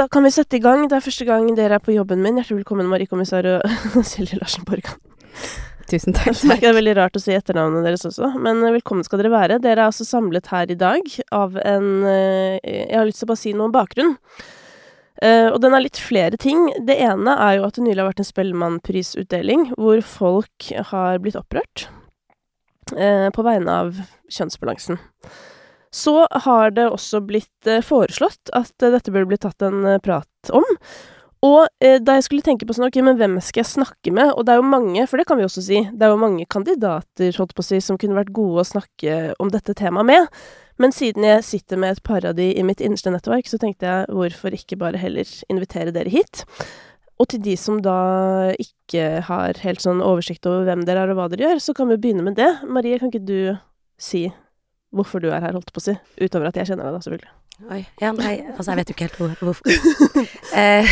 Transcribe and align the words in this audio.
da 0.00 0.06
kan 0.08 0.24
vi 0.24 0.32
sette 0.32 0.56
i 0.56 0.62
gang. 0.64 0.86
Det 0.88 0.96
er 0.96 1.04
første 1.04 1.26
gang 1.28 1.48
dere 1.56 1.76
er 1.76 1.82
på 1.84 1.92
jobben 1.92 2.22
min. 2.24 2.38
Hjertelig 2.40 2.62
velkommen, 2.62 2.88
Marie 2.88 3.10
Kommissar 3.10 3.44
og 3.50 3.66
Silje 4.10 4.38
Larsen 4.40 4.64
Borgan. 4.68 4.96
Tusen 5.90 6.16
takk. 6.16 6.32
takk. 6.38 6.62
det 6.62 6.70
er 6.70 6.76
veldig 6.78 6.94
rart 6.96 7.18
å 7.18 7.20
si 7.20 7.34
etternavnet 7.36 7.84
deres 7.84 8.06
også, 8.08 8.30
men 8.40 8.62
velkommen 8.64 9.04
skal 9.04 9.20
dere 9.20 9.32
være. 9.34 9.58
Dere 9.60 9.82
er 9.82 9.90
altså 9.90 10.06
samlet 10.08 10.48
her 10.54 10.72
i 10.72 10.78
dag 10.78 11.12
av 11.36 11.58
en 11.60 11.90
eh, 12.08 12.56
Jeg 12.64 12.96
har 12.96 13.08
lyst 13.08 13.20
til 13.20 13.28
å 13.28 13.32
bare 13.32 13.42
si 13.42 13.52
noe 13.52 13.68
om 13.68 13.76
bakgrunn. 13.76 14.16
Uh, 15.20 15.50
og 15.50 15.58
den 15.60 15.74
er 15.76 15.84
litt 15.84 16.00
flere 16.00 16.38
ting. 16.40 16.70
Det 16.86 16.96
ene 17.04 17.34
er 17.36 17.58
jo 17.58 17.66
at 17.66 17.76
det 17.76 17.84
nylig 17.84 18.00
har 18.00 18.08
vært 18.08 18.22
en 18.22 18.30
Spellemannprisutdeling 18.30 19.66
hvor 19.74 20.00
folk 20.06 20.70
har 20.94 21.20
blitt 21.20 21.36
opprørt 21.36 21.90
uh, 22.94 23.28
på 23.36 23.44
vegne 23.44 23.74
av 23.82 24.00
kjønnsbalansen. 24.32 24.96
Så 25.90 26.26
har 26.30 26.74
det 26.74 26.86
også 26.86 27.22
blitt 27.26 27.66
eh, 27.66 27.82
foreslått 27.82 28.52
at 28.54 28.74
eh, 28.82 28.92
dette 28.94 29.10
burde 29.10 29.32
bli 29.32 29.40
tatt 29.42 29.62
en 29.66 29.82
eh, 29.86 30.02
prat 30.02 30.52
om. 30.54 30.66
Og 31.40 31.64
da 31.80 32.18
jeg 32.18 32.24
skulle 32.26 32.44
tenke 32.44 32.66
på 32.68 32.74
sånn, 32.76 32.90
ok, 32.90 32.98
men 33.00 33.16
hvem 33.16 33.38
skal 33.40 33.62
jeg 33.62 33.70
snakke 33.70 34.10
med? 34.12 34.34
Og 34.36 34.44
det 34.44 34.52
er 34.52 34.58
jo 34.58 34.66
mange, 34.68 35.06
for 35.08 35.16
det 35.16 35.24
kan 35.24 35.38
vi 35.40 35.46
også 35.46 35.62
si, 35.64 35.78
det 35.88 36.04
er 36.04 36.10
jo 36.12 36.18
mange 36.20 36.44
kandidater, 36.52 37.30
holdt 37.32 37.54
på 37.56 37.64
å 37.64 37.66
si, 37.70 37.78
som 37.80 37.96
kunne 37.96 38.18
vært 38.18 38.34
gode 38.36 38.60
å 38.60 38.68
snakke 38.68 39.14
om 39.40 39.48
dette 39.48 39.72
temaet 39.78 40.04
med. 40.10 40.36
Men 40.84 40.92
siden 40.92 41.24
jeg 41.24 41.46
sitter 41.48 41.80
med 41.80 41.96
et 41.96 42.02
par 42.04 42.28
i 42.28 42.66
mitt 42.68 42.84
innerste 42.84 43.08
nettverk, 43.14 43.48
så 43.48 43.56
tenkte 43.56 43.88
jeg 43.88 44.12
hvorfor 44.12 44.58
ikke 44.58 44.76
bare 44.84 45.00
heller 45.00 45.32
invitere 45.48 45.96
dere 45.96 46.12
hit? 46.12 46.44
Og 47.16 47.32
til 47.32 47.40
de 47.48 47.56
som 47.56 47.80
da 47.84 48.52
ikke 48.60 49.24
har 49.24 49.64
helt 49.64 49.80
sånn 49.80 50.04
oversikt 50.04 50.44
over 50.44 50.68
hvem 50.68 50.84
dere 50.84 51.06
er 51.06 51.14
og 51.14 51.22
hva 51.22 51.30
dere 51.32 51.48
gjør, 51.48 51.64
så 51.64 51.76
kan 51.80 51.88
vi 51.88 51.96
begynne 52.04 52.28
med 52.28 52.36
det. 52.36 52.52
Marie, 52.68 53.00
kan 53.00 53.08
ikke 53.08 53.24
du 53.24 53.40
si 53.96 54.26
hvorfor 54.94 55.22
du 55.22 55.28
er 55.30 55.40
her, 55.44 55.54
holdt 55.56 55.70
på 55.74 55.80
å 55.80 55.84
si? 55.84 55.94
Utover 56.20 56.48
at 56.50 56.56
jeg 56.58 56.70
kjenner 56.70 56.88
deg, 56.88 56.96
da, 56.96 57.00
selvfølgelig. 57.04 57.32
Oi. 57.70 57.80
Ja, 58.00 58.10
nei, 58.16 58.32
altså 58.54 58.72
jeg 58.72 58.78
vet 58.80 58.90
jo 58.90 58.94
ikke 58.96 59.06
helt 59.08 59.18
hvor, 59.20 59.34
hvorfor. 59.44 59.72
Eh, 60.60 60.88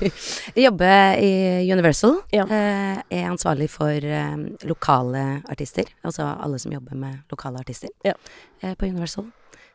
jeg 0.54 0.62
jobber 0.68 1.18
i 1.18 1.30
Universal. 1.72 2.20
Ja. 2.32 2.44
Eh, 2.46 3.00
er 3.18 3.24
ansvarlig 3.26 3.66
for 3.72 3.90
eh, 4.06 4.36
lokale 4.70 5.24
artister. 5.50 5.88
Altså 6.06 6.28
alle 6.30 6.60
som 6.62 6.72
jobber 6.72 6.94
med 6.96 7.24
lokale 7.32 7.58
artister 7.60 7.90
Ja. 8.06 8.14
eh, 8.62 8.76
på 8.78 8.86
Universal. 8.86 9.26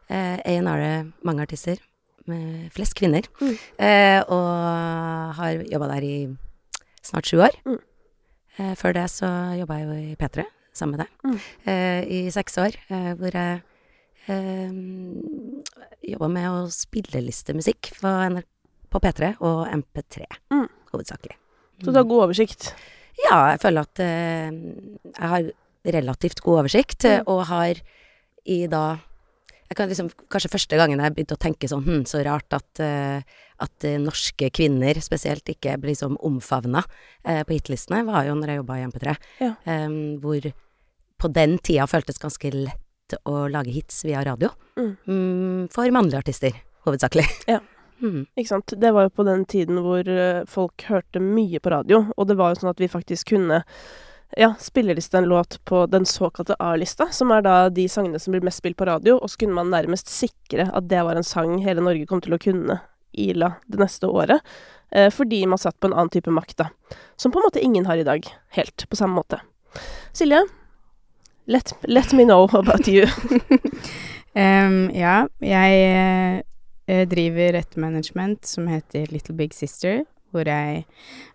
Eh, 0.08 0.38
A&R 0.40 0.86
er 0.86 1.04
mange 1.28 1.44
artister. 1.44 1.82
Med 2.32 2.72
flest 2.74 2.96
kvinner. 2.98 3.28
Mm. 3.42 3.58
Eh, 3.78 4.22
og 4.34 5.36
har 5.38 5.60
jobba 5.70 5.92
der 5.92 6.08
i 6.08 6.16
snart 7.06 7.28
sju 7.30 7.42
år. 7.44 7.60
Mm. 7.68 7.82
Eh, 8.58 8.74
før 8.80 8.96
det 8.98 9.10
så 9.14 9.30
jobba 9.60 9.82
jeg 9.82 9.86
jo 9.90 9.98
i 10.00 10.16
P3 10.16 10.46
sammen 10.78 10.98
med 10.98 11.06
deg 11.06 11.32
Mm. 11.32 11.40
eh, 11.66 12.02
i 12.08 12.20
seks 12.32 12.58
år, 12.62 12.76
eh, 12.90 13.14
hvor 13.16 13.32
jeg 13.32 13.62
eh, 14.28 14.72
jobba 16.14 16.30
med 16.32 16.50
å 16.50 16.62
spilleliste 16.74 17.56
musikk 17.58 17.92
på, 18.02 18.12
på 18.92 19.02
P3 19.04 19.36
og 19.42 19.66
MP3, 19.74 20.26
Mm. 20.52 20.68
hovedsakelig. 20.94 21.36
Så 21.84 21.92
du 21.92 21.98
har 22.00 22.08
god 22.08 22.30
oversikt? 22.30 22.74
Ja, 23.30 23.52
jeg 23.54 23.60
føler 23.64 23.82
at 23.82 24.00
eh, 24.00 24.52
jeg 24.52 25.30
har 25.34 25.52
relativt 25.86 26.42
god 26.42 26.64
oversikt, 26.66 27.06
eh, 27.06 27.20
Mm. 27.20 27.28
og 27.28 27.46
har 27.46 27.76
i 28.46 28.68
da 28.68 29.00
jeg 29.68 29.78
kan 29.78 29.90
liksom, 29.90 30.12
Kanskje 30.30 30.52
første 30.54 30.78
gangen 30.78 31.00
jeg 31.02 31.14
begynte 31.16 31.34
å 31.34 31.42
tenke 31.42 31.66
sånn 31.68 31.84
hm, 31.84 32.04
Så 32.06 32.24
rart 32.24 32.54
at, 32.54 32.80
eh, 32.80 33.22
at 33.60 33.80
norske 33.98 34.52
kvinner 34.54 34.94
spesielt 35.02 35.44
ikke 35.50 35.80
blir 35.82 35.96
liksom 35.96 36.18
omfavna 36.22 36.84
eh, 37.26 37.42
på 37.44 37.56
hitlistene, 37.58 38.06
var 38.06 38.26
jo 38.28 38.36
når 38.36 38.48
jeg 38.52 38.58
jobba 38.62 38.78
i 38.78 38.86
MP3. 38.86 39.16
Ja. 39.42 39.56
um, 39.66 40.20
hvor 40.22 40.54
på 41.26 41.34
den 41.34 41.58
tida 41.58 41.88
føltes 41.90 42.22
ganske 42.22 42.52
lett 42.54 43.18
å 43.26 43.48
lage 43.50 43.74
hits 43.74 44.04
via 44.06 44.24
radio. 44.26 44.52
Mm. 44.78 44.92
Mm, 45.08 45.62
for 45.74 45.94
mannlige 45.94 46.22
artister, 46.26 46.60
hovedsakelig. 46.88 47.30
Ja. 47.52 47.62
Mm. 48.04 48.26
Ikke 48.36 48.50
sant. 48.50 48.74
Det 48.76 48.90
var 48.92 49.06
jo 49.06 49.12
på 49.16 49.24
den 49.24 49.46
tiden 49.48 49.78
hvor 49.80 50.04
eh, 50.04 50.42
folk 50.52 50.84
hørte 50.90 51.22
mye 51.24 51.62
på 51.64 51.72
radio, 51.72 52.02
og 52.20 52.28
det 52.28 52.36
var 52.36 52.52
jo 52.52 52.58
sånn 52.60 52.74
at 52.74 52.82
vi 52.84 52.90
faktisk 52.92 53.30
kunne 53.32 53.62
ja, 54.36 54.50
spilleliste 54.60 55.22
en 55.22 55.30
låt 55.32 55.56
på 55.66 55.86
den 55.88 56.04
såkalte 56.06 56.58
A-lista, 56.60 57.08
som 57.16 57.32
er 57.32 57.46
da 57.46 57.54
de 57.72 57.86
sangene 57.90 58.20
som 58.20 58.36
blir 58.36 58.44
mest 58.44 58.60
spilt 58.60 58.76
på 58.76 58.90
radio, 58.90 59.16
og 59.16 59.32
så 59.32 59.40
kunne 59.46 59.56
man 59.56 59.72
nærmest 59.72 60.12
sikre 60.12 60.68
at 60.76 60.90
det 60.92 61.06
var 61.08 61.16
en 61.16 61.24
sang 61.26 61.56
hele 61.64 61.88
Norge 61.88 62.04
kom 62.12 62.20
til 62.22 62.36
å 62.36 62.42
kunne 62.44 62.82
Ila 63.16 63.54
det 63.72 63.80
neste 63.80 64.12
året, 64.12 64.44
eh, 64.92 65.08
fordi 65.08 65.46
man 65.48 65.64
satt 65.64 65.80
på 65.80 65.88
en 65.88 65.96
annen 65.96 66.12
type 66.12 66.36
makt, 66.36 66.58
da. 66.66 67.00
Som 67.16 67.32
på 67.32 67.40
en 67.40 67.48
måte 67.48 67.64
ingen 67.64 67.88
har 67.88 68.04
i 68.04 68.08
dag, 68.12 68.28
helt 68.60 68.90
på 68.92 69.00
samme 69.00 69.24
måte. 69.24 69.40
Silje, 70.12 70.44
let, 71.48 71.74
let 71.88 72.14
me 72.14 72.24
know 72.24 72.50
about 72.54 72.88
you. 72.88 73.06
um, 74.36 74.90
ja, 74.94 75.26
jeg 75.42 76.44
eh, 76.88 77.08
driver 77.10 77.60
et 77.62 77.78
management 77.78 78.46
som 78.46 78.68
heter 78.68 79.12
Little 79.12 79.36
Big 79.36 79.54
Sister, 79.54 80.04
hvor 80.32 80.48
jeg 80.50 80.86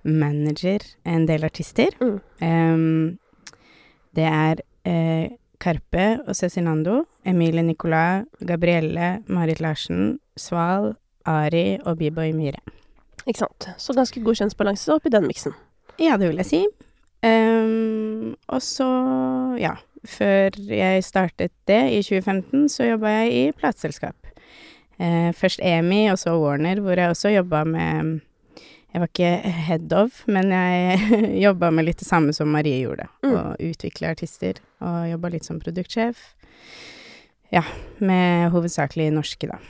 manager 0.02 0.84
en 1.04 1.26
del 1.28 1.44
artister. 1.44 1.94
Mm. 2.00 2.18
Um, 2.42 3.18
det 4.16 4.26
er 4.26 4.62
eh, 4.84 5.30
Karpe 5.60 6.18
og 6.26 6.36
Cezinando, 6.36 7.04
Emilie 7.24 7.62
Nicolas, 7.62 8.24
Gabrielle, 8.46 9.22
Marit 9.28 9.60
Larsen, 9.60 10.18
Sval, 10.36 10.94
Ari 11.28 11.78
og 11.84 11.98
B-Boy 11.98 12.32
Myhre. 12.32 12.62
Ikke 13.26 13.42
sant. 13.44 13.68
Så 13.78 13.92
ganske 13.92 14.22
god 14.24 14.40
kjønnsbalanse 14.40 14.94
oppi 14.94 15.12
den 15.12 15.28
miksen. 15.28 15.52
Ja, 16.00 16.16
det 16.16 16.30
vil 16.30 16.40
jeg 16.40 16.48
si. 16.48 16.62
Um, 17.20 18.32
og 18.48 18.62
så, 18.64 18.88
ja, 19.60 19.74
før 20.08 20.56
jeg 20.70 21.04
startet 21.04 21.52
det 21.68 21.80
i 21.92 22.00
2015, 22.02 22.68
så 22.72 22.88
jobba 22.88 23.12
jeg 23.20 23.32
i 23.36 23.44
plateselskap. 23.56 24.16
Eh, 25.00 25.30
først 25.36 25.62
EMI, 25.64 26.10
og 26.12 26.18
så 26.20 26.34
Warner, 26.36 26.80
hvor 26.84 26.98
jeg 26.98 27.12
også 27.12 27.32
jobba 27.36 27.64
med 27.64 28.20
Jeg 28.90 29.00
var 29.00 29.06
ikke 29.06 29.50
head 29.68 29.92
of, 29.94 30.24
men 30.26 30.50
jeg 30.50 30.98
jobba 31.46 31.68
med 31.70 31.86
litt 31.86 32.00
det 32.02 32.08
samme 32.08 32.32
som 32.34 32.48
Marie 32.50 32.80
gjorde. 32.82 33.06
Mm. 33.22 33.36
Og 33.36 33.68
utvikle 33.70 34.10
artister, 34.10 34.58
og 34.82 35.06
jobba 35.12 35.30
litt 35.30 35.46
som 35.46 35.60
produktsjef. 35.62 36.34
Ja, 37.54 37.62
med 38.02 38.50
hovedsakelig 38.50 39.12
norske, 39.14 39.46
da. 39.46 39.60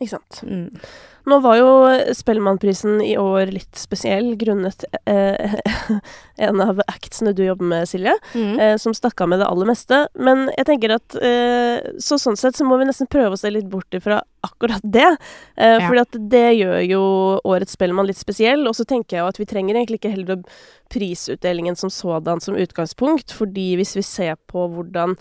Ikke 0.00 0.10
sant. 0.18 0.42
Mm. 0.44 0.80
Nå 1.26 1.36
var 1.42 1.56
jo 1.58 1.68
Spellemannprisen 2.14 3.00
i 3.02 3.14
år 3.18 3.48
litt 3.50 3.78
spesiell 3.80 4.34
grunnet 4.38 4.84
eh, 5.10 5.54
en 6.46 6.60
av 6.62 6.82
actsene 6.86 7.32
du 7.34 7.40
jobber 7.46 7.64
med, 7.72 7.88
Silje, 7.90 8.12
Mm. 8.34 8.60
eh, 8.60 8.76
som 8.78 8.94
stakk 8.94 9.20
av 9.24 9.30
med 9.32 9.40
det 9.40 9.48
aller 9.48 9.66
meste. 9.66 10.02
Men 10.14 10.44
jeg 10.56 10.66
tenker 10.68 10.94
at 10.98 11.16
eh, 11.18 11.88
så 11.98 12.18
sånn 12.20 12.36
sett 12.38 12.54
så 12.60 12.66
må 12.68 12.76
vi 12.78 12.86
nesten 12.86 13.08
prøve 13.10 13.34
å 13.34 13.40
se 13.40 13.50
litt 13.50 13.66
bort 13.72 13.90
ifra 13.96 14.20
akkurat 14.46 14.84
det. 14.84 15.08
Eh, 15.56 15.78
Ja. 15.80 15.88
Fordi 15.88 16.04
at 16.04 16.20
det 16.36 16.44
gjør 16.60 16.78
jo 16.86 17.02
årets 17.48 17.74
Spellemann 17.74 18.06
litt 18.06 18.20
spesiell. 18.20 18.62
Og 18.68 18.76
så 18.76 18.84
tenker 18.86 19.16
jeg 19.16 19.24
jo 19.24 19.32
at 19.32 19.40
vi 19.40 19.48
trenger 19.50 19.74
egentlig 19.80 19.98
ikke 20.04 20.12
heller 20.14 20.44
prisutdelingen 20.92 21.76
som 21.76 21.90
sådan 21.90 22.40
som 22.40 22.54
utgangspunkt, 22.56 23.32
fordi 23.34 23.74
hvis 23.80 23.96
vi 23.96 24.02
ser 24.06 24.36
på 24.46 24.68
hvordan 24.76 25.16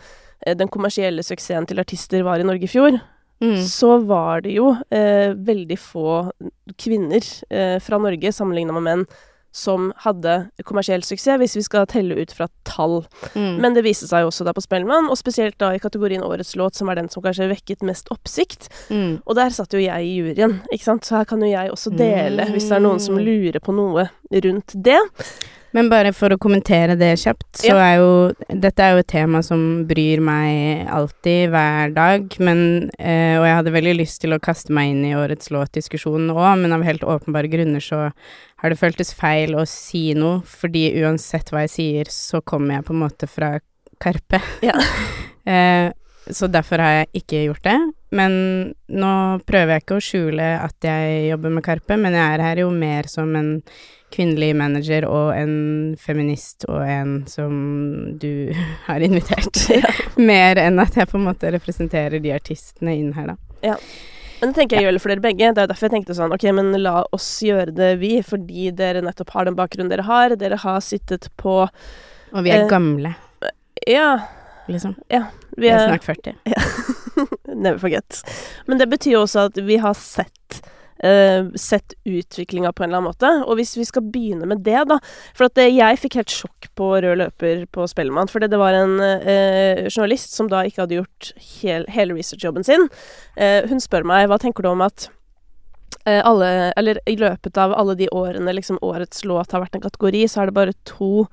eh, 0.45 0.53
den 0.55 0.67
kommersielle 0.69 1.23
suksessen 1.25 1.65
til 1.65 1.79
artister 1.81 2.21
var 2.27 2.39
i 2.39 2.45
Norge 2.47 2.67
i 2.67 2.71
fjor, 2.71 2.99
Mm. 3.43 3.57
så 3.67 3.97
var 4.07 4.41
det 4.45 4.53
jo 4.55 4.69
eh, 4.95 5.33
veldig 5.35 5.75
få 5.77 6.31
kvinner 6.79 7.21
eh, 7.51 7.79
fra 7.83 7.97
Norge 7.99 8.31
sammenligna 8.31 8.71
med 8.77 8.85
menn 8.87 9.05
som 9.55 9.93
hadde 10.03 10.49
kommersiell 10.67 10.99
suksess, 11.07 11.37
hvis 11.39 11.53
vi 11.55 11.61
skal 11.63 11.85
telle 11.87 12.15
ut 12.19 12.31
fra 12.35 12.49
tall. 12.67 13.05
Mm. 13.39 13.53
Men 13.63 13.73
det 13.77 13.85
viste 13.85 14.03
seg 14.09 14.25
jo 14.25 14.27
også 14.27 14.43
da 14.43 14.51
på 14.51 14.59
Spellemann, 14.65 15.07
og 15.07 15.15
spesielt 15.15 15.55
da 15.63 15.69
i 15.71 15.79
kategorien 15.79 16.25
Årets 16.27 16.57
låt, 16.59 16.75
som 16.75 16.91
er 16.91 16.99
den 16.99 17.07
som 17.07 17.23
kanskje 17.23 17.47
vekket 17.53 17.85
mest 17.87 18.11
oppsikt. 18.11 18.67
Mm. 18.91 19.21
Og 19.23 19.35
der 19.39 19.55
satt 19.55 19.71
jo 19.71 19.79
jeg 19.79 20.09
i 20.09 20.17
juryen, 20.17 20.57
ikke 20.75 20.83
sant, 20.89 21.07
så 21.07 21.21
her 21.21 21.29
kan 21.29 21.39
jo 21.39 21.47
jeg 21.53 21.71
også 21.71 21.93
dele, 21.95 22.49
hvis 22.51 22.67
det 22.67 22.75
er 22.81 22.83
noen 22.83 22.99
som 22.99 23.15
Mm. 23.15 23.23
lurer 23.29 23.63
på 23.63 23.75
noe 23.79 24.09
rundt 24.43 24.75
det. 24.75 24.99
Men 25.75 25.89
bare 25.91 26.13
for 26.15 26.31
å 26.31 26.39
kommentere 26.39 26.95
det 26.95 27.11
kjapt, 27.19 27.59
så 27.59 27.73
Ja. 27.73 27.79
er 27.83 27.95
jo 27.99 28.11
Dette 28.47 28.79
er 28.79 28.93
jo 28.93 29.01
et 29.03 29.11
tema 29.11 29.43
som 29.43 29.85
bryr 29.85 30.21
meg 30.23 30.87
alltid, 30.87 31.49
hver 31.51 31.93
dag, 31.93 32.39
men 32.39 32.89
eh, 32.97 33.35
Og 33.35 33.45
jeg 33.45 33.55
hadde 33.59 33.75
veldig 33.75 33.95
lyst 33.99 34.21
til 34.21 34.31
å 34.31 34.39
kaste 34.39 34.71
meg 34.71 34.93
inn 34.93 35.03
i 35.03 35.15
årets 35.15 35.51
låtdiskusjon 35.51 36.31
òg, 36.31 36.61
men 36.61 36.71
av 36.71 36.83
helt 36.83 37.01
åpenbare 37.03 37.51
grunner 37.51 37.83
så 37.83 38.11
har 38.61 38.69
det 38.69 38.79
føltes 38.79 39.13
feil 39.13 39.55
å 39.55 39.67
si 39.67 40.13
noe, 40.13 40.41
fordi 40.47 40.95
uansett 41.03 41.51
hva 41.51 41.65
jeg 41.65 41.75
sier, 41.75 42.05
så 42.09 42.41
kommer 42.41 42.77
jeg 42.77 42.85
på 42.87 42.95
en 42.95 43.03
måte 43.03 43.27
fra 43.27 43.59
Karpe. 43.99 44.41
Ja. 44.63 44.79
eh, 45.45 45.91
så 46.31 46.47
derfor 46.49 46.81
har 46.81 47.03
jeg 47.03 47.21
ikke 47.21 47.43
gjort 47.45 47.67
det. 47.67 47.77
Men 48.15 48.31
nå 48.89 49.11
prøver 49.45 49.75
jeg 49.75 49.83
ikke 49.83 49.99
å 49.99 50.05
skjule 50.07 50.47
at 50.63 50.87
jeg 50.87 51.29
jobber 51.29 51.53
med 51.53 51.65
Karpe, 51.67 51.97
men 51.99 52.15
jeg 52.15 52.25
er 52.25 52.43
her 52.47 52.63
jo 52.63 52.71
mer 52.73 53.09
som 53.11 53.35
en 53.37 53.51
kvinnelig 54.15 54.53
manager 54.57 55.05
og 55.09 55.33
en 55.35 55.53
feminist 56.01 56.65
og 56.71 56.81
en 56.87 57.13
som 57.29 57.53
du 58.21 58.49
har 58.87 59.03
invitert. 59.05 59.59
Ja. 59.69 59.91
Mer 60.17 60.59
enn 60.63 60.79
at 60.83 60.95
jeg 60.97 61.11
på 61.11 61.19
en 61.19 61.27
måte 61.27 61.51
representerer 61.55 62.21
de 62.23 62.33
artistene 62.35 62.95
inn 62.97 63.11
her, 63.17 63.33
da. 63.35 63.77
Men 64.41 64.51
det 64.51 64.57
tenker 64.59 64.77
jeg 64.77 64.85
gjelder 64.89 65.01
for 65.01 65.13
dere 65.13 65.23
begge. 65.23 65.47
Det 65.55 65.61
er 65.61 65.65
jo 65.65 65.71
derfor 65.71 65.87
jeg 65.87 65.93
tenkte 65.95 66.15
sånn, 66.17 66.33
ok, 66.35 66.43
men 66.57 66.73
la 66.83 66.97
oss 67.15 67.27
gjøre 67.45 67.71
det 67.73 67.91
vi, 68.01 68.17
fordi 68.25 68.67
dere 68.75 69.01
nettopp 69.05 69.31
har 69.33 69.47
den 69.47 69.55
bakgrunnen 69.57 69.89
dere 69.89 70.03
har. 70.05 70.35
Dere 70.37 70.59
har 70.61 70.81
sittet 70.85 71.29
på 71.39 71.61
Og 71.63 72.43
vi 72.43 72.51
er 72.51 72.65
Eh, 72.65 72.69
gamle, 72.69 73.13
Ja, 73.87 74.09
liksom. 74.67 74.95
vi 75.09 75.21
Vi 75.57 75.69
er 75.71 75.79
er 75.79 75.87
snart 75.87 76.03
40. 76.03 76.35
Never 77.55 77.79
forget. 77.79 78.21
Men 78.67 78.77
det 78.77 78.89
betyr 78.91 79.15
jo 79.15 79.21
også 79.23 79.47
at 79.49 79.57
vi 79.65 79.77
har 79.81 79.93
sett 79.95 80.59
eh, 81.03 81.47
sett 81.55 81.93
utviklinga 82.05 82.71
på 82.73 82.83
en 82.83 82.89
eller 82.89 83.01
annen 83.01 83.11
måte. 83.11 83.31
Og 83.45 83.59
hvis 83.59 83.75
vi 83.77 83.85
skal 83.87 84.05
begynne 84.11 84.47
med 84.49 84.63
det, 84.65 84.85
da 84.89 84.99
For 85.35 85.47
at 85.47 85.57
eh, 85.61 85.73
jeg 85.73 85.99
fikk 86.01 86.19
helt 86.19 86.33
sjokk 86.33 86.69
på 86.75 86.91
rød 87.03 87.19
løper 87.23 87.65
på 87.71 87.87
Spellemann. 87.89 88.31
For 88.31 88.43
det 88.43 88.59
var 88.59 88.77
en 88.77 88.99
eh, 89.01 89.85
journalist 89.89 90.35
som 90.35 90.49
da 90.51 90.63
ikke 90.65 90.85
hadde 90.85 90.99
gjort 91.01 91.33
hel, 91.59 91.87
hele 91.91 92.17
researchjobben 92.17 92.65
sin. 92.67 92.87
Eh, 93.35 93.63
hun 93.69 93.83
spør 93.83 94.07
meg 94.07 94.29
hva 94.29 94.39
tenker 94.41 94.65
du 94.65 94.71
om 94.71 94.85
at 94.85 95.09
eh, 96.05 96.21
alle, 96.23 96.71
eller 96.77 97.01
i 97.09 97.17
løpet 97.19 97.57
av 97.61 97.73
alle 97.73 97.97
de 97.99 98.09
årene 98.11 98.55
liksom 98.55 98.79
årets 98.85 99.25
låt 99.25 99.55
har 99.55 99.63
vært 99.63 99.79
en 99.79 99.85
kategori, 99.85 100.25
så 100.29 100.43
er 100.43 100.51
det 100.51 100.59
bare 100.59 100.77
to 100.87 101.27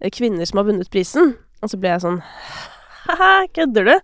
eh, 0.00 0.10
kvinner 0.12 0.48
som 0.48 0.62
har 0.62 0.70
vunnet 0.70 0.92
prisen. 0.92 1.36
Og 1.64 1.72
så 1.72 1.80
ble 1.80 1.94
jeg 1.94 2.04
sånn 2.04 2.20
ha-ha, 3.06 3.46
kødder 3.56 3.92
du? 3.92 3.96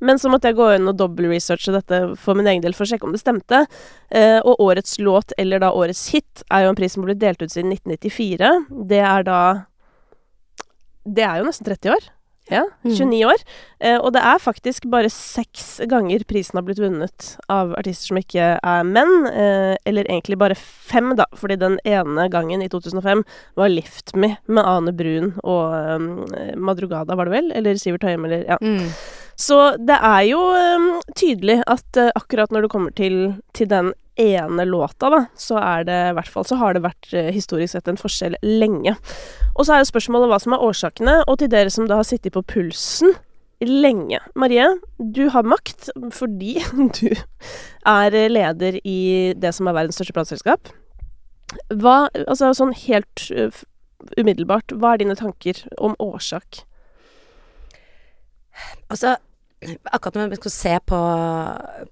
Men 0.00 0.18
så 0.18 0.30
måtte 0.32 0.48
jeg 0.50 0.56
gå 0.58 0.68
inn 0.74 0.88
og 0.88 0.96
dobbeltresearche 1.00 1.74
dette 1.76 2.00
for 2.20 2.38
min 2.38 2.48
egen 2.50 2.64
del 2.64 2.76
for 2.76 2.86
å 2.86 2.90
sjekke 2.92 3.08
om 3.08 3.12
det 3.12 3.22
stemte. 3.22 3.64
Eh, 4.10 4.38
og 4.40 4.62
årets 4.64 4.98
låt, 4.98 5.34
eller 5.38 5.60
da 5.62 5.72
årets 5.76 6.06
hit, 6.14 6.44
er 6.50 6.64
jo 6.64 6.72
en 6.72 6.78
pris 6.78 6.96
som 6.96 7.04
ble 7.04 7.18
delt 7.18 7.42
ut 7.42 7.52
siden 7.52 7.74
1994. 7.76 8.54
Det 8.88 9.02
er 9.04 9.28
da 9.28 9.42
Det 11.04 11.24
er 11.24 11.40
jo 11.40 11.46
nesten 11.48 11.66
30 11.66 11.94
år. 11.96 12.08
Ja, 12.50 12.64
29 12.82 13.22
år. 13.30 13.42
Eh, 13.78 13.96
og 14.00 14.10
det 14.16 14.22
er 14.26 14.40
faktisk 14.42 14.88
bare 14.90 15.10
seks 15.12 15.78
ganger 15.88 16.24
prisen 16.26 16.58
har 16.58 16.64
blitt 16.66 16.80
vunnet 16.82 17.28
av 17.52 17.76
artister 17.78 18.10
som 18.10 18.18
ikke 18.18 18.48
er 18.58 18.88
menn. 18.88 19.26
Eh, 19.30 19.76
eller 19.86 20.08
egentlig 20.10 20.38
bare 20.40 20.56
fem, 20.58 21.12
da, 21.16 21.28
fordi 21.38 21.56
den 21.60 21.78
ene 21.86 22.26
gangen, 22.32 22.62
i 22.62 22.68
2005, 22.68 23.22
var 23.54 23.68
'Lift 23.70 24.16
Me' 24.16 24.36
med 24.48 24.64
Ane 24.66 24.92
Brun 24.92 25.32
og 25.44 25.74
eh, 26.34 26.56
Madrugada, 26.56 27.14
var 27.14 27.30
det 27.30 27.36
vel? 27.36 27.52
Eller 27.52 27.78
Sivert 27.78 28.02
Høyem, 28.02 28.24
eller 28.26 28.44
Ja. 28.48 28.58
Mm. 28.60 28.90
Så 29.40 29.56
det 29.80 29.96
er 29.96 30.24
jo 30.28 30.40
um, 30.52 30.90
tydelig 31.16 31.60
at 31.70 31.96
uh, 31.96 32.10
akkurat 32.18 32.52
når 32.52 32.66
det 32.66 32.72
kommer 32.72 32.92
til, 32.96 33.16
til 33.56 33.70
den 33.70 33.92
ene 34.20 34.66
låta, 34.68 35.08
da, 35.08 35.20
så 35.38 35.56
er 35.62 35.86
det 35.88 35.96
i 36.10 36.16
hvert 36.18 36.28
fall 36.28 36.44
Så 36.44 36.58
har 36.60 36.76
det 36.76 36.82
vært 36.84 37.08
uh, 37.14 37.30
historisk 37.32 37.72
sett 37.72 37.88
en 37.88 38.00
forskjell 38.00 38.36
lenge. 38.44 38.92
Og 39.54 39.64
så 39.64 39.74
er 39.74 39.82
jo 39.82 39.88
spørsmålet 39.88 40.28
hva 40.32 40.40
som 40.42 40.56
er 40.56 40.66
årsakene, 40.66 41.16
og 41.24 41.40
til 41.40 41.52
dere 41.52 41.72
som 41.72 41.88
da 41.88 42.02
har 42.02 42.08
sittet 42.08 42.36
på 42.36 42.44
pulsen 42.52 43.16
lenge. 43.64 44.20
Marie, 44.36 44.66
du 44.98 45.26
har 45.32 45.48
makt 45.48 45.88
fordi 46.16 46.58
du 47.00 47.08
er 47.88 48.16
leder 48.32 48.76
i 48.84 49.00
det 49.40 49.54
som 49.56 49.68
er 49.68 49.76
verdens 49.78 49.96
største 50.00 50.16
plateselskap. 50.16 50.72
Hva 51.80 52.04
Altså 52.26 52.52
sånn 52.56 52.76
helt 52.84 53.24
uh, 53.32 53.64
umiddelbart, 54.20 54.76
hva 54.76 54.94
er 54.94 55.02
dine 55.06 55.16
tanker 55.16 55.64
om 55.80 55.96
årsak? 56.00 56.66
Altså, 58.92 59.16
akkurat 59.92 60.14
når 60.16 60.30
vi 60.32 60.38
skal 60.40 60.52
se 60.54 60.74
på, 60.88 60.98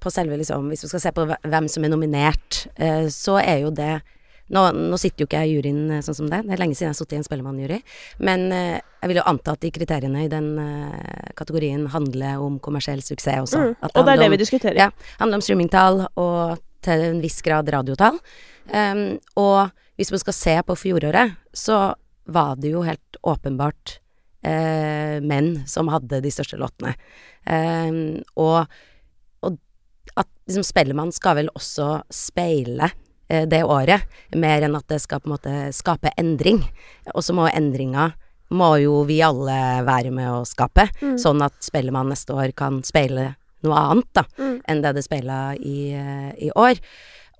på 0.00 0.12
selve 0.12 0.38
liksom 0.40 0.70
Hvis 0.72 0.86
vi 0.86 0.88
skal 0.92 1.02
se 1.02 1.12
på 1.16 1.26
hvem 1.28 1.68
som 1.68 1.84
er 1.84 1.92
nominert, 1.92 2.66
eh, 2.76 3.08
så 3.12 3.36
er 3.42 3.64
jo 3.66 3.70
det 3.74 3.98
nå, 4.48 4.62
nå 4.72 4.96
sitter 4.96 5.22
jo 5.24 5.28
ikke 5.28 5.42
jeg 5.42 5.50
i 5.50 5.56
juryen 5.58 5.80
eh, 5.92 6.04
sånn 6.04 6.16
som 6.16 6.28
det. 6.32 6.40
Det 6.46 6.54
er 6.56 6.60
lenge 6.62 6.76
siden 6.76 6.88
jeg 6.88 6.94
har 6.94 7.00
sittet 7.02 7.18
i 7.18 7.20
en 7.20 7.26
Spellemannjury. 7.26 7.78
Men 8.24 8.46
eh, 8.56 8.78
jeg 9.02 9.10
vil 9.10 9.20
jo 9.20 9.26
anta 9.28 9.52
at 9.52 9.64
de 9.64 9.72
kriteriene 9.74 10.22
i 10.24 10.30
den 10.32 10.48
eh, 10.62 11.26
kategorien 11.36 11.84
handler 11.92 12.40
om 12.44 12.56
kommersiell 12.64 13.02
suksess 13.04 13.42
også. 13.44 13.60
Mm. 13.60 13.74
At 13.84 13.92
Og 13.92 14.06
det 14.08 14.14
er 14.14 14.22
det 14.22 14.30
om- 14.30 14.36
vi 14.36 14.40
diskuterer. 14.40 14.80
Ja. 14.86 14.88
handler 15.20 15.40
om 15.40 15.44
streamingtall 15.44 16.06
og 16.16 16.64
til 16.80 17.04
en 17.10 17.20
viss 17.20 17.42
grad 17.42 17.68
radiotall. 17.74 18.18
Um, 18.72 19.18
og 19.36 19.70
hvis 19.98 20.12
man 20.14 20.20
skal 20.22 20.36
se 20.36 20.54
på 20.62 20.76
fjoråret, 20.78 21.36
så 21.52 21.94
var 22.28 22.56
det 22.56 22.70
jo 22.72 22.84
helt 22.86 23.16
åpenbart 23.26 23.98
eh, 24.42 25.18
menn 25.24 25.64
som 25.66 25.90
hadde 25.92 26.20
de 26.24 26.30
største 26.32 26.58
låtene. 26.60 26.94
Eh, 27.48 27.90
og, 28.36 28.64
og 29.42 29.58
at 30.16 30.28
liksom 30.46 30.66
Spellemann 30.66 31.12
skal 31.14 31.38
vel 31.40 31.50
også 31.54 32.02
speile 32.12 32.90
eh, 33.28 33.44
det 33.48 33.64
året, 33.64 34.06
mer 34.36 34.66
enn 34.66 34.78
at 34.78 34.88
det 34.88 35.00
skal 35.04 35.20
på 35.22 35.30
en 35.30 35.36
måte 35.36 35.58
skape 35.76 36.14
endring. 36.20 36.62
Og 37.14 37.22
så 37.24 37.36
må 37.36 37.48
endringa 37.50 38.12
må 38.48 38.70
jo 38.80 39.02
vi 39.04 39.18
alle 39.20 39.84
være 39.84 40.08
med 40.14 40.30
å 40.32 40.44
skape, 40.48 40.86
sånn 41.20 41.42
at 41.44 41.58
Spellemann 41.60 42.08
neste 42.08 42.32
år 42.32 42.54
kan 42.56 42.78
speile 42.86 43.34
noe 43.66 43.76
annet, 43.90 44.08
da 44.16 44.22
Mm. 44.38 44.62
enn 44.70 44.80
det 44.82 44.94
det 44.94 45.02
speila 45.04 45.54
i, 45.58 45.92
eh, 45.92 46.32
i 46.46 46.50
år. 46.56 46.78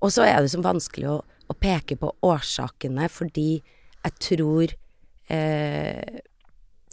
Og 0.03 0.11
så 0.11 0.27
er 0.27 0.41
det 0.41 0.51
så 0.51 0.61
vanskelig 0.61 1.07
å, 1.09 1.17
å 1.49 1.53
peke 1.57 1.97
på 1.97 2.11
årsakene, 2.21 3.09
fordi 3.09 3.63
jeg 4.03 4.13
tror 4.19 4.67
eh, 5.29 6.19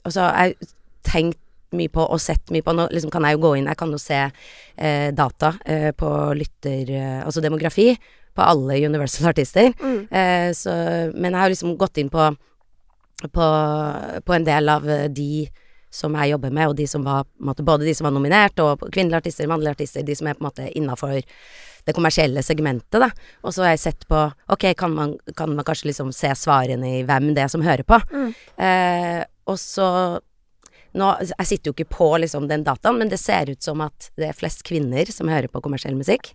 Altså, 0.07 0.29
jeg 0.31 0.71
tenkt 1.07 1.43
mye 1.77 1.91
på 1.93 2.05
og 2.05 2.21
sett 2.23 2.53
mye 2.55 2.65
på 2.65 2.73
Nå 2.77 2.87
liksom 2.95 3.11
kan 3.13 3.27
jeg 3.27 3.37
jo 3.37 3.43
gå 3.43 3.57
inn, 3.59 3.67
jeg 3.69 3.79
kan 3.79 3.93
jo 3.93 3.99
se 4.01 4.21
eh, 4.23 5.09
data 5.15 5.57
eh, 5.67 5.91
på 5.99 6.11
lytter... 6.39 6.93
Eh, 6.95 7.21
altså 7.27 7.43
demografi 7.45 7.91
på 8.37 8.45
alle 8.45 8.79
Universal-artister. 8.87 9.73
Mm. 9.81 10.01
Eh, 10.11 10.51
så, 10.55 10.73
men 11.15 11.33
jeg 11.33 11.41
har 11.41 11.53
liksom 11.53 11.77
gått 11.81 11.99
inn 12.03 12.11
på, 12.13 12.27
på, 13.33 13.47
på 14.25 14.37
en 14.37 14.47
del 14.47 14.69
av 14.69 14.89
eh, 14.91 15.07
de 15.09 15.47
som 15.97 16.17
jeg 16.21 16.35
jobber 16.35 16.53
med, 16.53 16.69
og 16.69 16.77
de 16.77 16.85
som 16.91 17.05
var 17.07 17.25
måte, 17.41 17.65
både 17.65 17.87
de 17.87 17.95
som 17.97 18.09
var 18.09 18.13
nominert, 18.13 18.61
og 18.61 18.85
kvinnelige 18.93 19.23
artister, 19.23 19.49
mannlige 19.49 19.79
artister, 19.79 20.05
de 20.05 20.17
som 20.19 20.29
er 20.29 20.37
på 20.37 20.45
en 20.45 20.49
måte 20.51 20.67
innafor 20.77 21.23
det 21.87 21.95
kommersielle 21.95 22.43
segmentet, 22.43 22.99
da. 23.01 23.09
Og 23.47 23.55
så 23.55 23.65
har 23.65 23.77
jeg 23.77 23.85
sett 23.85 24.05
på 24.11 24.19
Ok, 24.53 24.67
kan 24.77 24.93
man, 24.93 25.15
kan 25.39 25.55
man 25.55 25.65
kanskje 25.65 25.93
liksom 25.93 26.11
se 26.13 26.33
svarene 26.37 26.99
i 26.99 27.05
hvem 27.07 27.31
det 27.37 27.47
er 27.47 27.53
som 27.53 27.65
hører 27.65 27.87
på? 27.87 28.01
Mm. 28.11 28.33
Eh, 28.67 29.21
og 29.47 29.59
så 29.61 29.89
nå, 30.97 31.11
Jeg 31.21 31.49
sitter 31.51 31.71
jo 31.71 31.77
ikke 31.77 31.93
på 31.93 32.09
liksom 32.23 32.49
den 32.49 32.65
dataen, 32.65 32.97
men 33.01 33.11
det 33.13 33.21
ser 33.21 33.51
ut 33.53 33.63
som 33.63 33.83
at 33.85 34.11
det 34.17 34.31
er 34.31 34.37
flest 34.37 34.65
kvinner 34.65 35.09
som 35.13 35.29
hører 35.29 35.51
på 35.53 35.61
kommersiell 35.65 35.97
musikk. 35.99 36.31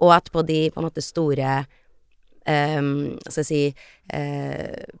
Og 0.00 0.14
at 0.14 0.30
på 0.32 0.44
de 0.46 0.68
på 0.70 0.80
en 0.80 0.86
måte 0.86 1.02
store 1.02 1.64
um, 2.46 3.18
skal 3.26 3.42
jeg 3.42 3.48
si 3.48 3.62
uh, 4.14 4.98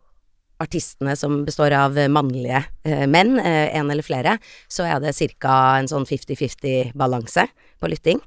Artistene 0.60 1.14
som 1.16 1.38
består 1.46 1.72
av 1.72 1.94
mannlige 2.12 2.64
uh, 2.84 3.06
menn, 3.08 3.38
eh, 3.40 3.70
en 3.78 3.88
eller 3.94 4.04
flere, 4.04 4.34
så 4.68 4.84
er 4.84 4.98
det 5.00 5.14
ca. 5.40 5.54
en 5.78 5.88
sånn 5.88 6.04
50-50 6.04 6.90
balanse 6.98 7.46
på 7.80 7.88
lytting. 7.88 8.20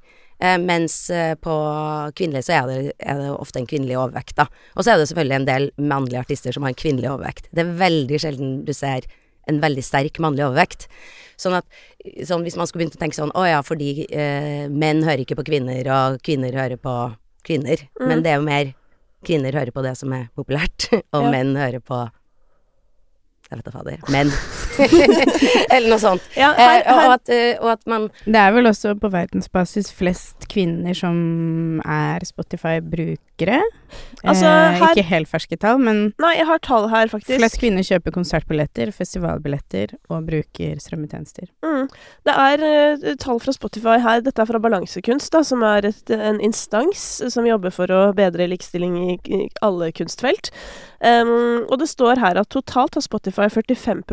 Eh, 0.44 0.57
mens 0.60 0.95
eh, 1.13 1.34
på 1.40 1.56
kvinnelig 2.19 2.45
så 2.50 2.57
er 2.57 2.69
det, 2.69 2.78
er 3.00 3.19
det 3.22 3.30
ofte 3.38 3.62
en 3.62 3.68
kvinnelig 3.69 3.95
overvekt, 3.95 4.36
da. 4.42 4.50
Og 4.75 4.84
så 4.84 4.94
er 4.94 5.00
det 5.00 5.07
selvfølgelig 5.12 5.38
en 5.40 5.48
del 5.50 5.68
mannlige 5.80 6.19
artister 6.25 6.56
som 6.56 6.66
har 6.68 6.74
en 6.74 6.80
kvinnelig 6.84 7.07
overvekt. 7.13 7.48
Det 7.56 7.63
er 7.63 7.75
veldig 7.80 8.19
sjelden 8.19 8.57
du 8.68 8.74
ser 8.75 9.07
en 9.48 9.60
veldig 9.63 9.84
sterk 9.84 10.19
mannlig 10.24 10.45
overvekt. 10.45 10.88
Sånn 11.40 11.56
at 11.57 11.66
sånn 12.28 12.44
hvis 12.45 12.56
man 12.60 12.68
skulle 12.69 12.84
begynt 12.84 12.95
å 12.95 13.01
tenke 13.01 13.18
sånn 13.18 13.31
Å 13.36 13.44
ja, 13.48 13.62
fordi 13.66 14.06
eh, 14.13 14.68
menn 14.72 15.01
hører 15.04 15.24
ikke 15.24 15.40
på 15.40 15.48
kvinner, 15.50 15.88
og 15.95 16.19
kvinner 16.24 16.56
hører 16.60 16.80
på 16.80 16.94
kvinner. 17.48 17.88
Mm. 18.00 18.07
Men 18.07 18.24
det 18.24 18.31
er 18.34 18.39
jo 18.39 18.46
mer 18.48 18.74
kvinner 19.24 19.56
hører 19.56 19.72
på 19.75 19.84
det 19.84 19.96
som 20.00 20.12
er 20.16 20.28
populært, 20.36 20.89
og 21.15 21.24
Ja. 21.24 21.32
menn 21.32 21.56
hører 21.60 21.84
på 21.84 22.03
Jeg 23.50 23.60
vet 23.60 23.65
da 23.67 23.72
fader. 23.75 24.00
Menn. 24.12 24.32
Eller 25.74 25.89
noe 25.89 26.01
sånt. 26.01 26.25
Ja, 26.38 26.51
her, 26.58 26.84
her, 26.86 26.94
og, 26.94 27.13
at, 27.18 27.34
eh, 27.34 27.53
og 27.60 27.72
at 27.75 27.84
man 27.89 28.10
Det 28.25 28.39
er 28.39 28.53
vel 28.56 28.70
også 28.70 28.96
på 29.00 29.12
verdensbasis 29.13 29.92
flest 29.96 30.48
kvinner 30.51 30.98
som 30.98 31.82
er 31.86 32.24
Spotify-brukere. 33.43 33.62
Altså, 34.23 34.45
eh, 34.45 34.79
her- 34.79 34.95
Ikke 34.95 35.03
helt 35.03 35.27
ferske 35.27 35.59
tall, 35.59 35.77
men 35.77 36.13
Nei, 36.17 36.38
jeg 36.38 36.45
har 36.45 36.57
tall 36.59 36.88
her, 36.89 37.07
faktisk. 37.07 37.38
flest 37.39 37.59
kvinner 37.59 37.83
kjøper 37.83 38.12
konsertbilletter, 38.12 38.91
festivalbilletter 38.93 39.95
og 40.09 40.25
bruker 40.25 40.79
strømmetjenester. 40.79 41.47
Mm. 41.62 41.89
Det 42.25 42.33
er 42.33 43.03
uh, 43.03 43.15
tall 43.15 43.39
fra 43.39 43.51
Spotify 43.51 44.00
her. 44.00 44.21
Dette 44.21 44.39
er 44.39 44.45
fra 44.45 44.59
Balansekunst, 44.59 45.31
da, 45.31 45.43
som 45.43 45.62
er 45.63 45.85
et, 45.85 46.09
en 46.09 46.39
instans 46.39 47.21
som 47.29 47.45
jobber 47.45 47.71
for 47.71 47.88
å 47.88 48.13
bedre 48.15 48.47
likestilling 48.47 49.12
i, 49.12 49.19
i 49.25 49.50
alle 49.62 49.91
kunstfelt. 49.91 50.51
Um, 51.01 51.65
og 51.69 51.79
det 51.79 51.89
står 51.89 52.17
her 52.17 52.38
at 52.39 52.50
totalt 52.50 52.95
har 52.95 53.01
Spotify 53.01 53.50
45 53.50 54.03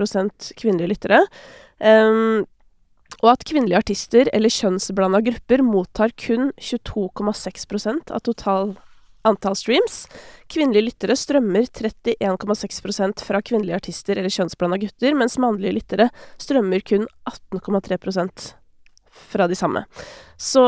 kvinnelige 0.57 0.89
lyttere. 0.89 1.27
Um, 1.81 2.47
og 3.23 3.33
at 3.35 3.45
kvinnelige 3.45 3.79
artister 3.79 4.29
eller 4.33 4.49
kjønnsblanda 4.49 5.21
grupper 5.25 5.63
mottar 5.63 6.13
kun 6.17 6.53
22,6% 6.61 8.11
av 8.11 8.23
total 8.25 8.77
antall 9.29 9.57
streams. 9.59 10.05
Kvinnelige 10.51 10.89
lyttere 10.89 11.17
strømmer 11.19 11.69
31,6% 11.69 13.25
fra 13.27 13.43
kvinnelige 13.43 13.79
artister 13.79 14.19
eller 14.19 14.33
kjønnsblanda 14.33 14.81
gutter, 14.83 15.17
mens 15.19 15.39
mannlige 15.43 15.77
lyttere 15.79 16.09
strømmer 16.41 16.85
kun 16.87 17.07
18,3% 17.31 18.51
fra 19.11 19.47
de 19.49 19.57
samme. 19.59 19.85
Så 20.41 20.63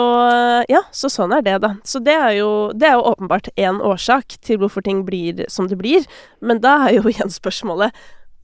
ja, 0.69 0.83
så 0.93 1.09
sånn 1.09 1.33
er 1.33 1.45
det, 1.47 1.59
da. 1.65 1.75
Så 1.89 2.03
det 2.05 2.15
er 2.15 2.35
jo, 2.37 2.51
det 2.77 2.91
er 2.91 2.99
jo 2.99 3.07
åpenbart 3.13 3.49
én 3.57 3.81
årsak 3.81 4.37
til 4.45 4.61
hvorfor 4.61 4.85
ting 4.85 5.05
blir 5.07 5.47
som 5.53 5.71
det 5.71 5.79
blir. 5.81 6.05
Men 6.45 6.61
da 6.63 6.77
er 6.89 6.99
jo 6.99 7.07
igjen 7.13 7.33
spørsmålet 7.33 7.97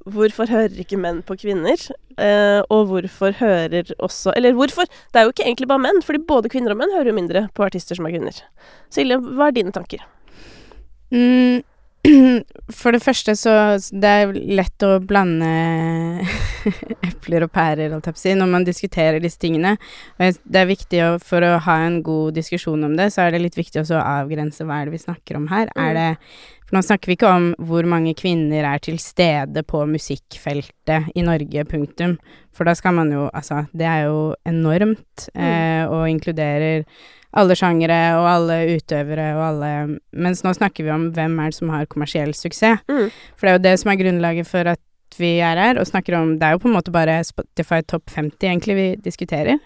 Hvorfor 0.07 0.49
hører 0.49 0.79
ikke 0.79 0.99
menn 1.01 1.23
på 1.27 1.37
kvinner? 1.41 1.81
Eh, 2.19 2.61
og 2.71 2.87
hvorfor 2.91 3.35
hører 3.39 3.91
også 3.99 4.33
Eller 4.37 4.55
hvorfor? 4.57 4.87
Det 5.13 5.21
er 5.21 5.27
jo 5.27 5.33
ikke 5.35 5.45
egentlig 5.47 5.69
bare 5.69 5.83
menn, 5.83 6.03
fordi 6.03 6.23
både 6.29 6.51
kvinner 6.53 6.75
og 6.75 6.81
menn 6.81 6.95
hører 6.95 7.11
jo 7.11 7.17
mindre 7.19 7.49
på 7.55 7.67
artister 7.67 7.99
som 7.99 8.07
er 8.07 8.15
kvinner. 8.15 8.39
Silje, 8.95 9.19
hva 9.19 9.49
er 9.51 9.57
dine 9.59 9.75
tanker? 9.75 10.07
Mm, 11.11 11.63
For 12.79 12.95
det 12.95 13.01
første 13.03 13.35
så 13.37 13.53
Det 13.91 14.11
er 14.23 14.33
lett 14.33 14.85
å 14.87 14.99
blande 15.05 15.49
epler 17.09 17.47
og 17.47 17.53
pærer, 17.55 17.91
holdt 17.93 18.09
jeg 18.09 18.17
på 18.17 18.21
å 18.21 18.23
si, 18.23 18.35
når 18.39 18.51
man 18.53 18.67
diskuterer 18.67 19.19
disse 19.23 19.41
tingene. 19.43 19.75
Og 20.19 20.39
det 20.45 20.61
er 20.63 20.71
viktig 20.71 21.01
å, 21.05 21.11
for 21.23 21.45
å 21.45 21.57
ha 21.65 21.79
en 21.87 22.01
god 22.07 22.39
diskusjon 22.39 22.87
om 22.87 22.95
det, 22.99 23.11
så 23.15 23.25
er 23.27 23.35
det 23.35 23.43
litt 23.45 23.59
viktig 23.59 23.83
også 23.83 23.99
å 23.99 24.07
avgrense 24.23 24.67
hva 24.69 24.81
er 24.83 24.89
det 24.89 24.97
vi 24.99 25.03
snakker 25.07 25.41
om 25.41 25.51
her. 25.53 25.73
Er 25.75 25.89
Mm. 25.89 25.99
det 25.99 26.09
For 26.69 26.77
nå 26.77 26.83
snakker 26.85 27.09
vi 27.09 27.15
ikke 27.17 27.29
om 27.33 27.45
hvor 27.65 27.87
mange 27.89 28.13
kvinner 28.15 28.67
er 28.69 28.79
til 28.85 28.99
stede 29.01 29.63
på 29.65 29.87
musikkfeltet 29.89 31.07
i 31.17 31.23
Norge, 31.25 31.65
punktum. 31.65 32.19
For 32.53 32.69
da 32.69 32.75
skal 32.77 32.93
man 32.99 33.11
jo 33.13 33.31
Altså, 33.33 33.67
det 33.73 33.87
er 33.89 34.05
jo 34.05 34.35
enormt, 34.45 35.31
eh, 35.35 35.87
og 35.89 36.09
inkluderer 36.11 36.85
alle 37.37 37.57
sjangere 37.59 38.01
og 38.17 38.27
alle 38.31 38.59
utøvere 38.79 39.31
og 39.37 39.43
alle 39.51 39.71
Mens 40.17 40.41
nå 40.45 40.55
snakker 40.57 40.87
vi 40.87 40.93
om 40.95 41.09
hvem 41.17 41.37
er 41.43 41.53
det 41.53 41.59
som 41.59 41.73
har 41.73 41.89
kommersiell 41.91 42.33
suksess. 42.37 42.85
Mm. 42.89 43.11
For 43.37 43.45
det 43.47 43.51
er 43.51 43.59
jo 43.59 43.67
det 43.67 43.75
som 43.83 43.93
er 43.93 44.01
grunnlaget 44.01 44.49
for 44.49 44.73
at 44.75 44.83
vi 45.19 45.39
er 45.43 45.59
her 45.59 45.79
og 45.81 45.89
snakker 45.89 46.15
om 46.19 46.37
Det 46.39 46.47
er 46.47 46.55
jo 46.55 46.63
på 46.63 46.69
en 46.71 46.77
måte 46.77 46.95
bare 46.95 47.21
Spotify 47.25 47.81
topp 47.83 48.11
50 48.15 48.49
egentlig 48.49 48.77
vi 48.77 48.89
diskuterer. 49.05 49.59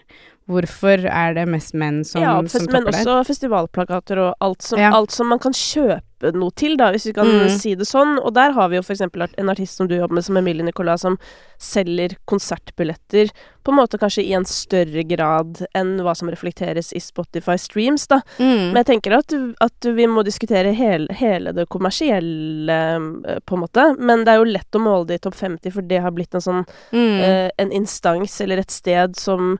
Hvorfor 0.49 1.05
er 1.07 1.33
det 1.37 1.45
mest 1.47 1.73
menn 1.73 2.01
som, 2.03 2.21
ja, 2.21 2.33
som 2.51 2.65
men 2.67 2.83
topper 2.83 2.91
der? 2.91 3.05
også 3.05 3.27
festivalplakater 3.29 4.19
og 4.19 4.33
alt 4.43 4.61
som, 4.61 4.79
Ja. 4.79 4.91
alt 4.91 5.11
som 5.11 5.29
man 5.31 5.39
kan 5.39 5.53
kjøpe 5.53 6.33
noe 6.35 6.51
til, 6.55 6.77
da, 6.77 6.89
hvis 6.91 7.05
vi 7.07 7.13
kan 7.13 7.27
Mm. 7.27 7.49
si 7.49 7.75
det 7.75 7.85
sånn. 7.87 8.17
Og 8.23 8.33
der 8.33 8.51
har 8.51 8.69
vi 8.69 8.75
jo 8.77 8.81
eksempel 8.81 9.27
en 9.37 9.49
artist 9.49 9.75
som 9.77 9.87
du 9.87 9.95
jobber 9.95 10.15
med, 10.15 10.23
som 10.23 10.37
Emilie 10.37 10.63
Nicolas, 10.63 11.01
som 11.01 11.17
selger 11.59 12.15
konsertbilletter 12.25 13.29
på 13.63 13.71
en 13.71 13.75
måte 13.77 13.97
kanskje 13.99 14.23
i 14.25 14.33
en 14.33 14.45
større 14.45 15.03
grad 15.07 15.65
enn 15.75 15.97
hva 16.03 16.15
som 16.15 16.29
reflekteres 16.29 16.91
i 16.95 16.99
Spotify 16.99 17.55
streams, 17.57 18.07
da. 18.07 18.21
Mm. 18.39 18.71
Men 18.71 18.75
jeg 18.83 18.85
tenker 18.85 19.17
at, 19.17 19.33
at 19.61 19.87
vi 19.95 20.07
må 20.07 20.23
diskutere 20.23 20.73
hele, 20.75 21.07
hele 21.11 21.53
det 21.53 21.67
kommersielle, 21.69 22.79
eh, 23.25 23.39
på 23.45 23.55
en 23.55 23.63
måte. 23.63 23.87
Men 23.99 24.23
det 24.25 24.33
er 24.33 24.37
jo 24.43 24.51
lett 24.51 24.71
å 24.75 24.83
måle 24.83 25.07
det 25.07 25.15
i 25.21 25.23
topp 25.29 25.35
50, 25.35 25.71
for 25.71 25.81
det 25.81 26.01
har 26.01 26.11
blitt 26.11 26.35
en 26.35 26.41
sånn 26.41 26.65
mm. 26.91 27.19
eh, 27.21 27.49
en 27.57 27.71
instans 27.71 28.39
eller 28.41 28.57
et 28.63 28.71
sted 28.71 29.15
som 29.15 29.57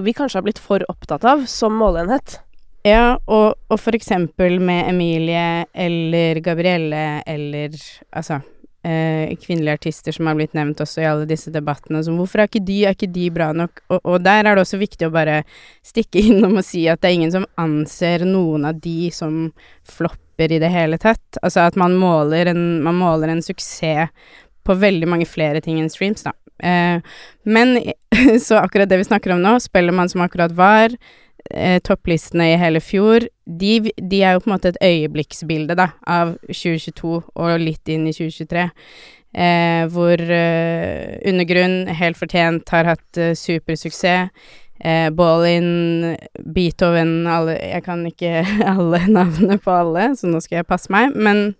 vi 0.00 0.14
kanskje 0.16 0.40
har 0.40 0.46
blitt 0.46 0.62
for 0.62 0.84
opptatt 0.90 1.24
av 1.28 1.44
som 1.50 1.76
måleenhet. 1.76 2.40
Ja, 2.82 3.18
og, 3.30 3.54
og 3.70 3.78
for 3.78 3.94
eksempel 3.94 4.58
med 4.62 4.88
Emilie 4.90 5.66
eller 5.70 6.40
Gabrielle 6.42 7.22
eller 7.30 7.76
altså 8.10 8.40
eh, 8.82 9.36
kvinnelige 9.38 9.76
artister 9.78 10.12
som 10.16 10.26
har 10.26 10.34
blitt 10.38 10.56
nevnt 10.58 10.82
også 10.82 11.04
i 11.04 11.06
alle 11.06 11.28
disse 11.30 11.52
debattene. 11.54 12.02
Som 12.02 12.18
hvorfor 12.18 12.42
er 12.42 12.50
ikke 12.50 12.64
de, 12.66 12.80
er 12.86 12.96
ikke 12.96 13.12
de 13.14 13.28
bra 13.34 13.52
nok? 13.54 13.84
Og, 13.88 14.00
og 14.02 14.18
der 14.24 14.42
er 14.42 14.56
det 14.56 14.64
også 14.64 14.80
viktig 14.82 15.06
å 15.08 15.14
bare 15.14 15.42
stikke 15.86 16.22
innom 16.26 16.58
og 16.58 16.66
si 16.66 16.88
at 16.90 17.02
det 17.02 17.12
er 17.12 17.18
ingen 17.20 17.34
som 17.34 17.48
anser 17.60 18.26
noen 18.26 18.66
av 18.72 18.82
de 18.82 19.12
som 19.14 19.44
flopper 19.88 20.56
i 20.56 20.62
det 20.62 20.72
hele 20.72 20.98
tatt. 20.98 21.38
Altså 21.42 21.68
at 21.68 21.78
man 21.78 21.94
måler 21.98 22.50
en, 22.50 22.64
man 22.82 22.98
måler 22.98 23.30
en 23.30 23.44
suksess 23.44 24.10
på 24.62 24.74
veldig 24.78 25.08
mange 25.10 25.26
flere 25.26 25.62
ting 25.62 25.80
enn 25.82 25.90
streams, 25.90 26.22
da. 26.22 26.34
Eh, 26.62 27.02
men 27.44 27.76
så 28.46 28.60
akkurat 28.62 28.90
det 28.90 29.00
vi 29.02 29.08
snakker 29.10 29.34
om 29.34 29.42
nå, 29.42 29.56
Spellemann 29.62 30.10
som 30.12 30.24
akkurat 30.24 30.54
var, 30.56 30.94
eh, 31.50 31.78
topplistene 31.84 32.52
i 32.52 32.60
hele 32.60 32.82
fjor, 32.82 33.26
de, 33.46 33.72
de 33.96 34.22
er 34.22 34.36
jo 34.36 34.44
på 34.44 34.50
en 34.50 34.56
måte 34.56 34.72
et 34.72 34.82
øyeblikksbilde, 34.86 35.76
da, 35.78 35.90
av 36.06 36.36
2022 36.48 37.18
og 37.34 37.52
litt 37.62 37.92
inn 37.92 38.06
i 38.08 38.14
2023. 38.16 38.68
Eh, 39.32 39.86
hvor 39.88 40.20
eh, 40.20 41.16
Undergrunn, 41.28 41.86
helt 41.96 42.18
fortjent, 42.20 42.68
har 42.68 42.90
hatt 42.90 43.20
eh, 43.20 43.32
supersuksess. 43.38 44.28
Eh, 44.82 45.08
Ballin, 45.14 46.16
Beethoven 46.54 47.26
alle, 47.30 47.54
Jeg 47.54 47.84
kan 47.86 48.00
ikke 48.08 48.42
alle 48.74 49.04
navnene 49.08 49.58
på 49.62 49.70
alle, 49.72 50.10
så 50.18 50.28
nå 50.28 50.40
skal 50.42 50.60
jeg 50.60 50.68
passe 50.68 50.92
meg. 50.92 51.14
Men 51.14 51.54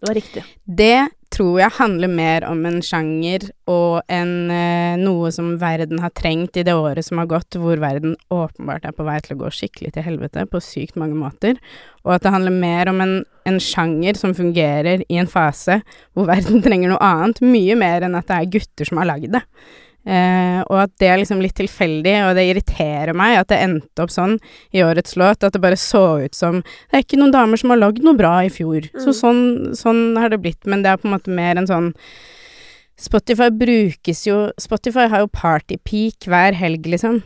Det 0.00 0.08
var 0.08 0.18
riktig. 0.18 0.44
det 0.66 0.96
tror 1.32 1.58
jeg 1.60 1.74
handler 1.78 2.10
mer 2.12 2.44
om 2.48 2.60
en 2.68 2.80
sjanger 2.84 3.46
og 3.70 4.02
en 4.12 4.50
eh, 4.52 4.98
noe 5.00 5.30
som 5.34 5.54
verden 5.60 6.02
har 6.02 6.12
trengt 6.16 6.58
i 6.60 6.64
det 6.66 6.74
året 6.76 7.06
som 7.06 7.20
har 7.22 7.30
gått, 7.30 7.56
hvor 7.58 7.80
verden 7.82 8.16
åpenbart 8.32 8.86
er 8.88 8.96
på 8.96 9.06
vei 9.06 9.18
til 9.24 9.36
å 9.36 9.42
gå 9.44 9.52
skikkelig 9.56 9.94
til 9.94 10.06
helvete 10.06 10.44
på 10.50 10.60
sykt 10.64 10.98
mange 11.00 11.16
måter, 11.18 11.60
og 12.04 12.16
at 12.16 12.26
det 12.26 12.34
handler 12.34 12.56
mer 12.56 12.90
om 12.92 13.00
en, 13.04 13.14
en 13.48 13.60
sjanger 13.62 14.18
som 14.18 14.36
fungerer 14.36 15.06
i 15.08 15.20
en 15.22 15.30
fase 15.30 15.80
hvor 16.12 16.28
verden 16.30 16.64
trenger 16.64 16.92
noe 16.92 17.02
annet, 17.06 17.42
mye 17.44 17.78
mer 17.80 18.04
enn 18.06 18.18
at 18.18 18.28
det 18.28 18.38
er 18.38 18.52
gutter 18.58 18.88
som 18.88 19.00
har 19.00 19.10
lagd 19.14 19.32
det. 19.36 19.44
Eh, 20.04 20.60
og 20.66 20.78
at 20.82 20.90
det 20.98 21.06
er 21.08 21.18
liksom 21.20 21.38
litt 21.40 21.54
tilfeldig, 21.54 22.14
og 22.26 22.34
det 22.34 22.42
irriterer 22.50 23.14
meg 23.14 23.36
at 23.38 23.48
det 23.52 23.60
endte 23.62 24.02
opp 24.02 24.10
sånn 24.10 24.38
i 24.74 24.82
årets 24.82 25.14
låt, 25.16 25.44
at 25.46 25.52
det 25.54 25.60
bare 25.62 25.78
så 25.78 26.24
ut 26.24 26.34
som 26.34 26.58
Det 26.62 26.92
er 26.98 27.04
ikke 27.04 27.20
noen 27.20 27.30
damer 27.30 27.56
som 27.56 27.70
har 27.70 27.78
lagd 27.78 28.02
noe 28.02 28.18
bra 28.18 28.40
i 28.42 28.48
fjor. 28.50 28.88
Så 28.98 29.12
Mm. 29.12 29.20
sånn, 29.20 29.76
sånn 29.78 30.18
har 30.18 30.28
det 30.30 30.40
blitt, 30.42 30.66
men 30.66 30.82
det 30.82 30.90
er 30.90 30.96
på 30.96 31.06
en 31.06 31.14
måte 31.14 31.28
mer 31.30 31.56
en 31.56 31.66
sånn 31.70 31.94
Spotify 32.98 33.48
brukes 33.50 34.26
jo 34.26 34.50
Spotify 34.60 35.06
har 35.10 35.20
jo 35.24 35.28
partypeak 35.28 36.26
hver 36.28 36.54
helg, 36.54 36.84
liksom. 36.86 37.22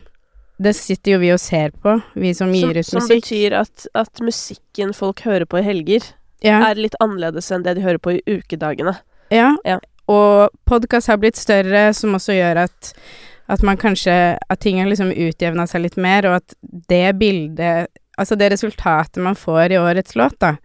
Det 0.59 0.73
sitter 0.75 1.11
jo 1.13 1.19
vi 1.19 1.31
og 1.35 1.39
ser 1.39 1.69
på, 1.83 2.01
vi 2.15 2.31
som 2.33 2.51
gir 2.53 2.69
ut 2.71 2.77
musikk. 2.77 3.01
som 3.01 3.07
betyr 3.11 3.53
at, 3.59 3.87
at 3.93 4.21
musikken 4.25 4.93
folk 4.95 5.21
hører 5.21 5.45
på 5.45 5.59
i 5.59 5.65
helger, 5.67 6.01
Ja, 6.43 6.61
er 6.69 6.75
litt 6.75 6.95
annerledes 7.01 7.51
enn 7.51 7.63
det 7.65 7.75
de 7.77 7.81
hører 7.81 7.97
på 7.99 8.15
i 8.17 8.21
ukedagene. 8.25 8.97
ja. 9.31 9.55
Ja. 9.65 9.79
Og 10.07 10.49
podkast 10.67 11.09
har 11.11 11.19
blitt 11.21 11.39
større, 11.39 11.89
som 11.93 12.15
også 12.17 12.37
gjør 12.37 12.63
at 12.67 12.93
at 13.47 13.61
man 13.63 13.77
kanskje 13.79 14.11
At 14.51 14.59
ting 14.59 14.81
har 14.81 14.89
liksom 14.89 15.13
utjevna 15.13 15.63
seg 15.71 15.85
litt 15.85 15.95
mer, 15.97 16.25
og 16.27 16.41
at 16.41 16.55
det 16.91 17.15
bildet 17.19 17.87
Altså 18.17 18.35
det 18.35 18.49
resultatet 18.51 19.21
man 19.21 19.37
får 19.37 19.71
i 19.75 19.77
årets 19.77 20.15
låt, 20.17 20.39
da, 20.41 20.55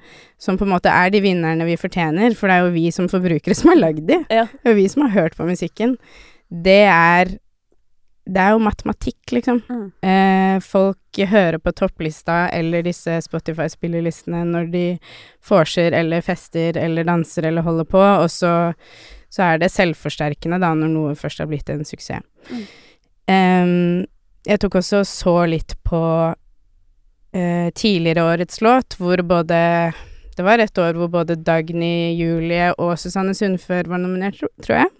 som 0.40 0.56
på 0.56 0.64
en 0.64 0.72
måte 0.72 0.88
er 0.88 1.10
de 1.12 1.20
vinnerne 1.20 1.66
vi 1.68 1.74
fortjener, 1.76 2.32
for 2.32 2.48
det 2.48 2.54
er 2.56 2.62
jo 2.64 2.70
vi 2.72 2.86
som 2.96 3.10
forbrukere 3.12 3.52
som 3.54 3.68
har 3.74 3.76
lagd 3.76 4.06
de, 4.08 4.16
Ja. 4.32 4.46
det 4.48 4.72
jo 4.72 4.78
vi 4.78 4.86
som 4.88 5.02
har 5.04 5.12
hørt 5.12 5.36
på 5.36 5.44
musikken, 5.44 5.98
det 6.48 6.78
er 6.88 7.34
Det 8.22 8.38
er 8.38 8.52
jo 8.54 8.60
matematikk, 8.62 9.32
liksom. 9.34 9.58
Mm. 9.66 9.86
Eh, 10.06 10.60
folk 10.62 11.18
hører 11.28 11.58
på 11.58 11.72
topplista 11.74 12.44
eller 12.54 12.84
disse 12.86 13.16
Spotify-spillerlistene 13.24 14.44
når 14.46 14.68
de 14.70 14.84
vorser 15.48 15.96
eller 15.98 16.22
fester 16.22 16.78
eller 16.78 17.08
danser 17.08 17.48
eller 17.50 17.66
holder 17.66 17.88
på, 17.90 17.98
og 17.98 18.28
så, 18.30 18.52
så 19.32 19.48
er 19.48 19.58
det 19.62 19.72
selvforsterkende 19.74 20.60
da 20.62 20.70
når 20.78 20.94
noe 20.94 21.16
først 21.18 21.42
har 21.42 21.50
blitt 21.50 21.74
en 21.74 21.82
suksess. 21.88 22.22
Mm. 22.52 22.62
Eh, 23.34 23.74
jeg 24.52 24.62
tok 24.62 24.78
også 24.78 25.02
så 25.06 25.36
litt 25.50 25.74
på 25.86 26.02
eh, 27.34 27.68
tidligere 27.74 28.26
årets 28.30 28.62
låt, 28.62 28.98
hvor 28.98 29.22
både 29.22 29.92
Det 30.36 30.44
var 30.46 30.58
et 30.58 30.78
år 30.78 30.94
hvor 30.96 31.10
både 31.12 31.36
Dagny, 31.36 32.14
Julie 32.16 32.72
og 32.78 32.98
Susanne 32.98 33.34
Sundfør 33.34 33.90
var 33.90 33.98
nominert, 34.00 34.40
tror 34.64 34.78
jeg. 34.78 34.90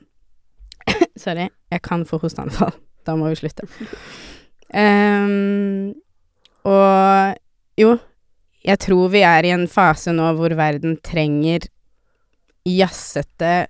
Sorry, 1.17 1.49
jeg 1.71 1.83
kan 1.83 2.05
få 2.05 2.19
hosteanfall. 2.19 2.75
Da 3.07 3.17
må 3.19 3.31
vi 3.33 3.39
slutte. 3.41 3.67
Um, 4.73 5.93
og 6.65 7.37
jo, 7.81 7.97
jeg 8.63 8.81
tror 8.85 9.13
vi 9.13 9.25
er 9.27 9.47
i 9.47 9.53
en 9.55 9.67
fase 9.71 10.15
nå 10.15 10.31
hvor 10.39 10.55
verden 10.57 10.97
trenger 11.05 11.67
jazzete, 12.69 13.67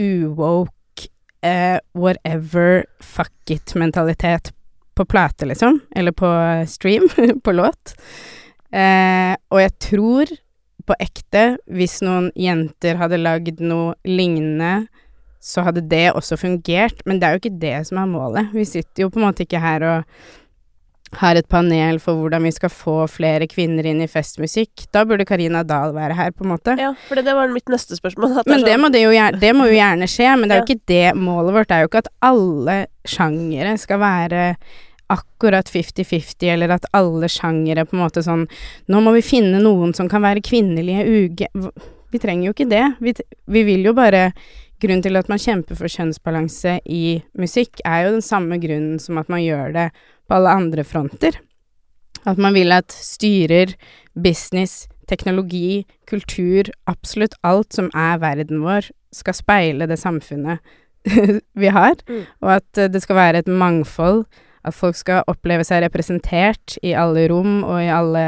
uwoke, 0.00 1.10
uh, 1.44 1.78
whatever, 1.92 2.84
fuck 3.00 3.52
it-mentalitet 3.52 4.52
på 4.96 5.04
plate, 5.04 5.46
liksom. 5.46 5.80
Eller 5.96 6.12
på 6.12 6.28
stream, 6.68 7.08
på 7.44 7.52
låt. 7.52 7.94
Uh, 8.72 9.36
og 9.50 9.60
jeg 9.60 9.76
tror 9.82 10.32
på 10.88 10.96
ekte, 11.02 11.44
hvis 11.70 12.00
noen 12.06 12.30
jenter 12.38 12.98
hadde 13.00 13.20
lagd 13.20 13.60
noe 13.62 13.94
lignende, 14.08 14.88
så 15.40 15.64
hadde 15.64 15.82
det 15.88 16.10
også 16.12 16.36
fungert. 16.40 17.00
Men 17.08 17.20
det 17.20 17.26
er 17.26 17.36
jo 17.36 17.42
ikke 17.42 17.58
det 17.62 17.78
som 17.88 18.00
er 18.02 18.10
målet. 18.10 18.52
Vi 18.52 18.66
sitter 18.68 19.06
jo 19.06 19.10
på 19.12 19.20
en 19.20 19.26
måte 19.30 19.46
ikke 19.46 19.62
her 19.62 19.84
og 19.88 20.20
har 21.18 21.34
et 21.34 21.48
panel 21.50 21.98
for 21.98 22.14
hvordan 22.20 22.44
vi 22.46 22.52
skal 22.54 22.70
få 22.70 22.96
flere 23.10 23.48
kvinner 23.50 23.86
inn 23.90 24.02
i 24.04 24.06
festmusikk. 24.10 24.84
Da 24.94 25.02
burde 25.08 25.26
Karina 25.26 25.64
Dahl 25.66 25.90
være 25.96 26.14
her, 26.14 26.30
på 26.30 26.44
en 26.46 26.52
måte. 26.52 26.76
Ja, 26.78 26.92
for 27.08 27.18
det, 27.18 27.24
det 27.26 27.34
var 27.34 27.50
mitt 27.50 27.72
neste 27.72 27.98
spørsmål. 27.98 28.36
at 28.38 28.46
Men 28.46 28.62
det 28.62 28.76
sånn- 28.76 28.84
må, 28.84 28.92
det, 28.94 29.00
gjerne, 29.02 29.40
det 29.42 29.50
må 29.58 29.66
jo 29.66 29.74
gjerne 29.74 30.06
skje, 30.06 30.28
men 30.38 30.46
det 30.48 30.54
er 30.54 30.62
jo 30.62 30.68
ikke 30.68 30.86
det 30.92 31.16
målet 31.18 31.56
vårt. 31.56 31.68
Det 31.72 31.76
er 31.76 31.82
jo 31.82 31.90
ikke 31.90 32.04
at 32.04 32.12
alle 32.30 32.76
sjangere 33.10 33.74
skal 33.82 33.98
være 34.04 34.44
akkurat 35.10 35.66
50-50, 35.66 36.46
eller 36.52 36.76
at 36.76 36.86
alle 36.94 37.26
sjangere 37.26 37.82
på 37.88 37.96
en 37.96 38.04
måte 38.04 38.22
sånn 38.22 38.44
Nå 38.86 39.00
må 39.02 39.10
vi 39.16 39.24
finne 39.26 39.58
noen 39.58 39.90
som 39.96 40.06
kan 40.08 40.22
være 40.22 40.44
kvinnelige 40.46 41.08
uge... 41.10 41.50
Vi 42.10 42.18
trenger 42.18 42.48
jo 42.48 42.54
ikke 42.54 42.70
det. 42.70 42.84
Vi, 43.02 43.12
vi 43.46 43.60
vil 43.66 43.84
jo 43.86 43.92
bare 43.94 44.32
Grunnen 44.80 45.02
til 45.04 45.18
at 45.20 45.28
man 45.28 45.40
kjemper 45.40 45.76
for 45.76 45.92
kjønnsbalanse 45.92 46.78
i 46.88 47.20
musikk, 47.38 47.82
er 47.84 48.06
jo 48.06 48.14
den 48.16 48.24
samme 48.24 48.56
grunnen 48.62 48.98
som 49.02 49.18
at 49.20 49.28
man 49.32 49.42
gjør 49.44 49.74
det 49.76 49.88
på 50.28 50.38
alle 50.38 50.54
andre 50.56 50.84
fronter. 50.88 51.36
At 52.28 52.40
man 52.40 52.54
vil 52.56 52.72
at 52.72 52.92
styrer, 52.92 53.74
business, 54.14 54.86
teknologi, 55.10 55.84
kultur, 56.08 56.70
absolutt 56.88 57.36
alt 57.44 57.74
som 57.76 57.90
er 57.96 58.20
verden 58.22 58.62
vår, 58.64 58.88
skal 59.12 59.34
speile 59.34 59.88
det 59.90 59.98
samfunnet 59.98 60.60
vi 61.62 61.70
har, 61.72 61.96
Mm. 62.08 62.24
og 62.44 62.50
at 62.58 62.78
eh, 62.78 62.88
det 62.92 63.00
skal 63.02 63.16
være 63.16 63.38
et 63.38 63.48
mangfold, 63.48 64.24
at 64.64 64.74
folk 64.76 64.96
skal 64.96 65.24
oppleve 65.26 65.64
seg 65.64 65.80
representert 65.82 66.76
i 66.84 66.92
alle 66.92 67.24
rom 67.32 67.62
og 67.64 67.78
i 67.80 67.88
alle 67.88 68.24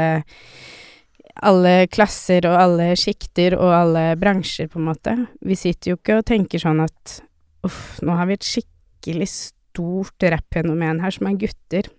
alle 1.41 1.87
klasser 1.91 2.45
og 2.49 2.57
alle 2.59 2.91
sjikter 2.99 3.55
og 3.57 3.73
alle 3.73 4.03
bransjer, 4.19 4.69
på 4.69 4.79
en 4.79 4.89
måte. 4.91 5.15
Vi 5.41 5.57
sitter 5.57 5.93
jo 5.93 5.99
ikke 5.99 6.19
og 6.19 6.27
tenker 6.29 6.61
sånn 6.61 6.83
at 6.83 7.19
uff, 7.65 7.99
nå 8.05 8.17
har 8.17 8.29
vi 8.29 8.37
et 8.37 8.47
skikkelig 8.47 9.29
stort 9.31 10.27
rappfenomen 10.33 11.01
her 11.03 11.15
som 11.15 11.29
er 11.29 11.39
gutter. 11.41 11.89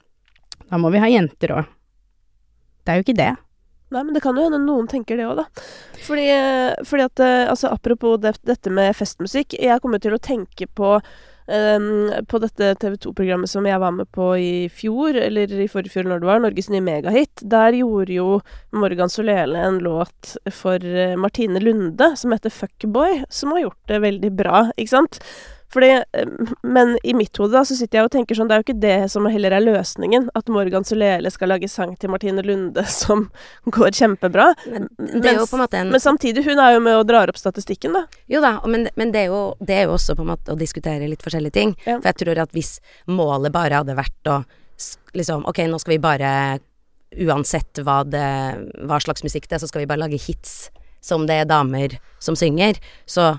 Da 0.69 0.79
må 0.81 0.93
vi 0.95 1.03
ha 1.03 1.11
jenter 1.11 1.57
òg. 1.57 1.73
Det 2.85 2.93
er 2.93 3.01
jo 3.01 3.07
ikke 3.07 3.19
det. 3.19 3.33
Nei, 3.95 4.03
men 4.03 4.15
det 4.17 4.23
kan 4.25 4.37
jo 4.37 4.47
hende 4.47 4.59
noen 4.63 4.89
tenker 4.91 5.19
det 5.19 5.27
òg, 5.29 5.43
da. 5.43 5.67
Fordi, 6.07 6.25
fordi 6.89 7.05
at 7.05 7.23
eh, 7.23 7.51
Altså, 7.51 7.71
apropos 7.71 8.17
det, 8.23 8.35
dette 8.43 8.73
med 8.73 8.97
festmusikk. 8.97 9.55
Jeg 9.61 9.83
kommer 9.83 10.03
til 10.03 10.17
å 10.17 10.23
tenke 10.23 10.67
på 10.67 10.97
på 11.47 12.39
dette 12.41 12.71
TV 12.81 12.95
2-programmet 13.05 13.51
som 13.51 13.67
jeg 13.69 13.81
var 13.83 13.93
med 13.93 14.09
på 14.15 14.31
i 14.41 14.69
fjor, 14.73 15.17
eller 15.21 15.51
i 15.53 15.69
forrige 15.69 15.93
fjor 15.93 16.09
når 16.09 16.23
det 16.23 16.29
var, 16.31 16.41
Norges 16.41 16.71
nye 16.73 16.85
megahit. 16.85 17.43
Der 17.45 17.77
gjorde 17.77 18.17
jo 18.17 18.29
Morgan 18.73 19.13
Solele 19.13 19.61
en 19.61 19.81
låt 19.85 20.37
for 20.55 20.81
eh, 20.81 21.17
Martine 21.21 21.61
Lunde 21.61 22.15
som 22.17 22.33
heter 22.33 22.55
Fuckboy, 22.55 23.25
som 23.29 23.53
har 23.53 23.67
gjort 23.67 23.93
det 23.93 24.01
veldig 24.07 24.33
bra, 24.39 24.65
ikke 24.79 24.95
sant? 24.97 25.21
Fordi, 25.75 25.91
eh, 26.13 26.27
men 26.63 26.95
i 27.03 27.15
mitt 27.19 27.37
hode 27.37 27.57
da, 27.57 27.65
så 27.67 27.75
sitter 27.75 27.99
jeg 27.99 28.09
og 28.09 28.13
tenker 28.15 28.39
sånn, 28.39 28.51
det 28.51 28.57
er 28.57 28.63
jo 28.63 28.67
ikke 28.69 28.83
det 28.85 28.99
som 29.11 29.27
heller 29.27 29.57
er 29.57 29.65
løsningen. 29.65 30.29
At 30.39 30.51
Morgan 30.53 30.87
Solele 30.87 31.33
skal 31.35 31.51
lage 31.51 31.71
sang 31.71 31.97
til 31.99 32.13
Martine 32.15 32.45
Lunde 32.47 32.85
som 33.03 33.27
går 33.75 33.95
kjempebra. 33.99 34.53
Men 34.71 34.87
det 34.99 35.33
er 35.33 35.41
jo 35.41 35.49
på 35.51 35.59
en 35.59 35.91
Men 35.91 36.03
samtidig, 36.03 36.45
hun 36.47 36.63
er 36.63 36.77
jo 36.77 36.85
med 36.85 37.01
og 37.01 37.09
drar 37.11 37.33
opp 37.33 37.41
statistikken, 37.41 37.97
da. 37.99 38.05
Jo 38.31 38.43
da, 38.45 38.57
men, 38.71 38.87
men 38.95 39.15
det, 39.15 39.27
er 39.27 39.35
jo, 39.35 39.43
det 39.61 39.81
er 39.81 39.89
jo 39.89 39.97
også 39.97 40.15
på 40.19 40.23
en 40.27 40.33
måte 40.35 40.55
å 40.55 40.61
diskutere 40.61 41.11
litt 41.11 41.25
forskjellige 41.25 41.59
ting. 41.59 41.75
Ja. 41.85 41.99
For 41.99 42.13
jeg 42.13 42.21
tror 42.23 42.45
at 42.47 42.55
hvis 42.55 42.77
målet 43.11 43.55
bare 43.55 43.83
hadde 43.83 43.99
vært 43.99 44.31
å 44.31 44.45
liksom 45.15 45.45
Ok, 45.47 45.61
nå 45.71 45.79
skal 45.79 45.95
vi 45.95 46.03
bare 46.03 46.31
Uansett 47.15 47.79
hva, 47.87 48.01
det, 48.03 48.27
hva 48.89 48.97
slags 48.99 49.23
musikk 49.23 49.45
det 49.47 49.55
er, 49.55 49.63
så 49.63 49.69
skal 49.71 49.85
vi 49.85 49.87
bare 49.87 50.03
lage 50.03 50.19
hits 50.19 50.73
som 51.05 51.27
det 51.29 51.37
er 51.43 51.47
damer 51.49 51.99
som 52.23 52.35
synger. 52.39 52.81
Så 53.07 53.35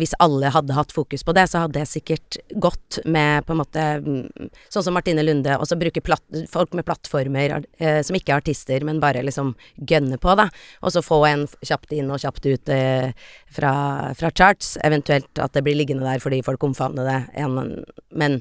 hvis 0.00 0.12
alle 0.18 0.50
hadde 0.52 0.74
hatt 0.74 0.92
fokus 0.92 1.22
på 1.24 1.32
det, 1.36 1.44
så 1.48 1.62
hadde 1.62 1.78
det 1.78 1.88
sikkert 1.88 2.36
gått 2.60 2.98
med 3.04 3.46
på 3.46 3.54
en 3.54 3.60
måte 3.60 3.84
mm, 4.02 4.50
Sånn 4.72 4.84
som 4.86 4.94
Martine 4.96 5.22
Lunde, 5.24 5.54
og 5.58 5.66
så 5.68 5.78
bruke 5.78 6.02
folk 6.50 6.74
med 6.76 6.86
plattformer 6.86 7.56
eh, 7.78 8.00
som 8.06 8.16
ikke 8.16 8.34
er 8.34 8.42
artister, 8.42 8.84
men 8.86 9.00
bare 9.02 9.22
liksom 9.26 9.52
gønne 9.76 10.18
på, 10.20 10.34
da. 10.38 10.48
Og 10.84 10.94
så 10.94 11.02
få 11.04 11.20
en 11.28 11.46
kjapt 11.66 11.94
inn 11.96 12.10
og 12.12 12.22
kjapt 12.22 12.46
ut 12.46 12.72
eh, 12.74 13.10
fra, 13.52 13.72
fra 14.18 14.32
charts, 14.34 14.76
eventuelt 14.86 15.42
at 15.42 15.54
det 15.56 15.64
blir 15.66 15.78
liggende 15.78 16.06
der 16.06 16.22
fordi 16.22 16.42
folk 16.46 16.64
omfavner 16.66 17.08
det. 17.08 17.20
En, 17.42 17.84
men, 18.10 18.40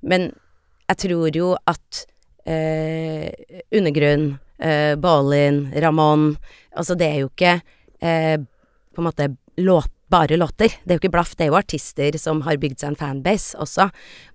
men 0.00 0.30
jeg 0.90 1.02
tror 1.06 1.36
jo 1.36 1.52
at 1.70 2.04
eh, 2.50 3.30
Undergrunn, 3.76 4.32
eh, 4.58 4.96
Ballin, 5.00 5.68
Ramón 5.76 6.34
Altså, 6.70 6.94
det 6.94 7.06
er 7.08 7.22
jo 7.24 7.30
ikke 7.32 7.56
eh, 7.98 8.36
på 8.94 9.02
en 9.02 9.06
måte 9.08 9.26
låt, 9.58 9.90
bare 10.10 10.38
låter. 10.38 10.74
Det 10.82 10.92
er 10.92 10.98
jo 10.98 11.02
ikke 11.04 11.14
blaff, 11.14 11.36
det 11.36 11.46
er 11.46 11.52
jo 11.52 11.60
artister 11.60 12.18
som 12.20 12.42
har 12.46 12.60
bygd 12.60 12.82
seg 12.82 12.92
en 12.92 13.00
fanbase 13.00 13.58
også. 13.60 13.90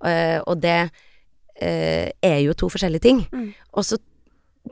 uh, 0.05 0.39
og 0.46 0.62
det 0.63 0.79
uh, 0.88 2.08
er 2.10 2.39
jo 2.46 2.55
to 2.58 2.72
forskjellige 2.72 3.05
ting. 3.08 3.25
Mm. 3.32 3.51
Og 3.74 3.86
så 3.88 4.00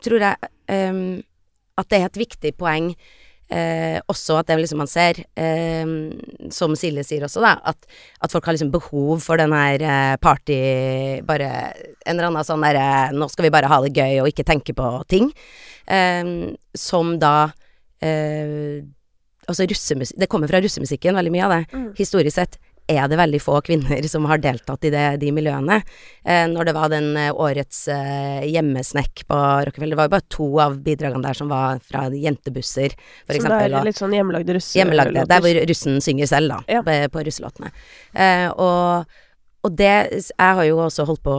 tror 0.04 0.26
jeg 0.26 0.52
um, 0.74 1.22
at 1.78 1.90
det 1.90 2.00
er 2.00 2.10
et 2.10 2.24
viktig 2.24 2.54
poeng 2.58 2.92
eh, 3.54 4.00
også 4.12 4.38
at 4.40 4.50
det 4.50 4.58
liksom 4.62 4.82
man 4.84 4.90
ser, 4.90 5.20
eh, 5.40 5.86
som 6.54 6.76
Silje 6.78 7.06
sier 7.08 7.26
også, 7.26 7.44
da, 7.44 7.56
at, 7.72 7.88
at 8.24 8.34
folk 8.34 8.48
har 8.48 8.56
liksom 8.58 8.72
behov 8.74 9.24
for 9.26 9.42
den 9.42 9.54
her 9.56 9.84
eh, 9.84 10.16
party 10.22 10.60
Bare 11.28 11.50
en 12.06 12.16
eller 12.16 12.30
annen 12.30 12.48
sånn 12.48 12.64
derre 12.66 13.14
Nå 13.16 13.30
skal 13.32 13.48
vi 13.48 13.54
bare 13.54 13.70
ha 13.72 13.80
det 13.84 13.94
gøy 13.96 14.22
og 14.24 14.32
ikke 14.32 14.46
tenke 14.48 14.76
på 14.78 14.90
ting. 15.12 15.32
Eh, 15.88 16.54
som 16.78 17.18
da 17.22 17.54
Altså 19.48 19.66
Det 19.68 20.28
kommer 20.30 20.48
fra 20.48 20.62
russemusikken, 20.62 21.16
veldig 21.16 21.32
mye 21.32 21.46
av 21.46 21.52
det. 21.58 21.64
Mm. 21.74 21.90
Historisk 21.98 22.36
sett 22.36 22.58
er 22.92 23.08
det 23.08 23.16
veldig 23.16 23.40
få 23.40 23.62
kvinner 23.64 24.04
som 24.12 24.26
har 24.28 24.38
deltatt 24.44 24.84
i 24.84 24.90
det, 24.92 25.04
de 25.22 25.30
miljøene. 25.32 25.78
Eh, 26.26 26.48
når 26.52 26.66
det 26.68 26.74
var 26.76 26.90
den 26.92 27.16
eh, 27.16 27.30
årets 27.32 27.88
eh, 27.88 28.44
hjemmesnekk 28.52 29.24
på 29.30 29.38
Rockefeller, 29.70 29.94
det 29.96 30.00
var 30.02 30.10
jo 30.10 30.14
bare 30.18 30.28
to 30.36 30.48
av 30.60 30.76
bidragene 30.84 31.24
der 31.24 31.34
som 31.40 31.48
var 31.48 31.80
fra 31.80 32.10
jentebusser, 32.12 32.92
for 33.24 33.32
Som 33.34 33.40
eksempel. 33.40 33.72
det 33.72 33.80
er 33.80 33.88
litt 33.88 34.02
sånn 34.02 34.16
hjemmelagde 34.18 34.58
russe... 34.60 34.76
Hjemmelagde. 34.82 35.24
Der 35.32 35.40
hvor 35.46 35.62
russen 35.72 36.02
synger 36.04 36.28
selv, 36.28 36.52
da, 36.58 36.60
Ja. 36.76 36.84
på, 36.84 36.98
på 37.16 37.24
russelåtene. 37.30 37.72
Eh, 38.20 38.50
og, 38.52 39.06
og 39.64 39.76
det 39.80 39.94
Jeg 40.20 40.36
har 40.60 40.64
jo 40.68 40.78
også 40.84 41.06
holdt 41.08 41.24
på 41.24 41.32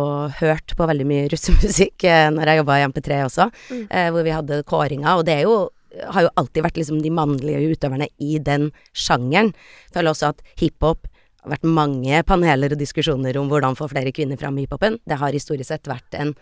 og 0.00 0.30
hørt 0.40 0.72
på 0.80 0.88
veldig 0.88 1.04
mye 1.12 1.28
russemusikk 1.28 2.04
eh, 2.08 2.30
når 2.32 2.54
jeg 2.54 2.62
jobba 2.64 2.80
i 2.80 2.88
MP3 2.88 3.20
også, 3.28 3.50
Mm. 3.68 3.86
eh, 3.90 4.08
hvor 4.16 4.24
vi 4.24 4.32
hadde 4.32 4.62
kåringer, 4.64 5.12
og 5.20 5.26
det 5.28 5.42
er 5.42 5.42
jo 5.44 5.66
har 6.12 6.26
jo 6.26 6.32
alltid 6.40 6.64
vært 6.66 6.80
liksom 6.80 7.00
de 7.04 7.12
mannlige 7.14 7.72
utøverne 7.72 8.08
i 8.22 8.38
den 8.42 8.70
sjangeren. 8.96 9.52
Føler 9.94 10.12
også 10.12 10.32
at 10.34 10.42
hiphop 10.60 11.08
har 11.42 11.54
vært 11.54 11.66
mange 11.68 12.22
paneler 12.26 12.74
og 12.74 12.80
diskusjoner 12.80 13.38
om 13.40 13.50
hvordan 13.50 13.78
få 13.78 13.88
flere 13.92 14.12
kvinner 14.14 14.38
fram 14.40 14.58
i 14.58 14.66
hiphopen. 14.66 14.98
Det 15.06 15.20
har 15.20 15.36
historisk 15.36 15.70
sett 15.70 15.90
vært 15.90 16.16
en 16.18 16.34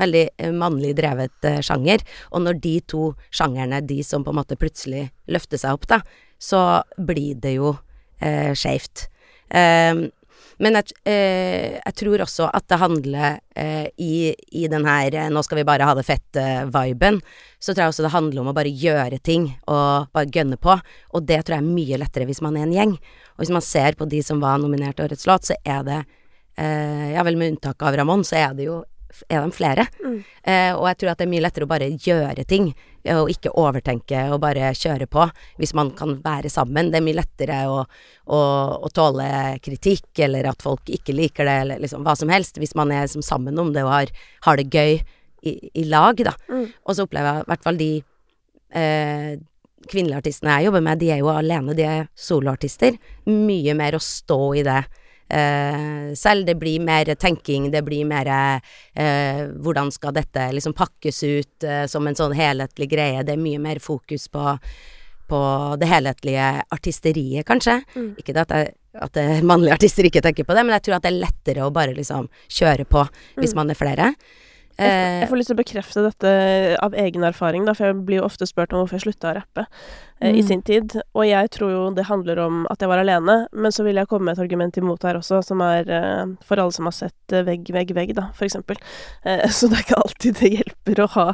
veldig 0.00 0.24
eh, 0.38 0.52
mannlig 0.56 0.94
drevet 0.98 1.48
uh, 1.48 1.60
sjanger. 1.64 2.04
Og 2.32 2.44
når 2.44 2.60
de 2.64 2.74
to 2.88 3.10
sjangerne, 3.34 3.82
de 3.84 4.00
som 4.06 4.24
på 4.24 4.32
en 4.32 4.40
måte 4.40 4.58
plutselig 4.60 5.08
løfter 5.30 5.60
seg 5.60 5.76
opp, 5.76 5.88
da, 5.90 6.00
så 6.40 6.82
blir 6.96 7.40
det 7.40 7.56
jo 7.58 7.74
uh, 7.74 8.52
skeivt. 8.56 9.08
Eh, 9.50 10.06
men 10.60 10.76
jeg, 10.76 10.92
eh, 11.08 11.78
jeg 11.78 11.96
tror 11.96 12.22
også 12.26 12.50
at 12.52 12.66
det 12.68 12.78
handler 12.82 13.38
eh, 13.56 13.86
i, 13.96 14.34
i 14.60 14.66
den 14.68 14.84
her 14.84 15.14
eh, 15.16 15.30
'nå 15.32 15.42
skal 15.44 15.60
vi 15.60 15.64
bare 15.68 15.86
ha 15.88 15.94
det 15.96 16.04
fett'-viben, 16.04 17.20
så 17.58 17.72
tror 17.72 17.86
jeg 17.86 17.94
også 17.94 18.04
det 18.04 18.12
handler 18.12 18.42
om 18.42 18.50
å 18.52 18.56
bare 18.56 18.72
gjøre 18.72 19.22
ting 19.24 19.48
og 19.66 20.12
bare 20.12 20.28
gønne 20.28 20.60
på. 20.60 20.76
Og 21.16 21.24
det 21.24 21.42
tror 21.44 21.56
jeg 21.56 21.64
er 21.64 21.74
mye 21.80 22.00
lettere 22.02 22.28
hvis 22.28 22.42
man 22.44 22.58
er 22.58 22.68
en 22.68 22.76
gjeng. 22.76 22.94
Og 23.36 23.44
hvis 23.44 23.54
man 23.56 23.64
ser 23.64 23.96
på 23.96 24.08
de 24.08 24.20
som 24.24 24.40
var 24.44 24.60
nominert 24.60 24.98
til 25.00 25.08
Årets 25.08 25.28
låt, 25.30 25.48
så 25.48 25.56
er 25.64 25.82
det 25.88 26.00
eh, 26.60 27.12
Ja 27.16 27.24
vel, 27.24 27.40
med 27.40 27.56
unntak 27.56 27.80
av 27.82 27.96
Ramón, 27.96 28.24
så 28.24 28.36
er 28.36 28.54
det 28.54 28.68
jo 28.68 28.82
er 29.28 29.42
de 29.44 29.54
flere. 29.54 29.86
Mm. 30.04 30.16
Eh, 30.42 30.70
og 30.76 30.86
jeg 30.90 31.00
tror 31.00 31.12
at 31.12 31.20
det 31.20 31.26
er 31.26 31.32
mye 31.32 31.44
lettere 31.44 31.66
å 31.66 31.70
bare 31.70 31.90
gjøre 31.94 32.46
ting, 32.48 32.70
og 33.14 33.30
ikke 33.32 33.52
overtenke 33.56 34.26
og 34.28 34.42
bare 34.42 34.74
kjøre 34.76 35.06
på, 35.08 35.24
hvis 35.60 35.72
man 35.76 35.92
kan 35.96 36.18
være 36.24 36.50
sammen. 36.52 36.90
Det 36.92 37.00
er 37.00 37.06
mye 37.06 37.20
lettere 37.20 37.60
å, 37.70 37.78
å, 38.28 38.40
å 38.84 38.90
tåle 38.94 39.30
kritikk, 39.64 40.10
eller 40.26 40.50
at 40.50 40.62
folk 40.64 40.90
ikke 40.92 41.16
liker 41.16 41.48
det, 41.48 41.56
eller 41.64 41.84
liksom 41.84 42.04
hva 42.06 42.16
som 42.18 42.32
helst, 42.32 42.60
hvis 42.60 42.76
man 42.78 42.92
er 42.92 43.06
liksom 43.06 43.24
sammen 43.24 43.58
om 43.60 43.72
det 43.76 43.86
og 43.86 43.94
har, 43.94 44.14
har 44.46 44.60
det 44.60 44.68
gøy 44.68 45.00
i, 45.42 45.54
i 45.72 45.86
lag, 45.88 46.20
da. 46.26 46.34
Mm. 46.50 46.66
Og 46.84 46.96
så 46.96 47.06
opplever 47.06 47.40
jeg 47.40 47.46
i 47.46 47.50
hvert 47.54 47.66
fall 47.66 47.80
de 47.80 47.92
eh, 48.76 49.32
kvinnelige 49.90 50.20
artistene 50.20 50.58
jeg 50.58 50.68
jobber 50.68 50.84
med, 50.84 51.00
de 51.00 51.12
er 51.14 51.22
jo 51.22 51.30
alene, 51.32 51.76
de 51.76 51.86
er 51.86 52.08
soloartister. 52.18 52.98
Mye 53.30 53.74
mer 53.78 53.96
å 53.96 54.02
stå 54.04 54.40
i 54.60 54.64
det 54.66 54.82
eh, 55.30 56.10
selv. 56.18 56.46
Det 56.46 56.56
blir 56.60 56.80
mer 56.84 57.14
tenking, 57.14 57.70
det 57.72 57.82
blir 57.86 58.04
mer 58.08 58.30
eh, 58.30 59.46
hvordan 59.62 59.90
skal 59.94 60.14
dette 60.16 60.48
liksom 60.56 60.74
pakkes 60.76 61.22
ut 61.24 61.64
eh, 61.66 61.84
som 61.90 62.06
en 62.06 62.18
sånn 62.18 62.34
helhetlig 62.36 62.90
greie. 62.92 63.22
Det 63.26 63.36
er 63.36 63.42
mye 63.42 63.62
mer 63.62 63.80
fokus 63.82 64.28
på, 64.28 64.56
på 65.30 65.40
det 65.80 65.88
helhetlige 65.90 66.50
artisteriet, 66.74 67.46
kanskje. 67.48 67.80
Mm. 67.94 68.12
Ikke 68.18 68.34
det 68.36 68.44
at, 68.48 68.54
jeg, 68.58 68.74
at 69.06 69.22
mannlige 69.46 69.78
artister 69.78 70.06
ikke 70.10 70.22
tenker 70.26 70.44
på 70.48 70.56
det, 70.58 70.66
men 70.66 70.74
jeg 70.78 70.88
tror 70.88 70.98
at 70.98 71.06
det 71.06 71.14
er 71.14 71.22
lettere 71.24 71.66
å 71.66 71.72
bare 71.74 71.94
liksom 71.96 72.30
kjøre 72.50 72.86
på 72.90 73.06
hvis 73.38 73.54
Mm. 73.54 73.60
man 73.62 73.70
er 73.70 73.78
flere. 73.78 74.14
Eh, 74.80 75.20
jeg 75.20 75.28
får 75.28 75.36
lyst 75.36 75.50
til 75.50 75.56
å 75.58 75.60
bekrefte 75.60 76.02
dette 76.06 76.30
av 76.80 76.94
egen 76.96 77.24
erfaring, 77.26 77.66
da, 77.68 77.74
for 77.76 77.90
jeg 77.90 77.98
blir 78.06 78.22
jo 78.22 78.24
ofte 78.24 78.46
spurt 78.48 78.72
om 78.72 78.80
hvorfor 78.80 78.96
jeg 78.96 79.04
slutta 79.10 79.32
å 79.32 79.34
rappe 79.36 79.66
eh, 80.20 80.30
i 80.34 80.40
Mm. 80.40 80.46
sin 80.46 80.62
tid. 80.62 80.94
Og 81.14 81.24
jeg 81.26 81.50
tror 81.50 81.70
jo 81.72 81.90
det 81.94 82.04
handler 82.06 82.38
om 82.38 82.66
at 82.70 82.80
jeg 82.80 82.88
var 82.88 82.98
alene, 83.02 83.46
men 83.52 83.72
så 83.72 83.84
vil 83.84 83.96
jeg 83.96 84.06
komme 84.08 84.24
med 84.30 84.38
et 84.38 84.44
argument 84.44 84.76
imot 84.76 85.02
her 85.02 85.14
også, 85.18 85.42
som 85.44 85.60
er 85.64 85.88
eh, 85.90 86.26
for 86.44 86.60
alle 86.60 86.72
som 86.72 86.84
har 86.88 86.92
sett 86.96 87.32
eh, 87.32 87.42
Vegg, 87.46 87.70
vegg, 87.72 87.94
vegg, 87.94 88.14
da, 88.14 88.28
for 88.34 88.44
eksempel. 88.44 88.76
Så 89.50 89.68
det 89.70 89.78
er 89.78 89.84
ikke 89.84 90.00
alltid 90.02 90.38
det 90.40 90.50
hjelper 90.54 91.00
å 91.04 91.06
ha 91.14 91.26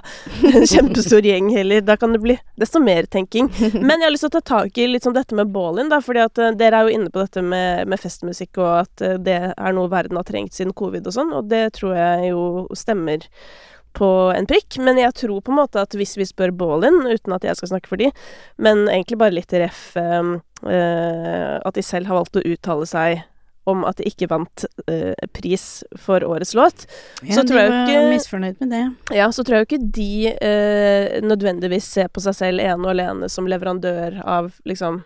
en 0.52 0.66
kjempestor 0.72 1.24
gjeng 1.26 1.50
heller. 1.54 1.80
Da 1.80 1.96
kan 1.96 2.12
det 2.12 2.20
bli 2.22 2.38
desto 2.56 2.80
mer 2.80 3.06
tenking. 3.10 3.48
Men 3.74 3.98
jeg 4.00 4.06
har 4.06 4.14
lyst 4.14 4.26
til 4.26 4.32
å 4.34 4.38
ta 4.40 4.44
tak 4.62 4.78
i 4.78 4.86
litt 4.86 5.02
sånn 5.06 5.16
dette 5.16 5.34
med 5.34 5.50
ball-in, 5.54 5.88
da, 5.92 6.00
fordi 6.04 6.22
at 6.24 6.40
dere 6.58 6.80
er 6.82 6.88
jo 6.90 6.94
inne 7.00 7.10
på 7.10 7.22
dette 7.24 7.42
med, 7.42 7.86
med 7.88 8.00
festmusikk, 8.00 8.58
og 8.62 8.72
at 8.84 9.06
det 9.24 9.38
er 9.56 9.72
noe 9.76 9.90
verden 9.92 10.16
har 10.20 10.24
trengt 10.28 10.54
siden 10.54 10.74
covid 10.76 11.06
og 11.08 11.16
sånn, 11.16 11.32
og 11.36 11.48
det 11.50 11.72
tror 11.78 11.96
jeg 11.96 12.30
jo 12.30 12.66
stemmer 12.76 13.24
på 13.96 14.08
en 14.36 14.46
prikk, 14.48 14.76
men 14.84 14.98
jeg 15.00 15.14
tror 15.16 15.40
på 15.40 15.52
en 15.54 15.58
måte 15.62 15.80
at 15.80 15.94
hvis 15.96 16.16
vi 16.20 16.26
spør 16.28 16.52
Ballin, 16.52 16.98
uten 17.08 17.32
at 17.36 17.46
jeg 17.48 17.56
skal 17.56 17.70
snakke 17.74 17.88
for 17.88 17.96
de, 18.00 18.10
men 18.60 18.84
egentlig 18.92 19.16
bare 19.22 19.32
litt 19.38 19.52
ref 19.56 19.96
eh, 19.96 20.34
eh, 20.68 21.56
at 21.64 21.74
de 21.78 21.84
selv 21.86 22.10
har 22.10 22.18
valgt 22.20 22.36
å 22.36 22.44
uttale 22.44 22.86
seg 22.90 23.22
om 23.66 23.80
at 23.88 23.98
de 23.98 24.04
ikke 24.06 24.28
vant 24.30 24.62
eh, 24.86 25.16
pris 25.34 25.64
for 25.98 26.22
årets 26.22 26.52
låt, 26.54 26.84
Ja, 27.24 27.34
Så 27.34 27.42
tror 27.48 27.58
jeg 27.58 27.66
jo 27.66 27.72
var 27.74 27.88
ikke- 27.88 28.12
misfornøyd 28.12 28.60
med 28.62 28.70
det. 28.70 28.84
ja, 29.16 29.26
så 29.34 29.42
tror 29.42 29.56
jeg 29.56 29.64
jo 29.64 29.68
ikke 29.72 29.90
de 29.96 30.10
eh, 30.38 31.20
nødvendigvis 31.26 31.88
ser 31.96 32.06
på 32.08 32.22
seg 32.22 32.34
selv 32.38 32.60
ene 32.62 32.84
og 32.86 32.92
alene 32.94 33.28
som 33.32 33.48
leverandør 33.50 34.20
av 34.24 34.52
liksom 34.64 35.02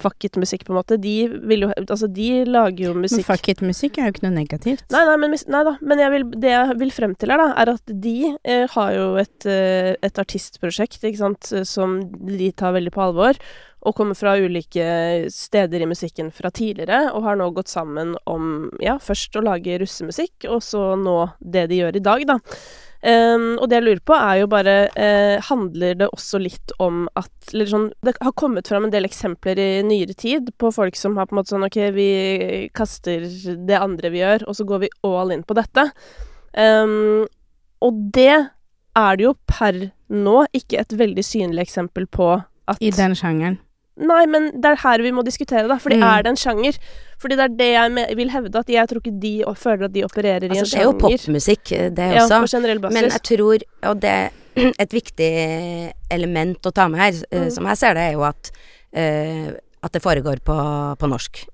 fuck 0.00 0.24
it-musikk, 0.28 0.66
på 0.66 0.74
en 0.74 0.78
måte, 0.80 0.98
de 1.00 1.14
vil 1.48 1.64
jo 1.64 1.70
Altså, 1.80 2.08
de 2.12 2.44
lager 2.48 2.90
jo 2.90 2.94
Men 2.98 3.24
fuck 3.24 3.48
it-musikk 3.52 3.98
er 3.98 4.08
jo 4.08 4.14
ikke 4.14 4.26
noe 4.26 4.34
negativt. 4.34 4.84
Nei, 4.92 5.02
nei, 5.08 5.16
men, 5.22 5.36
nei 5.54 5.62
da. 5.66 5.76
Men 5.80 6.02
jeg 6.02 6.14
vil, 6.14 6.26
det 6.42 6.52
jeg 6.52 6.76
vil 6.82 6.92
frem 6.94 7.16
til 7.18 7.32
her, 7.32 7.40
da, 7.40 7.48
er 7.62 7.72
at 7.72 7.94
de 8.04 8.16
eh, 8.28 8.66
har 8.74 8.92
jo 8.96 9.08
et, 9.22 9.48
eh, 9.48 9.94
et 10.04 10.22
artistprosjekt, 10.22 11.00
ikke 11.00 11.22
sant, 11.22 11.50
eh, 11.56 11.66
som 11.68 11.98
de 12.28 12.52
tar 12.52 12.76
veldig 12.76 12.92
på 12.94 13.04
alvor. 13.08 13.40
Og 13.80 13.96
kommer 13.96 14.18
fra 14.18 14.34
ulike 14.36 14.84
steder 15.32 15.80
i 15.80 15.88
musikken 15.88 16.28
fra 16.36 16.50
tidligere, 16.52 17.06
og 17.14 17.24
har 17.24 17.40
nå 17.40 17.48
gått 17.56 17.72
sammen 17.72 18.12
om 18.28 18.68
ja, 18.84 18.98
først 19.00 19.40
å 19.40 19.44
lage 19.46 19.78
russemusikk, 19.80 20.44
og 20.52 20.60
så 20.64 20.92
nå 21.00 21.16
det 21.40 21.70
de 21.72 21.80
gjør 21.80 21.96
i 21.96 22.04
dag, 22.04 22.28
da. 22.28 22.38
Ehm, 23.02 23.54
og 23.56 23.70
det 23.70 23.78
jeg 23.78 23.84
lurer 23.86 24.02
på, 24.04 24.12
er 24.12 24.40
jo 24.42 24.48
bare 24.52 24.74
eh, 24.92 25.40
Handler 25.46 25.94
det 26.02 26.08
også 26.12 26.40
litt 26.42 26.74
om 26.84 27.06
at 27.16 27.30
eller 27.54 27.70
sånn, 27.70 27.86
Det 28.04 28.12
har 28.20 28.34
kommet 28.36 28.68
fram 28.68 28.84
en 28.84 28.92
del 28.92 29.08
eksempler 29.08 29.56
i 29.56 29.68
nyere 29.86 30.12
tid 30.12 30.50
på 30.60 30.68
folk 30.74 30.98
som 31.00 31.16
har 31.16 31.30
på 31.30 31.34
en 31.34 31.40
måte 31.40 31.54
sånn 31.54 31.64
OK, 31.64 31.78
vi 31.96 32.10
kaster 32.76 33.24
det 33.56 33.80
andre 33.80 34.12
vi 34.12 34.20
gjør, 34.20 34.44
og 34.50 34.58
så 34.58 34.68
går 34.68 34.84
vi 34.84 34.92
all 35.08 35.32
in 35.32 35.46
på 35.46 35.56
dette. 35.56 35.86
Um, 36.52 37.24
og 37.80 38.04
det 38.12 38.36
er 38.98 39.16
det 39.16 39.24
jo 39.24 39.34
per 39.48 39.78
nå 40.10 40.36
ikke 40.56 40.82
et 40.82 40.94
veldig 40.98 41.24
synlig 41.24 41.64
eksempel 41.68 42.08
på 42.10 42.34
at 42.70 42.82
I 42.82 42.92
den 42.94 43.16
sjangeren. 43.18 43.60
Nei, 44.00 44.24
men 44.26 44.50
det 44.60 44.64
er 44.72 44.78
her 44.80 45.02
vi 45.04 45.10
må 45.12 45.22
diskutere, 45.26 45.66
da. 45.68 45.76
Fordi 45.76 45.96
Mm. 46.00 46.04
er 46.08 46.22
det 46.22 46.30
en 46.30 46.36
sjanger? 46.40 46.78
Fordi 47.20 47.36
det 47.36 47.44
er 47.44 47.56
det 47.56 47.70
jeg 47.74 48.16
vil 48.16 48.30
hevde, 48.32 48.58
at 48.58 48.66
jeg 48.72 48.88
tror 48.88 49.00
ikke 49.02 49.20
de 49.20 49.32
føler 49.60 49.84
at 49.84 49.92
de 49.92 50.04
opererer 50.04 50.42
i 50.42 50.46
en 50.46 50.52
Altså, 50.56 50.70
det 50.76 50.80
er 50.80 50.88
jo 50.88 50.98
popmusikk, 50.98 51.72
eh, 51.72 51.88
det 51.90 52.06
Ja, 52.14 52.22
også. 52.24 52.40
på 52.40 52.50
generell 52.56 52.80
basis. 52.80 52.94
Men 52.94 53.10
jeg 53.10 53.22
tror, 53.22 53.58
og 53.90 54.00
det 54.00 54.10
er 54.10 54.28
et 54.80 54.90
viktig 54.90 55.92
element 56.10 56.66
å 56.66 56.72
ta 56.72 56.88
med 56.88 56.98
her, 57.00 57.12
eh, 57.30 57.44
Mm. 57.44 57.50
som 57.52 57.64
jeg 57.66 57.76
ser 57.78 57.94
det, 57.94 58.02
er 58.08 58.12
jo 58.12 58.22
at, 58.24 58.50
uh, 58.96 59.52
at 59.82 59.92
det 59.92 60.02
foregår 60.02 60.40
på, 60.44 60.56
på 60.98 61.08
norsk. 61.08 61.44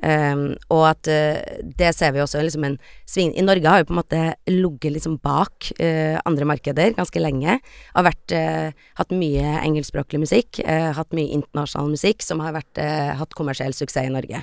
Um, 0.00 0.54
og 0.72 0.86
at 0.94 1.08
uh, 1.12 1.40
det 1.76 1.90
ser 1.92 2.14
vi 2.14 2.22
også 2.22 2.40
liksom 2.40 2.64
en 2.64 2.76
sving 3.04 3.34
I 3.36 3.42
Norge 3.44 3.68
har 3.68 3.82
jo 3.82 3.88
på 3.90 3.92
en 3.92 3.98
måte 3.98 4.20
ligget 4.48 4.94
liksom 4.94 5.18
bak 5.20 5.68
uh, 5.76 6.16
andre 6.24 6.46
markeder 6.48 6.94
ganske 6.96 7.20
lenge. 7.20 7.58
Har 7.92 8.06
vært, 8.06 8.32
uh, 8.32 8.72
hatt 8.96 9.12
mye 9.12 9.58
engelskspråklig 9.60 10.22
musikk, 10.22 10.62
hatt 10.64 11.12
mye 11.16 11.34
internasjonal 11.36 11.90
musikk 11.92 12.24
som 12.24 12.40
har 12.42 12.54
vært, 12.54 12.78
hatt 13.18 13.34
kommersiell 13.36 13.74
suksess 13.76 14.08
i 14.08 14.12
Norge. 14.12 14.42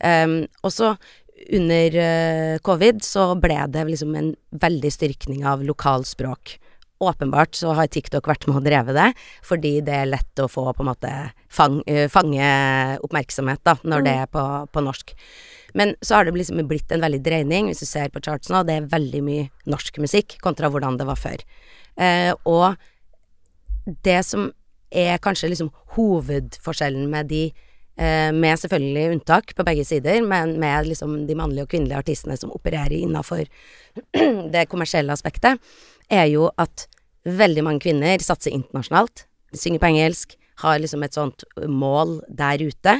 Um, 0.00 0.44
og 0.64 0.72
så 0.72 0.94
under 1.52 1.96
covid 2.64 3.02
så 3.04 3.26
ble 3.40 3.56
det 3.74 3.84
liksom 3.88 4.14
en 4.18 4.30
veldig 4.62 4.92
styrkning 4.94 5.42
av 5.48 5.64
lokalspråk. 5.66 6.56
Åpenbart 7.04 7.56
så 7.58 7.74
har 7.76 7.90
TikTok 7.90 8.28
vært 8.30 8.46
med 8.48 8.60
og 8.60 8.66
drevet 8.66 8.96
det, 8.96 9.08
fordi 9.46 9.74
det 9.84 9.96
er 9.96 10.10
lett 10.10 10.42
å 10.42 10.48
få 10.50 10.66
på 10.72 10.84
en 10.84 10.90
måte 10.90 11.10
fang, 11.52 11.80
fange 12.12 12.48
oppmerksomhet 13.04 13.62
da, 13.66 13.76
når 13.84 14.06
det 14.06 14.14
er 14.22 14.32
på, 14.32 14.44
på 14.72 14.84
norsk. 14.84 15.14
Men 15.74 15.94
så 16.04 16.18
har 16.18 16.26
det 16.26 16.36
liksom 16.38 16.62
blitt 16.70 16.92
en 16.94 17.02
veldig 17.02 17.20
dreining, 17.26 17.68
hvis 17.70 17.82
du 17.82 17.88
ser 17.88 18.12
på 18.14 18.22
charts 18.24 18.50
nå, 18.52 18.62
det 18.66 18.78
er 18.78 18.90
veldig 18.92 19.22
mye 19.26 19.46
norsk 19.70 19.98
musikk 20.02 20.38
kontra 20.44 20.70
hvordan 20.70 20.98
det 21.00 21.08
var 21.08 21.18
før. 21.18 21.44
Eh, 21.98 22.32
og 22.46 22.74
det 24.06 24.20
som 24.26 24.48
er 24.94 25.18
kanskje 25.22 25.50
liksom 25.50 25.72
hovedforskjellen 25.96 27.08
med 27.10 27.32
de 27.32 27.46
med 27.94 28.58
selvfølgelig 28.58 29.10
unntak 29.14 29.52
på 29.54 29.62
begge 29.62 29.84
sider, 29.86 30.16
men 30.26 30.56
med 30.58 30.88
liksom 30.88 31.28
de 31.28 31.34
mannlige 31.38 31.62
og 31.62 31.70
kvinnelige 31.70 32.00
artistene 32.02 32.34
som 32.34 32.50
opererer 32.50 32.96
innafor 32.96 33.44
det 34.54 34.64
kommersielle 34.66 35.14
aspektet, 35.14 35.62
er 36.10 36.26
jo 36.26 36.48
at 36.58 36.88
veldig 37.24 37.64
mange 37.66 37.84
kvinner 37.84 38.22
satser 38.22 38.54
internasjonalt. 38.54 39.26
Synger 39.54 39.82
på 39.82 39.90
engelsk, 39.92 40.36
har 40.62 40.78
liksom 40.78 41.02
et 41.02 41.16
sånt 41.16 41.44
mål 41.66 42.20
der 42.28 42.62
ute, 42.62 42.98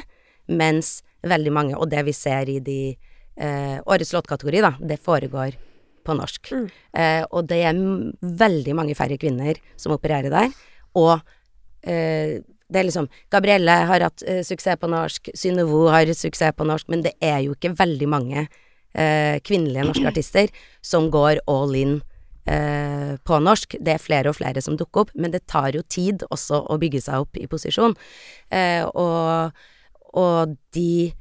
mens 0.50 0.98
veldig 1.24 1.52
mange, 1.54 1.76
og 1.78 1.90
det 1.92 2.02
vi 2.08 2.14
ser 2.16 2.50
i 2.50 2.58
de 2.62 2.80
eh, 2.92 3.78
årets 3.80 4.12
låtkategori, 4.14 4.62
da, 4.64 4.74
det 4.80 5.00
foregår 5.02 5.56
på 6.04 6.16
norsk. 6.18 6.50
Mm. 6.52 6.66
Eh, 7.00 7.22
og 7.30 7.46
det 7.48 7.60
er 7.64 7.78
veldig 8.44 8.74
mange 8.76 8.96
færre 8.98 9.18
kvinner 9.20 9.60
som 9.80 9.94
opererer 9.96 10.34
der, 10.34 10.50
og 10.98 11.14
eh, 11.86 12.42
det 12.74 12.80
er 12.80 12.88
liksom 12.88 13.08
Gabrielle 13.32 13.74
har 13.88 14.06
hatt 14.08 14.24
eh, 14.26 14.42
suksess 14.46 14.80
på 14.80 14.90
norsk, 14.90 15.30
Synnøve 15.36 15.86
har 15.94 16.10
suksess 16.16 16.56
på 16.56 16.66
norsk, 16.68 16.90
men 16.92 17.04
det 17.06 17.14
er 17.22 17.42
jo 17.44 17.54
ikke 17.54 17.74
veldig 17.78 18.08
mange 18.10 18.44
eh, 18.44 19.38
kvinnelige 19.44 19.86
norske 19.86 20.10
artister 20.10 20.52
som 20.82 21.10
går 21.12 21.44
all 21.50 21.76
in 21.78 21.98
eh, 22.46 23.16
på 23.24 23.40
norsk. 23.40 23.76
Det 23.80 23.94
er 23.94 24.02
flere 24.02 24.30
og 24.32 24.36
flere 24.38 24.62
som 24.64 24.76
dukker 24.76 25.04
opp, 25.06 25.10
men 25.14 25.30
det 25.34 25.46
tar 25.46 25.72
jo 25.76 25.82
tid 25.82 26.24
også 26.30 26.62
å 26.70 26.78
bygge 26.80 27.00
seg 27.06 27.24
opp 27.26 27.36
i 27.40 27.46
posisjon. 27.50 27.96
Eh, 28.50 28.84
og, 28.94 29.52
og 30.14 30.56
de 30.76 31.12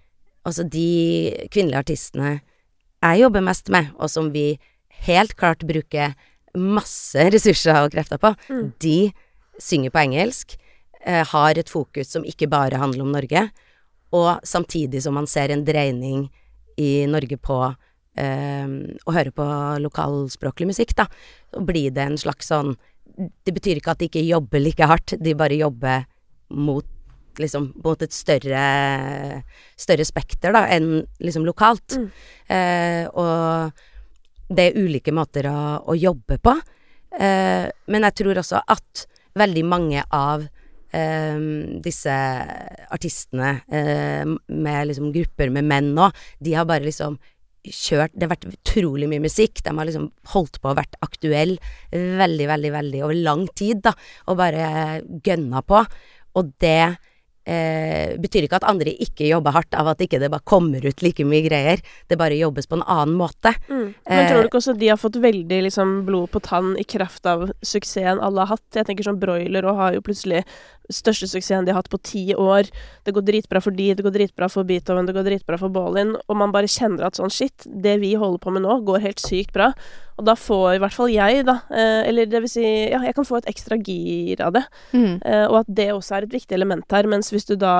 Altså 0.44 0.66
de 0.68 1.48
kvinnelige 1.54 1.80
artistene 1.80 2.42
jeg 3.00 3.22
jobber 3.22 3.40
mest 3.48 3.70
med, 3.72 3.94
og 3.96 4.10
som 4.12 4.26
vi 4.34 4.58
helt 5.08 5.38
klart 5.40 5.64
bruker 5.64 6.18
masse 6.60 7.16
ressurser 7.32 7.80
og 7.80 7.94
krefter 7.96 8.20
på, 8.20 8.34
Mm. 8.50 8.74
de 8.84 9.14
synger 9.58 9.90
på 9.90 10.02
engelsk, 10.04 10.58
eh, 11.06 11.24
har 11.24 11.58
et 11.58 11.70
fokus 11.70 12.12
som 12.12 12.24
ikke 12.28 12.50
bare 12.50 12.76
handler 12.76 13.04
om 13.04 13.12
Norge, 13.14 13.52
og 14.12 14.42
samtidig 14.44 15.02
som 15.02 15.14
man 15.14 15.26
ser 15.28 15.50
en 15.50 15.64
dreining 15.64 16.30
i 16.78 17.06
Norge 17.08 17.38
på 17.38 17.76
å 18.14 19.14
høre 19.16 19.32
på 19.34 19.46
lokalspråklig 19.82 20.68
musikk, 20.70 20.92
da, 21.00 21.08
så 21.50 21.64
blir 21.66 21.90
det 21.96 22.04
en 22.04 22.18
slags 22.22 22.52
sånn 22.52 22.76
Det 23.18 23.54
betyr 23.56 23.80
ikke 23.80 23.96
at 23.96 24.04
de 24.04 24.06
ikke 24.06 24.22
jobber 24.22 24.62
like 24.62 24.86
hardt, 24.86 25.16
de 25.18 25.34
bare 25.38 25.58
jobber 25.58 26.06
mot 26.54 26.86
liksom 27.42 27.72
mot 27.84 28.02
et 28.02 28.14
større 28.14 28.64
større 29.80 30.06
spekter 30.06 30.54
da, 30.54 30.66
enn 30.70 31.04
liksom 31.24 31.46
lokalt. 31.48 31.98
Mm. 31.98 32.08
Eh, 32.58 33.06
og 33.10 34.54
det 34.54 34.70
er 34.70 34.82
ulike 34.82 35.14
måter 35.16 35.48
å, 35.50 35.60
å 35.90 35.96
jobbe 35.98 36.40
på. 36.44 36.56
Eh, 37.20 37.70
men 37.70 38.08
jeg 38.10 38.18
tror 38.22 38.42
også 38.42 38.64
at 38.74 39.06
veldig 39.40 39.64
mange 39.66 40.04
av 40.14 40.46
eh, 40.94 41.46
disse 41.84 42.16
artistene 42.94 43.56
eh, 43.68 44.26
med 44.26 44.90
liksom 44.90 45.14
grupper 45.16 45.54
med 45.54 45.70
menn 45.70 45.94
nå, 45.98 46.10
de 46.40 46.58
har 46.58 46.70
bare 46.70 46.86
liksom 46.88 47.18
kjørt 47.64 48.12
Det 48.14 48.28
har 48.28 48.34
vært 48.34 48.50
utrolig 48.50 49.08
mye 49.12 49.24
musikk. 49.24 49.62
De 49.64 49.72
har 49.72 49.88
liksom 49.88 50.10
holdt 50.34 50.60
på 50.62 50.72
og 50.72 50.80
vært 50.82 50.98
aktuelle 51.06 51.58
veldig, 51.94 52.48
veldig, 52.50 52.74
veldig 52.76 53.02
over 53.06 53.24
lang 53.24 53.48
tid, 53.56 53.84
da, 53.86 53.96
og 54.28 54.40
bare 54.42 55.00
gønna 55.24 55.64
på. 55.68 55.84
Og 56.40 56.54
det 56.62 56.96
eh, 57.46 58.16
betyr 58.22 58.48
ikke 58.48 58.60
at 58.62 58.68
andre 58.70 58.94
ikke 59.06 59.28
jobber 59.28 59.56
hardt 59.56 59.76
av 59.78 59.92
at 59.92 60.04
ikke 60.04 60.20
det 60.22 60.32
bare 60.34 60.46
kommer 60.48 60.84
ut 60.84 61.04
like 61.06 61.26
mye 61.28 61.44
greier. 61.46 61.84
Det 62.10 62.20
bare 62.20 62.40
jobbes 62.40 62.70
på 62.70 62.80
en 62.80 62.86
annen 62.86 63.16
måte. 63.20 63.54
Mm. 63.70 63.94
Men 64.10 64.20
Eh, 64.20 64.30
tror 64.30 64.42
du 64.42 64.50
ikke 64.50 64.62
også 64.62 64.78
de 64.80 64.92
har 64.92 65.02
fått 65.02 65.20
veldig 65.24 65.64
liksom, 65.68 66.06
blod 66.08 66.32
på 66.32 66.44
tann 66.44 66.76
i 66.78 66.84
kraft 66.84 67.26
av 67.30 67.50
suksessen 67.62 68.22
alle 68.24 68.46
har 68.46 68.56
hatt? 68.58 68.70
Jeg 68.76 68.88
tenker 68.90 69.08
sånn 69.08 69.22
Broiler 69.22 69.66
og 69.66 69.80
har 69.80 69.94
jo 69.98 70.06
plutselig 70.06 70.44
største 70.92 71.30
suksessen 71.30 71.68
de 71.68 71.74
har 71.74 71.82
hatt 71.82 71.92
på 71.92 72.00
ti 72.04 72.24
år. 72.36 72.70
Det 73.06 73.14
går 73.16 73.26
dritbra 73.28 73.62
for 73.64 73.76
de, 73.76 73.90
det 73.96 74.06
går 74.06 74.16
dritbra 74.16 74.50
for 74.52 74.68
Beethoven, 74.68 75.08
det 75.08 75.16
går 75.16 75.28
dritbra 75.28 75.60
for 75.62 75.74
Ballin. 75.74 76.16
Og 76.28 76.40
man 76.40 76.54
bare 76.56 76.72
kjenner 76.72 77.08
at 77.08 77.20
sånn 77.20 77.34
shit, 77.34 77.66
det 77.66 77.98
vi 78.04 78.14
holder 78.20 78.42
på 78.44 78.54
med 78.56 78.66
nå, 78.66 78.80
går 78.88 79.04
helt 79.06 79.24
sykt 79.24 79.54
bra. 79.56 79.72
Og 80.20 80.28
da 80.28 80.36
får 80.38 80.78
i 80.78 80.82
hvert 80.84 80.96
fall 80.96 81.12
jeg, 81.14 81.44
da, 81.48 81.60
eh, 81.74 82.02
eller 82.10 82.30
det 82.30 82.44
vil 82.44 82.52
si, 82.52 82.66
ja, 82.92 83.02
jeg 83.06 83.18
kan 83.18 83.28
få 83.28 83.40
et 83.40 83.52
ekstra 83.54 83.80
gir 83.80 84.42
av 84.46 84.56
det. 84.58 84.66
Mm. 84.94 85.22
Eh, 85.22 85.46
og 85.48 85.64
at 85.64 85.76
det 85.82 85.92
også 85.94 86.20
er 86.20 86.28
et 86.28 86.36
viktig 86.36 86.58
element 86.58 86.86
her. 86.94 87.10
Mens 87.10 87.34
hvis 87.34 87.50
du 87.50 87.56
da 87.60 87.78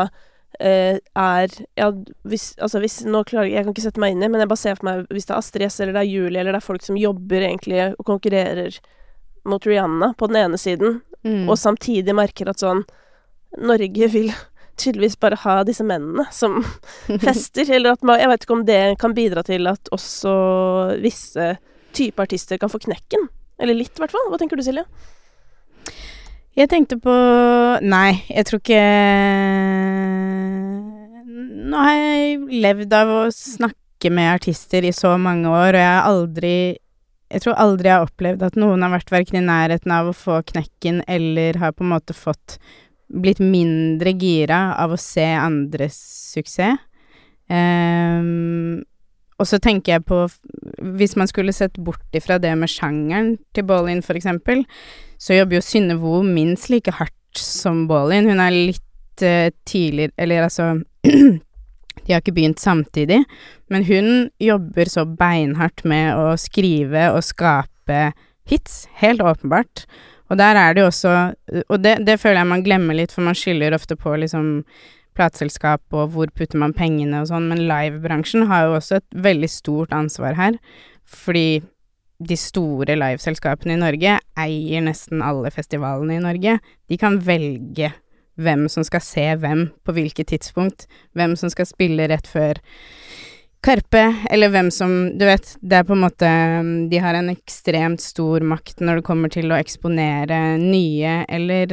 Uh, 0.62 1.00
er 1.18 1.50
Ja, 1.74 1.88
hvis 2.30 2.52
Altså 2.62 2.78
hvis 2.78 3.00
Nå 3.10 3.24
klarer 3.26 3.48
jeg 3.48 3.56
Jeg 3.56 3.66
kan 3.66 3.74
ikke 3.74 3.86
sette 3.88 4.02
meg 4.04 4.14
inn 4.14 4.22
i, 4.22 4.28
men 4.30 4.44
jeg 4.44 4.52
bare 4.52 4.62
ser 4.62 4.76
for 4.78 4.86
meg 4.86 5.08
hvis 5.10 5.26
det 5.26 5.34
er 5.34 5.40
Astrid 5.40 5.66
S, 5.66 5.80
eller 5.82 5.96
det 5.96 6.04
er 6.04 6.12
Julie, 6.12 6.38
eller 6.38 6.54
det 6.54 6.60
er 6.60 6.68
folk 6.68 6.86
som 6.86 7.00
jobber 7.00 7.42
egentlig 7.42 7.80
og 7.96 8.06
konkurrerer 8.06 8.78
mot 9.50 9.66
Rihanna 9.66 10.14
på 10.14 10.30
den 10.30 10.38
ene 10.44 10.60
siden, 10.62 11.02
Mm. 11.24 11.48
og 11.48 11.56
samtidig 11.56 12.12
merker 12.16 12.50
at 12.52 12.60
sånn 12.60 12.82
Norge 13.64 14.08
vil 14.12 14.32
tydeligvis 14.82 15.16
bare 15.22 15.38
ha 15.44 15.60
disse 15.64 15.86
mennene 15.86 16.26
som 16.34 16.58
fester, 17.24 17.70
eller 17.70 17.96
at 17.96 18.04
man 18.04 18.20
Jeg 18.20 18.32
vet 18.32 18.46
ikke 18.46 18.58
om 18.58 18.66
det 18.68 18.82
kan 19.00 19.16
bidra 19.16 19.44
til 19.46 19.70
at 19.72 19.92
også 19.94 20.34
visse 21.04 21.54
type 21.94 22.20
artister 22.20 22.58
kan 22.58 22.72
få 22.74 22.82
knekken. 22.82 23.28
Eller 23.62 23.78
litt, 23.78 23.94
i 23.94 24.02
hvert 24.02 24.12
fall. 24.12 24.26
Hva 24.32 24.40
tenker 24.42 24.58
du, 24.58 24.64
Silje? 24.66 24.84
Jeg 26.58 26.70
tenkte 26.70 26.98
på 27.02 27.14
Nei, 27.86 28.24
jeg 28.30 28.46
tror 28.46 28.60
ikke 28.62 28.82
Nå 31.74 31.80
har 31.82 31.96
jeg 31.98 32.62
levd 32.66 32.94
av 32.94 33.14
å 33.14 33.22
snakke 33.34 34.12
med 34.14 34.34
artister 34.36 34.86
i 34.86 34.92
så 34.94 35.16
mange 35.22 35.50
år, 35.50 35.74
og 35.74 35.80
jeg 35.80 35.90
har 35.90 36.10
aldri 36.10 36.56
Jeg 37.34 37.42
tror 37.42 37.58
aldri 37.58 37.90
jeg 37.90 37.98
har 37.98 38.08
opplevd 38.08 38.46
at 38.46 38.58
noen 38.62 38.86
har 38.86 38.94
vært 38.94 39.12
verken 39.14 39.40
i 39.40 39.46
nærheten 39.48 39.94
av 39.94 40.12
å 40.12 40.16
få 40.16 40.40
knekken, 40.52 41.02
eller 41.10 41.58
har 41.62 41.74
på 41.74 41.86
en 41.86 41.94
måte 41.96 42.16
fått 42.18 42.60
Blitt 43.14 43.38
mindre 43.44 44.10
gira 44.18 44.72
av 44.80 44.96
å 44.96 44.98
se 44.98 45.26
andres 45.38 46.00
suksess. 46.34 46.80
Um, 47.52 48.80
og 49.38 49.50
så 49.50 49.60
tenker 49.62 49.98
jeg 49.98 50.06
på 50.08 50.22
Hvis 50.98 51.18
man 51.20 51.28
skulle 51.30 51.54
sett 51.54 51.76
bort 51.78 52.16
ifra 52.16 52.40
det 52.42 52.54
med 52.58 52.72
sjangeren 52.72 53.36
til 53.54 53.68
Ballin, 53.70 54.02
for 54.02 54.18
eksempel, 54.18 54.64
så 55.22 55.38
jobber 55.38 55.60
jo 55.60 55.66
Synne 55.68 56.00
Vo 56.02 56.22
minst 56.26 56.72
like 56.72 56.96
hardt 56.96 57.38
som 57.38 57.86
Ballin. 57.92 58.32
Hun 58.32 58.42
er 58.42 58.56
litt 58.56 59.26
uh, 59.26 59.52
tidligere 59.68 60.16
Eller 60.18 60.48
altså 60.48 60.72
De 62.02 62.14
har 62.14 62.24
ikke 62.24 62.36
begynt 62.36 62.60
samtidig, 62.60 63.22
men 63.72 63.86
hun 63.88 64.10
jobber 64.42 64.90
så 64.92 65.06
beinhardt 65.08 65.86
med 65.88 66.18
å 66.18 66.34
skrive 66.42 67.10
og 67.14 67.24
skape 67.26 68.10
hits, 68.50 68.84
helt 69.00 69.24
åpenbart. 69.24 69.86
Og 70.32 70.40
der 70.40 70.58
er 70.58 70.74
det 70.74 70.82
jo 70.84 70.90
også 70.90 71.14
Og 71.70 71.78
det, 71.84 71.98
det 72.08 72.18
føler 72.20 72.42
jeg 72.42 72.50
man 72.50 72.64
glemmer 72.66 72.98
litt, 72.98 73.12
for 73.14 73.26
man 73.26 73.38
skylder 73.38 73.76
ofte 73.76 73.96
på 74.00 74.16
liksom 74.18 74.64
plateselskap 75.14 75.94
og 75.94 76.16
hvor 76.16 76.32
putter 76.34 76.58
man 76.58 76.74
pengene 76.74 77.22
og 77.22 77.30
sånn, 77.30 77.46
men 77.52 77.68
livebransjen 77.70 78.48
har 78.50 78.68
jo 78.68 78.80
også 78.80 78.98
et 78.98 79.20
veldig 79.28 79.50
stort 79.52 79.94
ansvar 79.94 80.34
her, 80.40 80.58
fordi 81.06 81.62
de 82.24 82.38
store 82.40 82.96
liveselskapene 82.98 83.76
i 83.76 83.82
Norge 83.82 84.16
eier 84.40 84.86
nesten 84.86 85.22
alle 85.26 85.52
festivalene 85.54 86.18
i 86.18 86.24
Norge. 86.24 86.58
De 86.90 86.98
kan 86.98 87.20
velge 87.22 87.92
hvem 88.40 88.68
som 88.72 88.86
skal 88.88 89.04
se 89.04 89.26
hvem 89.40 89.68
på 89.86 89.96
hvilket 89.96 90.32
tidspunkt, 90.34 90.88
hvem 91.18 91.36
som 91.40 91.52
skal 91.54 91.70
spille 91.70 92.10
rett 92.12 92.30
før 92.30 92.62
Karpe, 93.64 94.02
eller 94.28 94.52
hvem 94.52 94.68
som 94.76 95.14
Du 95.16 95.24
vet, 95.24 95.54
det 95.62 95.78
er 95.78 95.86
på 95.88 95.96
en 95.96 96.02
måte 96.04 96.30
De 96.92 97.00
har 97.00 97.16
en 97.16 97.32
ekstremt 97.32 98.02
stor 98.04 98.44
makt 98.44 98.84
når 98.84 99.00
det 99.00 99.06
kommer 99.08 99.32
til 99.32 99.54
å 99.54 99.60
eksponere 99.60 100.58
nye 100.60 101.22
eller 101.32 101.72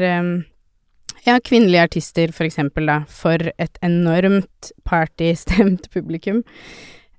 ja, 1.26 1.36
kvinnelige 1.44 1.82
artister, 1.82 2.32
for 2.32 2.46
eksempel, 2.48 2.86
da, 2.88 3.02
for 3.08 3.50
et 3.60 3.80
enormt 3.84 4.70
partystemt 4.88 5.90
publikum. 5.94 6.42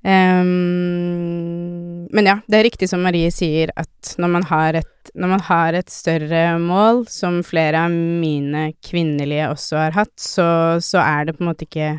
Um, 0.01 2.07
men 2.09 2.27
ja, 2.27 2.39
det 2.49 2.57
er 2.57 2.65
riktig 2.65 2.89
som 2.89 3.03
Marie 3.05 3.29
sier, 3.33 3.69
at 3.77 4.15
når 4.21 4.33
man, 4.33 4.47
har 4.49 4.79
et, 4.81 5.13
når 5.13 5.35
man 5.35 5.45
har 5.45 5.77
et 5.77 5.93
større 5.93 6.43
mål, 6.61 7.05
som 7.11 7.41
flere 7.45 7.85
av 7.85 7.93
mine 7.93 8.71
kvinnelige 8.85 9.51
også 9.53 9.79
har 9.83 9.97
hatt, 9.99 10.15
så, 10.19 10.49
så 10.81 11.03
er 11.03 11.29
det 11.29 11.37
på 11.37 11.45
en 11.45 11.51
måte 11.51 11.69
ikke 11.69 11.93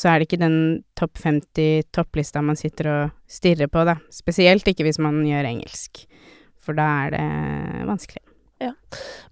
så 0.00 0.08
er 0.08 0.20
det 0.20 0.28
ikke 0.28 0.40
den 0.40 0.60
topp 0.96 1.18
50 1.20 1.90
topplista 1.92 2.40
man 2.44 2.58
sitter 2.58 2.88
og 2.88 3.14
stirrer 3.30 3.68
på, 3.70 3.84
da. 3.84 3.98
Spesielt 4.14 4.68
ikke 4.70 4.86
hvis 4.86 5.00
man 5.02 5.20
gjør 5.26 5.48
engelsk, 5.50 6.04
for 6.62 6.78
da 6.78 6.86
er 7.04 7.16
det 7.16 7.86
vanskelig. 7.88 8.19
Ja. 8.60 8.74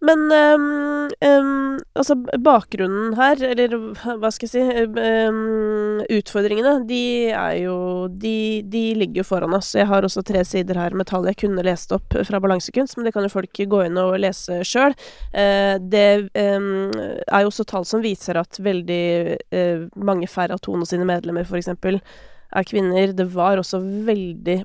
Men 0.00 0.20
um, 0.32 1.10
um, 1.26 1.80
altså, 1.92 2.14
bakgrunnen 2.40 3.12
her, 3.18 3.42
eller 3.44 3.74
hva 4.22 4.30
skal 4.32 4.48
jeg 4.48 4.54
si 4.54 4.84
um, 5.28 6.00
Utfordringene, 6.16 6.78
de 6.88 7.00
er 7.36 7.58
jo 7.66 7.76
de, 8.08 8.62
de, 8.64 8.84
ligger 8.96 9.20
jo 9.20 9.26
foran 9.28 9.56
oss. 9.58 9.74
Jeg 9.76 9.90
har 9.90 10.06
også 10.06 10.24
tre 10.24 10.46
sider 10.48 10.80
her 10.80 10.96
med 10.96 11.10
tall 11.10 11.28
jeg 11.28 11.40
kunne 11.42 11.66
lest 11.66 11.92
opp 11.92 12.16
fra 12.24 12.40
Balansekunst, 12.40 12.96
men 12.96 13.08
det 13.08 13.12
kan 13.16 13.26
jo 13.26 13.34
folk 13.34 13.60
gå 13.74 13.82
inn 13.84 14.00
og 14.00 14.16
lese 14.22 14.62
sjøl. 14.64 14.96
Uh, 15.34 15.76
det 15.76 16.08
er 16.32 17.44
jo 17.44 17.52
også 17.52 17.68
tall 17.68 17.84
som 17.88 18.00
viser 18.04 18.40
at 18.40 18.62
veldig 18.64 19.04
uh, 19.52 19.86
mange 20.08 20.30
færre 20.30 20.56
av 20.56 20.64
Tone 20.64 20.88
sine 20.88 21.04
medlemmer, 21.08 21.44
for 21.44 21.60
er 22.56 22.66
kvinner. 22.68 23.12
Det 23.16 23.26
var 23.34 23.60
også 23.60 23.80
veldig, 23.82 24.56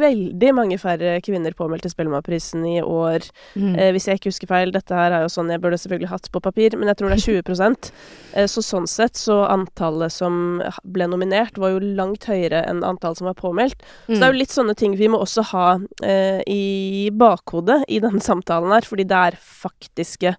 veldig 0.00 0.52
mange 0.56 0.78
færre 0.80 1.18
kvinner 1.24 1.54
påmeldt 1.56 1.86
til 1.86 1.92
Spellemannprisen 1.94 2.64
i 2.66 2.80
år. 2.82 3.26
Mm. 3.54 3.74
Eh, 3.74 3.90
hvis 3.94 4.08
jeg 4.08 4.20
ikke 4.20 4.32
husker 4.32 4.50
feil. 4.50 4.72
Dette 4.74 4.96
her 4.96 5.14
er 5.14 5.24
jo 5.24 5.32
sånn 5.32 5.52
jeg 5.52 5.62
burde 5.62 5.78
selvfølgelig 5.80 6.10
hatt 6.10 6.30
på 6.32 6.42
papir, 6.42 6.76
men 6.78 6.90
jeg 6.90 7.00
tror 7.00 7.12
det 7.12 7.20
er 7.20 7.26
20 7.28 7.92
eh, 8.34 8.48
Så 8.50 8.64
sånn 8.66 8.88
sett 8.90 9.18
så 9.20 9.42
antallet 9.50 10.14
som 10.14 10.60
ble 10.82 11.10
nominert, 11.10 11.58
var 11.60 11.74
jo 11.74 11.82
langt 11.82 12.26
høyere 12.30 12.64
enn 12.66 12.84
antallet 12.86 13.20
som 13.20 13.30
var 13.30 13.38
påmeldt. 13.38 13.84
Mm. 14.08 14.14
Så 14.14 14.18
det 14.18 14.24
er 14.24 14.32
jo 14.32 14.38
mm. 14.38 14.42
litt 14.42 14.56
sånne 14.56 14.78
ting 14.78 14.98
vi 14.98 15.10
må 15.12 15.22
også 15.22 15.46
ha 15.52 15.68
eh, 16.06 16.42
i 16.50 17.10
bakhodet 17.14 17.82
i 17.88 18.02
denne 18.02 18.22
samtalen 18.24 18.74
her, 18.74 18.86
fordi 18.86 19.06
det 19.08 19.24
er 19.30 19.40
faktiske 19.40 20.34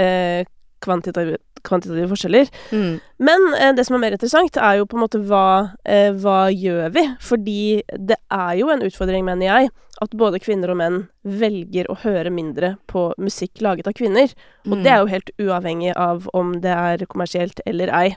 eh, 0.00 0.42
kvantitative 0.82 1.38
kvantitative 1.66 2.10
forskjeller. 2.12 2.50
Mm. 2.72 2.96
Men 3.22 3.46
eh, 3.58 3.72
det 3.76 3.86
som 3.88 3.96
er 3.96 4.04
mer 4.04 4.16
interessant, 4.16 4.58
er 4.58 4.80
jo 4.80 4.88
på 4.88 4.98
en 4.98 5.04
måte 5.04 5.22
hva, 5.28 5.72
eh, 5.84 6.10
hva 6.22 6.46
gjør 6.52 6.92
vi? 6.96 7.06
Fordi 7.22 7.62
det 8.10 8.18
er 8.32 8.54
jo 8.60 8.70
en 8.72 8.84
utfordring, 8.86 9.26
mener 9.28 9.48
jeg, 9.48 9.72
at 10.02 10.16
både 10.18 10.40
kvinner 10.42 10.72
og 10.72 10.80
menn 10.80 11.02
velger 11.22 11.90
å 11.90 11.98
høre 12.02 12.32
mindre 12.34 12.74
på 12.90 13.10
musikk 13.22 13.62
laget 13.62 13.90
av 13.90 13.96
kvinner. 13.98 14.32
Og 14.66 14.78
mm. 14.78 14.80
det 14.82 14.94
er 14.94 15.02
jo 15.02 15.12
helt 15.12 15.34
uavhengig 15.42 15.92
av 15.94 16.26
om 16.36 16.56
det 16.64 16.72
er 16.74 17.06
kommersielt 17.10 17.62
eller 17.68 17.92
ei. 17.94 18.08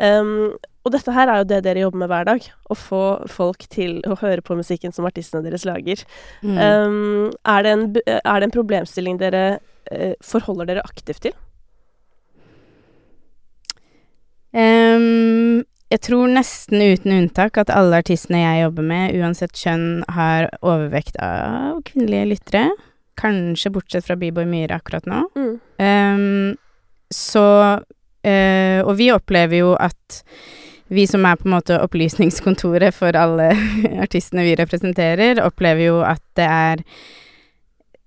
Um, 0.00 0.56
og 0.80 0.94
dette 0.94 1.12
her 1.12 1.28
er 1.28 1.42
jo 1.42 1.48
det 1.50 1.58
dere 1.66 1.82
jobber 1.82 2.00
med 2.02 2.10
hver 2.10 2.24
dag. 2.24 2.46
Å 2.72 2.74
få 2.78 3.02
folk 3.28 3.66
til 3.72 3.98
å 4.08 4.16
høre 4.22 4.44
på 4.44 4.56
musikken 4.56 4.94
som 4.96 5.06
artistene 5.08 5.44
deres 5.44 5.66
lager. 5.68 6.02
Mm. 6.40 6.56
Um, 6.56 7.26
er, 7.44 7.66
det 7.66 7.74
en, 7.74 7.84
er, 8.16 8.40
det 8.40 8.48
en, 8.48 8.54
problemstilling 8.54 9.20
dere 9.20 9.44
uh, 9.92 10.14
forholder 10.24 10.72
dere 10.72 10.86
aktivt 10.88 11.28
til? 11.28 11.36
Um, 11.36 11.44
jeg 14.54 16.02
tror 16.06 16.30
nesten 16.30 16.82
uten 16.82 17.14
unntak 17.16 17.58
at 17.60 17.70
alle 17.74 18.00
artistene 18.02 18.42
jeg 18.42 18.64
jobber 18.64 18.86
med, 18.86 19.16
uansett 19.18 19.54
kjønn, 19.58 20.02
har 20.10 20.48
overvekt 20.62 21.18
av 21.22 21.82
kvinnelige 21.86 22.30
lyttere. 22.32 22.64
Kanskje 23.20 23.72
bortsett 23.74 24.06
fra 24.06 24.16
B-boy 24.18 24.46
Myhre 24.48 24.78
akkurat 24.78 25.06
nå. 25.10 25.24
Mm. 25.36 25.54
Um, 25.82 26.56
så 27.10 27.46
uh, 27.82 28.80
Og 28.86 28.92
vi 29.00 29.10
opplever 29.10 29.64
jo 29.64 29.72
at 29.74 30.22
vi 30.90 31.06
som 31.06 31.24
er 31.26 31.38
på 31.38 31.46
en 31.46 31.54
måte 31.54 31.78
opplysningskontoret 31.78 32.94
for 32.94 33.14
alle 33.18 33.52
artistene 34.04 34.46
vi 34.46 34.56
representerer, 34.58 35.42
opplever 35.42 35.86
jo 35.86 36.00
at 36.06 36.22
det 36.38 36.46
er 36.46 36.86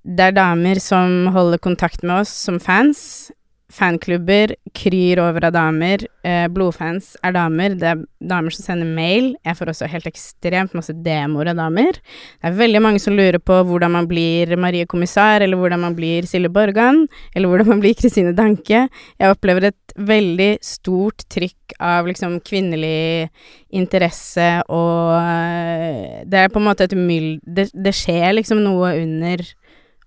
det 0.04 0.26
er 0.26 0.36
damer 0.36 0.82
som 0.84 1.30
holder 1.32 1.62
kontakt 1.64 2.04
med 2.04 2.26
oss 2.26 2.32
som 2.48 2.60
fans, 2.60 3.32
fanklubber 3.74 4.54
kryr 4.78 5.20
over 5.24 5.48
av 5.48 5.54
damer. 5.56 6.04
Eh, 6.26 6.46
blodfans 6.54 7.14
er 7.26 7.34
damer. 7.36 7.76
Det 7.80 7.90
er 7.90 8.04
damer 8.30 8.54
som 8.54 8.68
sender 8.68 8.90
mail. 8.90 9.32
Jeg 9.46 9.58
får 9.58 9.72
også 9.72 9.90
helt 9.92 10.10
ekstremt 10.10 10.76
masse 10.78 10.94
demoer 11.06 11.52
av 11.52 11.60
damer. 11.62 11.98
Det 11.98 12.52
er 12.52 12.60
veldig 12.60 12.82
mange 12.86 13.02
som 13.04 13.18
lurer 13.18 13.42
på 13.42 13.60
hvordan 13.68 13.96
man 13.96 14.10
blir 14.10 14.54
Marie 14.62 14.88
Kommissar, 14.90 15.42
eller 15.42 15.60
hvordan 15.60 15.82
man 15.84 15.98
blir 15.98 16.28
Silje 16.30 16.52
Borgan, 16.54 17.08
eller 17.34 17.50
hvordan 17.52 17.74
man 17.74 17.84
blir 17.84 17.98
Kristine 17.98 18.36
Danke. 18.38 18.86
Jeg 19.20 19.34
opplever 19.34 19.70
et 19.72 19.98
veldig 19.98 20.52
stort 20.66 21.26
trykk 21.34 21.76
av 21.84 22.08
liksom 22.10 22.40
kvinnelig 22.46 23.30
interesse, 23.74 24.48
og 24.70 25.18
uh, 25.18 26.22
det 26.30 26.40
er 26.46 26.54
på 26.54 26.62
en 26.62 26.70
måte 26.70 26.88
et 26.88 26.98
myld... 26.98 27.42
Det, 27.44 27.70
det 27.74 27.94
skjer 27.98 28.36
liksom 28.38 28.62
noe 28.66 28.94
under 29.02 29.44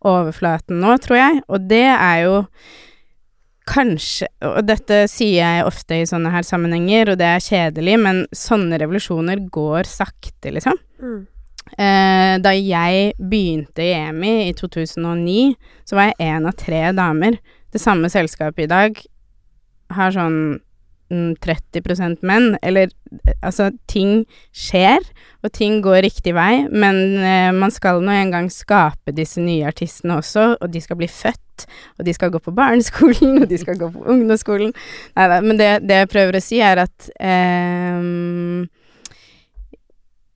overflaten 0.07 0.81
nå, 0.83 0.97
tror 1.03 1.19
jeg, 1.19 1.41
og 1.51 1.69
det 1.71 1.87
er 1.91 2.19
jo 2.27 2.43
Kanskje 3.67 4.29
Og 4.47 4.61
dette 4.69 5.03
sier 5.11 5.41
jeg 5.41 5.65
ofte 5.67 5.99
i 5.99 6.07
sånne 6.09 6.31
her 6.31 6.45
sammenhenger, 6.47 7.13
og 7.13 7.19
det 7.21 7.27
er 7.27 7.43
kjedelig, 7.43 7.97
men 7.99 8.21
sånne 8.35 8.79
revolusjoner 8.79 9.43
går 9.53 9.89
sakte, 9.91 10.53
liksom. 10.55 10.79
Mm. 11.03 11.25
Eh, 11.75 12.35
da 12.45 12.53
jeg 12.55 13.17
begynte 13.19 13.83
i 13.83 13.91
EMI 13.97 14.35
i 14.47 14.55
2009, 14.55 15.57
så 15.89 15.99
var 15.99 16.13
jeg 16.13 16.31
én 16.31 16.47
av 16.47 16.55
tre 16.59 16.85
damer. 16.95 17.41
Det 17.75 17.83
samme 17.83 18.11
selskapet 18.13 18.69
i 18.69 18.71
dag 18.71 19.03
har 19.97 20.15
sånn 20.15 20.39
30% 21.11 22.23
menn. 22.27 22.55
Eller 22.67 22.91
altså, 23.41 23.71
ting 23.91 24.25
skjer, 24.55 25.03
og 25.45 25.53
ting 25.55 25.81
går 25.85 26.03
riktig 26.07 26.35
vei, 26.37 26.67
men 26.71 27.19
eh, 27.23 27.51
man 27.55 27.75
skal 27.75 28.03
nå 28.05 28.15
en 28.15 28.33
gang 28.35 28.49
skape 28.53 29.15
disse 29.17 29.43
nye 29.43 29.67
artistene 29.69 30.19
også, 30.21 30.55
og 30.61 30.73
de 30.73 30.83
skal 30.83 30.99
bli 30.99 31.11
født, 31.11 31.67
og 31.99 32.09
de 32.09 32.15
skal 32.17 32.33
gå 32.35 32.41
på 32.43 32.55
barneskolen, 32.57 33.43
og 33.43 33.51
de 33.51 33.61
skal 33.61 33.79
gå 33.81 33.91
på 33.93 34.03
ungdomsskolen 34.13 34.75
Nei 35.17 35.29
da, 35.31 35.39
men 35.45 35.57
det, 35.57 35.71
det, 35.87 36.03
jeg 36.03 36.11
prøver 36.13 36.37
å 36.37 36.43
si, 36.45 36.59
er 36.61 36.83
at 36.83 37.07
eh, 37.17 38.11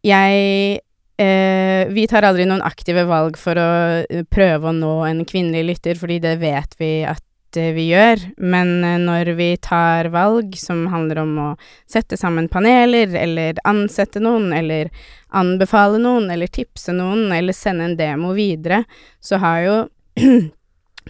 jeg 0.06 0.80
Eh, 1.20 1.88
vi 1.92 2.06
tar 2.08 2.24
aldri 2.24 2.46
noen 2.48 2.62
aktive 2.64 3.02
valg 3.04 3.36
for 3.36 3.58
å 3.60 3.70
eh, 4.00 4.22
prøve 4.24 4.70
å 4.70 4.72
nå 4.72 4.92
en 5.04 5.18
kvinnelig 5.28 5.66
lytter, 5.68 5.98
fordi 6.00 6.16
det 6.24 6.38
vet 6.40 6.78
vi 6.80 7.02
at 7.04 7.20
vi 7.56 7.86
gjør, 7.90 8.20
men 8.36 8.84
eh, 8.86 8.98
når 9.02 9.32
vi 9.38 9.48
tar 9.62 10.10
valg 10.14 10.54
som 10.58 10.84
handler 10.92 11.22
om 11.24 11.32
å 11.42 11.48
sette 11.90 12.18
sammen 12.20 12.48
paneler, 12.52 13.10
eller 13.18 13.58
ansette 13.68 14.22
noen, 14.22 14.52
eller 14.54 14.92
anbefale 15.34 15.98
noen, 16.02 16.30
eller 16.30 16.50
tipse 16.52 16.94
noen, 16.94 17.32
eller 17.34 17.56
sende 17.56 17.88
en 17.88 17.96
demo 17.98 18.34
videre, 18.36 18.84
så 19.20 19.40
har 19.42 19.66
jo 19.66 19.76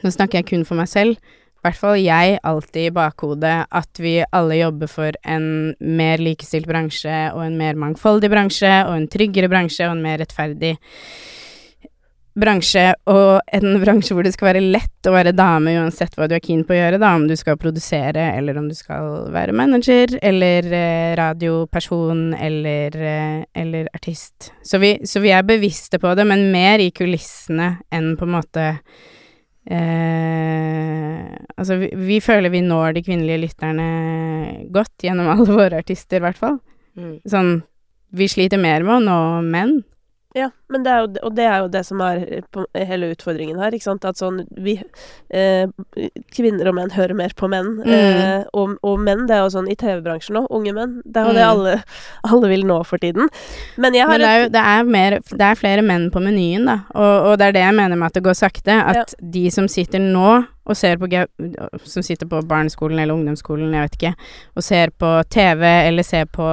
Nå 0.00 0.09
snakker 0.14 0.38
jeg 0.38 0.46
kun 0.48 0.62
for 0.64 0.79
meg 0.79 0.87
selv. 0.88 1.18
I 1.61 1.66
hvert 1.66 1.76
fall 1.76 1.98
jeg 2.00 2.37
alltid 2.46 2.87
i 2.88 2.92
bakhodet 2.94 3.57
at 3.68 3.98
vi 4.00 4.14
alle 4.33 4.61
jobber 4.62 4.88
for 4.88 5.16
en 5.29 5.74
mer 5.83 6.22
likestilt 6.22 6.64
bransje, 6.70 7.16
og 7.35 7.42
en 7.44 7.59
mer 7.61 7.76
mangfoldig 7.76 8.31
bransje, 8.33 8.70
og 8.87 8.94
en 8.94 9.09
tryggere 9.12 9.50
bransje, 9.53 9.85
og 9.85 9.98
en 9.98 10.05
mer 10.07 10.22
rettferdig 10.22 10.79
og 12.40 13.40
en 13.53 13.81
bransje 13.83 14.14
hvor 14.14 14.24
det 14.26 14.33
skal 14.35 14.50
være 14.50 14.62
lett 14.62 15.09
å 15.09 15.14
være 15.14 15.33
dame 15.37 15.74
uansett 15.81 16.16
hva 16.16 16.29
du 16.29 16.35
er 16.37 16.42
keen 16.44 16.64
på 16.66 16.74
å 16.74 16.79
gjøre, 16.79 17.00
da, 17.00 17.14
om 17.16 17.26
du 17.29 17.37
skal 17.38 17.59
produsere, 17.61 18.33
eller 18.37 18.59
om 18.61 18.68
du 18.68 18.74
skal 18.76 19.31
være 19.33 19.55
manager, 19.57 20.16
eller 20.22 20.66
eh, 20.66 21.14
radioperson, 21.18 22.35
eller, 22.35 22.96
eh, 22.96 23.40
eller 23.62 23.88
artist. 23.94 24.53
Så 24.62 24.81
vi, 24.83 24.96
så 25.05 25.22
vi, 25.24 25.33
er 25.35 25.46
bevisste 25.46 26.00
på 26.03 26.14
det, 26.16 26.26
men 26.29 26.50
mer 26.53 26.83
i 26.83 26.90
kulissene 26.94 27.79
enn 27.92 28.14
på 28.18 28.29
en 28.29 28.37
måte 28.37 28.66
eh, 29.70 31.26
Altså, 31.61 31.76
vi, 31.76 31.90
vi 32.09 32.20
føler 32.24 32.48
vi 32.53 32.62
når 32.64 32.94
de 32.96 33.03
kvinnelige 33.05 33.42
lytterne 33.44 33.88
godt 34.72 35.05
gjennom 35.05 35.29
alle 35.35 35.48
våre 35.48 35.83
artister, 35.85 36.20
i 36.20 36.24
hvert 36.24 36.40
fall. 36.40 36.57
Mm. 36.98 37.18
Sånn 37.29 37.53
Vi 38.11 38.26
sliter 38.26 38.59
mer 38.59 38.83
med 38.83 38.96
å 38.96 39.05
nå 39.05 39.18
menn. 39.46 39.76
Ja, 40.35 40.48
men 40.70 40.85
det 40.87 40.92
er 40.92 41.00
jo, 41.04 41.09
og 41.26 41.35
det 41.37 41.44
er 41.46 41.59
jo 41.64 41.68
det 41.74 41.83
som 41.87 42.00
er 42.06 42.22
hele 42.88 43.11
utfordringen 43.14 43.59
her, 43.61 43.74
ikke 43.76 43.88
sant. 43.88 44.04
At 44.09 44.20
sånn 44.20 44.44
vi 44.56 44.76
eh, 45.30 45.66
Kvinner 46.35 46.70
og 46.70 46.76
menn 46.78 46.92
hører 46.94 47.16
mer 47.18 47.35
på 47.37 47.48
menn. 47.50 47.72
Mm. 47.83 47.90
Eh, 47.92 48.44
og, 48.56 48.76
og 48.87 49.00
menn, 49.02 49.26
det 49.28 49.37
er 49.37 49.44
jo 49.44 49.52
sånn 49.56 49.70
i 49.70 49.76
TV-bransjen 49.80 50.40
òg, 50.42 50.46
unge 50.54 50.74
menn. 50.76 50.96
Det 51.04 51.20
er 51.22 51.30
jo 51.30 51.37
det 51.37 51.40
Mm. 51.40 51.50
alle, 51.50 51.74
alle 52.30 52.48
vil 52.52 52.66
nå 52.68 52.78
for 52.87 52.98
tiden. 53.02 53.28
Men 53.80 53.94
jeg 53.96 54.06
har 54.06 54.18
Men 54.18 54.20
det 54.20 54.30
er 54.30 54.40
jo 54.44 54.48
det 54.54 54.64
er 54.76 54.85
mer 54.85 55.18
Det 55.30 55.46
er 55.46 55.59
flere 55.59 55.83
menn 55.83 56.11
på 56.12 56.20
menyen, 56.22 56.66
da. 56.68 56.78
Og, 56.94 57.30
og 57.33 57.38
det 57.40 57.50
er 57.50 57.52
det 57.59 57.66
jeg 57.66 57.74
mener 57.80 57.96
med 57.96 58.11
at 58.11 58.18
det 58.18 58.24
går 58.24 58.37
sakte. 58.38 58.76
At 58.94 59.14
de 59.20 59.50
som 59.50 59.68
sitter 59.68 59.98
nå 60.02 60.44
og 60.70 60.76
ser 60.76 60.98
på 61.00 61.09
Som 61.88 62.04
sitter 62.06 62.28
på 62.30 62.42
barneskolen 62.46 62.98
eller 63.00 63.14
ungdomsskolen, 63.16 63.72
jeg 63.74 63.87
vet 63.88 63.96
ikke, 63.96 64.12
og 64.54 64.62
ser 64.62 64.92
på 65.00 65.09
TV 65.33 65.64
eller 65.88 66.06
ser 66.06 66.28
på 66.30 66.46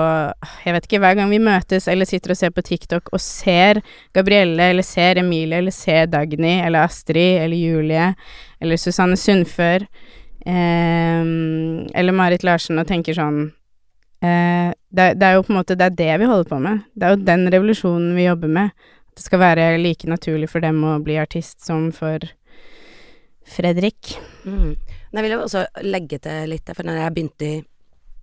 Jeg 0.66 0.74
vet 0.74 0.88
ikke, 0.88 1.02
hver 1.04 1.18
gang 1.20 1.30
vi 1.30 1.42
møtes 1.44 1.88
eller 1.92 2.06
sitter 2.10 2.34
og 2.34 2.40
ser 2.40 2.50
på 2.56 2.64
TikTok 2.66 3.12
og 3.14 3.22
ser 3.22 3.82
Gabrielle 4.18 4.72
eller 4.72 4.86
ser 4.86 5.22
Emilie 5.22 5.62
eller 5.62 5.76
ser 5.76 6.10
Dagny 6.10 6.58
eller 6.58 6.88
Astrid 6.88 7.44
eller 7.44 7.58
Julie 7.58 8.12
eller 8.60 8.82
Susanne 8.82 9.18
Sundfør 9.20 9.86
eh, 9.86 11.24
eller 11.94 12.18
Marit 12.18 12.46
Larsen 12.48 12.82
og 12.82 12.90
tenker 12.90 13.18
sånn 13.18 13.44
eh, 14.26 14.74
det, 14.90 15.08
det 15.20 15.28
er 15.28 15.38
jo 15.38 15.46
på 15.46 15.54
en 15.54 15.60
måte 15.60 15.78
det 15.78 15.92
det 16.00 16.14
vi 16.22 16.30
holder 16.30 16.50
på 16.50 16.60
med. 16.64 16.86
Det 16.96 17.06
er 17.06 17.16
jo 17.16 17.26
den 17.28 17.50
revolusjonen 17.54 18.16
vi 18.18 18.26
jobber 18.26 18.54
med. 18.60 18.88
Det 19.18 19.26
skal 19.26 19.42
være 19.42 19.70
like 19.82 20.10
naturlig 20.10 20.50
for 20.50 20.64
dem 20.64 20.80
å 20.86 20.98
bli 21.04 21.18
artist 21.22 21.62
som 21.66 21.90
for 21.96 22.26
Fredrik. 23.48 24.16
Mm. 24.46 24.76
Jeg 25.14 25.24
vil 25.24 25.34
jo 25.34 25.44
også 25.46 25.64
legge 25.88 26.20
til 26.22 26.52
litt, 26.52 26.68
for 26.76 26.86
når 26.86 27.00
jeg 27.02 27.14
begynte 27.16 27.48
i, 27.48 27.62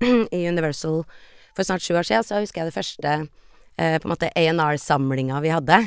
i 0.39 0.45
Universal 0.47 1.03
for 1.55 1.67
snart 1.67 1.83
sju 1.83 1.97
år 1.97 2.07
siden, 2.07 2.27
så 2.27 2.43
husker 2.43 2.63
jeg 2.63 2.71
det 2.71 2.77
første 2.77 3.15
på 3.77 4.09
en 4.09 4.13
måte 4.15 4.31
A&R-samlinga 4.37 5.41
vi 5.45 5.53
hadde. 5.55 5.81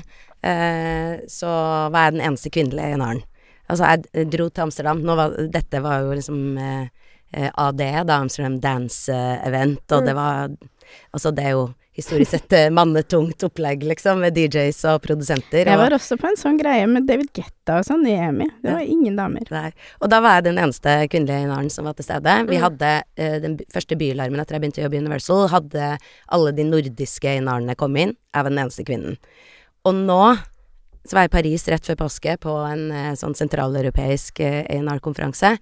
Eh, 0.44 1.20
så 1.32 1.50
var 1.94 2.08
jeg 2.08 2.18
den 2.18 2.26
eneste 2.28 2.52
kvinnelige 2.54 2.94
A&R-en. 2.94 3.24
Altså, 3.68 3.84
jeg 4.14 4.30
dro 4.32 4.48
til 4.50 4.64
Amsterdam. 4.68 5.02
Var, 5.04 5.34
dette 5.52 5.82
var 5.84 6.06
jo 6.06 6.14
liksom 6.16 6.58
eh, 6.58 6.88
eh, 7.34 7.50
AD, 7.52 7.82
da, 8.08 8.20
Amsterdam 8.22 8.60
Dance 8.64 9.12
eh, 9.12 9.48
Event, 9.48 9.84
og 9.92 10.02
Mm. 10.02 10.06
det 10.06 10.16
var 10.16 10.50
Altså, 11.14 11.32
det 11.36 11.44
er 11.44 11.50
jo 11.52 11.74
historisk 11.98 12.32
sett 12.36 12.54
eh, 12.54 12.68
mannetungt 12.70 13.42
opplegg, 13.48 13.82
liksom, 13.90 14.20
med 14.22 14.36
DJs 14.38 14.84
og 14.94 15.02
produsenter. 15.02 15.66
Jeg 15.66 15.80
var 15.82 15.96
også 15.98 16.18
på 16.22 16.28
en 16.30 16.38
sånn 16.40 16.60
greie 16.62 16.86
med 16.88 17.08
David 17.10 17.32
Getta 17.34 17.80
og 17.82 17.88
sånn 17.88 18.06
i 18.08 18.14
EMI. 18.16 18.46
Det 18.62 18.70
Ja. 18.70 18.76
var 18.78 18.86
ingen 18.86 19.16
damer. 19.18 19.48
Nei. 19.52 19.72
Og 20.02 20.10
da 20.14 20.20
var 20.22 20.36
jeg 20.38 20.44
den 20.46 20.58
eneste 20.62 20.94
kvinnelige 21.10 21.48
A&R-en 21.50 21.70
som 21.74 21.86
var 21.86 21.94
til 21.98 22.06
stede. 22.06 22.36
Vi 22.48 22.58
Mm. 22.58 22.62
hadde 22.62 22.92
eh, 23.18 23.40
den 23.40 23.58
første 23.74 23.98
bylarmen 23.98 24.40
etter 24.40 24.56
jeg 24.56 24.62
begynte 24.62 24.82
å 24.82 24.86
jobbe 24.86 24.96
i 24.96 25.04
Universal, 25.06 25.48
hadde 25.50 25.98
alle 26.30 26.52
de 26.54 26.64
nordiske 26.64 27.26
A&R-ene 27.26 27.76
kommet 27.76 28.02
inn. 28.02 28.16
Jeg 28.34 28.44
var 28.44 28.50
den 28.50 28.60
eneste 28.60 28.86
kvinnen. 28.86 29.18
Og 29.86 29.94
nå 29.96 30.38
så 31.08 31.14
var 31.14 31.22
jeg 31.28 31.32
i 31.32 31.36
Paris 31.42 31.68
rett 31.68 31.86
før 31.88 31.96
påske 32.06 32.38
på 32.38 32.54
en 32.72 32.92
eh, 32.92 33.14
sånn 33.16 33.34
sentraleuropeisk 33.34 34.40
A&R-konferanse. 34.42 35.58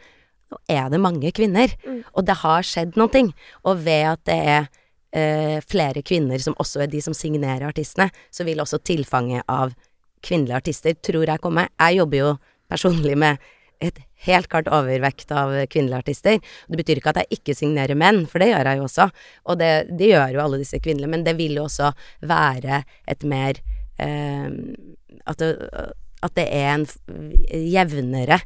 Nå 0.51 0.57
er 0.69 0.89
det 0.89 0.99
mange 1.01 1.31
kvinner, 1.31 1.69
Mm. 1.85 2.03
og 2.13 2.25
det 2.25 2.35
har 2.37 2.61
skjedd 2.61 2.95
noe. 2.97 3.33
Og 3.65 3.77
ved 3.83 4.05
at 4.05 4.23
det 4.25 4.35
er 4.47 4.67
eh, 5.15 5.57
flere 5.63 6.03
kvinner 6.05 6.41
som 6.41 6.55
også 6.61 6.85
er 6.85 6.91
de 6.91 7.01
som 7.03 7.15
signerer 7.15 7.67
artistene, 7.69 8.09
så 8.31 8.45
vil 8.47 8.61
også 8.63 8.81
tilfanget 8.83 9.45
av 9.51 9.73
kvinnelige 10.25 10.59
artister, 10.61 10.97
tror 11.05 11.27
jeg, 11.27 11.41
komme. 11.43 11.67
Jeg 11.79 12.01
jobber 12.01 12.21
jo 12.21 12.31
personlig 12.71 13.17
med 13.21 13.51
et 13.83 13.99
helt 14.25 14.47
klart 14.49 14.69
overvekt 14.71 15.31
av 15.35 15.51
kvinnelige 15.69 16.01
artister. 16.01 16.39
Det 16.67 16.79
betyr 16.79 17.01
ikke 17.01 17.13
at 17.13 17.21
jeg 17.23 17.39
ikke 17.39 17.55
signerer 17.57 17.97
menn, 17.99 18.23
for 18.29 18.41
det 18.41 18.49
gjør 18.51 18.71
jeg 18.71 18.79
jo 18.79 18.87
også. 18.87 19.07
Og 19.51 19.59
det, 19.61 19.71
det 19.99 20.11
gjør 20.13 20.35
jo 20.37 20.43
alle 20.45 20.61
disse 20.63 20.79
kvinnelige, 20.81 21.11
men 21.11 21.25
det 21.27 21.35
vil 21.37 21.59
jo 21.59 21.67
også 21.67 21.91
være 22.25 22.81
et 23.11 23.27
mer 23.27 23.59
eh, 24.01 24.49
at, 25.25 25.41
det, 25.41 25.51
at 26.25 26.37
det 26.39 26.47
er 26.49 26.71
en 26.73 26.87
jevnere 27.51 28.39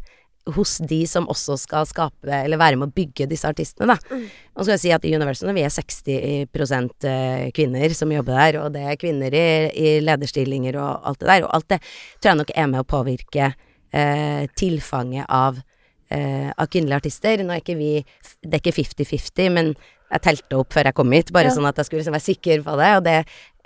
hos 0.56 0.78
de 0.90 1.04
som 1.08 1.28
også 1.30 1.58
skal 1.60 1.86
skape, 1.86 2.30
eller 2.32 2.58
være 2.58 2.78
med 2.80 2.90
å 2.90 2.96
bygge 2.96 3.28
disse 3.30 3.48
artistene, 3.50 3.92
da. 3.92 3.98
Mm. 4.10 4.24
Og 4.56 4.64
skal 4.66 4.74
jeg 4.76 4.82
si 4.82 4.94
at 4.96 5.06
i 5.06 5.14
Universal 5.16 5.54
vi 5.54 5.66
er 5.66 5.74
60 5.74 7.06
eh, 7.06 7.52
kvinner 7.56 7.94
som 7.98 8.12
jobber 8.14 8.38
der, 8.40 8.60
og 8.64 8.74
det 8.74 8.86
er 8.88 9.00
kvinner 9.02 9.36
i, 9.36 9.46
i 9.74 9.92
lederstillinger 10.02 10.80
og 10.80 11.06
alt 11.12 11.20
det 11.22 11.30
der. 11.30 11.46
Og 11.46 11.54
alt 11.56 11.70
det 11.70 11.82
tror 11.84 12.32
jeg 12.32 12.40
nok 12.42 12.56
er 12.56 12.72
med 12.72 12.82
å 12.82 12.88
påvirke 12.90 13.52
eh, 13.94 14.48
tilfanget 14.58 15.30
av, 15.30 15.62
eh, 16.10 16.50
av 16.56 16.72
kvinnelige 16.72 17.04
artister. 17.04 17.44
Nå 17.44 17.54
er 17.54 17.64
ikke 17.64 17.78
vi 17.80 17.94
Det 18.42 18.54
er 18.56 18.64
ikke 18.64 18.78
50-50, 18.80 19.54
men 19.54 19.74
jeg 20.10 20.22
telte 20.26 20.58
opp 20.58 20.74
før 20.74 20.90
jeg 20.90 20.98
kom 20.98 21.12
hit, 21.14 21.32
bare 21.32 21.52
Ja. 21.52 21.56
sånn 21.56 21.68
at 21.70 21.78
jeg 21.78 21.86
skulle 21.86 22.02
liksom 22.02 22.18
være 22.18 22.30
sikker 22.30 22.64
på 22.66 22.78
det. 22.80 22.92
Og 22.98 23.04
det 23.04 23.18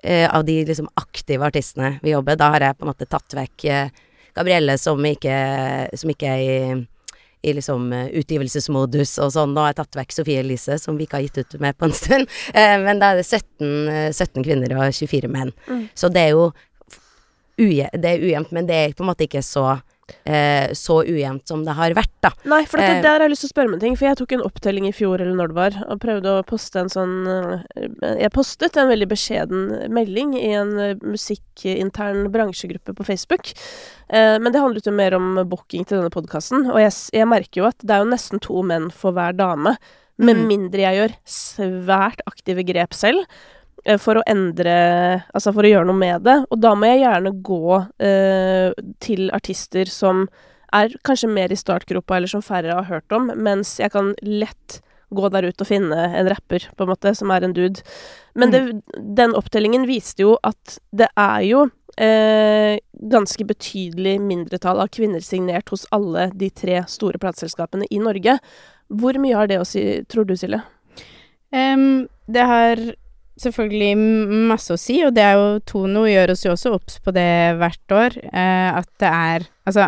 eh, 0.03 0.27
av 0.27 0.43
de 0.45 0.65
liksom 0.65 0.89
aktive 0.99 1.45
artistene 1.47 1.99
vi 2.03 2.11
jobber, 2.11 2.35
da 2.35 2.51
har 2.51 2.59
jeg 2.59 2.77
på 2.77 2.83
en 2.83 2.91
måte 2.91 3.07
tatt 3.07 3.37
vekk 3.37 3.65
eh, 3.71 3.89
Gabrielle 4.33 4.77
som 4.81 4.99
ikke, 5.05 5.37
som 5.99 6.11
ikke 6.13 6.33
er 6.33 6.41
i 6.43 6.57
i 7.43 7.53
liksom 7.53 7.93
eh, 7.93 8.05
utgivelsesmodus 8.19 9.17
og 9.19 9.33
sånn. 9.35 9.51
Nå 9.51 9.65
har 9.65 9.73
jeg 9.73 9.81
tatt 9.81 9.97
vekk 9.99 10.13
Sofie 10.15 10.39
Elise, 10.39 10.77
som 10.79 10.95
vi 10.95 11.03
ikke 11.03 11.19
har 11.19 11.25
gitt 11.25 11.41
ut 11.41 11.57
med 11.63 11.77
på 11.77 11.89
en 11.89 11.95
stund. 11.97 12.29
Eh, 12.53 12.75
men 12.79 12.99
da 13.01 13.11
er 13.11 13.19
det 13.19 13.25
17, 13.25 13.65
eh, 13.89 14.09
17 14.13 14.43
kvinner 14.45 14.73
og 14.77 14.93
24 14.93 15.29
menn. 15.31 15.51
Mm. 15.67 15.81
Så 15.97 16.09
det 16.13 16.21
er 16.27 16.35
jo 16.37 16.51
uje 17.59 17.87
det 17.99 18.09
er 18.09 18.23
ujevnt, 18.23 18.53
men 18.55 18.67
det 18.69 18.77
er 18.77 18.95
på 18.95 19.03
en 19.03 19.09
måte 19.11 19.25
ikke 19.27 19.43
så 19.45 19.65
eh, 20.25 20.71
så 20.73 21.01
ujevnt 21.05 21.47
som 21.47 21.63
det 21.65 21.73
har 21.77 21.91
vært, 21.97 22.11
da. 22.21 22.31
Nei, 22.45 22.63
for 22.65 22.77
det, 22.77 22.89
Eh. 22.97 23.01
der 23.01 23.09
har 23.19 23.19
jeg 23.27 23.31
lyst 23.31 23.41
til 23.45 23.49
å 23.49 23.53
spørre 23.53 23.67
om 23.67 23.73
en 23.73 23.79
ting. 23.79 23.95
For 23.97 24.05
jeg 24.07 24.17
tok 24.17 24.31
en 24.33 24.41
opptelling 24.45 24.87
i 24.87 24.91
fjor, 24.91 25.21
eller 25.21 25.35
når 25.35 25.47
det 25.47 25.55
var, 25.55 25.77
og 25.89 25.99
prøvde 25.99 26.33
å 26.39 26.43
poste 26.45 26.79
en 26.79 26.89
sånn 26.89 27.15
eh, 27.27 28.19
Jeg 28.23 28.31
postet 28.31 28.77
en 28.77 28.89
veldig 28.89 29.07
beskjeden 29.09 29.89
melding 29.93 30.33
i 30.39 30.51
en 30.53 30.73
eh, 30.79 30.95
musikkintern 31.01 32.27
bransjegruppe 32.33 32.93
på 32.97 33.05
Facebook. 33.07 33.51
Eh, 34.09 34.37
men 34.39 34.51
det 34.53 34.61
handlet 34.61 34.85
jo 34.85 34.91
mer 34.95 35.15
om 35.17 35.35
booking 35.49 35.85
til 35.85 35.99
denne 36.01 36.13
podkasten. 36.13 36.69
Og 36.71 36.79
jeg, 36.81 36.91
jeg 37.13 37.27
merker 37.29 37.61
jo 37.63 37.67
at 37.69 37.77
det 37.83 37.91
er 37.95 38.03
jo 38.03 38.11
nesten 38.11 38.41
to 38.43 38.61
menn 38.63 38.89
for 38.91 39.11
hver 39.15 39.35
dame. 39.35 39.77
Med 40.21 40.37
Mm. 40.37 40.45
mindre 40.47 40.77
jeg 40.83 40.97
gjør 40.99 41.13
svært 41.25 42.19
aktive 42.29 42.63
grep 42.63 42.93
selv. 42.93 43.25
Eh, 43.85 43.99
For 44.01 44.19
å 44.19 44.25
endre 44.29 44.73
Altså 45.33 45.53
for 45.53 45.65
å 45.65 45.71
gjøre 45.71 45.89
noe 45.89 45.99
med 45.99 46.25
det. 46.27 46.37
Og 46.49 46.61
da 46.63 46.73
må 46.77 46.89
jeg 46.91 47.03
gjerne 47.03 47.35
gå 47.45 47.77
eh, 48.03 48.71
til 49.03 49.29
artister 49.35 49.91
som 49.91 50.27
er 50.73 50.95
kanskje 51.05 51.29
mer 51.29 51.51
i 51.53 51.57
startgropa, 51.59 52.17
eller 52.17 52.31
som 52.31 52.41
færre 52.41 52.73
har 52.73 52.87
hørt 52.89 53.13
om, 53.13 53.27
mens 53.37 53.75
jeg 53.77 53.93
kan 53.93 54.15
lett 54.25 54.79
gå 55.13 55.29
der 55.29 55.45
ut 55.45 55.61
og 55.61 55.69
finne 55.69 56.07
en 56.17 56.29
rapper, 56.31 56.65
på 56.73 56.85
en 56.85 56.89
måte, 56.89 57.13
som 57.13 57.29
er 57.29 57.45
en 57.45 57.53
dude. 57.53 57.83
Men 58.33 58.49
det, 58.49 58.61
den 58.97 59.35
opptellingen 59.37 59.85
viste 59.85 60.25
jo 60.25 60.33
at 60.41 60.79
det 60.89 61.11
er 61.13 61.43
jo 61.45 61.67
eh, 62.01 62.79
ganske 63.11 63.45
betydelig 63.45 64.15
mindretall 64.23 64.81
av 64.81 64.91
kvinner 64.93 65.21
signert 65.21 65.69
hos 65.73 65.85
alle 65.93 66.29
de 66.33 66.49
tre 66.49 66.81
store 66.89 67.21
plateselskapene 67.21 67.85
i 67.91 68.01
Norge. 68.01 68.39
Hvor 68.93 69.19
mye 69.21 69.37
har 69.37 69.51
det 69.51 69.61
å 69.61 69.67
si, 69.67 69.85
tror 70.09 70.27
du, 70.29 70.35
Silje? 70.39 70.63
Um, 71.53 72.07
det 72.25 72.45
har 72.49 72.81
selvfølgelig 73.39 73.97
masse 74.49 74.73
å 74.73 74.79
si, 74.79 74.99
og 75.05 75.13
det 75.15 75.23
er 75.25 75.33
jo 75.39 75.59
Tono 75.65 76.05
gjør 76.09 76.33
oss 76.35 76.45
jo 76.45 76.53
også 76.53 76.73
obs 76.77 76.99
på 77.03 77.13
det 77.15 77.27
hvert 77.59 77.95
år, 77.97 78.17
eh, 78.29 78.69
at 78.79 78.89
det 79.01 79.09
er 79.09 79.47
Altså, 79.63 79.87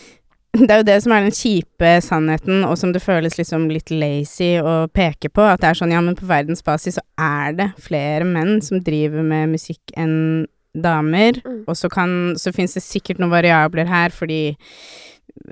det 0.56 0.70
er 0.70 0.80
jo 0.80 0.86
det 0.88 0.96
som 1.04 1.12
er 1.12 1.26
den 1.26 1.34
kjipe 1.36 1.90
sannheten, 2.02 2.64
og 2.64 2.78
som 2.80 2.92
det 2.94 3.02
føles 3.04 3.36
liksom 3.38 3.68
litt 3.70 3.90
lazy 3.92 4.54
å 4.58 4.88
peke 4.88 5.28
på, 5.30 5.44
at 5.44 5.60
det 5.60 5.68
er 5.70 5.78
sånn, 5.82 5.92
ja, 5.94 6.00
men 6.02 6.16
på 6.18 6.26
verdensbasis 6.26 6.96
så 6.98 7.04
er 7.20 7.52
det 7.58 7.68
flere 7.84 8.24
menn 8.26 8.58
som 8.64 8.80
driver 8.82 9.22
med 9.22 9.52
musikk 9.52 9.92
enn 9.96 10.46
damer, 10.74 11.40
Mm. 11.44 11.64
og 11.66 11.74
så 11.74 11.88
kan 11.90 12.34
Så 12.38 12.52
fins 12.54 12.74
det 12.74 12.82
sikkert 12.82 13.18
noen 13.18 13.32
variabler 13.32 13.86
her, 13.90 14.10
fordi 14.14 14.56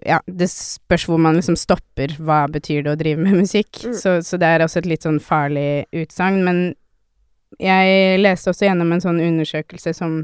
ja, 0.07 0.19
det 0.27 0.49
spørs 0.51 1.07
hvor 1.09 1.19
man 1.19 1.35
liksom 1.39 1.57
stopper 1.59 2.15
hva 2.19 2.47
betyr 2.51 2.85
det 2.85 2.93
å 2.93 2.99
drive 2.99 3.19
med 3.23 3.35
musikk. 3.43 3.71
Mm. 3.85 3.95
Så, 3.95 4.23
så 4.23 4.39
det 4.39 4.47
er 4.47 4.65
også 4.65 4.79
et 4.83 4.87
litt 4.87 5.03
sånn 5.07 5.21
farlig 5.23 5.87
utsagn. 5.93 6.43
Men 6.47 6.75
jeg 7.59 8.21
leste 8.23 8.53
også 8.53 8.69
gjennom 8.69 8.93
en 8.95 9.03
sånn 9.03 9.21
undersøkelse 9.23 9.95
som, 9.97 10.21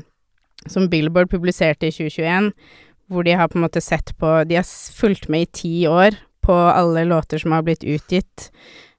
som 0.71 0.89
Billboard 0.91 1.33
publiserte 1.33 1.91
i 1.91 1.95
2021, 1.95 2.53
hvor 3.11 3.27
de 3.27 3.35
har 3.37 3.51
på 3.51 3.59
en 3.59 3.67
måte 3.67 3.83
sett 3.85 4.15
på 4.17 4.31
De 4.49 4.57
har 4.57 4.69
fulgt 4.97 5.29
med 5.33 5.45
i 5.45 5.53
ti 5.61 5.75
år 5.91 6.17
på 6.45 6.55
alle 6.55 7.05
låter 7.09 7.41
som 7.41 7.53
har 7.57 7.65
blitt 7.67 7.85
utgitt, 7.85 8.51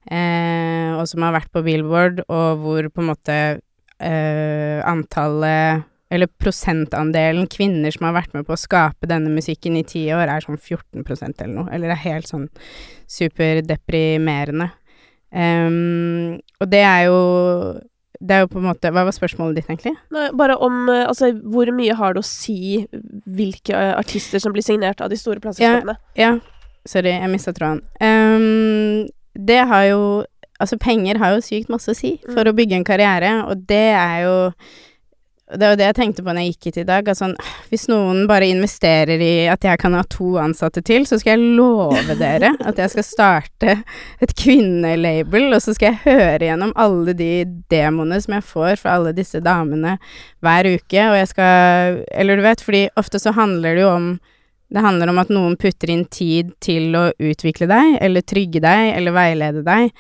eh, 0.09 0.91
og 0.97 1.05
som 1.09 1.25
har 1.25 1.35
vært 1.37 1.51
på 1.53 1.63
Billboard, 1.65 2.23
og 2.25 2.61
hvor 2.63 2.89
på 2.89 3.03
en 3.03 3.11
måte 3.11 3.35
eh, 3.99 4.79
antallet 4.85 5.85
eller 6.13 6.29
prosentandelen 6.39 7.47
kvinner 7.51 7.93
som 7.93 8.05
har 8.07 8.15
vært 8.19 8.35
med 8.35 8.45
på 8.47 8.53
å 8.55 8.59
skape 8.59 9.09
denne 9.09 9.31
musikken 9.33 9.77
i 9.79 9.85
ti 9.87 10.05
år, 10.13 10.29
er 10.29 10.45
sånn 10.45 10.59
14% 10.59 11.41
eller 11.41 11.53
noe. 11.55 11.69
Eller 11.73 11.89
det 11.89 11.95
er 11.97 12.03
helt 12.05 12.29
sånn 12.29 12.45
superdeprimerende. 13.09 14.69
Um, 15.35 16.37
og 16.61 16.69
det 16.71 16.83
er 16.85 17.07
jo 17.09 17.17
det 18.25 18.35
er 18.35 18.43
jo 18.45 18.49
på 18.51 18.57
en 18.61 18.65
måte 18.67 18.89
Hva 18.91 19.03
var 19.07 19.13
spørsmålet 19.15 19.59
ditt, 19.61 19.69
egentlig? 19.69 19.93
Nei, 20.15 20.27
bare 20.37 20.55
om 20.65 20.89
eh, 20.89 21.03
Altså, 21.07 21.29
hvor 21.53 21.69
mye 21.75 21.95
har 21.99 22.15
det 22.17 22.23
å 22.23 22.27
si 22.27 22.85
hvilke 23.25 23.75
eh, 23.77 23.93
artister 23.99 24.41
som 24.43 24.53
blir 24.55 24.65
signert 24.65 25.01
av 25.05 25.11
de 25.13 25.17
store 25.19 25.39
plateselskapene? 25.43 25.97
Ja, 26.19 26.31
sorry, 26.89 27.13
jeg 27.15 27.29
mista 27.33 27.53
tråden. 27.55 27.83
Um, 28.01 29.05
det 29.35 29.61
har 29.69 29.83
jo 29.91 30.01
Altså, 30.59 30.77
penger 30.79 31.17
har 31.19 31.33
jo 31.35 31.41
sykt 31.43 31.67
masse 31.69 31.91
å 31.91 31.95
si 31.97 32.13
for 32.29 32.45
Mm. 32.45 32.49
å 32.51 32.55
bygge 32.55 32.75
en 32.77 32.85
karriere, 32.87 33.31
og 33.49 33.65
det 33.67 33.81
er 33.91 34.21
jo 34.23 34.35
Det 35.45 35.61
var 35.61 35.75
det 35.77 35.85
jeg 35.85 35.95
tenkte 35.99 36.23
på 36.25 36.33
når 36.33 36.41
jeg 36.41 36.53
gikk 36.55 36.67
hit 36.71 36.77
i 36.81 36.85
dag. 36.87 37.09
At 37.11 37.19
sånn, 37.19 37.35
hvis 37.69 37.85
noen 37.91 38.23
bare 38.29 38.47
investerer 38.49 39.21
i 39.21 39.45
at 39.51 39.65
jeg 39.67 39.77
kan 39.81 39.93
ha 39.93 40.01
to 40.09 40.31
ansatte 40.41 40.81
til, 40.85 41.05
så 41.05 41.19
skal 41.21 41.35
jeg 41.35 41.57
love 41.59 42.15
dere 42.17 42.55
at 42.65 42.81
jeg 42.81 42.95
skal 42.95 43.05
starte 43.05 43.75
et 44.25 44.33
kvinnelabel, 44.41 45.51
og 45.53 45.61
så 45.61 45.75
skal 45.77 45.93
jeg 45.93 46.01
høre 46.07 46.49
gjennom 46.49 46.73
alle 46.81 47.13
de 47.17 47.31
demoene 47.69 48.17
som 48.23 48.39
jeg 48.39 48.47
får 48.49 48.81
fra 48.81 48.97
alle 48.97 49.13
disse 49.13 49.41
damene 49.45 49.99
hver 50.41 50.71
uke, 50.73 51.09
og 51.11 51.19
jeg 51.19 51.29
skal 51.35 52.01
Eller 52.09 52.39
du 52.39 52.45
vet, 52.45 52.61
fordi 52.65 52.87
ofte 52.97 53.21
så 53.21 53.35
handler 53.35 53.77
det 53.77 53.85
jo 53.85 53.91
om 53.93 54.15
det 54.73 54.81
handler 54.81 55.11
om 55.11 55.19
at 55.21 55.29
noen 55.29 55.53
putter 55.61 55.91
inn 55.93 56.07
tid 56.09 56.49
til 56.63 56.95
å 56.97 57.11
utvikle 57.21 57.67
deg, 57.69 57.99
eller 58.01 58.25
trygge 58.25 58.59
deg, 58.63 58.95
eller 58.97 59.13
veilede 59.13 59.61
deg. 59.63 59.93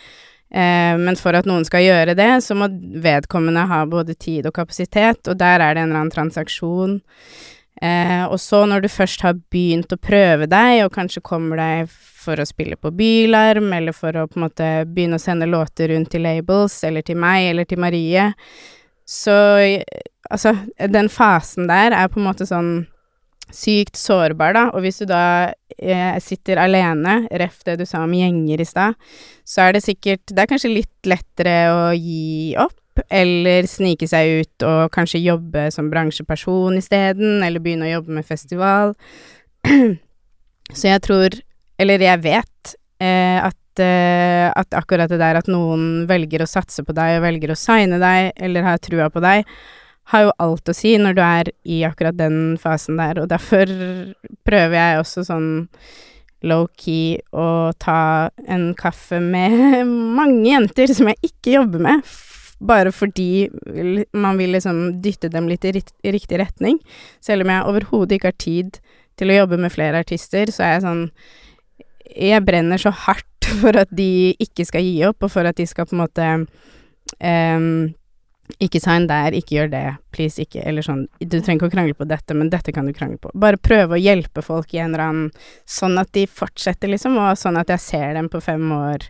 Eh, 0.55 0.95
men 0.97 1.17
for 1.19 1.35
at 1.35 1.47
noen 1.49 1.65
skal 1.67 1.83
gjøre 1.83 2.15
det, 2.15 2.29
så 2.45 2.55
må 2.55 2.69
vedkommende 3.03 3.65
ha 3.67 3.81
både 3.89 4.15
tid 4.15 4.47
og 4.47 4.55
kapasitet, 4.55 5.27
og 5.27 5.35
der 5.41 5.59
er 5.59 5.75
det 5.75 5.83
en 5.83 5.89
eller 5.89 6.05
annen 6.05 6.13
transaksjon. 6.13 7.01
Eh, 7.83 8.23
og 8.23 8.39
så 8.39 8.61
når 8.69 8.85
du 8.85 8.89
først 8.91 9.25
har 9.25 9.35
begynt 9.51 9.91
å 9.91 9.99
prøve 9.99 10.47
deg, 10.47 10.85
og 10.85 10.93
kanskje 10.95 11.25
kommer 11.25 11.59
deg 11.59 11.91
for 11.91 12.39
å 12.39 12.47
spille 12.47 12.79
på 12.79 12.93
Bylarm, 12.95 13.67
eller 13.75 13.95
for 13.95 14.15
å 14.15 14.25
på 14.31 14.39
en 14.39 14.47
måte 14.47 14.69
begynne 14.87 15.19
å 15.19 15.25
sende 15.25 15.49
låter 15.49 15.91
rundt 15.91 16.13
til 16.15 16.23
labels, 16.23 16.79
eller 16.87 17.03
til 17.05 17.19
meg, 17.19 17.51
eller 17.51 17.67
til 17.67 17.81
Marie, 17.83 18.29
så 19.05 19.35
eh, 19.59 19.83
altså, 20.31 20.55
den 20.79 21.11
fasen 21.11 21.67
der 21.67 21.91
er 21.99 22.07
på 22.07 22.21
en 22.21 22.29
måte 22.29 22.47
sånn 22.47 22.77
sykt 23.53 23.97
sårbar, 23.99 24.55
da, 24.55 24.63
og 24.73 24.83
hvis 24.85 25.01
du 25.01 25.05
da 25.09 25.51
eh, 25.77 26.15
sitter 26.23 26.59
alene, 26.63 27.19
ref 27.41 27.61
det 27.67 27.77
du 27.81 27.85
sa 27.87 28.03
om 28.05 28.15
gjenger 28.15 28.61
i 28.61 28.67
stad, 28.67 28.97
så 29.45 29.67
er 29.67 29.75
det 29.75 29.83
sikkert 29.85 30.31
Det 30.31 30.41
er 30.41 30.49
kanskje 30.49 30.73
litt 30.73 31.09
lettere 31.09 31.55
å 31.73 31.83
gi 31.93 32.55
opp, 32.61 33.03
eller 33.11 33.67
snike 33.67 34.07
seg 34.07 34.41
ut 34.41 34.65
og 34.65 34.93
kanskje 34.95 35.23
jobbe 35.25 35.67
som 35.73 35.91
bransjeperson 35.91 36.79
isteden, 36.79 37.43
eller 37.43 37.63
begynne 37.63 37.89
å 37.89 37.93
jobbe 37.97 38.17
med 38.19 38.27
festival. 38.27 38.95
så 40.77 40.89
jeg 40.89 41.03
tror, 41.03 41.35
eller 41.81 42.07
jeg 42.07 42.23
vet, 42.23 42.75
eh, 43.03 43.39
at 43.43 43.83
eh, 43.83 44.47
at 44.55 44.77
akkurat 44.77 45.11
det 45.11 45.19
der 45.19 45.39
at 45.39 45.49
noen 45.51 46.05
velger 46.07 46.45
å 46.45 46.49
satse 46.49 46.85
på 46.85 46.95
deg 46.95 47.17
og 47.17 47.25
velger 47.25 47.51
å 47.51 47.59
signe 47.59 47.99
deg 47.99 48.31
eller 48.39 48.63
har 48.63 48.79
trua 48.79 49.09
på 49.11 49.23
deg, 49.23 49.43
har 50.11 50.27
jo 50.27 50.33
alt 50.43 50.69
å 50.69 50.75
si 50.75 50.95
når 51.01 51.17
du 51.17 51.21
er 51.25 51.51
i 51.65 51.79
akkurat 51.87 52.17
den 52.17 52.57
fasen 52.61 52.99
der, 53.01 53.23
og 53.23 53.29
derfor 53.31 53.69
prøver 54.45 54.77
jeg 54.77 55.01
også 55.01 55.25
sånn 55.25 55.49
low-key 56.45 57.17
å 57.33 57.47
ta 57.81 58.29
en 58.45 58.69
kaffe 58.77 59.19
med 59.23 59.81
mange 60.19 60.45
jenter 60.51 60.93
som 60.93 61.09
jeg 61.09 61.31
ikke 61.31 61.55
jobber 61.57 61.81
med, 61.87 62.13
bare 62.65 62.93
fordi 62.95 63.47
man 64.15 64.37
vil 64.39 64.53
liksom 64.55 65.01
dytte 65.03 65.31
dem 65.33 65.49
litt 65.51 65.65
i 65.65 65.73
i 65.75 66.13
riktig 66.13 66.39
retning. 66.39 66.77
Selv 67.23 67.43
om 67.43 67.51
jeg 67.51 67.71
overhodet 67.71 68.19
ikke 68.19 68.31
har 68.31 68.39
tid 68.39 68.79
til 69.19 69.31
å 69.31 69.41
jobbe 69.41 69.59
med 69.59 69.73
flere 69.73 69.99
artister, 70.05 70.51
så 70.51 70.63
er 70.63 70.77
jeg 70.77 70.85
sånn 70.85 71.03
Jeg 72.05 72.45
brenner 72.45 72.79
så 72.79 72.93
hardt 72.93 73.47
for 73.61 73.75
at 73.77 73.89
de 73.91 74.35
ikke 74.39 74.65
skal 74.67 74.85
gi 74.85 75.01
opp, 75.07 75.23
og 75.25 75.33
for 75.33 75.49
at 75.49 75.57
de 75.57 75.65
skal 75.67 75.89
på 75.89 75.97
en 75.97 76.03
måte 76.05 76.27
ehm, 77.19 77.95
ikke 78.61 78.79
sign 78.81 79.07
der, 79.09 79.33
ikke 79.33 79.55
gjør 79.57 79.71
det, 79.71 79.83
please, 80.13 80.41
ikke 80.41 80.61
Eller 80.69 80.85
sånn 80.85 81.05
Du 81.17 81.39
trenger 81.39 81.57
ikke 81.57 81.69
å 81.71 81.73
krangle 81.73 81.97
på 81.97 82.05
dette, 82.09 82.35
men 82.37 82.51
dette 82.53 82.73
kan 82.75 82.85
du 82.85 82.93
krangle 82.93 83.17
på. 83.21 83.31
Bare 83.33 83.57
prøve 83.57 83.97
å 83.97 84.01
hjelpe 84.01 84.43
folk 84.45 84.73
i 84.75 84.81
en 84.83 84.93
eller 84.93 85.05
annen 85.05 85.31
Sånn 85.65 85.97
at 86.01 86.11
de 86.13 86.27
fortsetter, 86.29 86.91
liksom, 86.93 87.17
og 87.17 87.39
sånn 87.41 87.57
at 87.61 87.73
jeg 87.73 87.83
ser 87.83 88.13
dem 88.17 88.29
på 88.31 88.43
fem 88.45 88.69
år 88.75 89.07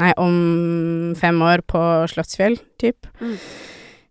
Nei, 0.00 0.10
om 0.16 1.12
fem 1.20 1.36
år 1.44 1.60
på 1.68 1.78
Slottsfjell, 2.08 2.56
typ. 2.80 3.04
Mm. 3.20 3.34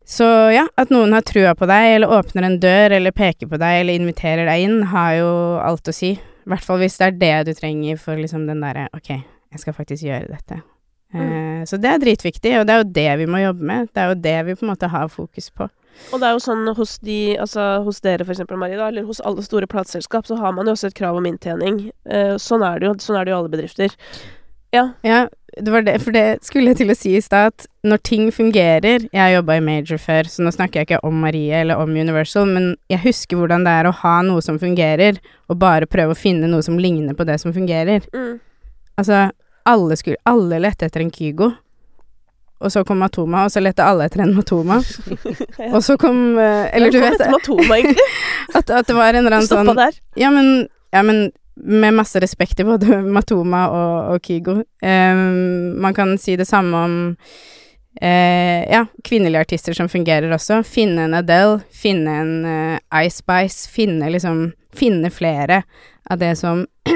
Så 0.05 0.27
ja, 0.53 0.67
at 0.77 0.91
noen 0.93 1.15
har 1.15 1.23
trua 1.25 1.55
på 1.57 1.65
deg, 1.65 1.95
eller 1.95 2.13
åpner 2.19 2.45
en 2.45 2.59
dør, 2.61 2.93
eller 2.99 3.15
peker 3.15 3.49
på 3.49 3.57
deg, 3.57 3.79
eller 3.79 3.97
inviterer 3.97 4.45
deg 4.45 4.67
inn, 4.67 4.83
har 4.91 5.15
jo 5.17 5.31
alt 5.63 5.89
å 5.89 5.95
si. 5.95 6.11
I 6.19 6.51
hvert 6.53 6.67
fall 6.67 6.81
hvis 6.83 6.99
det 7.01 7.07
er 7.07 7.17
det 7.17 7.33
du 7.49 7.53
trenger 7.57 7.97
for 8.01 8.19
liksom 8.19 8.45
den 8.49 8.61
derre 8.61 8.87
Ok, 8.97 9.09
jeg 9.13 9.63
skal 9.63 9.77
faktisk 9.77 10.05
gjøre 10.05 10.29
dette. 10.29 10.61
Eh, 11.13 11.61
så 11.67 11.79
det 11.81 11.91
er 11.91 12.01
dritviktig, 12.01 12.55
og 12.59 12.65
det 12.67 12.73
er 12.73 12.81
jo 12.81 12.89
det 12.97 13.11
vi 13.21 13.29
må 13.29 13.43
jobbe 13.43 13.67
med. 13.67 13.91
Det 13.91 14.03
er 14.03 14.11
jo 14.11 14.19
det 14.23 14.39
vi 14.47 14.57
på 14.57 14.65
en 14.65 14.73
måte 14.73 14.91
har 14.91 15.11
fokus 15.11 15.49
på. 15.49 15.69
Og 16.11 16.21
det 16.21 16.27
er 16.27 16.35
jo 16.35 16.41
sånn 16.41 16.65
hos 16.75 16.97
de, 17.03 17.19
altså 17.41 17.65
hos 17.85 17.99
dere 18.01 18.25
eksempel, 18.25 18.57
Marie, 18.59 18.79
da, 18.79 18.87
eller 18.89 19.05
hos 19.05 19.21
alle 19.27 19.43
store 19.45 19.69
plateselskap, 19.69 20.27
så 20.27 20.39
har 20.39 20.55
man 20.55 20.69
jo 20.69 20.75
også 20.75 20.89
et 20.89 20.97
krav 20.97 21.19
om 21.19 21.27
inntjening. 21.27 21.89
Eh, 22.09 22.37
sånn 22.41 22.65
er 22.65 22.79
det 22.79 22.89
jo. 22.89 22.95
Sånn 23.03 23.19
er 23.19 23.27
det 23.27 23.33
jo 23.33 23.37
i 23.37 23.41
alle 23.41 23.53
bedrifter. 23.53 23.97
Ja. 24.71 24.85
Ja, 25.03 25.25
det 25.59 25.71
var 25.71 25.83
det, 25.83 25.97
for 25.99 26.15
det 26.15 26.45
skulle 26.47 26.71
jeg 26.71 26.79
til 26.79 26.93
å 26.93 26.95
si 26.95 27.11
i 27.17 27.23
stad, 27.23 27.51
at 27.51 27.65
når 27.83 27.99
ting 28.07 28.29
fungerer 28.31 29.03
Jeg 29.09 29.19
har 29.19 29.33
jobba 29.33 29.57
i 29.57 29.63
Major 29.65 29.99
før, 29.99 30.29
så 30.31 30.45
nå 30.45 30.53
snakker 30.55 30.79
jeg 30.79 30.87
ikke 30.87 31.01
om 31.07 31.17
Marie 31.25 31.57
eller 31.59 31.81
om 31.81 31.91
Universal, 31.91 32.47
men 32.47 32.69
jeg 32.91 33.03
husker 33.03 33.39
hvordan 33.39 33.67
det 33.67 33.73
er 33.81 33.89
å 33.89 33.95
ha 33.99 34.13
noe 34.23 34.43
som 34.45 34.59
fungerer, 34.61 35.19
og 35.51 35.59
bare 35.59 35.89
prøve 35.91 36.15
å 36.15 36.17
finne 36.19 36.47
noe 36.47 36.63
som 36.63 36.79
ligner 36.79 37.17
på 37.17 37.27
det 37.27 37.35
som 37.43 37.51
fungerer. 37.51 38.07
Mm. 38.15 38.39
Altså, 39.01 39.25
alle 39.63 39.97
skulle 39.99 40.17
Alle 40.23 40.59
lette 40.59 40.87
etter 40.87 41.03
en 41.03 41.11
Kygo. 41.11 41.51
Og 42.61 42.71
så 42.71 42.83
kom 42.85 42.99
Matoma, 43.01 43.45
og 43.47 43.53
så 43.53 43.61
lette 43.63 43.85
alle 43.85 44.05
etter 44.05 44.23
en 44.25 44.35
Matoma. 44.37 44.81
Ja. 45.61 45.75
Og 45.75 45.83
så 45.85 45.93
kom 45.99 46.39
eh, 46.41 46.69
Eller 46.75 46.93
du 46.93 46.97
vet 47.01 47.19
Matoma, 47.29 47.75
egentlig. 47.79 48.05
at, 48.53 48.69
at 48.69 48.87
det 48.87 48.95
var 48.97 49.13
en 49.13 49.25
eller 49.25 49.37
annen 49.37 49.47
Stoppa 49.47 49.67
sånn 49.71 49.81
der. 49.81 49.97
Ja, 50.17 50.31
men, 50.33 50.67
ja, 50.93 51.03
men 51.05 51.29
med 51.55 51.93
masse 51.93 52.19
respekt 52.23 52.57
til 52.57 52.69
både 52.69 53.01
Matoma 53.17 53.65
og, 53.69 54.13
og 54.15 54.25
Kygo. 54.25 54.61
Um, 54.81 55.81
man 55.81 55.97
kan 55.97 56.15
si 56.21 56.37
det 56.39 56.47
samme 56.49 56.85
om 56.85 56.95
eh, 58.01 58.63
ja, 58.71 58.85
kvinnelige 59.03 59.45
artister 59.45 59.77
som 59.77 59.89
fungerer 59.91 60.31
også. 60.33 60.61
Finne 60.67 61.05
en 61.05 61.17
Adele, 61.17 61.61
finne 61.75 62.17
en 62.23 62.33
uh, 62.45 63.03
Ice 63.03 63.21
Spice, 63.21 63.69
finne 63.71 64.11
liksom 64.13 64.49
Finne 64.71 65.09
flere 65.11 65.65
av 66.07 66.21
det 66.21 66.29
som 66.39 66.61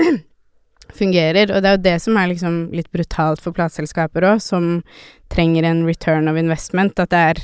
fungerer. 0.93 1.51
Og 1.51 1.61
det 1.61 1.69
er 1.69 1.77
jo 1.77 1.83
det 1.85 1.97
som 2.03 2.17
er 2.17 2.31
liksom 2.31 2.57
litt 2.75 2.91
brutalt 2.93 3.41
for 3.43 3.55
plateselskaper 3.55 4.27
òg, 4.27 4.41
som 4.43 4.81
trenger 5.33 5.67
en 5.67 5.85
return 5.87 6.29
of 6.31 6.39
investment. 6.39 6.99
At 6.99 7.13
det 7.13 7.23
er 7.31 7.41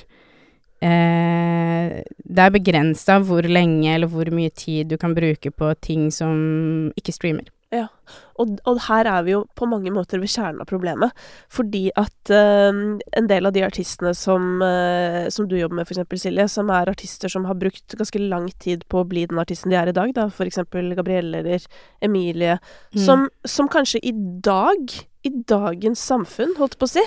eh, 0.90 2.04
Det 2.24 2.44
er 2.46 2.54
begrensa 2.54 3.20
hvor 3.20 3.44
lenge 3.44 3.96
eller 3.96 4.08
hvor 4.08 4.30
mye 4.32 4.50
tid 4.50 4.92
du 4.92 4.98
kan 4.98 5.16
bruke 5.16 5.52
på 5.52 5.74
ting 5.82 6.12
som 6.12 6.92
ikke 6.98 7.16
streamer. 7.16 7.50
Og, 7.72 8.58
og 8.68 8.80
her 8.88 9.08
er 9.08 9.24
vi 9.24 9.34
jo 9.34 9.42
på 9.56 9.68
mange 9.70 9.92
måter 9.94 10.20
ved 10.20 10.32
kjernen 10.34 10.64
av 10.64 10.68
problemet. 10.70 11.16
Fordi 11.52 11.86
at 12.00 12.32
uh, 12.34 12.72
en 13.18 13.30
del 13.30 13.48
av 13.48 13.54
de 13.56 13.64
artistene 13.64 14.14
som, 14.18 14.58
uh, 14.64 15.30
som 15.32 15.48
du 15.48 15.56
jobber 15.60 15.80
med, 15.80 15.88
f.eks. 15.88 16.24
Silje, 16.24 16.48
som 16.52 16.72
er 16.74 16.92
artister 16.92 17.32
som 17.32 17.46
har 17.48 17.60
brukt 17.60 17.96
ganske 17.98 18.22
lang 18.24 18.50
tid 18.64 18.84
på 18.92 19.02
å 19.02 19.08
bli 19.08 19.28
den 19.30 19.40
artisten 19.42 19.72
de 19.72 19.80
er 19.80 19.92
i 19.92 19.96
dag, 19.96 20.12
da, 20.18 20.28
f.eks. 20.32 20.64
Gabrielle 20.72 21.44
eller 21.44 21.70
Emilie, 22.04 22.58
Mm. 22.92 23.00
som, 23.06 23.22
som 23.48 23.68
kanskje 23.72 24.02
i 24.04 24.12
dag, 24.44 24.92
i 25.24 25.30
dagens 25.48 26.02
samfunn, 26.04 26.58
holdt 26.58 26.76
på 26.80 26.88
å 26.88 26.92
si, 26.92 27.04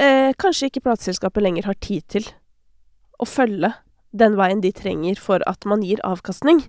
uh, 0.00 0.32
kanskje 0.40 0.70
ikke 0.70 0.82
plateselskapet 0.88 1.44
lenger 1.44 1.68
har 1.68 1.78
tid 1.78 2.06
til 2.10 2.26
å 3.20 3.28
følge 3.28 3.70
den 4.16 4.34
veien 4.38 4.62
de 4.64 4.72
trenger 4.74 5.20
for 5.22 5.44
at 5.46 5.66
man 5.68 5.84
gir 5.86 6.02
avkastning. 6.06 6.64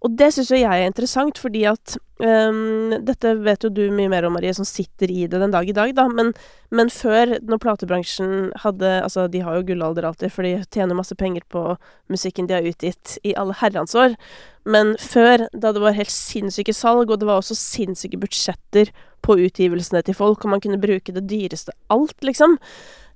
Og 0.00 0.14
det 0.16 0.30
syns 0.32 0.48
jo 0.48 0.56
jeg 0.56 0.80
er 0.80 0.88
interessant, 0.88 1.36
fordi 1.40 1.66
at 1.68 1.96
um, 2.24 2.92
Dette 3.04 3.34
vet 3.44 3.66
jo 3.66 3.70
du 3.72 3.82
mye 3.92 4.08
mer 4.08 4.24
om, 4.24 4.32
Marie, 4.32 4.52
som 4.56 4.64
sitter 4.64 5.10
i 5.12 5.26
det 5.28 5.40
den 5.42 5.52
dag 5.52 5.68
i 5.68 5.74
dag, 5.76 5.92
da. 5.96 6.06
Men, 6.08 6.32
men 6.72 6.92
før, 6.92 7.34
når 7.44 7.60
platebransjen 7.60 8.48
hadde 8.62 8.94
Altså, 9.02 9.26
de 9.28 9.42
har 9.44 9.58
jo 9.58 9.66
gullalder 9.68 10.06
alltid, 10.08 10.32
for 10.32 10.46
de 10.46 10.54
tjener 10.72 10.96
masse 10.96 11.16
penger 11.20 11.44
på 11.52 11.64
musikken 12.12 12.48
de 12.48 12.56
har 12.56 12.68
utgitt 12.70 13.18
i 13.28 13.34
alle 13.36 13.56
herrens 13.60 13.92
år. 13.98 14.16
Men 14.64 14.94
før, 15.00 15.46
da 15.52 15.74
det 15.76 15.82
var 15.84 15.96
helt 15.96 16.12
sinnssyke 16.14 16.74
salg, 16.76 17.10
og 17.10 17.20
det 17.20 17.28
var 17.28 17.42
også 17.42 17.58
sinnssyke 17.58 18.20
budsjetter 18.20 18.92
på 19.24 19.36
utgivelsene 19.44 20.00
til 20.06 20.16
folk, 20.16 20.44
og 20.44 20.54
man 20.54 20.64
kunne 20.64 20.80
bruke 20.80 21.12
det 21.12 21.26
dyreste 21.28 21.76
alt, 21.92 22.16
liksom. 22.24 22.56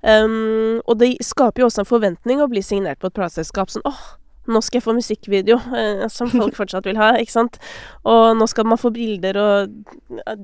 Um, 0.05 0.83
og 0.85 0.99
det 1.01 1.15
skaper 1.25 1.65
jo 1.65 1.71
også 1.71 1.81
en 1.81 1.89
forventning 1.89 2.45
å 2.45 2.51
bli 2.53 2.61
signert 2.65 3.01
på 3.01 3.09
et 3.09 3.17
plateselskap. 3.17 3.73
Sånn 3.73 3.87
åh, 3.89 4.03
nå 4.51 4.61
skal 4.65 4.79
jeg 4.81 4.85
få 4.85 4.95
musikkvideo, 4.97 5.57
eh, 5.77 6.05
som 6.13 6.31
folk 6.33 6.57
fortsatt 6.61 6.87
vil 6.89 6.99
ha, 7.01 7.13
ikke 7.21 7.33
sant. 7.35 7.59
Og 8.09 8.35
nå 8.39 8.49
skal 8.51 8.69
man 8.69 8.81
få 8.81 8.91
bilder 8.95 9.39
og 9.41 9.75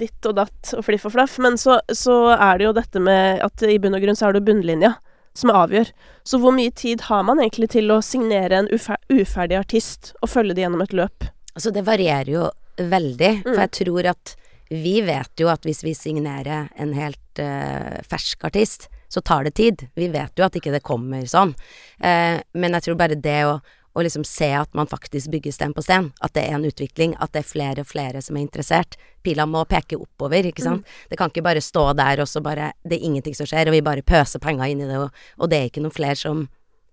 ditt 0.01 0.27
og 0.31 0.39
datt 0.41 0.73
og 0.79 0.85
fliff 0.87 1.07
og 1.09 1.15
flaff. 1.17 1.39
Men 1.43 1.59
så, 1.61 1.81
så 1.93 2.33
er 2.37 2.59
det 2.59 2.69
jo 2.69 2.75
dette 2.81 3.03
med 3.03 3.43
at 3.45 3.67
i 3.69 3.79
bunn 3.83 3.99
og 3.99 4.05
grunn 4.05 4.19
så 4.19 4.31
er 4.31 4.39
det 4.39 4.45
bunnlinja 4.49 4.95
som 5.37 5.53
avgjør. 5.55 5.93
Så 6.27 6.41
hvor 6.43 6.53
mye 6.57 6.73
tid 6.75 7.07
har 7.07 7.23
man 7.29 7.39
egentlig 7.43 7.71
til 7.77 7.91
å 7.95 8.01
signere 8.05 8.63
en 8.63 8.71
ufer 8.73 8.99
uferdig 9.13 9.61
artist 9.61 10.15
og 10.21 10.33
følge 10.33 10.57
det 10.57 10.65
gjennom 10.65 10.83
et 10.85 10.97
løp? 10.97 11.29
Altså, 11.55 11.71
det 11.75 11.85
varierer 11.87 12.33
jo 12.33 12.49
veldig, 12.81 13.33
for 13.45 13.59
Mm. 13.59 13.61
jeg 13.61 13.71
tror 13.77 14.07
at 14.15 14.37
vi 14.71 15.01
vet 15.03 15.41
jo 15.43 15.49
at 15.51 15.65
hvis 15.67 15.83
vi 15.83 15.93
signerer 15.99 16.69
en 16.79 16.93
helt 16.95 17.41
uh, 17.43 17.99
fersk 18.07 18.45
artist, 18.47 18.89
så 19.11 19.21
tar 19.21 19.45
det 19.45 19.55
tid. 19.59 19.89
Vi 19.99 20.07
vet 20.09 20.39
jo 20.39 20.45
at 20.47 20.55
ikke 20.55 20.71
det 20.71 20.85
kommer 20.87 21.25
sånn. 21.27 21.57
Eh, 21.99 22.39
men 22.55 22.77
jeg 22.77 22.85
tror 22.85 22.99
bare 23.01 23.17
det 23.19 23.41
å, 23.49 23.57
å 24.01 24.05
liksom 24.07 24.25
se 24.27 24.49
at 24.57 24.73
man 24.77 24.89
faktisk 24.91 25.31
bygger 25.33 25.55
sten 25.55 25.75
på 25.77 25.85
sten, 25.85 26.11
at 26.25 26.35
det 26.37 26.47
er 26.47 26.57
en 26.57 26.67
utvikling, 26.67 27.15
at 27.21 27.33
det 27.35 27.43
er 27.43 27.51
flere 27.51 27.85
og 27.85 27.91
flere 27.91 28.23
som 28.25 28.39
er 28.39 28.45
interessert. 28.45 28.97
Pila 29.25 29.47
må 29.49 29.63
peke 29.69 29.99
oppover, 30.01 30.49
ikke 30.49 30.65
sant. 30.65 30.89
Det 31.11 31.19
kan 31.21 31.33
ikke 31.33 31.45
bare 31.45 31.63
stå 31.65 31.91
der 31.99 32.23
og 32.25 32.29
så 32.31 32.43
bare 32.45 32.73
Det 32.83 32.97
er 32.97 33.07
ingenting 33.07 33.37
som 33.37 33.49
skjer, 33.49 33.69
og 33.69 33.77
vi 33.77 33.85
bare 33.85 34.07
pøser 34.07 34.43
penger 34.43 34.73
inn 34.73 34.83
i 34.85 34.89
det, 34.89 34.99
og, 34.99 35.11
og 35.39 35.51
det 35.53 35.59
er 35.59 35.71
ikke 35.71 35.85
noen 35.85 35.95
flere 35.95 36.19
som, 36.19 36.47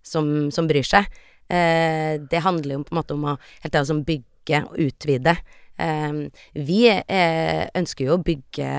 som, 0.06 0.52
som 0.54 0.68
bryr 0.70 0.86
seg. 0.86 1.08
Eh, 1.48 2.18
det 2.20 2.44
handler 2.44 2.78
jo 2.78 2.84
på 2.88 2.94
en 2.94 3.00
måte 3.00 3.16
om 3.16 3.30
å 3.32 3.38
helt 3.38 3.74
tatt 3.74 3.88
sånn 3.90 4.04
bygge 4.08 4.64
og 4.68 4.82
utvide. 4.88 5.38
Eh, 5.80 6.24
vi 6.60 6.82
eh, 6.92 7.64
ønsker 7.78 8.10
jo 8.10 8.18
å 8.18 8.24
bygge 8.24 8.72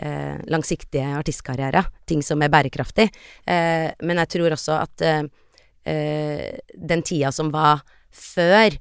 eh, 0.00 0.40
langsiktige 0.50 1.14
artistkarrierer, 1.18 1.90
ting 2.06 2.24
som 2.26 2.42
er 2.42 2.52
bærekraftig. 2.52 3.10
Eh, 3.46 3.90
men 4.02 4.22
jeg 4.24 4.34
tror 4.36 4.56
også 4.56 4.80
at 4.80 5.06
eh, 5.06 5.22
den 5.84 7.02
tida 7.06 7.30
som 7.32 7.48
var 7.54 7.80
før 8.12 8.74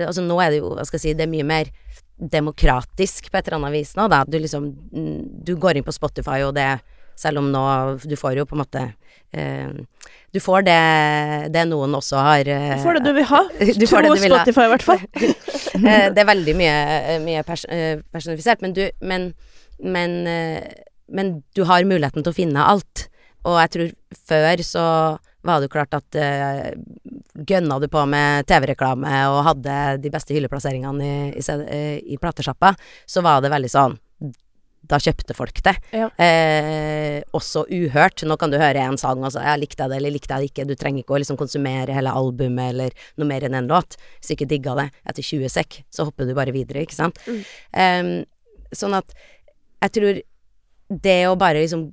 Altså 0.00 0.22
nå 0.24 0.38
er 0.40 0.54
det 0.54 0.60
jo, 0.62 0.70
hva 0.72 0.84
skal 0.86 0.96
jeg 0.96 1.02
si, 1.02 1.14
det 1.18 1.26
er 1.26 1.32
mye 1.32 1.46
mer 1.46 1.70
demokratisk 2.16 3.28
på 3.30 3.36
et 3.38 3.48
eller 3.48 3.58
annet 3.58 3.74
vis 3.76 3.96
nå, 3.96 4.06
da. 4.08 4.22
Du 4.24 4.38
liksom 4.40 4.70
mm, 4.92 5.42
Du 5.44 5.56
går 5.60 5.76
inn 5.76 5.86
på 5.86 5.94
Spotify, 5.94 6.40
og 6.46 6.54
det 6.56 6.78
Selv 7.16 7.42
om 7.42 7.50
nå 7.52 7.64
Du 8.04 8.16
får 8.16 8.38
jo 8.38 8.46
på 8.48 8.56
en 8.56 8.62
måte 8.62 8.84
eh, 9.36 9.74
Du 10.32 10.40
får 10.40 10.64
det, 10.64 10.78
det 11.52 11.66
noen 11.68 11.98
også 11.98 12.22
har 12.24 12.48
eh, 12.52 12.72
Du 12.76 12.86
får 12.86 12.98
det 12.98 13.04
du 13.04 13.12
vil 13.18 13.28
ha. 13.32 13.42
Du 13.82 13.86
får 13.90 14.06
det 14.06 14.12
Tro 14.12 14.16
du 14.16 14.24
vil 14.24 14.36
ha. 14.36 14.40
Spotify, 14.40 14.66
i 14.66 14.72
hvert 14.74 14.86
fall. 14.86 15.04
Eh, 15.76 16.06
det 16.08 16.22
er 16.22 16.24
veldig 16.24 16.52
mye, 16.56 16.76
mye 17.20 17.42
pers 17.44 17.66
eh, 17.68 17.98
personifisert, 18.08 18.62
men 18.64 18.72
du 18.72 18.86
Men, 19.04 19.26
men, 19.76 20.14
eh, 20.24 20.62
men 21.12 21.42
du 21.52 21.66
har 21.68 21.84
muligheten 21.84 22.24
til 22.24 22.32
å 22.32 22.36
finne 22.36 22.64
alt. 22.64 23.02
Og 23.44 23.58
jeg 23.60 23.72
tror 23.74 23.90
før 24.30 24.62
så 24.64 24.86
var 25.46 25.60
det 25.60 25.68
jo 25.68 25.74
klart 25.76 25.94
at 25.96 26.18
uh, 26.18 26.70
gønna 27.46 27.78
du 27.82 27.88
på 27.92 28.02
med 28.10 28.46
TV-reklame 28.48 29.12
og 29.32 29.44
hadde 29.50 29.76
de 30.02 30.12
beste 30.12 30.34
hylleplasseringene 30.36 31.06
i, 31.06 31.14
i, 31.38 31.44
eh, 31.66 31.96
i 32.14 32.18
platesjappa, 32.20 32.74
så 33.06 33.22
var 33.24 33.44
det 33.44 33.52
veldig 33.52 33.72
sånn 33.72 33.96
da 34.86 34.98
kjøpte 35.02 35.34
folk 35.34 35.60
det. 35.66 35.74
Ja. 35.96 36.08
Eh, 36.22 37.18
også 37.36 37.64
uhørt. 37.72 38.22
Nå 38.26 38.36
kan 38.40 38.52
du 38.52 38.58
høre 38.60 38.84
en 38.86 38.98
sang 39.00 39.24
og 39.24 39.32
så 39.34 39.42
ja, 39.44 39.56
likte 39.58 39.82
jeg 39.84 39.92
det 39.92 39.98
eller 40.00 40.14
likte 40.14 40.36
jeg 40.36 40.44
det 40.44 40.50
ikke. 40.52 40.66
Du 40.68 40.74
trenger 40.78 41.02
ikke 41.02 41.16
å 41.16 41.20
liksom 41.22 41.38
konsumere 41.40 41.96
hele 41.96 42.12
albumet 42.14 42.72
eller 42.74 43.08
noe 43.18 43.28
mer 43.28 43.46
enn 43.46 43.58
en 43.58 43.70
låt. 43.70 43.98
Hvis 44.18 44.30
du 44.30 44.36
ikke 44.36 44.50
digga 44.52 44.76
det 44.78 44.88
etter 45.02 45.26
20 45.26 45.54
sekk, 45.56 45.80
så 45.90 46.06
hopper 46.08 46.28
du 46.28 46.36
bare 46.38 46.54
videre, 46.54 46.84
ikke 46.86 46.98
sant. 46.98 47.18
Mm. 47.26 47.42
Em, 47.82 48.12
sånn 48.74 48.96
at 48.98 49.16
jeg 49.82 49.96
tror 49.98 50.22
det 51.02 51.18
å 51.26 51.34
bare 51.38 51.64
liksom 51.64 51.88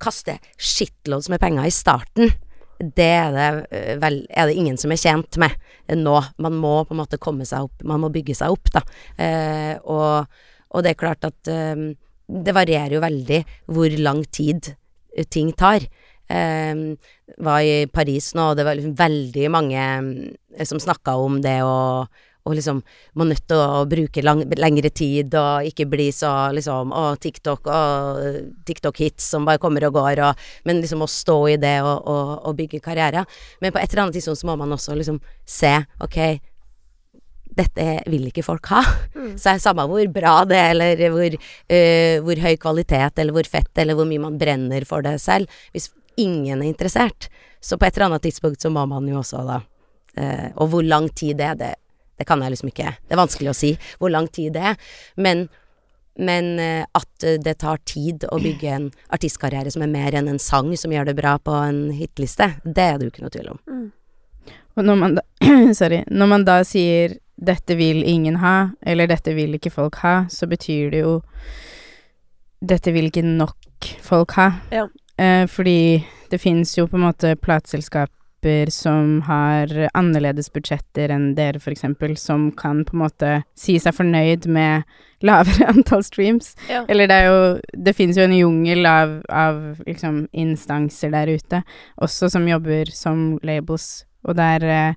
kaste 0.00 0.38
shitloads 0.56 1.30
med 1.32 1.42
penger 1.42 1.68
i 1.68 1.74
starten, 1.74 2.32
det 2.80 3.10
er 3.12 3.32
det, 3.34 3.48
eh, 3.76 3.96
vel, 4.00 4.22
er 4.30 4.48
det 4.48 4.56
ingen 4.56 4.78
som 4.80 4.92
er 4.92 5.00
tjent 5.00 5.36
med 5.40 5.52
nå. 6.00 6.16
Man 6.40 6.56
må 6.56 6.84
på 6.86 6.94
en 6.94 7.02
måte 7.02 7.20
komme 7.20 7.44
seg 7.48 7.68
opp, 7.68 7.82
man 7.84 8.00
må 8.00 8.12
bygge 8.12 8.36
seg 8.38 8.54
opp, 8.54 8.70
da. 8.72 8.82
Eh, 9.20 9.74
og, 9.84 10.30
og 10.70 10.84
det 10.84 10.94
er 10.94 11.00
klart 11.02 11.26
at 11.28 11.50
eh, 11.52 11.90
det 12.30 12.54
varierer 12.56 12.96
jo 12.96 13.02
veldig 13.04 13.42
hvor 13.74 13.98
lang 14.00 14.24
tid 14.32 14.72
ting 15.28 15.52
tar. 15.52 15.84
Eh, 16.30 16.74
var 17.42 17.60
i 17.66 17.86
Paris 17.90 18.32
nå, 18.38 18.50
og 18.50 18.58
det 18.58 18.66
var 18.66 18.78
liksom 18.78 18.96
veldig 18.98 19.46
mange 19.52 19.84
eh, 20.56 20.64
som 20.64 20.80
snakka 20.80 21.18
om 21.20 21.40
det 21.44 21.58
å 21.66 22.06
og 22.50 22.58
liksom 22.58 22.82
må 23.18 23.26
nødt 23.28 23.46
til 23.48 23.62
å 23.62 23.84
bruke 23.90 24.24
lang, 24.26 24.42
lengre 24.58 24.90
tid 24.90 25.34
og 25.38 25.70
ikke 25.70 25.88
bli 25.90 26.10
så 26.14 26.50
liksom 26.56 26.92
Å, 26.96 27.04
TikTok 27.22 27.70
å, 27.70 27.80
TikTok-hits 28.66 29.30
som 29.32 29.46
bare 29.48 29.62
kommer 29.62 29.86
og 29.88 29.96
går, 29.98 30.22
og 30.26 30.46
Men 30.68 30.82
liksom 30.82 31.06
å 31.06 31.10
stå 31.10 31.38
i 31.54 31.56
det 31.60 31.78
og, 31.84 32.06
og, 32.10 32.36
og 32.50 32.56
bygge 32.58 32.82
karriere. 32.84 33.24
Men 33.60 33.72
på 33.72 33.80
et 33.80 33.90
eller 33.92 34.08
annet 34.08 34.18
tidspunkt 34.18 34.42
så 34.42 34.50
må 34.50 34.56
man 34.60 34.76
også 34.76 34.96
liksom 34.98 35.20
se 35.48 35.72
Ok, 36.04 36.18
dette 37.56 37.86
vil 38.10 38.28
ikke 38.30 38.44
folk 38.46 38.70
ha. 38.72 38.82
Mm. 39.14 39.34
Så 39.38 39.50
er 39.50 39.58
det 39.58 39.64
samme 39.64 39.86
hvor 39.90 40.12
bra 40.14 40.34
det 40.48 40.58
er, 40.58 40.74
eller 40.74 41.14
hvor, 41.14 41.36
uh, 41.36 42.16
hvor 42.26 42.42
høy 42.44 42.54
kvalitet, 42.62 43.20
eller 43.20 43.36
hvor 43.36 43.48
fett, 43.50 43.72
eller 43.82 43.98
hvor 43.98 44.08
mye 44.08 44.22
man 44.22 44.38
brenner 44.40 44.86
for 44.88 45.04
det 45.06 45.16
selv. 45.22 45.50
Hvis 45.74 45.90
ingen 46.20 46.62
er 46.62 46.68
interessert, 46.68 47.28
så 47.60 47.76
på 47.76 47.86
et 47.86 47.96
eller 47.96 48.10
annet 48.10 48.28
tidspunkt 48.28 48.62
så 48.62 48.72
må 48.72 48.86
man 48.88 49.08
jo 49.08 49.20
også 49.20 49.42
da 49.44 49.60
uh, 49.60 50.48
Og 50.56 50.70
hvor 50.72 50.86
lang 50.86 51.10
tid 51.12 51.36
det 51.40 51.48
er, 51.50 51.58
det, 51.60 51.74
det 52.20 52.26
kan 52.28 52.42
jeg 52.44 52.52
liksom 52.52 52.68
ikke 52.68 52.92
Det 53.08 53.16
er 53.16 53.22
vanskelig 53.22 53.50
å 53.50 53.56
si 53.56 53.72
hvor 53.98 54.12
lang 54.12 54.28
tid 54.28 54.52
det 54.52 54.64
er. 54.72 54.90
Men, 55.16 55.46
men 56.20 56.50
øh, 56.60 56.82
at 56.84 57.28
det 57.44 57.56
tar 57.62 57.80
tid 57.88 58.26
å 58.28 58.40
bygge 58.42 58.74
en 58.76 58.90
artistkarriere 59.08 59.72
som 59.72 59.86
er 59.86 59.94
mer 59.94 60.18
enn 60.18 60.28
en 60.28 60.42
sang 60.42 60.74
som 60.76 60.92
gjør 60.92 61.08
det 61.08 61.16
bra 61.16 61.38
på 61.40 61.54
en 61.56 61.88
hitliste, 61.96 62.52
det 62.64 62.84
er 62.84 63.00
det 63.00 63.08
jo 63.08 63.14
ikke 63.14 63.24
noe 63.24 63.34
tvil 63.36 63.50
om. 63.54 63.64
Mm. 63.70 63.88
Og 64.76 64.86
når 64.86 65.00
man 65.00 65.16
da, 65.16 65.24
sorry, 65.80 66.04
når 66.12 66.32
man 66.34 66.46
da 66.48 66.60
sier 66.68 67.16
'dette 67.40 67.72
vil 67.76 68.02
ingen 68.04 68.36
ha', 68.36 68.70
eller 68.84 69.08
'dette 69.08 69.32
vil 69.32 69.56
ikke 69.56 69.72
folk 69.72 69.96
ha', 70.04 70.28
så 70.28 70.46
betyr 70.46 70.90
det 70.92 71.00
jo 71.00 71.22
'dette 72.60 72.92
vil 72.92 73.08
ikke 73.08 73.24
nok 73.24 73.88
folk 74.04 74.36
ha'. 74.36 74.60
Ja. 74.70 74.86
Eh, 75.16 75.46
fordi 75.48 76.04
det 76.30 76.38
finnes 76.38 76.76
jo 76.78 76.86
på 76.86 76.96
en 76.96 77.06
måte 77.08 77.36
plateselskaper 78.40 78.70
som 78.70 79.22
har 79.22 79.90
annerledes 79.94 80.50
budsjetter 80.52 81.10
enn 81.10 81.34
dere, 81.34 81.60
eksempel, 81.70 82.16
som 82.16 82.50
kan 82.52 82.84
på 82.84 82.96
en 82.96 83.02
måte 83.04 83.42
si 83.54 83.78
seg 83.78 83.94
fornøyd 83.94 84.46
med 84.46 84.82
lavere 85.22 85.68
antall 85.68 86.02
streams. 86.02 86.56
Ja. 86.68 86.84
Eller 86.88 87.06
det 87.06 87.14
er 87.14 87.26
jo 87.26 87.60
Det 87.72 87.94
finnes 87.94 88.16
jo 88.16 88.24
en 88.24 88.36
jungel 88.36 88.86
av, 88.86 89.22
av 89.28 89.82
liksom 89.86 90.28
instanser 90.32 91.10
der 91.10 91.28
ute, 91.28 91.62
også 92.00 92.30
som 92.30 92.48
jobber 92.48 92.86
som 92.90 93.38
labels, 93.42 94.06
og 94.24 94.36
der 94.36 94.62
eh, 94.64 94.94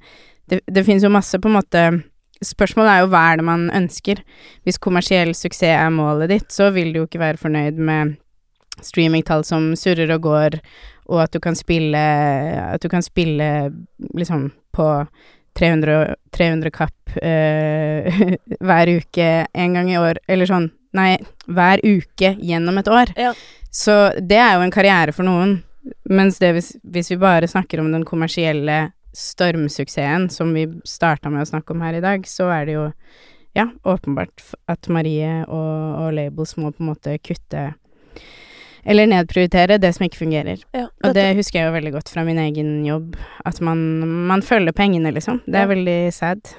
Det, 0.50 0.60
det 0.68 0.84
finnes 0.84 1.04
jo 1.04 1.10
masse 1.10 1.40
på 1.40 1.48
en 1.48 1.56
måte 1.56 2.04
Spørsmålet 2.44 2.92
er 2.92 3.00
jo 3.00 3.08
hva 3.08 3.22
er 3.32 3.38
det 3.38 3.46
man 3.48 3.70
ønsker. 3.72 4.20
Hvis 4.66 4.78
kommersiell 4.78 5.32
suksess 5.32 5.78
er 5.80 5.90
målet 5.90 6.28
ditt, 6.28 6.52
så 6.52 6.74
vil 6.76 6.92
du 6.92 7.00
jo 7.00 7.06
ikke 7.08 7.22
være 7.22 7.40
fornøyd 7.40 7.80
med 7.80 8.18
streamingtall 8.84 9.46
som 9.48 9.70
surrer 9.80 10.12
og 10.12 10.26
går, 10.26 10.58
og 11.10 11.24
at 11.26 11.34
du 11.36 11.40
kan 11.44 11.56
spille 11.58 12.00
At 12.64 12.82
du 12.84 12.90
kan 12.92 13.04
spille 13.04 13.48
liksom 14.16 14.52
på 14.74 14.88
300, 15.60 16.16
300 16.32 16.72
kapp 16.74 17.18
eh, 17.22 18.24
hver 18.66 18.92
uke 18.98 19.28
en 19.54 19.78
gang 19.78 19.92
i 19.92 20.00
år, 20.00 20.22
eller 20.28 20.50
sånn 20.50 20.72
Nei, 20.94 21.18
hver 21.50 21.82
uke 21.82 22.36
gjennom 22.38 22.76
et 22.78 22.90
år. 22.94 23.10
Ja. 23.18 23.32
Så 23.74 23.94
det 24.22 24.38
er 24.38 24.52
jo 24.54 24.62
en 24.62 24.74
karriere 24.74 25.10
for 25.10 25.26
noen. 25.26 25.56
Mens 26.06 26.38
det 26.38 26.52
hvis, 26.54 26.68
hvis 26.86 27.10
vi 27.10 27.18
bare 27.18 27.50
snakker 27.50 27.82
om 27.82 27.90
den 27.90 28.06
kommersielle 28.06 28.92
stormsuksessen 29.18 30.28
som 30.30 30.54
vi 30.54 30.68
starta 30.86 31.32
med 31.34 31.42
å 31.42 31.50
snakke 31.50 31.74
om 31.74 31.82
her 31.82 31.98
i 31.98 32.04
dag, 32.04 32.28
så 32.30 32.52
er 32.54 32.70
det 32.70 32.76
jo 32.78 32.86
ja, 33.58 33.68
åpenbart 33.90 34.46
at 34.70 34.90
Marie 34.94 35.40
og, 35.48 35.98
og 36.04 36.14
Labels 36.18 36.56
må 36.62 36.70
på 36.70 36.86
en 36.86 36.92
måte 36.94 37.18
kutte 37.26 37.72
eller 38.86 39.08
nedprioritere 39.08 39.78
det 39.80 39.94
som 39.96 40.06
ikke 40.08 40.22
fungerer. 40.26 40.64
Ja, 40.76 40.88
Og 41.04 41.14
det 41.16 41.36
husker 41.38 41.60
jeg 41.62 41.70
jo 41.70 41.78
veldig 41.78 41.94
godt 41.96 42.10
fra 42.14 42.24
min 42.28 42.40
egen 42.42 42.86
jobb, 42.86 43.16
at 43.46 43.62
man, 43.62 43.80
man 44.28 44.42
følger 44.46 44.76
pengene, 44.76 45.14
liksom. 45.16 45.42
Det 45.46 45.56
er 45.56 45.68
Ja. 45.68 45.74
veldig 45.76 46.14
sad. 46.14 46.54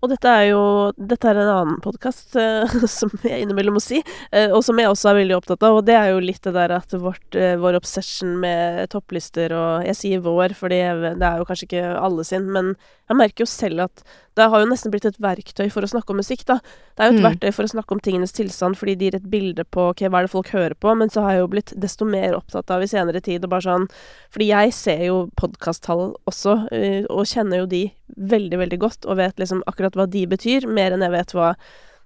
Og 0.00 0.12
dette 0.12 0.30
er 0.30 0.44
jo 0.52 0.92
Dette 0.94 1.26
er 1.26 1.40
en 1.42 1.48
annen 1.50 1.80
podkast 1.82 2.36
som 2.98 3.10
jeg 3.26 3.42
innimellom 3.42 3.74
må 3.74 3.82
si, 3.82 3.98
uh, 4.30 4.52
og 4.54 4.62
som 4.62 4.78
jeg 4.78 4.86
også 4.86 5.10
er 5.10 5.18
veldig 5.24 5.36
opptatt 5.40 5.64
av, 5.66 5.80
og 5.80 5.84
det 5.88 5.96
er 5.98 6.12
jo 6.12 6.20
litt 6.22 6.40
det 6.46 6.54
der 6.54 6.76
at 6.76 6.94
vårt, 6.94 7.26
uh, 7.34 7.56
vår 7.58 7.80
obsession 7.80 8.36
med 8.38 8.86
topplister 8.94 9.50
og 9.58 9.84
Jeg 9.88 9.96
sier 9.98 10.20
vår, 10.22 10.54
fordi 10.54 10.78
det 11.18 11.26
er 11.26 11.38
jo 11.42 11.48
kanskje 11.48 11.66
ikke 11.66 11.84
alle 11.98 12.24
sin, 12.24 12.46
men 12.54 12.76
jeg 13.08 13.16
merker 13.16 13.44
jo 13.44 13.46
selv 13.48 13.80
at 13.86 14.02
det 14.38 14.46
har 14.52 14.60
jo 14.62 14.68
nesten 14.70 14.92
blitt 14.92 15.06
et 15.08 15.16
verktøy 15.18 15.66
for 15.72 15.82
å 15.82 15.88
snakke 15.90 16.10
om 16.14 16.18
musikk, 16.20 16.44
da. 16.46 16.60
Det 16.94 17.02
er 17.02 17.08
jo 17.10 17.16
et 17.16 17.22
Mm. 17.22 17.26
verktøy 17.26 17.52
for 17.54 17.64
å 17.64 17.70
snakke 17.72 17.92
om 17.96 18.00
tingenes 18.00 18.32
tilstand, 18.32 18.76
fordi 18.78 18.94
det 18.98 19.06
gir 19.08 19.16
et 19.16 19.30
bilde 19.30 19.64
på 19.64 19.88
ok, 19.90 20.04
hva 20.08 20.20
er 20.20 20.26
det 20.28 20.30
folk 20.30 20.48
hører 20.54 20.74
på, 20.78 20.94
men 20.96 21.08
så 21.10 21.22
har 21.22 21.32
jeg 21.32 21.40
jo 21.40 21.48
blitt 21.48 21.72
desto 21.80 22.04
mer 22.06 22.36
opptatt 22.36 22.70
av 22.70 22.82
i 22.82 22.86
senere 22.86 23.20
tid, 23.20 23.42
og 23.44 23.50
bare 23.50 23.66
sånn 23.66 23.88
Fordi 24.30 24.46
jeg 24.48 24.72
ser 24.72 25.04
jo 25.06 25.30
podkasttall 25.36 26.14
også, 26.28 26.68
eh, 26.72 27.04
og 27.10 27.24
kjenner 27.26 27.58
jo 27.64 27.66
de 27.66 27.90
veldig, 28.16 28.58
veldig 28.58 28.78
godt, 28.78 29.06
og 29.06 29.16
vet 29.16 29.36
liksom 29.36 29.62
akkurat 29.66 29.94
hva 29.94 30.08
de 30.08 30.26
betyr, 30.26 30.66
mer 30.68 30.92
enn 30.92 31.00
jeg 31.00 31.10
vet 31.10 31.32
hva, 31.32 31.54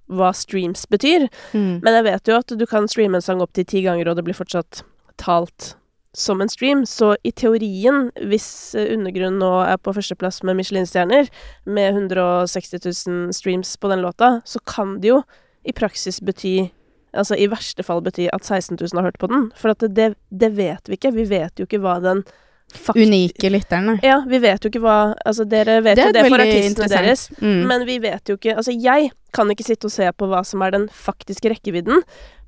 hva 0.09 0.33
streams 0.33 0.87
betyr. 0.87 1.29
Mm. 1.53 1.83
Men 1.83 1.95
jeg 1.95 2.05
vet 2.05 2.25
jo 2.29 2.39
at 2.39 2.47
du 2.47 2.65
kan 2.67 2.87
streame 2.89 3.17
en 3.17 3.21
sang 3.21 3.41
opp 3.43 3.53
til 3.53 3.65
ti 3.65 3.83
ganger, 3.83 4.09
og 4.09 4.17
det 4.17 4.25
blir 4.25 4.35
fortsatt 4.35 4.83
talt 5.19 5.75
som 6.13 6.41
en 6.41 6.49
stream. 6.49 6.85
Så 6.87 7.15
i 7.23 7.33
teorien, 7.33 8.11
hvis 8.29 8.75
eh, 8.79 8.93
Undergrunn 8.95 9.41
nå 9.41 9.53
er 9.65 9.81
på 9.81 9.95
førsteplass 9.97 10.43
med 10.47 10.59
Michelin-stjerner, 10.61 11.31
med 11.65 11.95
160 11.95 12.79
000 13.09 13.33
streams 13.37 13.77
på 13.77 13.91
den 13.93 14.05
låta, 14.05 14.41
så 14.45 14.61
kan 14.69 14.99
det 15.01 15.13
jo 15.15 15.23
i 15.65 15.75
praksis 15.77 16.21
bety 16.21 16.71
Altså 17.13 17.37
i 17.37 17.45
verste 17.53 17.85
fall 17.85 17.99
bety 18.01 18.25
at 18.33 18.47
16 18.47 18.79
000 18.81 18.97
har 18.97 19.11
hørt 19.11 19.19
på 19.21 19.29
den. 19.29 19.51
For 19.53 19.75
at 19.75 19.85
det, 19.85 20.15
det, 20.33 20.49
vet 20.57 20.89
vi 20.89 20.97
ikke. 20.97 21.11
Vi 21.13 21.27
vet 21.29 21.61
jo 21.61 21.67
ikke 21.69 21.83
hva 21.85 21.99
den 22.01 22.23
fakt... 22.73 22.97
Unike 22.97 23.51
lytterne. 23.53 23.99
Ja, 24.01 24.23
vi 24.25 24.41
vet 24.41 24.65
jo 24.65 24.71
ikke 24.73 24.81
hva 24.81 24.97
Altså, 25.21 25.45
dere 25.45 25.83
vet 25.85 26.01
Det 26.01 26.07
jo 26.09 26.15
det 26.17 26.23
for 26.31 26.41
artistene 26.41 26.89
deres. 26.89 27.27
Mm. 27.43 27.59
Men 27.69 27.85
vi 27.85 27.99
vet 28.01 28.33
jo 28.33 28.39
ikke 28.39 28.57
Altså, 28.57 28.73
jeg 28.73 29.11
kan 29.37 29.53
ikke 29.53 29.67
sitte 29.67 29.89
og 29.89 29.93
se 29.93 30.09
på 30.17 30.31
hva 30.33 30.41
som 30.45 30.65
er 30.65 30.73
den 30.75 30.89
faktiske 30.93 31.53
rekkevidden, 31.53 32.03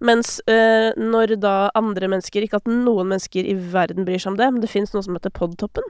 Mens 0.05 0.37
eh, 0.51 0.91
når 1.01 1.35
da 1.41 1.53
andre 1.79 2.11
mennesker 2.13 2.45
Ikke 2.45 2.59
at 2.61 2.67
noen 2.69 3.09
mennesker 3.09 3.47
i 3.49 3.55
verden 3.73 4.05
bryr 4.05 4.21
seg 4.21 4.35
om 4.35 4.39
det, 4.41 4.49
men 4.53 4.61
det 4.65 4.69
fins 4.73 4.93
noe 4.93 5.05
som 5.07 5.17
heter 5.17 5.33
Podtoppen. 5.35 5.87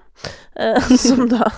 Eh, 0.54 0.78
som 1.06 1.24
da 1.32 1.48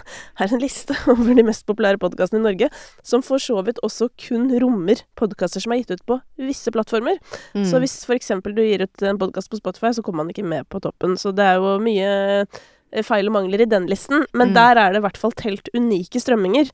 er 0.41 0.53
en 0.55 0.63
liste 0.63 0.97
over 1.13 1.37
de 1.37 1.45
mest 1.47 1.67
populære 1.69 2.01
podkastene 2.03 2.41
i 2.41 2.47
Norge. 2.47 2.71
Som 3.05 3.25
for 3.27 3.43
så 3.43 3.61
vidt 3.67 3.83
også 3.87 4.09
kun 4.29 4.49
rommer 4.63 5.05
podkaster 5.21 5.61
som 5.65 5.75
er 5.77 5.83
gitt 5.83 5.93
ut 5.99 6.07
på 6.09 6.21
visse 6.41 6.73
plattformer. 6.73 7.21
Mm. 7.57 7.67
Så 7.69 7.83
hvis 7.83 7.99
eksempel 8.17 8.57
du 8.57 8.63
gir 8.65 8.87
ut 8.87 9.05
en 9.05 9.21
podkast 9.21 9.53
på 9.53 9.61
Spotify, 9.61 9.93
så 9.93 10.05
kommer 10.07 10.25
man 10.25 10.33
ikke 10.33 10.47
med 10.47 10.65
på 10.73 10.81
toppen. 10.85 11.19
Så 11.21 11.35
det 11.37 11.45
er 11.45 11.61
jo 11.61 11.77
mye 11.83 12.09
eh, 12.47 13.03
feil 13.05 13.29
og 13.29 13.35
mangler 13.37 13.61
i 13.67 13.69
den 13.69 13.89
listen. 13.91 14.25
Men 14.33 14.55
Mm. 14.55 14.55
der 14.57 14.79
er 14.81 14.93
det 14.95 15.03
i 15.03 15.05
hvert 15.05 15.21
fall 15.21 15.35
telt 15.37 15.69
unike 15.77 16.23
strømminger. 16.23 16.71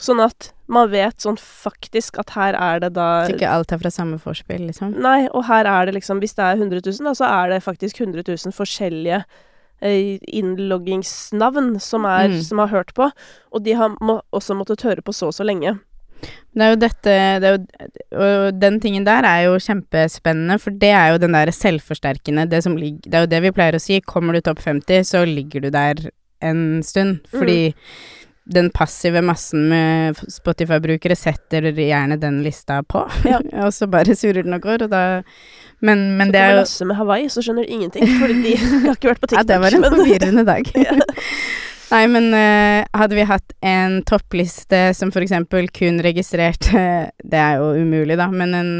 Sånn 0.00 0.20
at 0.24 0.50
man 0.70 0.88
vet 0.92 1.20
sånn 1.20 1.36
faktisk 1.36 2.16
at 2.22 2.30
her 2.36 2.56
er 2.56 2.80
det 2.80 2.92
da 2.96 3.26
Så 3.26 3.34
ikke 3.36 3.50
alt 3.52 3.72
er 3.74 3.80
fra 3.82 3.90
samme 3.92 4.16
forspill, 4.22 4.62
liksom. 4.70 4.94
Nei, 5.02 5.26
og 5.34 5.44
her 5.50 5.66
er 5.68 5.86
det 5.90 5.96
liksom 5.98 6.20
Hvis 6.22 6.34
det 6.38 6.46
er 6.46 6.56
100 6.56 6.80
000, 6.86 7.04
da, 7.04 7.12
så 7.18 7.26
er 7.28 7.50
det 7.52 7.62
faktisk 7.66 8.00
100 8.00 8.22
000 8.28 8.54
forskjellige 8.56 9.18
eh, 9.82 10.16
innloggingsnavn 10.80 11.78
som, 11.80 12.04
er, 12.08 12.28
Mm. 12.28 12.42
som 12.42 12.58
har 12.58 12.68
hørt 12.68 12.94
på. 12.94 13.10
Og 13.52 13.62
de 13.64 13.72
har 13.74 13.94
må, 14.00 14.20
også 14.32 14.54
måttet 14.56 14.82
høre 14.82 15.02
på 15.02 15.12
så 15.12 15.28
og 15.28 15.34
så 15.34 15.44
lenge. 15.44 15.78
Det 16.52 16.62
er 16.64 16.70
jo 16.74 16.76
dette 16.82 17.12
det 17.40 17.48
er 17.48 17.54
jo, 17.56 18.20
Og 18.20 18.60
den 18.60 18.78
tingen 18.80 19.04
der 19.06 19.24
er 19.24 19.44
jo 19.46 19.54
kjempespennende, 19.56 20.58
for 20.60 20.70
det 20.70 20.90
er 20.90 21.12
jo 21.14 21.18
den 21.22 21.32
der 21.32 21.50
selvforsterkende 21.50 22.48
det, 22.50 22.62
som 22.64 22.76
ligger, 22.76 23.00
det 23.08 23.14
er 23.14 23.20
jo 23.24 23.30
det 23.34 23.42
vi 23.42 23.52
pleier 23.56 23.78
å 23.78 23.80
si. 23.80 24.00
Kommer 24.00 24.34
du 24.34 24.40
topp 24.40 24.60
50, 24.60 25.04
så 25.04 25.24
ligger 25.24 25.60
du 25.62 25.70
der 25.70 26.10
en 26.42 26.82
stund. 26.82 27.20
Fordi 27.30 27.74
den 28.50 28.70
passive 28.74 29.22
massen 29.22 29.68
med 29.70 30.18
Spotify-brukere 30.28 31.16
setter 31.16 31.70
gjerne 31.70 32.18
den 32.20 32.42
lista 32.44 32.82
på, 32.82 33.04
Ja. 33.24 33.40
og 33.64 33.74
så 33.74 33.86
bare 33.90 34.16
surrer 34.18 34.46
den 34.46 34.56
og 34.56 34.64
går, 34.66 34.86
og 34.86 34.92
da 34.92 35.22
Men, 35.80 36.16
men 36.18 36.28
Så 36.28 36.32
det 36.32 36.40
er 36.40 36.50
jo 36.50 36.60
Lasse 36.60 36.84
med 36.84 36.96
Hawaii, 36.98 37.28
så 37.32 37.40
skjønner 37.40 37.64
du 37.64 37.72
ingenting. 37.72 38.04
Fordi 38.20 38.34
de 38.42 38.56
har 38.84 38.96
ikke 38.98 39.08
vært 39.14 39.22
på 39.22 39.30
TikTok. 39.30 39.38
Ja, 39.40 39.46
det 39.48 39.60
var 39.62 39.76
en 39.76 39.86
forvirrende 39.94 40.44
dag. 40.44 40.72
Ja. 40.76 40.96
Nei, 41.90 42.04
men 42.12 42.28
uh, 42.34 42.84
hadde 42.94 43.16
vi 43.16 43.26
hatt 43.26 43.54
en 43.66 44.02
toppliste 44.06 44.82
som 44.94 45.10
for 45.10 45.24
eksempel 45.24 45.66
kun 45.74 45.98
registrerte 46.04 46.84
Det 47.18 47.40
er 47.40 47.58
jo 47.58 47.72
umulig, 47.80 48.18
da, 48.20 48.28
men 48.30 48.54
en, 48.54 48.70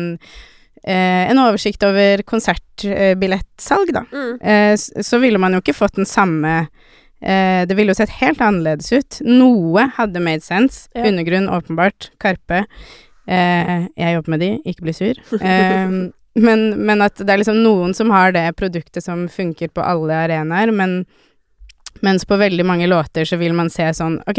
eh, 0.84 1.24
en 1.30 1.40
oversikt 1.42 1.82
over 1.88 2.22
konsertbillettsalg, 2.28 3.90
da. 3.96 4.04
Mm. 4.12 4.36
Eh, 4.38 4.76
så 4.76 5.18
ville 5.24 5.40
man 5.42 5.56
jo 5.56 5.64
ikke 5.64 5.78
fått 5.80 5.98
den 5.98 6.06
samme 6.06 6.68
eh, 7.22 7.66
Det 7.66 7.76
ville 7.76 7.92
jo 7.92 7.98
sett 7.98 8.18
helt 8.20 8.40
annerledes 8.40 8.92
ut. 8.92 9.20
Noe 9.26 9.88
hadde 9.96 10.22
made 10.24 10.44
sense. 10.44 10.88
Ja. 10.94 11.06
Undergrunn, 11.08 11.48
åpenbart. 11.48 12.10
Karpe. 12.22 12.64
Eh, 13.30 13.86
jeg 13.96 14.16
jobber 14.16 14.34
med 14.34 14.42
de, 14.44 14.54
ikke 14.64 14.88
bli 14.88 14.96
sur. 14.96 15.20
Eh, 15.40 16.40
men, 16.40 16.60
men 16.86 17.02
at 17.02 17.18
det 17.18 17.32
er 17.32 17.40
liksom 17.40 17.58
noen 17.64 17.94
som 17.96 18.12
har 18.14 18.30
det 18.32 18.44
produktet 18.56 19.02
som 19.02 19.24
funker 19.28 19.72
på 19.74 19.82
alle 19.82 20.14
arenaer, 20.14 20.70
men 20.70 21.02
mens 22.06 22.24
på 22.24 22.38
veldig 22.38 22.64
mange 22.64 22.86
låter 22.86 23.26
så 23.26 23.36
vil 23.40 23.52
man 23.56 23.70
se 23.72 23.88
sånn 23.98 24.20
Ok, 24.30 24.38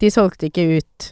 de 0.00 0.10
solgte 0.10 0.48
ikke 0.48 0.64
ut 0.78 1.10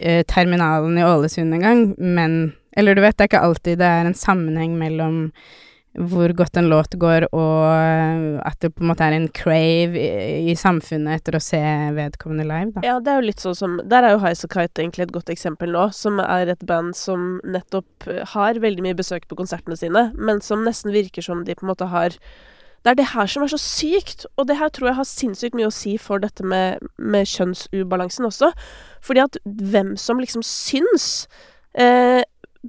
eh, 0.00 0.22
terminalen 0.24 0.96
i 0.98 1.04
Ålesund 1.04 1.54
engang, 1.54 1.90
men 1.98 2.54
Eller 2.76 2.96
du 2.96 3.04
vet, 3.04 3.16
det 3.16 3.26
er 3.26 3.30
ikke 3.30 3.44
alltid 3.46 3.78
det 3.78 3.86
er 3.86 4.08
en 4.08 4.16
sammenheng 4.18 4.78
mellom 4.80 5.18
hvor 5.94 6.32
godt 6.34 6.56
en 6.58 6.68
låt 6.68 6.96
går, 6.98 7.28
og 7.30 7.66
eh, 7.70 8.40
at 8.42 8.58
det 8.62 8.72
på 8.74 8.82
en 8.82 8.90
måte 8.90 9.06
er 9.06 9.14
en 9.14 9.28
crave 9.30 9.98
i, 10.00 10.50
i 10.50 10.54
samfunnet 10.58 11.20
etter 11.20 11.38
å 11.38 11.42
se 11.42 11.60
vedkommende 11.94 12.46
live, 12.48 12.72
da. 12.74 12.82
Ja, 12.86 12.96
det 12.98 13.12
er 13.12 13.20
jo 13.20 13.28
litt 13.28 13.44
sånn 13.44 13.58
som 13.58 13.76
Der 13.90 14.06
er 14.06 14.16
jo 14.16 14.22
Highasakite 14.24 14.82
egentlig 14.82 15.06
et 15.06 15.14
godt 15.14 15.30
eksempel 15.30 15.70
nå, 15.74 15.86
som 15.94 16.18
er 16.24 16.50
et 16.50 16.66
band 16.66 16.96
som 16.98 17.38
nettopp 17.46 18.08
eh, 18.10 18.24
har 18.34 18.58
veldig 18.64 18.88
mye 18.88 18.98
besøk 18.98 19.28
på 19.30 19.38
konsertene 19.38 19.78
sine, 19.78 20.08
men 20.18 20.42
som 20.42 20.66
nesten 20.66 20.94
virker 20.94 21.24
som 21.24 21.46
de 21.46 21.54
på 21.54 21.66
en 21.66 21.72
måte 21.72 21.90
har 21.94 22.18
Det 22.84 22.90
er 22.90 22.98
det 22.98 23.10
her 23.14 23.30
som 23.30 23.46
er 23.46 23.54
så 23.54 23.62
sykt, 23.62 24.26
og 24.36 24.50
det 24.50 24.58
her 24.58 24.68
tror 24.68 24.90
jeg 24.90 24.98
har 24.98 25.08
sinnssykt 25.08 25.54
mye 25.56 25.70
å 25.70 25.72
si 25.72 25.94
for 25.96 26.20
dette 26.20 26.44
med, 26.44 26.82
med 26.98 27.24
kjønnsubalansen 27.24 28.26
også. 28.28 28.50
Fordi 29.00 29.22
at 29.22 29.38
hvem 29.44 29.94
som 29.96 30.20
liksom 30.20 30.42
syns 30.44 31.24
eh, 31.72 32.20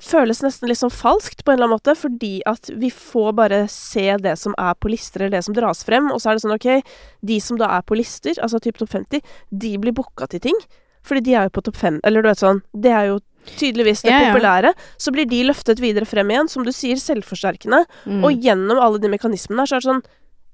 føles 0.03 0.41
nesten 0.43 0.69
litt 0.69 0.79
sånn 0.79 0.93
falskt 0.93 1.43
på 1.45 1.51
en 1.51 1.57
eller 1.57 1.69
annen 1.69 1.77
måte, 1.77 1.95
fordi 1.97 2.39
at 2.49 2.69
vi 2.81 2.89
får 2.91 3.35
bare 3.37 3.59
se 3.71 4.07
det 4.21 4.35
som 4.41 4.55
er 4.59 4.73
på 4.79 4.91
lister, 4.91 5.23
eller 5.23 5.37
det 5.37 5.45
som 5.47 5.55
dras 5.57 5.83
frem, 5.87 6.09
og 6.11 6.21
så 6.21 6.31
er 6.31 6.37
det 6.37 6.45
sånn 6.45 6.55
OK, 6.55 6.97
de 7.21 7.37
som 7.43 7.59
da 7.59 7.69
er 7.77 7.85
på 7.87 7.97
lister, 7.99 8.35
altså 8.41 8.59
typ 8.63 8.79
topp 8.81 8.91
50, 8.97 9.23
de 9.51 9.71
blir 9.81 9.95
booka 9.95 10.27
til 10.31 10.43
ting. 10.47 10.59
Fordi 11.05 11.21
de 11.21 11.35
er 11.37 11.47
jo 11.47 11.53
på 11.53 11.63
topp 11.67 11.77
fem, 11.77 11.99
eller 12.03 12.23
du 12.23 12.31
vet 12.31 12.41
sånn 12.41 12.63
Det 12.73 12.89
er 12.89 13.11
jo 13.11 13.19
tydeligvis 13.59 14.01
det 14.01 14.09
Ja, 14.09 14.21
ja. 14.23 14.33
populære. 14.33 14.71
Så 14.97 15.11
blir 15.13 15.27
de 15.29 15.43
løftet 15.45 15.77
videre 15.77 16.07
frem 16.09 16.31
igjen, 16.33 16.49
som 16.49 16.65
du 16.65 16.71
sier, 16.73 16.97
selvforsterkende. 16.97 17.83
Mm. 18.09 18.23
Og 18.25 18.41
gjennom 18.41 18.81
alle 18.81 18.97
de 18.99 19.11
mekanismene 19.13 19.61
her, 19.61 19.69
så 19.69 19.77
er 19.77 19.83
det 19.83 19.89
sånn 19.91 20.03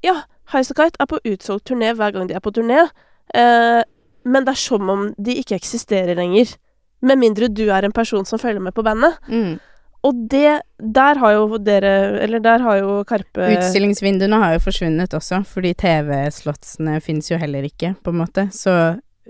Ja, 0.04 0.16
Highasakite 0.52 1.00
er 1.00 1.08
på 1.08 1.22
utsolgt 1.24 1.70
turné 1.70 1.94
hver 1.96 2.12
gang 2.12 2.28
de 2.28 2.36
er 2.36 2.44
på 2.44 2.52
turné, 2.52 2.90
eh, 3.34 3.84
men 4.26 4.44
det 4.46 4.52
er 4.52 4.60
som 4.60 4.90
om 4.90 5.14
de 5.16 5.36
ikke 5.40 5.56
eksisterer 5.56 6.18
lenger. 6.18 6.58
Med 7.02 7.18
mindre 7.18 7.48
du 7.50 7.64
er 7.72 7.84
en 7.88 7.92
person 7.92 8.26
som 8.26 8.40
følger 8.40 8.62
med 8.62 8.74
på 8.74 8.84
bandet. 8.84 9.18
mm. 9.28 9.60
Og 10.04 10.16
det 10.32 10.62
Der 10.82 11.20
har 11.22 11.32
jo 11.36 11.58
dere 11.62 12.20
Eller 12.24 12.40
der 12.40 12.58
har 12.60 12.78
jo 12.80 13.04
Karpe 13.06 13.52
Utstillingsvinduene 13.54 14.34
har 14.42 14.54
jo 14.56 14.60
forsvunnet 14.64 15.14
også, 15.14 15.44
fordi 15.46 15.76
TV-slottsene 15.78 17.00
fins 17.02 17.30
jo 17.32 17.38
heller 17.38 17.62
ikke, 17.68 17.94
på 18.04 18.10
en 18.10 18.18
måte. 18.24 18.48
Så, 18.52 18.74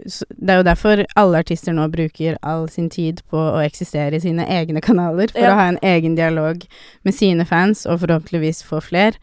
så 0.08 0.26
det 0.32 0.50
er 0.54 0.62
jo 0.62 0.64
derfor 0.70 1.04
alle 1.20 1.42
artister 1.44 1.76
nå 1.76 1.90
bruker 1.92 2.38
all 2.42 2.70
sin 2.72 2.90
tid 2.90 3.20
på 3.30 3.38
å 3.38 3.60
eksistere 3.66 4.16
i 4.16 4.24
sine 4.24 4.46
egne 4.48 4.80
kanaler, 4.82 5.28
for 5.34 5.44
Ja. 5.44 5.52
å 5.52 5.60
ha 5.60 5.68
en 5.74 5.80
egen 5.84 6.16
dialog 6.16 6.64
med 7.04 7.14
sine 7.14 7.46
fans, 7.46 7.86
og 7.86 8.00
forhåpentligvis 8.00 8.64
få 8.64 8.80
fler. 8.82 9.20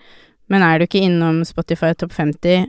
Men 0.48 0.62
er 0.62 0.78
du 0.78 0.84
ikke 0.86 1.00
innom 1.04 1.44
Spotify 1.44 1.94
Topp 1.94 2.12
50, 2.12 2.66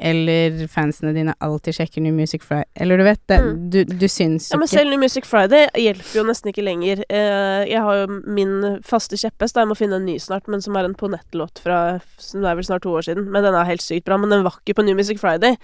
eller 0.00 0.66
fansene 0.70 1.12
dine 1.16 1.34
alltid 1.42 1.74
sjekker 1.74 2.02
New 2.04 2.14
Music 2.14 2.42
Friday 2.46 2.64
Eller 2.76 2.98
du 2.98 3.04
vet 3.04 3.20
det, 3.28 3.38
Mm. 3.38 3.70
du, 3.70 3.78
du 3.84 4.06
syns 4.08 4.50
Ja, 4.52 4.58
men 4.58 4.68
selv 4.68 4.90
New 4.90 4.98
Music 5.00 5.24
Friday 5.26 5.68
hjelper 5.74 6.20
jo 6.20 6.24
nesten 6.24 6.52
ikke 6.52 6.64
lenger. 6.64 7.04
Eh, 7.08 7.64
jeg 7.70 7.82
har 7.82 8.00
jo 8.02 8.20
min 8.26 8.78
faste 8.86 9.16
kjepphest, 9.18 9.56
jeg 9.58 9.68
må 9.70 9.76
finne 9.78 9.96
en 10.00 10.06
ny 10.06 10.16
snart, 10.18 10.46
men 10.48 10.60
som 10.62 10.76
er 10.76 10.84
en 10.88 10.94
på 10.98 11.10
nett-låt 11.10 11.58
fra 11.64 12.00
som 12.18 12.44
er 12.44 12.54
vel 12.58 12.64
snart 12.64 12.82
to 12.86 12.90
år 12.94 13.02
siden. 13.08 13.28
Men 13.30 13.42
den 13.44 13.54
er 13.54 13.64
helt 13.68 13.82
sykt 13.84 14.04
bra. 14.08 14.16
Men 14.18 14.30
den 14.30 14.42
var 14.46 14.58
ikke 14.62 14.74
på 14.78 14.84
New 14.86 14.94
Music 14.98 15.18
Friday. 15.20 15.56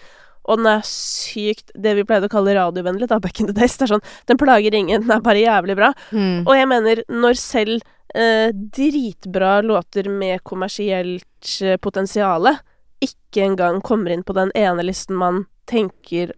Og 0.45 0.59
den 0.61 0.66
er 0.68 0.82
sykt 0.85 1.70
Det 1.74 1.95
vi 1.97 2.03
pleide 2.05 2.26
å 2.28 2.32
kalle 2.32 2.53
radiovennlig, 2.55 3.09
da, 3.09 3.18
back 3.18 3.41
in 3.41 3.47
the 3.47 3.55
days. 3.57 3.76
Det 3.78 3.87
er 3.89 3.95
sånn 3.95 4.05
Den 4.28 4.37
plager 4.37 4.74
ingen, 4.74 5.01
den 5.07 5.11
er 5.16 5.20
bare 5.24 5.41
jævlig 5.41 5.76
bra. 5.78 5.93
mm. 6.12 6.47
Og 6.47 6.55
jeg 6.59 6.68
mener, 6.68 7.01
når 7.09 7.39
selv 7.41 7.80
eh, 8.14 8.51
dritbra 8.53 9.61
låter 9.64 10.09
med 10.12 10.43
kommersielt 10.45 11.61
eh, 11.62 11.76
potensiale 11.80 12.59
ikke 13.05 13.44
engang 13.48 13.82
kommer 13.84 14.14
inn 14.14 14.24
på 14.26 14.36
den 14.36 14.52
ene 14.59 14.86
listen 14.86 15.18
man 15.20 15.44
tenker 15.70 16.32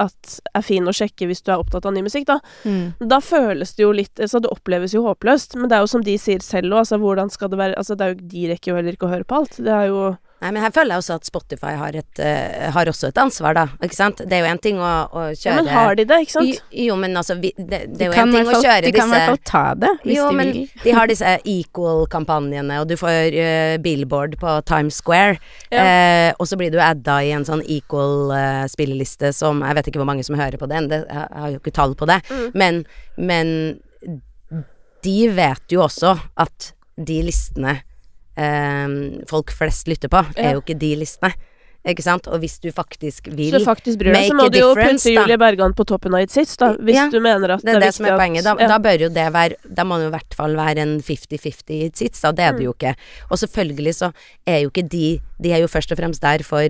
at 0.00 0.38
er 0.56 0.64
fin 0.64 0.88
å 0.88 0.94
sjekke 0.96 1.26
hvis 1.28 1.42
du 1.44 1.50
er 1.52 1.60
opptatt 1.60 1.84
av 1.86 1.92
ny 1.94 2.02
musikk, 2.06 2.24
da. 2.30 2.38
Mm. 2.64 3.08
Da 3.10 3.20
føles 3.22 3.74
det 3.76 3.84
jo 3.84 3.92
litt 3.94 4.20
Altså, 4.22 4.40
det 4.40 4.52
oppleves 4.52 4.94
jo 4.96 5.04
håpløst, 5.04 5.56
men 5.58 5.68
det 5.68 5.76
er 5.76 5.84
jo 5.84 5.90
som 5.92 6.04
de 6.06 6.16
sier 6.20 6.44
selv 6.44 6.72
òg, 6.72 6.82
altså 6.82 6.98
hvordan 7.02 7.32
skal 7.32 7.52
det 7.52 7.60
være 7.60 7.78
Altså, 7.80 7.96
det 7.98 8.06
er 8.06 8.14
jo 8.14 8.30
De 8.32 8.44
rekker 8.52 8.72
jo 8.72 8.78
heller 8.78 8.96
ikke 8.96 9.08
å 9.08 9.12
høre 9.12 9.28
på 9.28 9.42
alt. 9.42 9.58
Det 9.60 9.74
er 9.74 9.90
jo 9.90 10.04
Nei, 10.42 10.50
men 10.50 10.64
her 10.64 10.72
føler 10.74 10.96
jeg 10.96 11.04
også 11.04 11.16
at 11.20 11.28
Spotify 11.28 11.72
har, 11.78 11.94
et, 11.94 12.20
uh, 12.20 12.68
har 12.74 12.90
også 12.90 13.12
et 13.12 13.18
ansvar, 13.22 13.54
da. 13.56 13.66
Ikke 13.84 13.96
sant? 13.96 14.24
Det 14.26 14.38
er 14.38 14.42
jo 14.42 14.50
en 14.50 14.62
ting 14.62 14.80
å, 14.82 14.92
å 15.06 15.24
kjøre 15.30 15.52
Ja, 15.52 15.56
men 15.60 15.70
har 15.70 15.98
de 15.98 16.06
det, 16.10 16.18
ikke 16.24 16.34
sant? 16.34 16.50
Jo, 16.50 16.88
jo, 16.88 16.96
men 16.98 17.14
altså 17.20 17.36
vi, 17.38 17.52
det, 17.56 17.84
det 17.94 18.08
er 18.08 18.10
jo 18.10 18.16
kan 18.16 18.28
en 18.28 18.36
ting 18.36 18.48
folk, 18.48 18.58
å 18.58 18.64
kjøre 18.64 18.72
kjøre 18.72 18.86
de 18.86 18.92
kan 18.96 19.12
i 19.12 19.16
hvert 19.16 19.30
fall 19.30 19.40
ta 19.48 19.62
det, 19.78 19.92
hvis 20.02 20.18
jo, 20.18 20.26
de 20.28 20.38
men 20.40 20.52
vil. 20.56 20.72
de 20.82 20.96
har 20.96 21.10
disse 21.10 21.34
Equal-kampanjene, 21.52 22.80
og 22.82 22.90
du 22.90 22.96
får 23.00 23.36
uh, 23.36 23.76
billboard 23.84 24.36
på 24.42 24.56
Times 24.68 24.98
Square. 25.02 25.38
Ja. 25.72 25.86
uh, 25.86 26.40
og 26.42 26.50
så 26.50 26.58
blir 26.60 26.72
du 26.74 26.80
adda 26.82 27.20
i 27.24 27.32
en 27.36 27.46
sånn 27.46 27.62
Equal-spilleliste 27.62 29.32
som 29.36 29.62
Jeg 29.62 29.78
vet 29.78 29.88
ikke 29.90 30.02
hvor 30.02 30.08
mange 30.08 30.26
som 30.26 30.36
hører 30.38 30.58
på 30.60 30.68
den, 30.70 30.90
det, 30.90 31.04
jeg 31.08 31.40
har 31.44 31.54
jo 31.54 31.62
ikke 31.62 31.74
tall 31.74 31.96
på 31.98 32.08
det. 32.10 32.18
Mm. 32.30 32.44
Men, 32.58 32.82
men 33.16 33.54
de 35.02 35.16
vet 35.34 35.74
jo 35.74 35.82
også 35.86 36.16
at 36.40 36.72
de 36.96 37.22
listene 37.26 37.80
folk 39.28 39.52
flest 39.52 39.88
lytter 39.88 40.08
på, 40.12 40.22
er 40.36 40.54
jo 40.56 40.60
ikke 40.62 40.78
de 40.78 40.94
listene. 40.96 41.32
Ikke 41.82 42.02
sant? 42.04 42.28
Og 42.30 42.38
hvis 42.38 42.60
du 42.62 42.68
faktisk 42.70 43.26
vil 43.34 43.50
Så 43.50 43.64
faktisk 43.66 43.98
bryr 43.98 44.14
deg, 44.14 44.28
så 44.30 44.36
må 44.38 44.44
du 44.54 44.58
jo 44.60 44.68
putte. 44.78 45.10
Julie 45.10 45.34
Bergan 45.36 45.72
på 45.74 45.82
toppen 45.84 46.14
av 46.14 46.20
Hits 46.22 46.36
sits, 46.38 46.56
da. 46.60 46.76
Hvis 46.78 46.94
Ja, 46.94 47.08
du 47.10 47.18
mener 47.18 47.56
at 47.56 47.64
Det 47.64 47.72
er 47.74 47.80
det, 47.80 47.88
det 47.88 47.94
som 47.96 48.06
er 48.06 48.14
poenget. 48.16 48.44
Da, 48.46 48.54
ja. 48.60 48.68
da 48.70 48.78
bør 48.78 49.00
jo 49.02 49.08
det 49.10 49.24
være 49.34 49.56
Da 49.66 49.82
må 49.82 49.98
det 49.98 50.04
jo 50.06 50.12
i 50.12 50.14
hvert 50.14 50.34
fall 50.38 50.54
være 50.54 50.78
en 50.78 51.00
50-50 51.02 51.90
sits, 51.98 52.20
da. 52.22 52.30
Det 52.30 52.44
er 52.46 52.52
Mm. 52.52 52.56
det 52.58 52.64
jo 52.68 52.72
ikke. 52.78 52.94
Og 53.32 53.38
selvfølgelig 53.38 53.94
så 53.98 54.12
er 54.46 54.58
jo 54.62 54.70
ikke 54.70 54.88
de 54.88 55.20
De 55.42 55.50
er 55.52 55.58
jo 55.58 55.66
først 55.66 55.90
og 55.90 55.98
fremst 55.98 56.22
der 56.22 56.44
for 56.44 56.68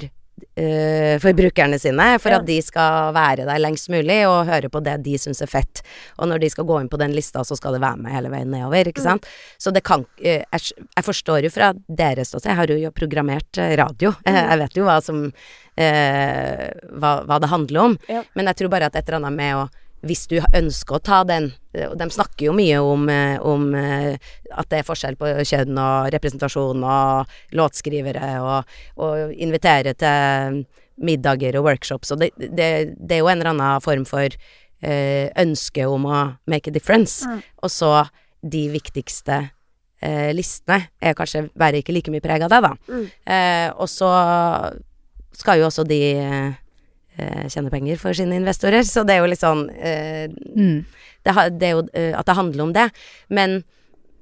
eh, 0.57 1.19
for 1.23 1.33
brukerne 1.33 1.79
sine, 1.81 2.19
for 2.23 2.31
Ja. 2.31 2.39
at 2.41 2.47
de 2.47 2.59
skal 2.63 3.13
være 3.15 3.47
der 3.47 3.59
lengst 3.63 3.89
mulig 3.89 4.21
og 4.29 4.47
høre 4.47 4.69
på 4.73 4.83
det 4.83 5.03
de 5.05 5.17
syns 5.19 5.43
er 5.43 5.47
fett. 5.51 5.83
Og 6.19 6.29
når 6.29 6.41
de 6.41 6.51
skal 6.51 6.65
gå 6.65 6.81
inn 6.81 6.89
på 6.89 6.99
den 6.99 7.13
lista, 7.13 7.41
så 7.45 7.57
skal 7.57 7.73
det 7.77 7.81
være 7.83 7.97
med 7.99 8.13
hele 8.13 8.29
veien 8.31 8.51
nedover, 8.51 8.85
ikke 8.93 9.03
Mm. 9.03 9.21
Så 9.59 9.73
det 9.73 9.83
kan 9.85 10.07
eh, 10.23 10.43
jeg, 10.53 10.73
jeg 10.97 11.05
forstår 11.05 11.43
jo 11.45 11.51
fra 11.51 11.73
deres 11.89 12.29
ståsted, 12.33 12.51
jeg 12.51 12.57
har 12.57 12.67
jo 12.67 12.91
programmert 12.91 13.59
eh, 13.59 13.77
radio, 13.77 14.13
Mm. 14.27 14.35
jeg 14.51 14.59
vet 14.59 14.77
jo 14.77 14.85
hva 14.85 15.01
som 15.03 15.33
eh, 15.77 16.71
hva, 16.99 17.13
hva 17.27 17.39
det 17.41 17.49
handler 17.53 17.81
om. 17.87 17.99
Ja. 18.09 18.23
Men 18.35 18.47
jeg 18.51 18.57
tror 18.61 18.69
bare 18.73 18.87
at 18.91 18.97
et 18.97 19.09
eller 19.09 19.23
annet 19.27 19.37
med 19.39 19.55
å 19.57 19.69
hvis 20.07 20.27
du 20.31 20.39
ønsker 20.41 20.99
å 20.99 21.03
ta 21.03 21.23
den 21.29 21.51
Og 21.89 21.95
de 21.97 22.09
snakker 22.13 22.49
jo 22.49 22.53
mye 22.53 22.79
om, 22.85 23.07
eh, 23.09 23.39
om 23.41 23.71
eh, 23.79 24.19
at 24.53 24.69
det 24.69 24.83
er 24.83 24.85
forskjell 24.85 25.17
på 25.17 25.31
kjønn 25.49 25.79
og 25.81 26.11
representasjon 26.13 26.83
og 26.85 27.31
låtskrivere, 27.57 28.33
og, 28.45 28.75
og 29.01 29.33
invitere 29.33 29.95
til 29.97 30.59
middager 31.01 31.57
og 31.57 31.65
workshops, 31.71 32.13
og 32.13 32.21
det, 32.21 32.29
det, 32.37 32.69
det 33.01 33.17
er 33.17 33.23
jo 33.23 33.31
en 33.33 33.41
eller 33.41 33.55
annen 33.55 33.81
form 33.81 34.05
for 34.05 34.29
eh, 34.29 35.33
ønske 35.41 35.89
om 35.89 36.05
å 36.05 36.21
make 36.45 36.69
a 36.69 36.75
difference. 36.75 37.25
Mm. 37.25 37.41
Og 37.65 37.73
så 37.73 37.93
de 38.43 38.67
viktigste 38.75 39.39
eh, 40.03 40.31
listene 40.37 40.91
er 41.01 41.17
kanskje 41.19 41.47
være 41.59 41.81
ikke 41.81 41.95
like 41.97 42.13
mye 42.13 42.25
preg 42.25 42.45
av 42.45 42.53
det, 42.53 42.61
da. 42.67 42.73
Mm. 42.91 43.07
Eh, 43.37 43.69
og 43.73 43.89
så 43.91 44.11
skal 45.33 45.63
jo 45.63 45.71
også 45.71 45.87
de 45.89 46.03
eh, 46.21 46.61
tjene 47.49 47.71
penger 47.71 47.99
for 48.01 48.13
sine 48.17 48.37
investorer, 48.41 48.83
så 48.89 49.05
det 49.07 49.15
er 49.17 49.21
jo 49.23 49.31
litt 49.33 49.43
sånn 49.43 49.67
eh, 49.77 50.29
Mm. 50.57 50.85
det, 51.25 51.35
det 51.59 51.69
er 51.69 51.75
jo 51.77 51.83
eh, 51.93 52.13
at 52.19 52.27
det 52.27 52.37
handler 52.39 52.63
om 52.69 52.73
det. 52.73 52.91
Men 53.31 53.63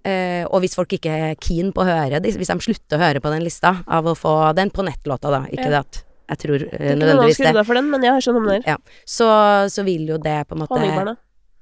Uh, 0.00 0.46
Og 0.48 0.62
hvis 0.62 0.72
folk 0.74 0.88
ikke 0.96 1.12
er 1.12 1.34
keen 1.36 1.74
på 1.76 1.82
å 1.82 1.84
høre 1.84 2.22
det, 2.24 2.30
hvis 2.32 2.48
de 2.48 2.54
slutter 2.64 2.96
å 2.96 3.02
høre 3.02 3.20
på 3.20 3.28
den 3.34 3.42
lista 3.44 3.84
av 3.86 4.06
å 4.08 4.14
få 4.16 4.54
den 4.56 4.70
på 4.72 4.80
nettlåta, 4.80 5.28
da, 5.28 5.42
ikke 5.44 5.66
Ja. 5.68 5.68
det 5.68 5.76
at 5.76 5.98
jeg 6.30 6.38
tror 6.40 6.58
Det 6.58 6.68
eh, 6.72 6.72
ikke 6.72 6.96
noen 6.96 6.98
nødvendigvis 7.02 7.40
det, 7.52 7.66
for 7.66 7.74
den, 7.74 7.90
men 7.90 8.02
jeg 8.06 8.22
skjønner 8.24 8.40
hva 8.40 8.54
du 8.56 8.64
mener. 8.64 8.78
så, 9.04 9.28
så 9.68 9.84
vil 9.84 10.06
jo 10.08 10.16
det 10.16 10.48
på 10.48 10.56
en 10.56 10.62
måte 10.64 11.16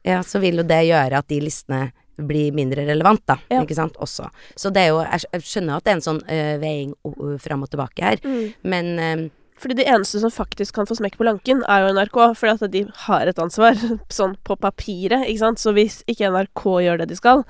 ja, 0.07 0.21
så 0.23 0.39
vil 0.39 0.55
jo 0.63 0.63
det 0.63 0.87
gjøre 0.87 1.19
at 1.19 1.27
de 1.27 1.41
listene 1.41 1.91
blir 2.17 2.53
mindre 2.55 2.87
relevant, 2.87 3.27
da. 3.27 3.41
Ja. 3.51 3.65
Ikke 3.65 3.75
sant, 3.75 3.99
også. 3.99 4.31
Så 4.55 4.71
det 4.71 4.83
er 4.87 4.89
jo 4.95 5.03
Jeg, 5.03 5.43
skjønner 5.43 5.77
at 5.77 5.85
det 5.85 5.91
er 5.91 5.99
en 5.99 6.07
sånn 6.07 6.23
uh, 6.23 6.57
veiing 6.63 6.95
uh, 7.11 7.37
fram 7.43 7.63
og 7.67 7.71
tilbake 7.75 8.03
her, 8.07 8.23
Mm. 8.23 8.55
men 8.63 8.99
eh, 8.99 9.29
Fordi 9.59 9.75
de 9.81 9.87
eneste 9.91 10.21
som 10.23 10.31
faktisk 10.31 10.77
kan 10.77 10.87
få 10.87 10.97
smekk 10.99 11.17
på 11.19 11.27
lanken, 11.27 11.65
er 11.67 11.85
jo 11.85 11.95
NRK, 11.97 12.19
fordi 12.39 12.55
at 12.55 12.73
de 12.75 12.85
har 13.07 13.31
et 13.31 13.41
ansvar, 13.43 13.79
sånn 14.19 14.37
på 14.47 14.59
papiret, 14.61 15.27
ikke 15.27 15.43
sant. 15.43 15.63
Så 15.63 15.75
hvis 15.77 16.01
ikke 16.11 16.31
NRK 16.35 16.65
gjør 16.87 17.03
det 17.03 17.11
de 17.11 17.19
skal, 17.19 17.45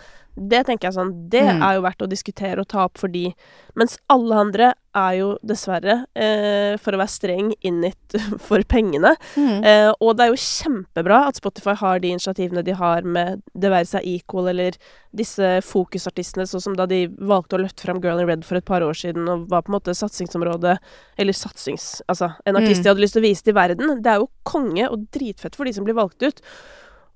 det 0.49 0.66
tenker 0.66 0.89
jeg 0.89 0.95
sånn, 0.99 1.28
det 1.30 1.43
Mm. 1.43 1.62
er 1.62 1.74
jo 1.76 1.82
verdt 1.82 2.03
å 2.05 2.09
diskutere 2.09 2.59
og 2.61 2.68
ta 2.68 2.84
opp 2.84 2.99
for 2.99 3.09
de. 3.09 3.34
Mens 3.74 3.99
alle 4.11 4.34
andre 4.34 4.74
er 4.95 5.12
jo 5.18 5.39
dessverre, 5.47 6.05
eh, 6.16 6.76
for 6.78 6.93
å 6.93 6.99
være 6.99 7.09
streng, 7.12 7.53
innit 7.62 7.97
for 8.47 8.59
pengene. 8.66 9.14
Mm. 9.36 9.64
Eh, 9.64 9.93
og 10.01 10.16
det 10.16 10.24
er 10.26 10.32
jo 10.32 10.41
kjempebra 10.43 11.28
at 11.28 11.36
Spotify 11.36 11.74
har 11.74 12.01
de 12.01 12.09
initiativene 12.11 12.64
de 12.64 12.72
har 12.74 13.03
med 13.03 13.43
det 13.57 13.70
være 13.70 13.86
seg 13.86 14.03
Equal 14.07 14.49
eller 14.49 14.72
disse 15.14 15.61
fokusartistene, 15.62 16.47
sånn 16.49 16.61
som 16.62 16.74
da 16.76 16.86
de 16.86 17.07
valgte 17.09 17.57
å 17.57 17.62
løfte 17.62 17.86
fram 17.86 18.01
Girl 18.03 18.18
in 18.20 18.26
Red 18.28 18.45
for 18.45 18.57
et 18.59 18.64
par 18.68 18.80
år 18.82 18.95
siden 18.99 19.28
og 19.28 19.47
var 19.49 19.62
på 19.62 19.70
en 19.72 19.78
måte 19.80 19.95
satsingsområde 19.97 20.78
Eller 21.18 21.32
satsings... 21.32 22.03
Altså 22.09 22.32
en 22.47 22.57
artist 22.57 22.78
Mm. 22.80 22.82
de 22.84 22.89
hadde 22.91 23.01
lyst 23.03 23.14
til 23.16 23.22
å 23.22 23.28
vise 23.28 23.43
til 23.43 23.55
verden. 23.55 24.03
Det 24.03 24.07
er 24.12 24.18
jo 24.20 24.28
konge 24.47 24.89
og 24.91 25.07
dritfett 25.11 25.55
for 25.57 25.64
de 25.64 25.72
som 25.72 25.84
blir 25.84 25.95
valgt 25.99 26.22
ut. 26.22 26.41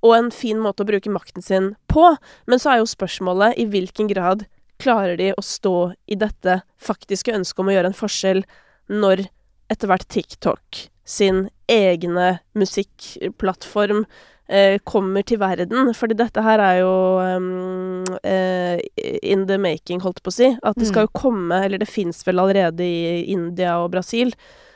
Og 0.03 0.17
en 0.17 0.33
fin 0.35 0.59
måte 0.59 0.83
å 0.83 0.89
bruke 0.89 1.13
makten 1.13 1.45
sin 1.45 1.73
på. 1.91 2.09
Men 2.51 2.63
så 2.63 2.73
er 2.73 2.83
jo 2.83 2.91
spørsmålet 2.91 3.61
i 3.63 3.69
hvilken 3.71 4.11
grad 4.11 4.47
klarer 4.83 5.17
de 5.19 5.31
å 5.39 5.45
stå 5.47 5.93
i 6.11 6.19
dette 6.19 6.61
faktiske 6.83 7.35
ønsket 7.37 7.63
om 7.63 7.71
å 7.71 7.77
gjøre 7.77 7.93
en 7.93 7.99
forskjell 7.99 8.43
når 8.91 9.27
etter 9.73 9.89
hvert 9.89 10.09
TikTok 10.11 10.87
sin 11.09 11.47
egne 11.71 12.41
musikkplattform 12.59 14.05
eh, 14.49 14.79
kommer 14.85 15.25
til 15.27 15.41
verden. 15.43 15.93
Fordi 15.97 16.17
dette 16.19 16.45
her 16.45 16.63
er 16.63 16.81
jo 16.83 16.93
um, 17.23 18.05
eh, 18.27 18.83
in 19.23 19.47
the 19.49 19.59
making, 19.59 20.03
holdt 20.05 20.23
på 20.23 20.33
å 20.33 20.37
si. 20.37 20.51
At 20.63 20.79
det 20.79 20.91
skal 20.91 21.07
jo 21.07 21.15
komme, 21.17 21.63
eller 21.65 21.83
det 21.83 21.91
fins 21.91 22.23
vel 22.27 22.43
allerede 22.43 22.87
i 22.87 23.25
India 23.33 23.79
og 23.83 23.93
Brasil, 23.95 24.35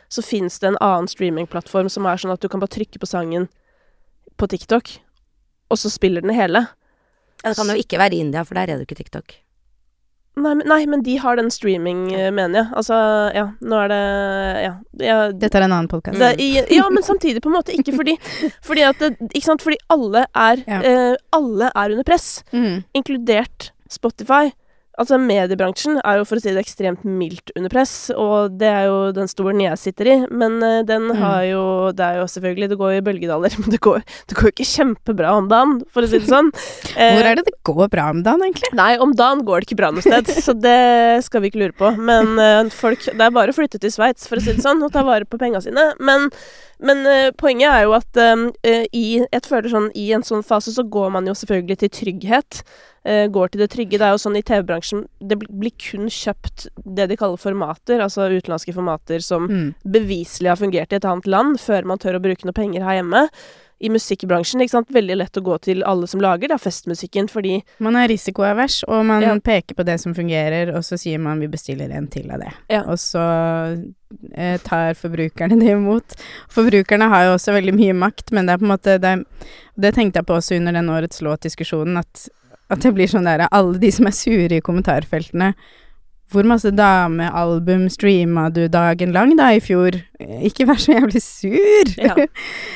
så 0.09 0.23
fins 0.23 0.61
det 0.63 0.73
en 0.73 0.83
annen 0.85 1.11
streamingplattform 1.11 1.91
som 1.91 2.07
er 2.07 2.21
sånn 2.21 2.35
at 2.35 2.43
du 2.43 2.51
kan 2.51 2.63
bare 2.63 2.77
trykke 2.77 3.03
på 3.03 3.11
sangen 3.11 3.49
på 4.37 4.49
TikTok, 4.53 4.91
og 5.71 5.79
så 5.79 5.91
spiller 5.91 6.21
den 6.23 6.35
hele. 6.37 6.67
ja, 7.45 7.51
det 7.51 7.57
kan 7.57 7.69
jo 7.69 7.75
ikke 7.83 7.99
være 7.99 8.15
i 8.15 8.21
India, 8.21 8.43
for 8.45 8.55
der 8.55 8.63
er 8.63 8.67
det 8.77 8.79
jo 8.85 8.87
ikke 8.89 9.03
TikTok. 9.05 9.35
Nei, 10.37 10.53
men, 10.53 10.67
nei, 10.69 10.83
men 10.85 11.01
de 11.01 11.15
har 11.17 11.37
den 11.39 11.49
streaming, 11.51 12.11
eh, 12.13 12.31
mener 12.31 12.59
jeg. 12.61 12.67
Altså, 12.77 12.97
ja, 13.35 13.47
nå 13.65 13.77
er 13.85 13.89
det 13.89 14.01
Ja. 14.67 14.73
ja 15.01 15.15
Dette 15.33 15.57
er 15.57 15.65
en 15.65 15.73
annen 15.73 15.89
podkast. 15.89 16.19
ja, 16.21 16.89
men 16.93 17.03
samtidig 17.03 17.41
på 17.41 17.49
en 17.49 17.55
måte 17.57 17.73
ikke 17.73 17.95
fordi 17.97 18.19
Fordi 18.63 18.83
at 18.85 18.99
det, 19.01 19.17
Ikke 19.33 19.47
sant, 19.47 19.63
fordi 19.65 19.79
alle 19.89 20.27
er 20.35 20.57
Ja. 20.69 20.81
eh, 20.83 21.17
Alle 21.33 21.71
er 21.75 21.91
under 21.91 22.05
press, 22.05 22.45
Mm. 22.53 22.85
inkludert 22.95 23.71
Spotify. 23.89 24.53
Altså 24.97 25.19
Mediebransjen 25.21 25.99
er 26.01 26.19
jo 26.21 26.25
for 26.25 26.39
å 26.39 26.43
si 26.43 26.53
det 26.57 26.63
ekstremt 26.63 27.03
mildt 27.05 27.51
under 27.57 27.69
press, 27.73 27.91
og 28.17 28.55
det 28.61 28.69
er 28.71 28.87
jo 28.89 28.99
den 29.17 29.29
stolen 29.29 29.61
jeg 29.61 29.77
sitter 29.83 30.09
i. 30.09 30.17
Men 30.33 30.57
eh, 30.65 30.79
den 30.89 31.07
Mm. 31.07 31.17
har 31.21 31.43
jo 31.45 31.65
Det 31.93 32.01
er 32.07 32.17
jo 32.23 32.25
selvfølgelig 32.33 32.69
Det 32.73 32.79
går 32.81 32.93
i 32.97 33.03
bølgedaler, 33.05 33.53
men 33.61 33.71
det 33.71 33.81
går, 33.85 34.01
det 34.29 34.37
går 34.39 34.49
jo 34.49 34.55
ikke 34.55 34.69
kjempebra 34.71 35.35
om 35.37 35.49
dagen, 35.53 35.77
for 35.93 36.03
å 36.03 36.09
si 36.09 36.19
det 36.19 36.31
sånn. 36.31 36.49
Hvor 36.97 37.29
er 37.29 37.37
det 37.37 37.45
det 37.51 37.55
går 37.69 37.91
bra 37.93 38.09
om 38.15 38.23
dagen, 38.27 38.43
egentlig? 38.49 38.73
Nei, 38.79 38.97
om 38.99 39.13
dagen 39.17 39.45
går 39.47 39.61
det 39.61 39.69
ikke 39.71 39.81
bra 39.83 39.91
noe 39.93 40.03
sted, 40.05 40.33
så 40.43 40.55
det 40.57 41.25
skal 41.29 41.45
vi 41.45 41.53
ikke 41.53 41.61
lure 41.67 41.77
på. 41.77 41.93
Men 42.01 42.33
eh, 42.41 42.73
folk 42.75 43.05
Det 43.07 43.21
er 43.21 43.37
bare 43.37 43.53
å 43.53 43.57
flytte 43.57 43.79
til 43.83 43.93
Sveits, 43.93 44.27
for 44.27 44.41
å 44.41 44.45
si 44.45 44.57
det 44.57 44.65
sånn, 44.65 44.83
og 44.83 44.93
ta 44.97 45.05
vare 45.07 45.29
på 45.29 45.39
penga 45.41 45.61
sine. 45.65 45.91
Men, 46.01 46.31
men 46.81 47.05
eh, 47.07 47.31
poenget 47.37 47.69
er 47.71 47.85
jo 47.87 47.95
at 48.01 48.17
eh, 48.21 48.87
i 48.97 49.07
Jeg 49.21 49.45
føler 49.47 49.71
sånn 49.73 49.91
i 49.95 50.09
en 50.17 50.25
sånn 50.27 50.45
fase 50.47 50.73
så 50.75 50.83
går 50.89 51.13
man 51.15 51.29
jo 51.29 51.37
selvfølgelig 51.37 51.79
til 51.85 51.93
trygghet. 52.01 52.63
Eh, 53.07 53.27
går 53.33 53.53
til 53.55 53.63
det 53.63 53.71
trygge. 53.73 53.99
Det 54.01 54.07
er 54.09 54.15
jo 54.17 54.23
sånn 54.23 54.37
i 54.37 54.43
TV-bransjen 54.43 55.05
Det 55.23 55.39
blir 55.47 55.73
kun 55.79 56.09
kjøpt 56.11 56.67
det 56.85 57.09
de 57.13 57.17
kaller 57.21 57.39
formater, 57.41 58.01
altså 58.03 58.27
utenlandske 58.35 58.75
formater 58.75 59.23
som 59.23 59.47
Mm. 59.47 59.69
beviselig 59.87 60.49
har 60.51 60.59
fungert 60.59 60.93
i 60.93 60.97
et 60.99 61.05
annet 61.07 61.27
land, 61.31 61.57
før 61.63 61.85
man 61.87 61.99
tør 62.03 62.19
å 62.19 62.23
bruke 62.25 62.45
noe 62.45 62.53
penger 62.57 62.83
her 62.83 62.99
hjemme. 63.01 63.29
I 63.79 63.91
musikkbransjen, 63.93 64.63
ikke 64.65 64.73
sant, 64.73 64.89
veldig 64.89 65.17
lett 65.21 65.37
å 65.37 65.43
gå 65.45 65.59
til 65.61 65.83
alle 65.85 66.07
som 66.09 66.19
lager 66.25 66.49
da, 66.49 66.57
festmusikken, 66.57 67.27
fordi 67.29 67.59
Man 67.79 67.95
er 68.01 68.09
risikoavers, 68.09 68.79
og 68.89 69.05
man 69.05 69.21
Ja. 69.23 69.35
peker 69.37 69.75
på 69.77 69.85
det 69.85 69.99
som 70.01 70.15
fungerer, 70.15 70.71
og 70.75 70.81
så 70.83 70.97
sier 70.99 71.19
man 71.21 71.39
vi 71.41 71.47
bestiller 71.47 71.93
en 71.93 72.07
til 72.09 72.31
av 72.33 72.41
det. 72.41 72.55
Ja. 72.71 72.81
Og 72.89 72.97
så 72.97 73.21
eh, 74.35 74.57
tar 74.65 74.95
forbrukerne 74.95 75.59
det 75.61 75.75
imot. 75.77 76.17
Forbrukerne 76.49 77.09
har 77.13 77.25
jo 77.27 77.35
også 77.37 77.53
veldig 77.53 77.75
mye 77.77 77.93
makt, 77.93 78.33
men 78.33 78.47
det 78.47 78.55
er 78.55 78.59
på 78.63 78.67
en 78.67 78.73
måte 78.79 78.99
Det, 79.01 79.13
det 79.79 79.95
tenkte 79.95 80.23
jeg 80.23 80.27
på 80.27 80.37
også 80.39 80.57
under 80.57 80.73
den 80.73 80.89
årets 80.89 81.21
låt-diskusjonen, 81.21 81.99
at, 81.99 82.29
at 82.71 82.83
det 82.83 82.95
blir 82.97 83.11
sånn 83.11 83.29
der 83.29 83.47
Alle 83.51 83.79
de 83.79 83.91
som 83.95 84.09
er 84.09 84.15
sure 84.17 84.59
i 84.59 84.65
kommentarfeltene 84.65 85.53
hvor 86.35 86.43
masse 86.43 86.73
damealbum 86.75 87.85
streama 87.93 88.49
du 88.51 88.65
dagen 88.67 89.13
lang 89.15 89.37
da 89.39 89.53
i 89.55 89.61
fjor? 89.63 89.95
Ikke 90.43 90.67
vær 90.67 90.81
så 90.83 90.97
jævlig 90.97 91.23
sur! 91.23 91.93
Ja. 92.03 92.17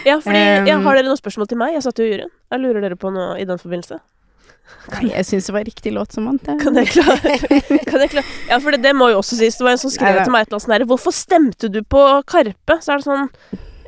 Ja, 0.06 0.20
fordi 0.22 0.38
ja, 0.70 0.76
Um, 0.76 0.84
Har 0.86 0.94
dere 0.94 1.08
noen 1.08 1.18
spørsmål 1.18 1.48
til 1.50 1.58
meg? 1.58 1.74
Jeg 1.74 1.82
satt 1.82 1.98
jo 1.98 2.06
i 2.06 2.12
juryen. 2.12 2.30
Jeg 2.52 2.62
lurer 2.62 2.84
dere 2.84 2.98
på 3.00 3.10
noe 3.10 3.34
i 3.42 3.46
den 3.48 3.58
forbindelse? 3.58 3.98
Nei, 4.92 5.08
jeg 5.10 5.26
syns 5.26 5.48
det 5.48 5.54
var 5.56 5.66
riktig 5.66 5.92
låt 5.96 6.14
som 6.14 6.28
vant, 6.30 6.46
jeg. 6.46 6.60
Kan 6.62 6.78
jeg 6.78 6.92
klare? 6.92 7.34
Kan 7.88 8.04
jeg 8.04 8.12
klare? 8.12 8.24
Ja, 8.46 8.60
for 8.62 8.70
det, 8.70 8.84
det 8.86 8.94
må 8.94 9.10
jo 9.10 9.18
også 9.18 9.40
sies. 9.40 9.58
Det 9.58 9.66
var 9.66 9.74
en 9.74 9.82
som 9.82 9.90
skrev 9.90 10.14
Neida. 10.14 10.28
til 10.28 10.34
meg 10.36 10.46
et 10.46 10.50
eller 10.52 10.60
annet 10.60 10.66
sånt 10.68 10.76
her 10.76 10.86
Hvorfor 10.92 11.16
stemte 11.16 11.72
du 11.74 11.80
på 11.82 12.04
Karpe? 12.30 12.78
Så 12.78 12.94
er 12.94 13.02
det 13.02 13.08
sånn 13.08 13.26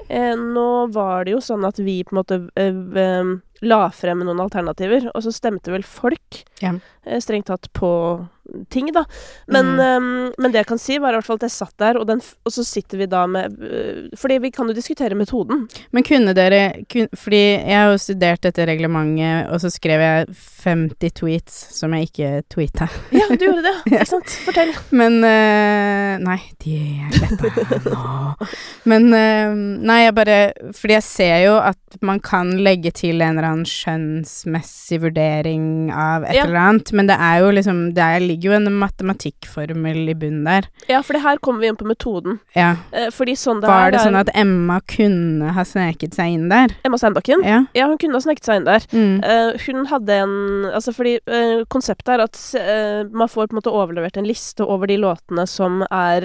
eh, 0.08 0.34
Nå 0.42 0.66
var 0.96 1.28
det 1.28 1.36
jo 1.36 1.42
sånn 1.44 1.62
at 1.70 1.78
vi 1.78 2.00
på 2.02 2.16
en 2.16 2.20
måte 2.24 2.40
eh, 2.58 2.82
eh, 3.04 3.32
la 3.62 3.88
frem 3.94 4.18
noen 4.26 4.40
alternativer, 4.42 5.08
og 5.14 5.22
så 5.22 5.30
stemte 5.32 5.70
vel 5.70 5.84
folk 5.86 6.42
Ja. 6.60 6.72
eh, 7.06 7.20
strengt 7.22 7.46
tatt 7.46 7.68
på 7.72 8.28
ting, 8.70 8.90
da. 8.92 9.04
Men, 9.48 9.66
Mm. 9.72 9.80
um, 9.80 10.32
men 10.38 10.52
det 10.52 10.62
jeg 10.62 10.66
kan 10.66 10.78
si, 10.78 10.98
var 10.98 11.12
i 11.14 11.16
hvert 11.20 11.26
fall 11.26 11.36
at 11.40 11.46
jeg 11.48 11.54
satt 11.54 11.74
der, 11.78 11.96
og, 12.00 12.06
den, 12.06 12.20
og 12.44 12.52
så 12.52 12.64
sitter 12.66 12.98
vi 12.98 13.06
da 13.06 13.26
med 13.26 13.56
eh, 13.62 14.08
Fordi 14.18 14.38
vi 14.42 14.50
kan 14.50 14.66
jo 14.68 14.74
diskutere 14.76 15.14
metoden. 15.18 15.66
Men 15.92 16.02
kunne 16.04 16.34
dere 16.34 16.84
kun, 16.90 17.08
Fordi 17.16 17.40
jeg 17.62 17.76
har 17.78 17.90
jo 17.92 17.98
studert 18.02 18.42
dette 18.42 18.66
reglementet, 18.68 19.48
og 19.52 19.60
så 19.62 19.70
skrev 19.72 20.00
jeg 20.00 20.26
50 20.64 21.10
tweets 21.20 21.56
som 21.78 21.92
jeg 21.96 22.10
ikke 22.10 22.30
tweeta. 22.52 22.88
Ja, 23.12 23.26
du 23.30 23.44
gjorde 23.46 23.62
det, 23.64 23.74
ikke 23.92 24.06
sant? 24.06 24.34
Fortell. 24.46 24.72
Men 24.92 25.18
uh, 25.24 26.18
Nei, 26.22 26.38
de 26.62 26.76
er 27.06 27.16
sletta 27.16 27.80
nå. 27.88 28.48
Men 28.90 29.08
uh, 29.12 29.54
Nei, 29.82 29.98
jeg 30.04 30.14
bare 30.16 30.38
Fordi 30.76 30.96
jeg 30.98 31.06
ser 31.06 31.36
jo 31.46 31.56
at 31.62 31.78
man 32.04 32.20
kan 32.24 32.50
legge 32.64 32.90
til 32.96 33.20
en 33.22 33.36
eller 33.36 33.48
annen 33.50 33.68
skjønnsmessig 33.68 35.00
vurdering 35.02 35.90
av 35.92 36.24
et 36.24 36.34
Ja. 36.36 36.44
eller 36.44 36.56
annet, 36.60 36.92
men 36.92 37.06
det 37.06 37.16
er 37.18 37.40
jo 37.42 37.50
liksom 37.52 37.94
Det 37.94 38.02
er, 38.02 38.20
ligger 38.20 38.41
jo 38.42 38.52
en 38.56 38.68
matematikkformel 38.80 40.10
i 40.12 40.14
bunnen 40.18 40.46
der. 40.46 40.68
Ja, 40.90 41.02
for 41.04 41.16
det 41.16 41.22
her 41.24 41.40
kommer 41.42 41.62
vi 41.62 41.70
inn 41.70 41.78
på 41.78 41.86
metoden. 41.88 42.38
Ja. 42.56 42.74
Eh, 42.92 43.10
fordi 43.14 43.34
sånn 43.38 43.62
det 43.62 43.70
Var 43.70 43.92
det 43.94 44.00
er 44.00 44.08
sånn 44.08 44.20
at 44.20 44.32
Emma 44.38 44.78
kunne 44.90 45.52
ha 45.56 45.64
sneket 45.66 46.16
seg 46.18 46.36
inn 46.36 46.48
der? 46.52 46.74
Emma 46.86 47.00
Steinbakken? 47.00 47.44
Ja. 47.46 47.62
Ja, 47.76 47.88
hun 47.90 47.98
kunne 48.02 48.18
ha 48.18 48.24
sneket 48.24 48.48
seg 48.48 48.60
inn 48.60 48.68
der. 48.68 48.86
Mm. 48.92 49.18
Uh, 49.24 49.52
hun 49.66 49.86
hadde 49.90 50.18
en 50.24 50.38
Altså 50.72 50.92
fordi 50.94 51.16
uh, 51.30 51.62
konseptet 51.72 52.14
er 52.14 52.22
at 52.24 52.38
uh, 52.56 53.02
man 53.12 53.30
får 53.30 53.48
på 53.48 53.54
en 53.54 53.60
måte 53.60 53.72
overlevert 53.72 54.16
en 54.20 54.28
liste 54.28 54.64
over 54.64 54.90
de 54.90 54.98
låtene 55.00 55.44
som 55.48 55.82
er 55.90 56.24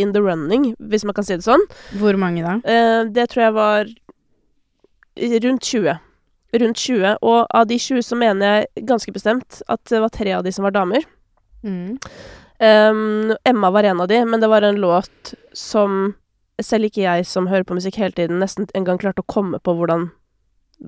in 0.00 0.12
the 0.14 0.20
running, 0.22 0.70
hvis 0.90 1.04
man 1.06 1.14
kan 1.16 1.26
si 1.26 1.36
det 1.36 1.44
sånn. 1.44 1.62
Hvor 2.00 2.16
mange 2.20 2.42
da? 2.44 2.56
Det 3.10 3.26
tror 3.30 3.44
jeg 3.44 3.54
var 3.56 3.90
rundt 5.44 5.66
20. 5.66 5.98
Rundt 6.52 6.76
20. 6.82 7.16
Og 7.22 7.46
av 7.54 7.66
de 7.70 7.78
20 7.78 8.02
så 8.02 8.16
mener 8.18 8.46
jeg 8.74 8.86
ganske 8.88 9.12
bestemt 9.14 9.60
at 9.70 9.80
det 9.90 10.00
var 10.02 10.08
tre 10.14 10.32
av 10.34 10.42
de 10.44 10.52
som 10.52 10.64
var 10.66 10.74
damer. 10.74 11.04
Mm. 11.62 11.98
Um, 12.60 13.34
Emma 13.44 13.70
var 13.70 13.84
en 13.84 14.00
av 14.00 14.08
de, 14.10 14.24
men 14.26 14.40
det 14.42 14.48
var 14.50 14.62
en 14.66 14.80
låt 14.82 15.34
som 15.56 16.14
selv 16.60 16.90
ikke 16.90 17.04
jeg 17.06 17.24
som 17.26 17.46
hører 17.48 17.64
på 17.64 17.76
musikk 17.78 17.96
hele 17.96 18.12
tiden, 18.12 18.40
nesten 18.42 18.66
en 18.76 18.84
gang 18.84 18.98
klarte 19.00 19.22
å 19.22 19.28
komme 19.32 19.60
på 19.64 19.72
hvordan 19.78 20.10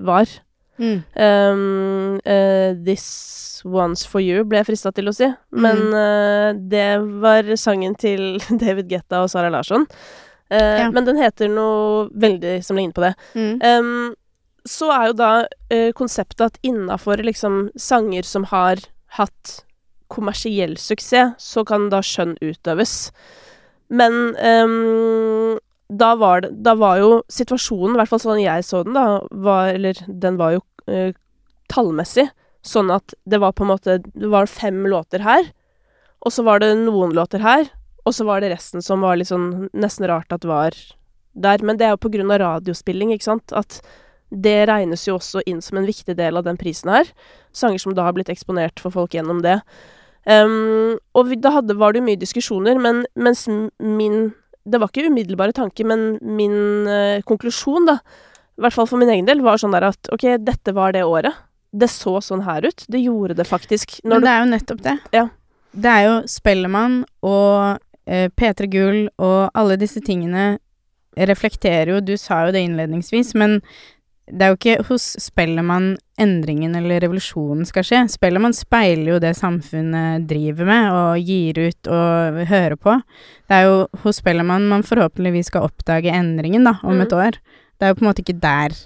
var. 0.05 0.29
Mm. 0.77 0.99
Um, 1.15 2.19
uh, 2.25 2.73
This 2.85 3.61
One's 3.65 4.03
For 4.09 4.21
You 4.21 4.43
ble 4.45 4.59
jeg 4.61 4.67
frista 4.71 4.91
til 4.93 5.09
å 5.09 5.13
si, 5.15 5.29
men 5.55 5.77
Mm. 5.77 5.93
uh, 5.93 6.53
det 6.69 6.87
var 7.23 7.43
sangen 7.57 7.95
til 7.95 8.37
David 8.63 8.89
Getta 8.91 9.23
og 9.23 9.29
Sara 9.33 9.49
Larsson. 9.53 9.87
Uh, 10.51 10.83
Ja. 10.83 10.91
Men 10.91 11.05
den 11.05 11.17
heter 11.17 11.49
noe 11.49 12.09
veldig 12.13 12.59
som 12.65 12.77
ligner 12.77 12.93
på 12.93 13.01
det. 13.07 13.13
Um, 13.63 14.13
så 14.69 14.89
er 14.95 15.09
jo 15.09 15.15
da 15.19 15.31
eh, 15.73 15.91
konseptet 15.95 16.45
at 16.45 16.59
innafor 16.65 17.19
liksom 17.23 17.67
sanger 17.79 18.27
som 18.27 18.47
har 18.51 18.81
hatt 19.17 19.63
kommersiell 20.13 20.77
suksess, 20.77 21.35
så 21.41 21.63
kan 21.65 21.89
da 21.91 22.01
skjønn 22.05 22.35
utøves. 22.41 23.11
Men 23.93 24.35
ehm, 24.39 25.59
da 25.93 26.13
var 26.17 26.41
det 26.41 26.53
Da 26.65 26.73
var 26.79 26.97
jo 27.01 27.09
situasjonen, 27.29 27.93
i 27.93 27.99
hvert 27.99 28.09
fall 28.09 28.21
sånn 28.23 28.41
jeg 28.41 28.63
så 28.65 28.81
den, 28.85 28.95
da, 28.95 29.19
var 29.29 29.73
Eller 29.75 29.99
den 30.07 30.39
var 30.39 30.55
jo 30.55 30.63
eh, 30.87 31.11
tallmessig 31.69 32.29
sånn 32.63 32.89
at 32.95 33.13
det 33.29 33.41
var 33.43 33.53
på 33.53 33.65
en 33.65 33.73
måte 33.73 33.97
Det 34.05 34.29
var 34.31 34.47
fem 34.47 34.85
låter 34.87 35.21
her, 35.25 35.49
og 36.23 36.31
så 36.31 36.45
var 36.47 36.63
det 36.63 36.71
noen 36.79 37.11
låter 37.13 37.43
her, 37.43 37.67
og 38.07 38.15
så 38.15 38.25
var 38.27 38.39
det 38.41 38.53
resten 38.53 38.81
som 38.81 39.03
var 39.03 39.19
litt 39.19 39.29
sånn 39.29 39.67
nesten 39.75 40.07
rart 40.07 40.31
at 40.31 40.47
var 40.47 40.77
der. 41.33 41.59
Men 41.59 41.77
det 41.77 41.87
er 41.87 41.93
jo 41.97 42.03
på 42.05 42.13
grunn 42.13 42.31
av 42.31 42.39
radiospilling, 42.39 43.11
ikke 43.11 43.27
sant, 43.27 43.51
at 43.51 43.81
det 44.33 44.65
regnes 44.69 45.05
jo 45.07 45.17
også 45.19 45.43
inn 45.49 45.61
som 45.61 45.77
en 45.79 45.87
viktig 45.87 46.15
del 46.17 46.39
av 46.39 46.45
den 46.47 46.57
prisen 46.59 46.91
her. 46.93 47.09
Sanger 47.53 47.81
som 47.81 47.93
da 47.95 48.07
har 48.07 48.15
blitt 48.17 48.31
eksponert 48.33 48.81
for 48.81 48.93
folk 48.93 49.13
gjennom 49.13 49.43
det. 49.45 49.59
Um, 50.25 50.95
og 51.13 51.27
vi, 51.29 51.37
da 51.43 51.51
hadde, 51.57 51.75
var 51.77 51.93
det 51.93 52.01
jo 52.01 52.07
mye 52.07 52.21
diskusjoner, 52.21 52.79
men 52.79 53.03
mens 53.19 53.43
min 53.49 54.31
Det 54.63 54.79
var 54.79 54.87
ikke 54.87 55.09
umiddelbare 55.11 55.51
tanke, 55.51 55.83
men 55.83 56.13
min 56.23 56.87
uh, 56.87 57.19
konklusjon, 57.27 57.83
da, 57.89 57.97
i 58.55 58.63
hvert 58.63 58.71
fall 58.71 58.87
for 58.87 59.01
min 59.01 59.11
egen 59.11 59.27
del, 59.27 59.41
var 59.43 59.59
sånn 59.59 59.75
der 59.75 59.89
at 59.89 60.07
ok, 60.15 60.37
dette 60.39 60.71
var 60.71 60.93
det 60.95 61.01
året. 61.03 61.35
Det 61.75 61.89
så 61.91 62.21
sånn 62.23 62.45
her 62.45 62.63
ut. 62.63 62.85
Det 62.87 63.01
gjorde 63.01 63.35
det 63.35 63.43
faktisk. 63.49 63.97
Men 64.07 64.23
det 64.23 64.31
er 64.31 64.39
jo 64.39 64.51
nettopp 64.53 64.83
det. 64.85 64.93
Ja. 65.11 65.25
Det 65.73 65.89
er 65.89 66.05
jo 66.05 66.15
Spellemann 66.29 67.01
og 67.25 67.81
eh, 68.05 68.29
P3 68.29 68.69
Gull 68.71 68.99
og 69.17 69.49
alle 69.57 69.75
disse 69.81 69.99
tingene 70.05 70.53
reflekterer 71.17 71.93
jo 71.93 71.99
Du 72.01 72.15
sa 72.17 72.45
jo 72.45 72.53
det 72.53 72.63
innledningsvis, 72.65 73.33
men 73.37 73.59
det 74.31 74.45
er 74.45 74.53
jo 74.53 74.55
ikke 74.55 74.85
hos 74.87 75.05
Spellemann 75.19 75.97
endringen 76.21 76.77
eller 76.79 77.01
revolusjonen 77.03 77.67
skal 77.67 77.83
skje. 77.83 78.03
Spellemann 78.13 78.55
speiler 78.55 79.15
jo 79.15 79.19
det 79.19 79.33
samfunnet 79.35 80.27
driver 80.29 80.69
med 80.69 80.87
og 80.95 81.27
gir 81.27 81.59
ut 81.59 81.89
og 81.91 82.39
hører 82.47 82.77
på. 82.79 82.95
Det 83.51 83.57
er 83.57 83.67
jo 83.67 83.75
hos 84.05 84.21
Spellemann 84.21 84.69
man 84.71 84.85
forhåpentligvis 84.87 85.51
skal 85.51 85.67
oppdage 85.67 86.13
endringen, 86.13 86.63
da, 86.69 86.77
om 86.87 86.95
mm. 87.01 87.03
et 87.03 87.17
år. 87.19 87.39
Det 87.75 87.87
er 87.87 87.91
jo 87.91 87.99
på 87.99 88.05
en 88.05 88.11
måte 88.11 88.23
ikke 88.23 88.39
der. 88.39 88.77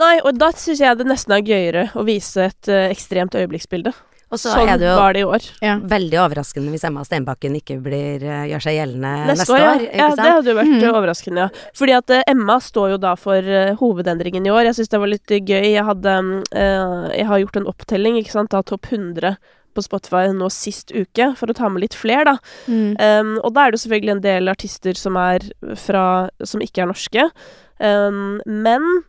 Nei, 0.00 0.14
og 0.22 0.38
da 0.38 0.52
syns 0.56 0.80
jeg 0.80 1.00
det 1.00 1.08
nesten 1.08 1.34
er 1.34 1.44
gøyere 1.44 1.88
å 1.98 2.06
vise 2.06 2.46
et 2.46 2.70
eh, 2.70 2.88
ekstremt 2.92 3.34
øyeblikksbilde. 3.36 3.92
Og 4.30 4.38
så 4.38 4.52
Sånn 4.54 4.68
er 4.70 4.78
det 4.78 4.86
jo 4.86 4.94
var 4.94 5.12
det 5.16 5.20
i 5.20 5.26
år. 5.26 5.46
Ja. 5.60 5.72
veldig 5.82 6.18
overraskende 6.22 6.70
hvis 6.70 6.84
Emma 6.86 7.02
Stenbakken 7.02 7.56
ikke 7.58 7.80
blir, 7.82 8.22
eh, 8.22 8.44
gjør 8.52 8.62
seg 8.62 8.76
gjeldende 8.78 9.10
Neste, 9.26 9.40
neste, 9.40 9.52
år, 9.56 9.58
ja. 9.58 9.70
år. 9.74 9.80
Ikke 9.88 9.96
ja. 9.98 10.08
Det 10.14 10.32
hadde 10.36 10.50
jo 10.52 10.54
vært 10.60 10.70
Mhm. 10.70 10.82
eh, 10.84 10.98
overraskende, 11.00 11.38
ja. 11.38 11.48
Fordi 11.74 11.96
at 11.96 12.10
eh, 12.10 12.22
Emma 12.30 12.56
står 12.62 12.90
jo 12.92 12.96
da 12.98 13.14
for 13.16 13.42
hovedendringen 13.82 14.46
i 14.46 14.50
år. 14.54 14.62
Jeg 14.70 14.74
syns 14.78 14.88
det 14.94 15.00
var 15.00 15.10
litt 15.10 15.26
gøy. 15.26 15.72
Jeg 15.74 15.84
hadde 15.84 16.14
mm, 16.22 16.42
eh, 16.54 17.16
Jeg 17.18 17.26
har 17.26 17.38
gjort 17.42 17.56
en 17.56 17.66
opptelling, 17.66 18.16
ikke 18.22 18.30
sant, 18.38 18.54
av 18.54 18.62
topp 18.64 18.86
100 18.92 19.36
på 19.74 19.82
Spotify 19.82 20.26
nå 20.34 20.48
sist 20.50 20.90
uke, 20.90 21.36
for 21.36 21.46
å 21.46 21.54
ta 21.54 21.68
med 21.68 21.82
litt 21.82 21.94
flere, 21.94 22.24
da. 22.24 22.36
Um, 22.68 23.38
og 23.44 23.52
da 23.54 23.66
er 23.66 23.70
det 23.70 23.78
selvfølgelig 23.80 24.10
en 24.16 24.20
del 24.24 24.48
artister 24.50 24.94
som 24.98 25.16
er 25.16 25.38
fra 25.76 26.28
Som 26.42 26.60
ikke 26.60 26.82
er 26.82 26.86
norske. 26.90 27.30
Um, 27.78 28.40
men 28.46 29.04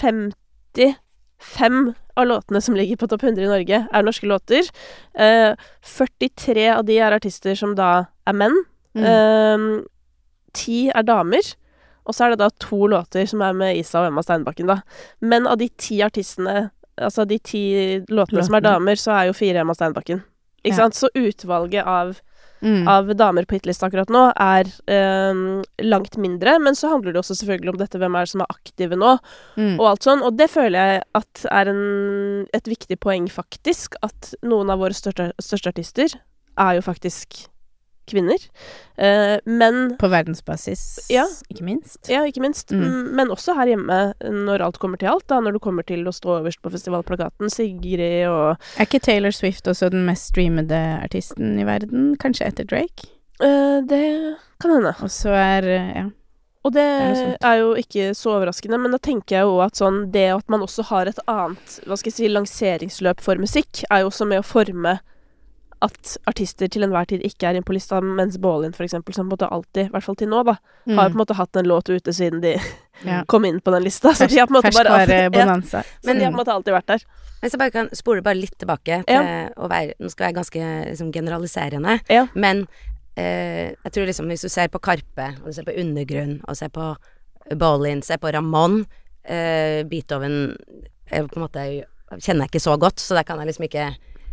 55 0.00 1.94
av 2.20 2.28
låtene 2.30 2.60
som 2.64 2.76
ligger 2.78 2.96
på 3.00 3.08
topp 3.10 3.24
100 3.26 3.44
i 3.44 3.50
Norge, 3.50 3.80
er 3.92 4.04
norske 4.06 4.28
låter. 4.30 4.68
Uh, 5.18 5.54
43 5.82 6.68
av 6.76 6.84
de 6.88 6.98
er 7.00 7.16
artister 7.16 7.56
som 7.58 7.74
da 7.78 7.90
er 8.28 8.36
menn. 8.36 8.56
Mm. 8.98 9.06
Um, 9.06 9.66
Ti 10.56 10.88
er 10.90 11.04
damer. 11.06 11.46
Og 12.08 12.16
så 12.16 12.24
er 12.26 12.32
det 12.32 12.40
da 12.40 12.48
to 12.58 12.86
låter 12.90 13.26
som 13.30 13.42
er 13.46 13.52
med 13.54 13.76
Isa 13.78 14.00
og 14.00 14.08
Emma 14.08 14.22
Steinbakken, 14.24 14.66
da. 14.66 14.80
Men 15.22 15.46
av 15.46 15.60
de 15.60 15.68
ti 15.78 16.00
artistene, 16.02 16.70
altså 16.98 17.26
de 17.28 17.38
ti 17.38 17.60
låtene 18.10 18.42
som 18.42 18.56
er 18.58 18.64
damer, 18.64 18.98
så 18.98 19.12
er 19.14 19.28
jo 19.28 19.36
fire 19.36 19.62
Emma 19.62 19.76
Steinbakken. 19.76 20.24
Ikke 20.64 20.74
Ja. 20.74 20.80
sant? 20.88 20.94
Så 20.98 21.08
utvalget 21.14 21.86
av 21.86 22.18
Mm. 22.62 22.88
av 22.88 23.06
damer 23.16 23.46
på 23.48 23.56
hitlista 23.56 23.86
akkurat 23.88 24.10
nå 24.12 24.24
er 24.36 24.68
eh, 24.86 25.62
langt 25.86 26.16
mindre. 26.20 26.58
Men 26.60 26.74
så 26.76 26.90
handler 26.92 27.12
det 27.14 27.22
også 27.22 27.38
selvfølgelig 27.40 27.74
om 27.74 27.78
dette, 27.80 27.98
hvem 27.98 28.16
er 28.18 28.26
det 28.26 28.32
som 28.34 28.44
er 28.44 28.52
aktive 28.52 28.98
nå, 29.00 29.14
Mm. 29.56 29.78
og 29.80 29.86
alt 29.90 30.02
sånn. 30.04 30.22
Og 30.26 30.36
det 30.36 30.50
føler 30.52 30.78
jeg 30.78 31.02
at 31.14 31.46
er 31.50 31.70
en, 31.72 32.46
et 32.54 32.64
viktig 32.68 32.98
poeng, 33.00 33.28
faktisk. 33.32 33.96
At 34.02 34.34
noen 34.42 34.70
av 34.70 34.78
våre 34.82 34.92
største, 34.96 35.32
største 35.40 35.72
artister 35.72 36.18
er 36.58 36.74
jo 36.76 36.82
faktisk 36.84 37.46
kvinner. 38.10 38.42
Eh, 39.00 39.38
men 39.46 39.96
På 40.00 40.10
verdensbasis, 40.12 41.06
Ja. 41.10 41.24
ikke 41.50 41.64
minst. 41.64 42.08
ja, 42.10 42.22
ikke 42.28 42.42
minst. 42.44 42.70
Mm. 42.72 42.82
Mm, 42.84 43.14
Men 43.16 43.28
også 43.32 43.54
her 43.56 43.66
hjemme, 43.72 44.00
når 44.20 44.60
alt 44.66 44.78
kommer 44.78 44.98
til 44.98 45.08
alt. 45.08 45.26
da 45.28 45.40
Når 45.40 45.52
du 45.52 45.58
kommer 45.58 45.82
til 45.86 46.04
å 46.04 46.12
stå 46.12 46.40
øverst 46.42 46.60
på 46.62 46.70
festivalplakaten. 46.70 47.50
Sigrid 47.50 48.26
og 48.28 48.56
Er 48.78 48.84
ikke 48.86 49.00
Taylor 49.00 49.30
Swift 49.30 49.64
også 49.66 49.90
den 49.90 50.04
mest 50.06 50.32
streamede 50.34 51.00
artisten 51.02 51.58
i 51.58 51.64
verden? 51.64 52.16
Kanskje 52.18 52.46
etter 52.46 52.64
Drake? 52.66 53.08
eh, 53.40 53.80
Det 53.80 54.36
kan 54.60 54.70
hende. 54.70 54.94
Og 55.00 55.08
så 55.08 55.30
er 55.30 55.62
eh, 55.64 55.94
Ja. 55.96 56.10
Og 56.62 56.74
det 56.74 56.82
Er 56.82 57.14
det 57.14 57.36
er 57.42 57.56
jo 57.56 57.74
ikke 57.74 58.10
så 58.14 58.34
overraskende, 58.36 58.78
men 58.78 58.90
da 58.92 58.98
tenker 58.98 59.30
jeg 59.38 59.42
jo 59.48 59.60
at 59.64 59.72
sånn 59.80 60.12
Det 60.12 60.28
at 60.36 60.44
man 60.50 60.60
også 60.60 60.84
har 60.84 61.06
et 61.08 61.18
annet 61.26 61.80
hva 61.86 61.96
skal 61.96 62.10
jeg 62.12 62.18
si, 62.18 62.28
lanseringsløp 62.28 63.18
for 63.20 63.34
musikk, 63.36 63.82
er 63.90 64.00
jo 64.02 64.10
også 64.10 64.26
med 64.28 64.40
å 64.40 64.44
forme 64.44 65.00
at 65.82 66.16
artister 66.28 66.68
til 66.68 66.84
enhver 66.84 67.06
tid 67.08 67.22
ikke 67.24 67.48
er 67.48 67.56
inn 67.56 67.64
på 67.64 67.72
lista, 67.72 68.00
mens 68.04 68.36
Baalin 68.42 68.74
for 68.76 68.84
eksempel, 68.84 69.14
som 69.16 69.24
på 69.24 69.32
en 69.32 69.34
måte 69.38 69.48
alltid, 69.48 69.86
i 69.88 69.92
hvert 69.94 70.04
fall 70.04 70.18
til 70.20 70.28
nå, 70.28 70.42
da, 70.44 70.58
har 70.90 71.08
på 71.08 71.16
en 71.16 71.20
måte 71.22 71.36
hatt 71.38 71.56
en 71.56 71.68
låt 71.70 71.88
ute 71.88 72.12
siden 72.12 72.42
de 72.44 72.56
Mm. 73.00 73.08
ja. 73.14 73.22
kom 73.24 73.44
inn 73.48 73.60
på 73.64 73.72
den 73.72 73.82
lista. 73.86 74.10
Så 74.12 74.26
de 74.28 74.36
har 74.36 74.46
på 74.46 74.52
en 74.52 74.58
måte 74.58 74.70
bare 74.76 74.90
alltid, 74.92 75.34
ja, 75.40 75.54
så 75.72 75.80
de 76.04 76.20
har 76.20 76.26
på 76.26 76.34
en 76.34 76.36
måte 76.36 76.52
alltid 76.52 76.74
vært 76.74 76.90
der. 76.90 77.04
Hvis 77.40 77.54
jeg 77.54 77.60
bare 77.62 77.72
kan 77.72 77.88
spole 77.96 78.20
bare 78.20 78.36
litt 78.36 78.58
tilbake 78.60 78.98
til 79.08 79.28
å 79.56 79.68
være 79.72 79.94
Nå 79.96 80.10
skal 80.12 80.26
jeg 80.26 80.34
være 80.34 80.38
ganske 80.42 80.64
liksom, 80.90 81.12
generaliserende, 81.14 81.94
Ja. 82.12 82.26
men 82.34 82.66
eh, 83.16 83.72
jeg 83.72 83.92
tror 83.94 84.04
liksom 84.10 84.28
hvis 84.28 84.44
du 84.44 84.50
ser 84.52 84.68
på 84.68 84.82
Karpe, 84.84 85.30
og 85.40 85.48
du 85.48 85.56
ser 85.56 85.64
på 85.64 85.72
Undergrunn, 85.80 86.42
og 86.44 86.56
ser 86.60 86.68
på 86.68 86.90
Bolin, 87.56 88.02
ser 88.04 88.20
på 88.20 88.28
Ramón 88.36 88.82
eh, 89.24 89.80
Beethoven 89.88 90.36
er 91.10 91.24
på 91.24 91.40
en 91.40 91.46
måte 91.46 91.64
kjenner 92.20 92.44
jeg 92.44 92.52
ikke 92.52 92.66
så 92.68 92.76
godt, 92.76 93.00
så 93.00 93.16
der 93.16 93.24
kan 93.24 93.40
jeg 93.40 93.48
liksom 93.48 93.64
ikke 93.70 93.88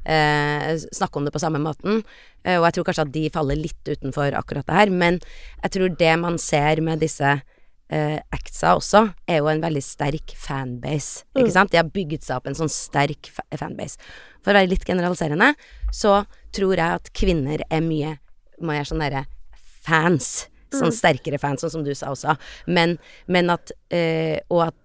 eh, 0.07 0.77
snakke 0.95 1.19
om 1.19 1.25
det 1.27 1.33
på 1.35 1.41
samme 1.43 1.59
måten. 1.59 2.01
Eh, 2.45 2.55
og 2.57 2.65
jeg 2.69 2.77
tror 2.77 2.87
kanskje 2.87 3.05
at 3.07 3.11
de 3.11 3.25
faller 3.33 3.59
litt 3.59 3.83
utenfor 3.91 4.33
akkurat 4.39 4.65
det 4.65 4.77
her, 4.79 4.89
men 4.89 5.19
jeg 5.63 5.71
tror 5.75 5.95
det 5.99 6.13
man 6.19 6.37
ser 6.41 6.81
med 6.81 7.03
disse 7.03 7.35
eh, 7.89 8.17
actsa 8.35 8.73
også, 8.75 9.01
er 9.27 9.37
jo 9.39 9.47
en 9.47 9.61
veldig 9.63 9.83
sterk 9.83 10.33
fanbase. 10.35 11.23
Ikke 11.37 11.47
Mm. 11.47 11.53
sant? 11.55 11.71
De 11.71 11.77
har 11.77 11.87
bygget 11.87 12.23
seg 12.23 12.35
opp 12.37 12.47
en 12.47 12.55
sånn 12.57 12.69
sterk 12.71 13.29
fa 13.31 13.43
fanbase. 13.55 13.95
For 14.43 14.51
å 14.51 14.59
være 14.59 14.69
litt 14.73 14.83
generaliserende, 14.85 15.53
så 15.91 16.25
tror 16.51 16.75
jeg 16.75 16.99
at 16.99 17.11
kvinner 17.13 17.61
er 17.71 17.81
mye 17.81 18.17
mer 18.61 18.83
sånn 18.83 18.99
derre 18.99 19.25
fans. 19.83 20.47
Sånn 20.71 20.91
Mm. 20.91 20.97
sterkere 20.99 21.39
fans, 21.39 21.61
sånn 21.63 21.71
som 21.71 21.83
du 21.85 21.93
sa 21.95 22.07
også. 22.11 22.37
Men, 22.67 22.97
men 23.27 23.49
at 23.49 23.71
øh, 23.91 24.39
Og 24.51 24.67
at 24.67 24.75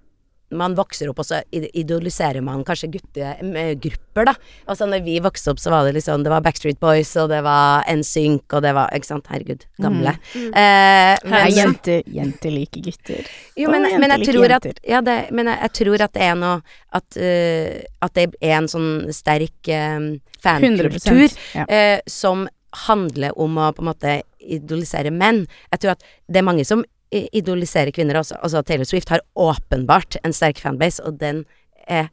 man 0.57 0.77
vokser 0.79 1.11
opp, 1.11 1.23
og 1.23 1.29
så 1.29 1.41
idoliserer 1.53 2.45
man 2.45 2.65
kanskje 2.67 2.91
guttegrupper, 2.97 4.29
da. 4.29 4.35
Og 4.69 4.79
så 4.79 4.89
når 4.89 5.05
vi 5.07 5.19
vokste 5.25 5.53
opp, 5.53 5.61
så 5.63 5.73
var 5.73 5.87
det 5.87 5.95
liksom 5.97 6.25
Det 6.25 6.33
var 6.33 6.45
Backstreet 6.45 6.81
Boys, 6.83 7.13
og 7.21 7.31
det 7.33 7.43
var 7.47 7.87
NSYNC, 7.91 8.45
og 8.53 8.65
det 8.65 8.75
var 8.77 8.93
Ikke 8.97 9.11
sant, 9.11 9.29
herregud, 9.33 9.67
gamle. 9.83 10.15
Mm. 10.35 10.49
Eh, 10.49 11.15
Nei, 11.25 11.43
men, 11.43 11.57
jenter, 11.57 12.03
jenter 12.07 12.55
liker 12.55 12.87
gutter. 12.89 13.31
jo, 13.59 13.71
men, 13.73 13.89
men 14.01 14.17
jeg 14.17 14.33
tror 14.33 14.57
at. 14.59 14.71
Ja, 14.89 15.03
det, 15.05 15.19
men 15.33 15.51
jeg, 15.51 15.61
jeg 15.67 15.77
tror 15.81 16.07
at 16.09 16.17
det 16.17 16.27
er 16.27 16.39
noe 16.39 16.59
At, 16.93 17.17
uh, 17.17 17.79
at 18.05 18.17
det 18.19 18.27
er 18.41 18.57
en 18.59 18.69
sånn 18.69 19.13
sterk 19.15 19.71
eh, 19.73 19.97
100 19.97 20.21
fankultur 20.43 21.31
ja. 21.57 21.65
uh, 21.65 21.99
som 22.11 22.45
handler 22.87 23.37
om 23.41 23.59
å 23.61 23.71
på 23.77 23.85
en 23.85 23.91
måte 23.91 24.17
idolisere 24.41 25.13
menn. 25.15 25.45
Jeg 25.73 25.83
tror 25.83 25.95
at 25.95 26.05
det 26.29 26.41
er 26.41 26.47
mange 26.47 26.67
som 26.69 26.85
i- 27.13 27.29
idoliserer 27.39 27.93
kvinner 27.95 28.19
også. 28.21 28.39
Altså 28.43 28.63
Taylor 28.67 28.89
Swift 28.89 29.13
har 29.13 29.23
åpenbart 29.39 30.17
en 30.25 30.33
sterk 30.37 30.59
fanbase, 30.63 31.03
og 31.07 31.19
den 31.21 31.45
er 31.89 32.09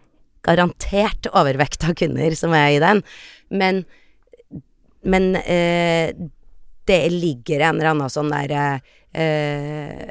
garantert 0.46 1.28
overvekt 1.36 1.84
av 1.88 1.96
kvinner 2.00 2.36
som 2.38 2.54
er 2.56 2.76
i 2.78 2.82
den. 2.84 3.02
Men, 3.52 3.84
men 5.04 5.32
eh, 5.42 6.12
det 6.90 7.02
ligger 7.14 7.62
en 7.68 7.80
eller 7.80 7.92
annen 7.94 8.10
sånn 8.14 8.32
der 8.34 8.54
eh, 9.14 10.06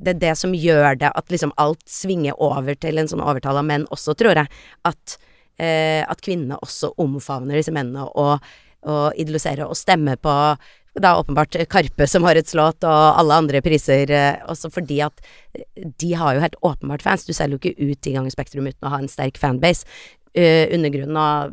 Det 0.00 0.14
er 0.14 0.20
det 0.20 0.34
som 0.40 0.54
gjør 0.56 0.98
det 1.00 1.10
at 1.16 1.30
liksom 1.32 1.52
alt 1.60 1.82
svinger 1.88 2.36
over 2.40 2.74
til 2.80 2.98
en 3.00 3.08
sånn 3.10 3.22
overtall 3.24 3.60
av 3.60 3.66
menn 3.68 3.86
også, 3.92 4.14
tror 4.16 4.38
jeg. 4.42 4.48
At, 4.88 5.16
eh, 5.60 6.02
at 6.08 6.22
kvinnene 6.24 6.58
også 6.64 6.94
omfavner 7.00 7.58
disse 7.60 7.72
mennene 7.74 8.06
og, 8.18 8.40
og 8.88 9.18
idoliserer 9.20 9.66
og 9.68 9.76
stemmer 9.76 10.16
på 10.20 10.32
da 10.98 11.14
åpenbart 11.20 11.54
Karpe 11.70 12.06
som 12.10 12.24
har 12.26 12.38
et 12.38 12.48
slott, 12.50 12.82
og 12.82 13.18
alle 13.20 13.36
andre 13.42 13.60
priser, 13.62 14.10
eh, 14.10 14.40
også 14.50 14.72
fordi 14.74 15.00
at 15.04 15.20
de 15.76 16.14
har 16.18 16.34
jo 16.34 16.42
helt 16.42 16.56
åpenbart 16.66 17.02
fans. 17.02 17.26
Du 17.26 17.32
selger 17.32 17.56
jo 17.56 17.60
ikke 17.62 17.90
ut 17.92 18.00
ti 18.02 18.14
ganger 18.16 18.34
Spektrum 18.34 18.66
uten 18.66 18.88
å 18.88 18.94
ha 18.94 18.98
en 18.98 19.10
sterk 19.10 19.38
fanbase. 19.38 19.86
Uh, 20.30 20.70
undergrunnen 20.70 21.16
har 21.18 21.48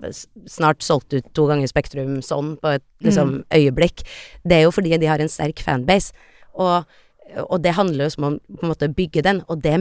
snart 0.45 0.83
solgt 0.85 1.09
ut 1.15 1.25
to 1.33 1.47
ganger 1.49 1.65
Spektrum 1.65 2.19
sånn 2.21 2.51
på 2.61 2.75
et 2.75 2.83
liksom, 3.01 3.39
øyeblikk. 3.49 4.03
Det 4.45 4.59
er 4.59 4.67
jo 4.67 4.73
fordi 4.75 4.99
de 5.01 5.09
har 5.09 5.21
en 5.21 5.31
sterk 5.33 5.63
fanbase. 5.65 6.13
Og, 6.53 6.85
og 7.47 7.57
det 7.63 7.73
handler 7.73 8.05
jo 8.05 8.21
om 8.21 8.27
å 8.27 8.31
på 8.37 8.67
en 8.67 8.73
måte 8.75 8.91
bygge 8.93 9.25
den, 9.25 9.41
og 9.49 9.63
det 9.65 9.79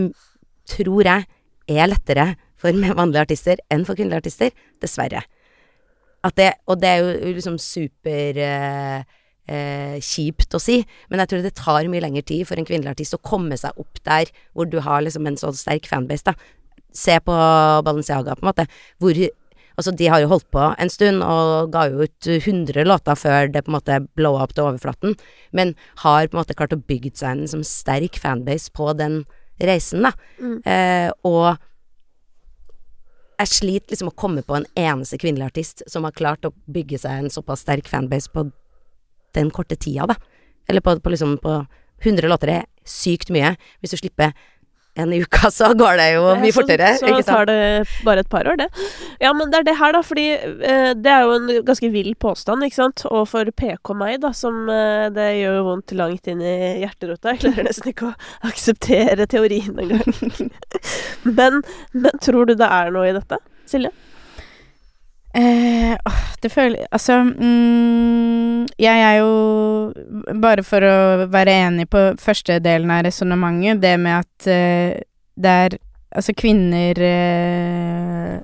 tror 0.73 1.05
jeg 1.05 1.29
er 1.69 1.93
lettere 1.93 2.27
for 2.57 2.73
mannlige 2.99 3.27
artister 3.29 3.61
enn 3.69 3.85
for 3.85 3.99
kvinnelige 3.99 4.25
artister, 4.25 4.57
dessverre. 4.81 5.27
At 6.25 6.41
det, 6.41 6.51
og 6.67 6.81
det 6.81 6.91
er 6.91 7.05
jo 7.05 7.37
liksom 7.37 7.61
super 7.61 8.41
eh, 8.43 9.05
eh, 9.49 9.97
kjipt 10.03 10.55
å 10.57 10.61
si, 10.63 10.81
men 11.11 11.23
jeg 11.23 11.33
tror 11.33 11.47
det 11.47 11.55
tar 11.59 11.89
mye 11.93 12.05
lengre 12.05 12.25
tid 12.27 12.47
for 12.49 12.59
en 12.59 12.69
kvinnelig 12.69 12.95
artist 12.97 13.17
å 13.17 13.23
komme 13.23 13.59
seg 13.61 13.79
opp 13.81 14.03
der 14.07 14.31
hvor 14.53 14.69
du 14.71 14.79
har 14.85 15.05
liksom 15.05 15.27
en 15.29 15.39
så 15.41 15.53
sterk 15.57 15.89
fanbase, 15.91 16.33
da. 16.33 16.37
Se 16.97 17.19
på 17.21 17.35
Balenciaga, 17.85 18.39
på 18.39 18.47
en 18.47 18.53
måte, 18.53 18.71
hvor 19.03 19.27
Altså, 19.77 19.93
de 19.93 20.07
har 20.09 20.23
jo 20.23 20.31
holdt 20.31 20.47
på 20.55 20.63
en 20.81 20.89
stund 20.89 21.21
og 21.21 21.73
ga 21.75 21.83
jo 21.91 22.07
ut 22.07 22.29
100 22.33 22.87
låter 22.89 23.19
før 23.21 23.51
det 23.53 23.61
på 23.67 23.69
en 23.69 23.77
måte 23.77 23.99
blow 24.17 24.39
up 24.41 24.55
til 24.57 24.65
overflaten, 24.65 25.17
men 25.53 25.75
har 26.01 26.31
på 26.31 26.37
en 26.37 26.41
måte 26.41 26.57
klart 26.57 26.73
å 26.73 26.81
bygge 26.81 27.13
seg 27.13 27.35
en 27.35 27.43
liksom 27.45 27.65
sterk 27.69 28.17
fanbase 28.23 28.73
på 28.73 28.95
den 28.97 29.27
reisen, 29.61 30.07
da. 30.07 30.15
Mm. 30.41 30.57
Eh, 30.65 31.11
og 31.29 31.61
jeg 33.37 33.53
sliter 33.53 33.93
liksom 33.93 34.09
å 34.09 34.17
komme 34.17 34.45
på 34.47 34.57
en 34.57 34.69
eneste 34.81 35.19
kvinnelig 35.21 35.51
artist 35.51 35.85
som 35.93 36.09
har 36.09 36.17
klart 36.17 36.49
å 36.49 36.55
bygge 36.73 37.03
seg 37.03 37.27
en 37.27 37.33
såpass 37.33 37.67
sterk 37.67 37.89
fanbase 37.91 38.33
på 38.33 38.49
den 39.37 39.53
korte 39.55 39.79
tida, 39.79 40.09
da. 40.11 40.19
Eller 40.67 40.83
på, 40.83 40.97
på 41.01 41.13
liksom 41.13 41.37
på 41.43 41.61
100 42.03 42.29
låter 42.29 42.53
er 42.59 42.69
sykt 42.87 43.31
mye. 43.35 43.55
Hvis 43.81 43.95
du 43.95 44.01
slipper 44.01 44.35
en 44.97 45.13
i 45.13 45.21
uka, 45.21 45.51
så 45.59 45.73
går 45.77 45.99
det 46.01 46.07
jo 46.15 46.25
mye 46.41 46.53
så, 46.53 46.61
fortere. 46.61 46.93
Så 47.01 47.11
sant? 47.11 47.29
tar 47.29 47.49
det 47.51 47.59
bare 48.07 48.25
et 48.25 48.31
par 48.33 48.49
år, 48.49 48.59
det. 48.61 48.69
Ja, 49.21 49.33
men 49.37 49.53
det 49.53 49.61
er 49.61 49.69
det 49.69 49.77
her, 49.81 49.93
da, 49.97 50.03
fordi 50.07 50.27
eh, 50.33 50.93
det 50.97 51.13
er 51.13 51.27
jo 51.27 51.35
en 51.37 51.51
ganske 51.69 51.91
vill 51.93 52.15
påstand, 52.21 52.65
ikke 52.65 52.79
sant. 52.79 53.05
Og 53.11 53.27
for 53.31 53.51
PK 53.61 53.93
meg, 53.99 54.19
da, 54.25 54.33
som 54.37 54.65
eh, 54.73 55.09
det 55.15 55.29
gjør 55.41 55.61
jo 55.61 55.67
vondt 55.71 55.97
langt 55.99 56.33
inn 56.33 56.41
i 56.41 56.57
hjerterota. 56.85 57.35
Jeg 57.35 57.45
klarer 57.45 57.69
nesten 57.69 57.93
ikke 57.93 58.11
å 58.11 58.17
akseptere 58.51 59.29
teorien 59.31 59.77
engang. 59.85 60.51
men, 61.39 61.63
men 61.93 62.25
tror 62.25 62.49
du 62.49 62.57
det 62.57 62.71
er 62.81 62.93
noe 62.95 63.11
i 63.11 63.17
dette, 63.17 63.41
Silje? 63.69 63.93
Eh, 65.37 65.93
åh, 65.93 66.21
det 66.41 66.49
føler 66.49 66.87
Altså 66.97 67.19
mm, 67.21 68.67
Jeg 68.81 69.01
er 69.05 69.19
jo 69.19 69.33
Bare 70.41 70.65
for 70.65 70.81
å 70.81 71.27
være 71.29 71.59
enig 71.67 71.85
på 71.93 72.15
første 72.21 72.57
delen 72.65 72.93
av 72.95 73.03
resonnementet, 73.05 73.83
det 73.83 73.93
med 74.01 74.23
at 74.23 74.49
eh, 74.49 75.03
det 75.37 75.57
er 75.67 75.77
Altså, 76.17 76.33
kvinner 76.33 77.03
eh, 77.05 78.39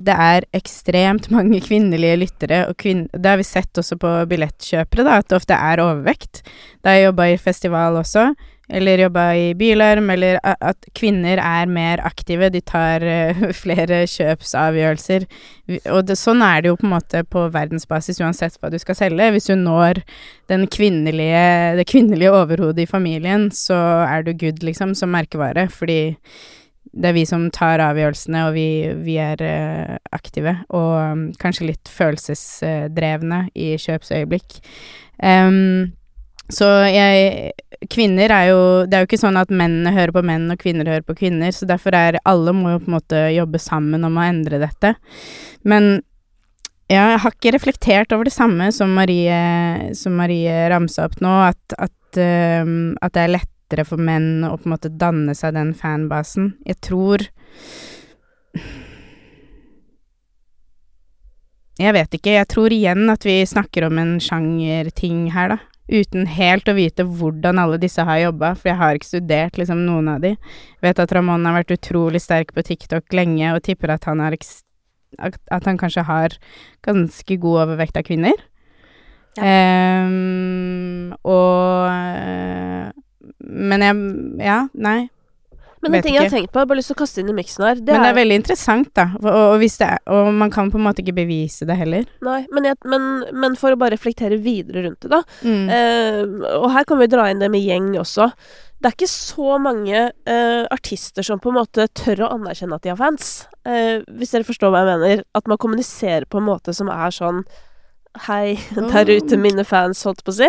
Det 0.00 0.16
er 0.16 0.46
ekstremt 0.56 1.28
mange 1.34 1.60
kvinnelige 1.60 2.16
lyttere, 2.22 2.62
og 2.70 2.78
kvinn, 2.80 3.02
det 3.12 3.34
har 3.34 3.36
vi 3.36 3.44
sett 3.44 3.76
også 3.76 3.98
på 4.00 4.14
billettkjøpere, 4.30 5.04
da, 5.04 5.18
at 5.20 5.28
det 5.28 5.36
ofte 5.36 5.58
er 5.60 5.82
overvekt. 5.84 6.40
Da 6.80 6.94
jeg 6.96 7.10
jobba 7.10 7.26
i 7.28 7.36
festival 7.36 7.98
også, 8.00 8.30
eller 8.70 9.02
jobba 9.04 9.24
i 9.36 9.46
Bylarm, 9.58 10.10
eller 10.14 10.38
at 10.42 10.88
kvinner 10.96 11.40
er 11.42 11.70
mer 11.70 12.02
aktive, 12.06 12.50
de 12.54 12.60
tar 12.62 13.04
eh, 13.06 13.40
flere 13.62 14.04
kjøpsavgjørelser. 14.10 15.26
Og 15.94 16.04
det, 16.08 16.18
sånn 16.18 16.44
er 16.44 16.62
det 16.62 16.72
jo 16.72 16.78
på 16.80 16.88
en 16.88 16.94
måte 16.94 17.24
på 17.30 17.46
verdensbasis 17.54 18.22
uansett 18.22 18.56
hva 18.60 18.70
du 18.72 18.78
skal 18.82 18.98
selge. 18.98 19.30
Hvis 19.34 19.50
du 19.50 19.56
når 19.58 20.02
kvinnelige, 20.50 21.42
det 21.78 21.86
kvinnelige 21.90 22.32
overhodet 22.34 22.86
i 22.86 22.90
familien, 22.90 23.50
så 23.54 23.76
er 24.06 24.24
du 24.26 24.32
good, 24.34 24.64
liksom, 24.66 24.96
som 24.98 25.12
merkevare, 25.14 25.68
fordi 25.70 26.00
det 26.90 27.10
er 27.10 27.14
vi 27.14 27.26
som 27.28 27.44
tar 27.54 27.82
avgjørelsene, 27.84 28.46
og 28.48 28.56
vi, 28.56 28.66
vi 29.04 29.14
er 29.22 29.42
eh, 29.44 29.94
aktive, 30.16 30.56
og 30.74 30.94
um, 30.98 31.22
kanskje 31.38 31.68
litt 31.68 31.90
følelsesdrevne 31.92 33.44
i 33.54 33.76
kjøpsøyeblikk. 33.78 34.58
Em, 35.22 35.92
så 36.54 36.68
jeg 36.90 37.52
Kvinner 37.90 38.28
er 38.34 38.50
jo 38.50 38.60
Det 38.84 38.96
er 38.96 39.04
jo 39.04 39.08
ikke 39.08 39.20
sånn 39.22 39.38
at 39.40 39.48
mennene 39.48 39.94
hører 39.94 40.12
på 40.12 40.22
menn 40.26 40.50
og 40.52 40.60
kvinner 40.60 40.88
hører 40.90 41.06
på 41.06 41.16
kvinner, 41.22 41.52
så 41.54 41.64
derfor 41.68 41.96
er 41.96 42.18
alle 42.28 42.52
må 42.52 42.74
jo 42.74 42.82
på 42.82 42.90
en 42.90 42.96
måte 42.98 43.22
jobbe 43.32 43.60
sammen 43.62 44.04
om 44.04 44.18
å 44.20 44.26
endre 44.26 44.60
dette. 44.60 44.92
Men 45.64 46.02
jeg 46.90 47.20
har 47.22 47.32
ikke 47.32 47.54
reflektert 47.54 48.12
over 48.12 48.26
det 48.26 48.34
samme 48.34 48.68
som 48.74 48.92
Marie, 48.98 49.94
som 49.96 50.16
Marie 50.18 50.52
ramsa 50.72 51.06
opp 51.06 51.20
nå, 51.22 51.32
at, 51.46 51.76
at, 51.78 52.18
ehm, 52.18 52.96
at 53.00 53.14
det 53.14 53.22
er 53.22 53.34
lettere 53.36 53.86
for 53.86 54.02
menn 54.02 54.42
å 54.44 54.56
på 54.58 54.66
en 54.66 54.74
måte 54.74 54.90
danne 54.98 55.36
seg 55.38 55.54
den 55.54 55.70
fanbasen. 55.78 56.56
Jeg 56.66 56.80
tror 56.82 57.28
Jeg 61.80 61.94
vet 61.96 62.12
ikke, 62.12 62.34
jeg 62.34 62.48
tror 62.50 62.74
igjen 62.76 63.08
at 63.08 63.22
vi 63.24 63.38
snakker 63.48 63.86
om 63.86 63.96
en 64.02 64.18
sjangerting 64.20 65.30
her, 65.32 65.54
da. 65.54 65.69
Uten 65.90 66.26
helt 66.30 66.68
å 66.70 66.76
vite 66.76 67.02
hvordan 67.02 67.58
alle 67.58 67.78
disse 67.82 68.04
har 68.06 68.20
jobba, 68.22 68.52
for 68.54 68.70
jeg 68.70 68.78
har 68.78 68.98
ikke 68.98 69.08
studert 69.08 69.58
liksom 69.58 69.82
noen 69.88 70.12
av 70.12 70.20
de. 70.22 70.36
Vet 70.84 71.02
at 71.02 71.14
Ramón 71.16 71.46
har 71.48 71.56
vært 71.58 71.74
utrolig 71.74 72.22
sterk 72.22 72.54
på 72.54 72.62
TikTok 72.66 73.10
lenge, 73.16 73.48
og 73.54 73.64
tipper 73.66 73.96
at 73.96 74.06
han 74.06 74.22
at, 75.18 75.66
han 75.66 75.78
kanskje 75.80 76.06
har 76.06 76.36
ganske 76.86 77.36
god 77.42 77.64
overvekt 77.66 77.98
av 77.98 78.06
kvinner. 78.06 78.38
Ehm, 79.38 81.12
og 81.22 81.86
eh, 81.86 82.90
Men 83.38 83.84
jeg 83.84 83.96
Ja, 84.42 84.64
nei. 84.74 85.08
Men 85.80 85.96
en 85.96 86.04
ting 86.04 86.16
jeg 86.16 86.26
har 86.26 86.32
tenkt 86.32 86.52
på, 86.52 86.60
jeg 86.60 86.66
har 86.66 86.70
bare 86.70 86.80
lyst 86.80 86.90
til 86.92 86.98
å 86.98 87.00
kaste 87.00 87.22
inn 87.22 87.30
i 87.32 87.34
miksen 87.36 87.64
her. 87.64 87.78
Det 87.80 87.94
men 87.94 88.02
det 88.04 88.08
er, 88.10 88.12
er 88.12 88.18
veldig 88.20 88.38
interessant, 88.42 88.90
da. 88.96 89.06
Og, 89.20 89.28
og, 89.32 89.64
er, 89.64 90.00
og 90.12 90.32
man 90.36 90.52
kan 90.52 90.72
på 90.72 90.80
en 90.80 90.84
måte 90.84 91.04
ikke 91.04 91.16
bevise 91.16 91.68
det 91.68 91.76
heller. 91.80 92.08
Nei, 92.26 92.40
men, 92.52 92.68
jeg, 92.68 92.78
men, 92.90 93.06
men 93.32 93.56
for 93.60 93.72
å 93.72 93.78
bare 93.80 93.96
reflektere 93.96 94.40
videre 94.44 94.84
rundt 94.84 95.06
det, 95.06 95.12
da. 95.12 95.22
Mm. 95.40 95.70
Eh, 95.76 96.50
og 96.58 96.68
her 96.74 96.88
kan 96.88 97.00
vi 97.00 97.08
dra 97.12 97.30
inn 97.32 97.40
det 97.40 97.48
med 97.52 97.64
gjeng 97.64 97.94
også. 98.02 98.28
Det 98.80 98.88
er 98.88 98.96
ikke 98.96 99.10
så 99.12 99.56
mange 99.60 100.04
eh, 100.08 100.62
artister 100.72 101.24
som 101.24 101.40
på 101.40 101.50
en 101.52 101.58
måte 101.58 101.84
tør 101.96 102.24
å 102.24 102.30
anerkjenne 102.36 102.76
at 102.76 102.84
de 102.84 102.92
har 102.92 103.00
fans. 103.00 103.32
Eh, 103.68 104.00
hvis 104.16 104.32
dere 104.32 104.48
forstår 104.48 104.72
hva 104.72 104.84
jeg 104.84 104.92
mener. 104.94 105.24
At 105.36 105.48
man 105.52 105.60
kommuniserer 105.60 106.28
på 106.28 106.40
en 106.40 106.48
måte 106.48 106.76
som 106.76 106.88
er 106.92 107.12
sånn 107.12 107.42
Hei, 108.26 108.56
der 108.74 109.06
ute, 109.06 109.36
mine 109.38 109.62
fans, 109.64 110.00
holdt 110.02 110.24
på 110.26 110.32
å 110.32 110.34
si. 110.40 110.48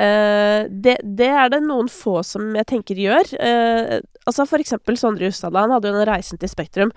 Eh, 0.00 0.62
det, 0.72 0.94
det 1.04 1.28
er 1.28 1.50
det 1.52 1.58
noen 1.66 1.90
få 1.92 2.22
som 2.24 2.54
jeg 2.56 2.64
tenker 2.70 2.96
gjør. 2.96 3.28
Eh, 3.36 3.98
altså 4.24 4.46
for 4.48 4.62
eksempel 4.64 4.96
Sondre 4.96 5.28
Justad. 5.28 5.52
han 5.54 5.70
hadde 5.74 5.90
jo 5.90 5.98
den 5.98 6.08
reisen 6.08 6.40
til 6.40 6.48
Spektrum. 6.48 6.90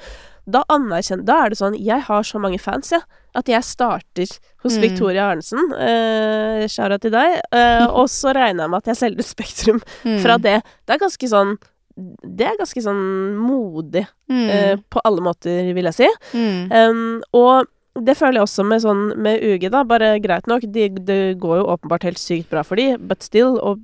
Da 0.47 0.61
Da 0.69 1.35
er 1.43 1.49
det 1.49 1.57
sånn 1.57 1.75
Jeg 1.75 2.01
har 2.07 2.23
så 2.23 2.39
mange 2.39 2.59
fans, 2.61 2.91
jeg. 2.95 3.01
At 3.35 3.47
jeg 3.51 3.61
starter 3.67 4.29
hos 4.63 4.77
Mm. 4.77 4.81
Victoria 4.81 5.23
Arnesen. 5.33 5.73
Eh, 5.73 6.67
Shara 6.71 6.97
til 6.97 7.11
deg. 7.11 7.41
Eh, 7.51 7.85
og 7.89 8.07
så 8.07 8.31
regner 8.33 8.63
jeg 8.63 8.69
med 8.71 8.77
at 8.77 8.85
jeg 8.93 8.95
selger 9.03 9.23
Spektrum 9.23 9.81
Mm. 10.05 10.19
fra 10.23 10.37
det. 10.37 10.61
Det 10.85 10.95
er 10.95 10.99
ganske 11.05 11.27
sånn 11.27 11.57
Det 11.97 12.43
er 12.45 12.57
ganske 12.59 12.81
sånn 12.83 13.35
modig 13.39 14.05
Mm. 14.29 14.49
eh, 14.49 14.75
på 14.91 14.99
alle 15.05 15.21
måter, 15.21 15.73
vil 15.73 15.83
jeg 15.85 15.93
si. 15.93 16.07
Mm. 16.33 16.71
Um, 16.71 17.23
og 17.33 17.67
det 17.95 18.17
føler 18.19 18.41
jeg 18.41 18.47
også 18.49 18.65
med 18.67 18.83
sånn 18.83 19.03
med 19.23 19.43
UG, 19.43 19.69
da. 19.71 19.83
Bare 19.87 20.15
greit 20.23 20.49
nok, 20.51 20.65
de, 20.75 20.89
det 21.07 21.19
går 21.41 21.61
jo 21.61 21.69
åpenbart 21.75 22.07
helt 22.07 22.19
sykt 22.19 22.49
bra 22.51 22.63
for 22.67 22.79
de, 22.79 22.95
but 22.99 23.23
still, 23.23 23.55
å 23.63 23.77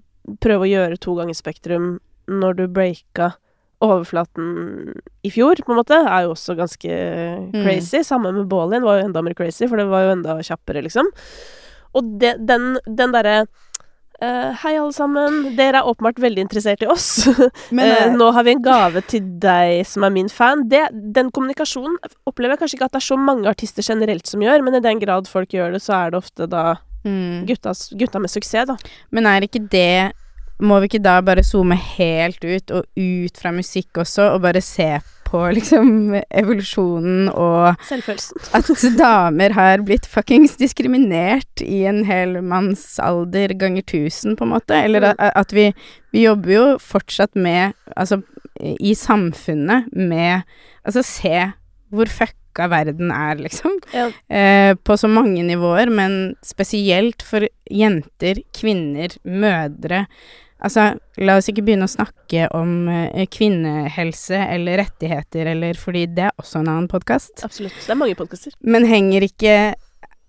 prøve 0.44 0.68
å 0.68 0.72
gjøre 0.72 1.00
to 1.02 1.16
ganger 1.18 1.38
Spektrum 1.38 1.94
når 2.32 2.60
du 2.60 2.66
breaka 2.72 3.34
overflaten 3.82 4.92
i 5.26 5.32
fjor, 5.34 5.64
på 5.66 5.74
en 5.74 5.80
måte, 5.80 5.98
er 5.98 6.28
jo 6.28 6.36
også 6.36 6.54
ganske 6.60 7.00
crazy. 7.56 8.04
Samme 8.06 8.34
med 8.36 8.46
Ballin 8.52 8.86
var 8.86 9.00
jo 9.00 9.08
enda 9.08 9.24
mer 9.26 9.36
crazy, 9.38 9.66
for 9.66 9.82
det 9.82 9.88
var 9.90 10.06
jo 10.06 10.14
enda 10.18 10.38
kjappere, 10.46 10.84
liksom. 10.86 11.10
Og 11.98 12.14
det, 12.22 12.36
den, 12.48 12.76
den 12.86 13.16
derre 13.16 13.46
eh, 14.26 14.52
Hei, 14.64 14.74
alle 14.78 14.94
sammen. 14.96 15.42
Dere 15.58 15.82
er 15.82 15.90
åpenbart 15.90 16.22
veldig 16.22 16.46
interessert 16.46 16.84
i 16.86 16.90
oss. 16.92 17.26
Men, 17.78 17.92
eh, 17.92 18.14
nå 18.16 18.32
har 18.36 18.46
vi 18.48 18.56
en 18.56 18.64
gave 18.66 19.04
til 19.12 19.28
deg 19.42 19.82
som 19.90 20.06
er 20.08 20.14
min 20.16 20.30
fan. 20.32 20.66
Det, 20.72 20.84
den 21.16 21.32
kommunikasjonen 21.34 21.98
opplever 22.30 22.56
jeg 22.56 22.64
kanskje 22.64 22.80
ikke 22.80 22.90
at 22.90 22.96
det 22.98 23.02
er 23.02 23.10
så 23.10 23.20
mange 23.20 23.52
artister 23.52 23.86
generelt 23.86 24.30
som 24.30 24.44
gjør, 24.44 24.64
men 24.66 24.78
i 24.78 24.84
den 24.84 25.02
grad 25.02 25.30
folk 25.30 25.54
gjør 25.54 25.76
det, 25.76 25.84
så 25.84 25.98
er 25.98 26.12
det 26.12 26.22
ofte 26.22 26.48
da 26.50 26.66
mm. 27.06 27.46
gutta, 27.50 27.74
gutta 28.00 28.22
med 28.22 28.34
suksess, 28.34 28.70
da. 28.70 28.78
Men 29.12 29.30
er 29.30 29.48
ikke 29.48 29.64
det 29.72 30.12
Må 30.62 30.78
vi 30.78 30.92
ikke 30.92 31.02
da 31.02 31.16
bare 31.26 31.42
zoome 31.42 31.74
helt 31.74 32.44
ut, 32.46 32.72
og 32.78 32.86
ut 32.94 33.40
fra 33.42 33.50
musikk 33.56 33.98
også, 34.04 34.28
og 34.36 34.44
bare 34.44 34.62
se 34.62 34.92
på 35.02 35.21
liksom 35.56 36.16
evolusjonen 36.30 37.30
og 37.32 37.78
at 38.58 38.72
damer 38.98 39.56
har 39.56 39.84
blitt 39.88 40.08
fuckings 40.10 40.58
diskriminert 40.60 41.64
i 41.64 41.84
en 41.90 42.04
hel 42.08 42.38
mannsalder 42.44 43.56
ganger 43.60 43.86
tusen, 43.88 44.36
på 44.38 44.48
en 44.48 44.54
måte? 44.56 44.78
Eller 44.78 45.12
at, 45.14 45.24
at 45.36 45.56
vi 45.56 45.72
Vi 46.12 46.26
jobber 46.26 46.52
jo 46.52 46.66
fortsatt 46.84 47.36
med 47.40 47.74
Altså, 47.96 48.22
i 48.60 48.94
samfunnet 48.98 49.88
med 49.96 50.44
Altså, 50.84 51.04
se 51.06 51.52
hvor 51.92 52.08
fucka 52.08 52.70
verden 52.72 53.12
er, 53.12 53.36
liksom. 53.36 53.74
Ja. 53.92 54.08
Eh, 54.32 54.76
på 54.80 54.96
så 54.98 55.10
mange 55.12 55.44
nivåer, 55.44 55.92
men 55.92 56.36
spesielt 56.46 57.24
for 57.28 57.44
jenter, 57.68 58.40
kvinner, 58.56 59.12
mødre. 59.28 60.06
Altså, 60.62 60.92
la 61.18 61.36
oss 61.40 61.50
ikke 61.50 61.64
begynne 61.66 61.88
å 61.88 61.92
snakke 61.92 62.46
om 62.54 62.88
eh, 62.92 63.26
kvinnehelse 63.34 64.38
eller 64.54 64.78
rettigheter, 64.84 65.48
eller 65.56 65.74
fordi 65.80 66.04
det 66.14 66.28
er 66.30 66.36
også 66.38 66.60
en 66.62 66.70
annen 66.70 66.90
podkast. 66.92 67.42
Absolutt. 67.48 67.74
Det 67.82 67.90
er 67.96 67.98
mange 67.98 68.18
podkaster. 68.20 68.54
Men 68.62 68.86
henger 68.90 69.26
ikke 69.26 69.56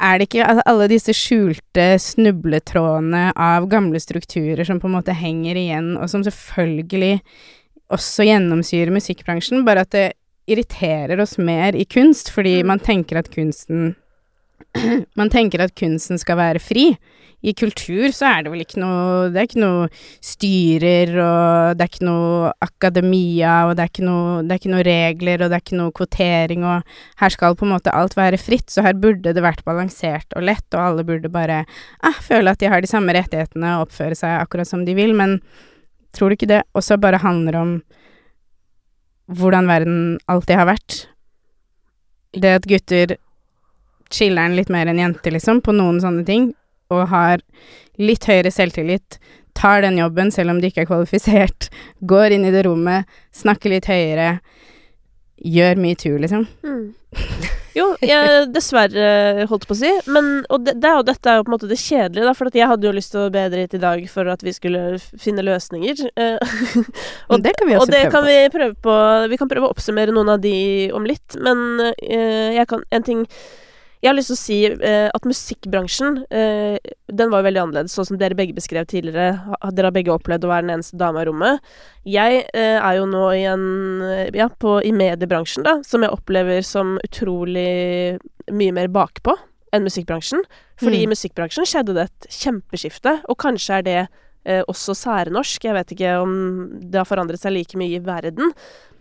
Er 0.02 0.18
det 0.18 0.26
ikke 0.26 0.42
altså, 0.48 0.62
alle 0.66 0.88
disse 0.90 1.12
skjulte 1.14 1.84
snubletrådene 2.02 3.28
av 3.38 3.68
gamle 3.70 4.00
strukturer 4.02 4.64
som 4.66 4.80
på 4.82 4.88
en 4.88 4.96
måte 4.96 5.14
henger 5.14 5.54
igjen, 5.60 5.92
og 6.00 6.08
som 6.10 6.24
selvfølgelig 6.26 7.20
også 7.92 8.24
gjennomsyrer 8.26 8.90
musikkbransjen, 8.90 9.62
bare 9.68 9.84
at 9.84 9.92
det 9.94 10.06
irriterer 10.50 11.20
oss 11.22 11.36
mer 11.38 11.76
i 11.78 11.84
kunst, 11.86 12.32
fordi 12.34 12.62
Mm. 12.62 12.66
man 12.72 12.80
tenker 12.82 13.20
at 13.20 13.30
kunsten 13.30 13.94
Man 15.20 15.30
tenker 15.30 15.60
at 15.60 15.74
kunsten 15.78 16.18
skal 16.18 16.36
være 16.38 16.58
fri. 16.62 16.96
I 17.43 17.53
kultur 17.59 18.12
så 18.14 18.28
er 18.28 18.45
det 18.45 18.53
vel 18.53 18.62
ikke 18.62 18.78
noe 18.78 19.30
Det 19.32 19.40
er 19.40 19.49
ikke 19.49 19.62
noe 19.62 19.86
styrer, 20.22 21.11
og 21.18 21.78
det 21.78 21.84
er 21.84 21.90
ikke 21.90 22.07
noe 22.07 22.53
akademia, 22.62 23.55
og 23.66 23.74
det 23.76 23.84
er 23.84 23.90
ikke 23.90 24.07
noe, 24.07 24.36
det 24.47 24.55
er 24.55 24.61
ikke 24.61 24.74
noe 24.74 24.84
regler, 24.86 25.43
og 25.43 25.51
det 25.51 25.59
er 25.59 25.64
ikke 25.64 25.80
noe 25.80 25.95
kvotering, 25.99 26.66
og 26.68 26.95
her 27.22 27.34
skal 27.34 27.59
på 27.59 27.66
en 27.66 27.74
måte 27.74 27.95
alt 27.99 28.14
være 28.18 28.38
fritt, 28.40 28.70
så 28.70 28.86
her 28.86 28.95
burde 29.03 29.34
det 29.34 29.43
vært 29.43 29.64
balansert 29.66 30.38
og 30.38 30.47
lett, 30.47 30.68
og 30.70 30.84
alle 30.84 31.07
burde 31.09 31.32
bare 31.32 31.64
ah, 32.07 32.22
føle 32.22 32.55
at 32.55 32.62
de 32.62 32.70
har 32.70 32.84
de 32.84 32.90
samme 32.90 33.14
rettighetene 33.16 33.74
og 33.78 33.88
oppføre 33.88 34.18
seg 34.18 34.38
akkurat 34.38 34.70
som 34.70 34.86
de 34.86 34.95
vil, 34.99 35.16
men 35.18 35.40
tror 36.14 36.30
du 36.30 36.38
ikke 36.38 36.51
det 36.53 36.62
også 36.78 37.01
bare 37.03 37.22
handler 37.22 37.59
om 37.59 37.74
hvordan 39.32 39.66
verden 39.70 40.01
alltid 40.30 40.59
har 40.61 40.70
vært? 40.70 41.07
Det 42.32 42.57
at 42.61 42.66
gutter 42.68 43.16
chiller'n 44.12 44.55
litt 44.57 44.70
mer 44.72 44.90
enn 44.90 45.01
jenter, 45.01 45.34
liksom, 45.34 45.62
på 45.64 45.74
noen 45.74 45.99
sånne 46.03 46.24
ting, 46.28 46.53
og 46.90 47.06
har 47.12 47.44
litt 48.00 48.26
høyere 48.28 48.50
selvtillit, 48.52 49.18
tar 49.58 49.84
den 49.84 49.98
jobben 50.00 50.32
selv 50.32 50.54
om 50.54 50.60
de 50.60 50.70
ikke 50.72 50.86
er 50.86 50.90
kvalifisert, 50.90 51.70
går 52.12 52.36
inn 52.36 52.48
i 52.48 52.54
det 52.54 52.64
rommet, 52.66 53.08
snakker 53.36 53.74
litt 53.74 53.90
høyere, 53.90 54.36
gjør 55.42 55.80
metoo, 55.82 56.18
liksom. 56.22 56.46
Mm. 56.62 56.86
Jo, 57.72 57.86
jeg, 58.04 58.48
dessverre, 58.52 59.46
holdt 59.48 59.64
på 59.68 59.74
å 59.74 59.78
si. 59.78 59.90
Men, 60.12 60.42
og 60.52 60.66
det, 60.66 60.74
det 60.82 60.90
er 60.90 60.98
jo, 60.98 61.04
dette 61.08 61.30
er 61.30 61.38
jo 61.38 61.46
på 61.46 61.52
en 61.52 61.54
måte 61.54 61.70
det 61.70 61.78
kjedelige, 61.80 62.26
da, 62.28 62.34
for 62.36 62.58
jeg 62.58 62.68
hadde 62.68 62.88
jo 62.88 62.92
lyst 62.96 63.14
til 63.14 63.22
å 63.24 63.32
be 63.32 63.46
dere 63.46 63.64
hit 63.64 63.76
i 63.78 63.82
dag 63.82 64.02
for 64.12 64.28
at 64.32 64.44
vi 64.44 64.52
skulle 64.56 64.82
finne 65.00 65.44
løsninger. 65.46 66.04
eh, 66.20 66.52
Og 67.32 67.44
det 67.44 67.54
kan 67.56 67.70
vi 67.70 67.78
også 67.78 67.86
og 67.86 67.94
det 67.94 68.02
prøve 68.04 68.12
kan 68.12 68.26
på. 68.26 68.28
vi 68.28 68.52
prøve 68.58 68.78
på. 68.88 68.98
Vi 69.32 69.40
kan 69.40 69.52
prøve 69.52 69.68
å 69.68 69.72
oppsummere 69.72 70.14
noen 70.14 70.34
av 70.34 70.44
de 70.44 70.56
om 70.96 71.08
litt, 71.08 71.38
men 71.40 71.64
uh, 71.80 72.50
jeg 72.52 72.68
kan 72.68 72.84
En 72.92 73.04
ting 73.06 73.24
jeg 74.03 74.11
har 74.11 74.16
lyst 74.18 74.32
til 74.32 74.34
å 74.34 74.40
si 74.40 74.57
eh, 74.66 75.09
at 75.14 75.26
musikkbransjen, 75.28 76.16
eh, 76.34 76.74
den 77.07 77.30
var 77.30 77.42
jo 77.42 77.46
veldig 77.46 77.61
annerledes, 77.62 77.94
sånn 77.94 78.09
som 78.09 78.18
dere 78.18 78.34
begge 78.34 78.57
beskrev 78.57 78.88
tidligere. 78.90 79.36
Dere 79.70 79.90
har 79.90 79.94
begge 79.94 80.11
opplevd 80.14 80.46
å 80.46 80.50
være 80.50 80.66
den 80.66 80.74
eneste 80.74 80.98
dama 80.98 81.22
i 81.22 81.28
rommet. 81.28 81.62
Jeg 82.11 82.40
eh, 82.50 82.78
er 82.82 82.98
jo 82.98 83.07
nå 83.07 83.22
i 83.36 83.44
en 83.46 83.64
eh, 84.09 84.24
Ja, 84.34 84.48
på, 84.50 84.80
i 84.82 84.90
mediebransjen, 84.96 85.62
da, 85.68 85.76
som 85.86 86.03
jeg 86.03 86.11
opplever 86.14 86.66
som 86.66 86.96
utrolig 87.07 88.18
mye 88.50 88.74
mer 88.74 88.90
bakpå 88.90 89.36
enn 89.72 89.86
musikkbransjen. 89.86 90.42
Fordi 90.82 90.98
Mm. 90.98 91.05
i 91.07 91.12
musikkbransjen 91.14 91.68
skjedde 91.68 91.94
det 91.94 92.09
et 92.09 92.26
kjempeskifte, 92.42 93.20
og 93.30 93.38
kanskje 93.38 93.78
er 93.78 93.82
det 93.86 94.00
eh, 94.45 94.62
også 94.68 94.95
særnorsk. 94.99 95.64
Jeg 95.64 95.74
vet 95.74 95.93
ikke 95.95 96.14
om 96.22 96.32
det 96.82 96.99
har 97.01 97.09
forandret 97.09 97.40
seg 97.43 97.53
like 97.55 97.78
mye 97.78 97.97
i 97.99 98.03
verden, 98.05 98.53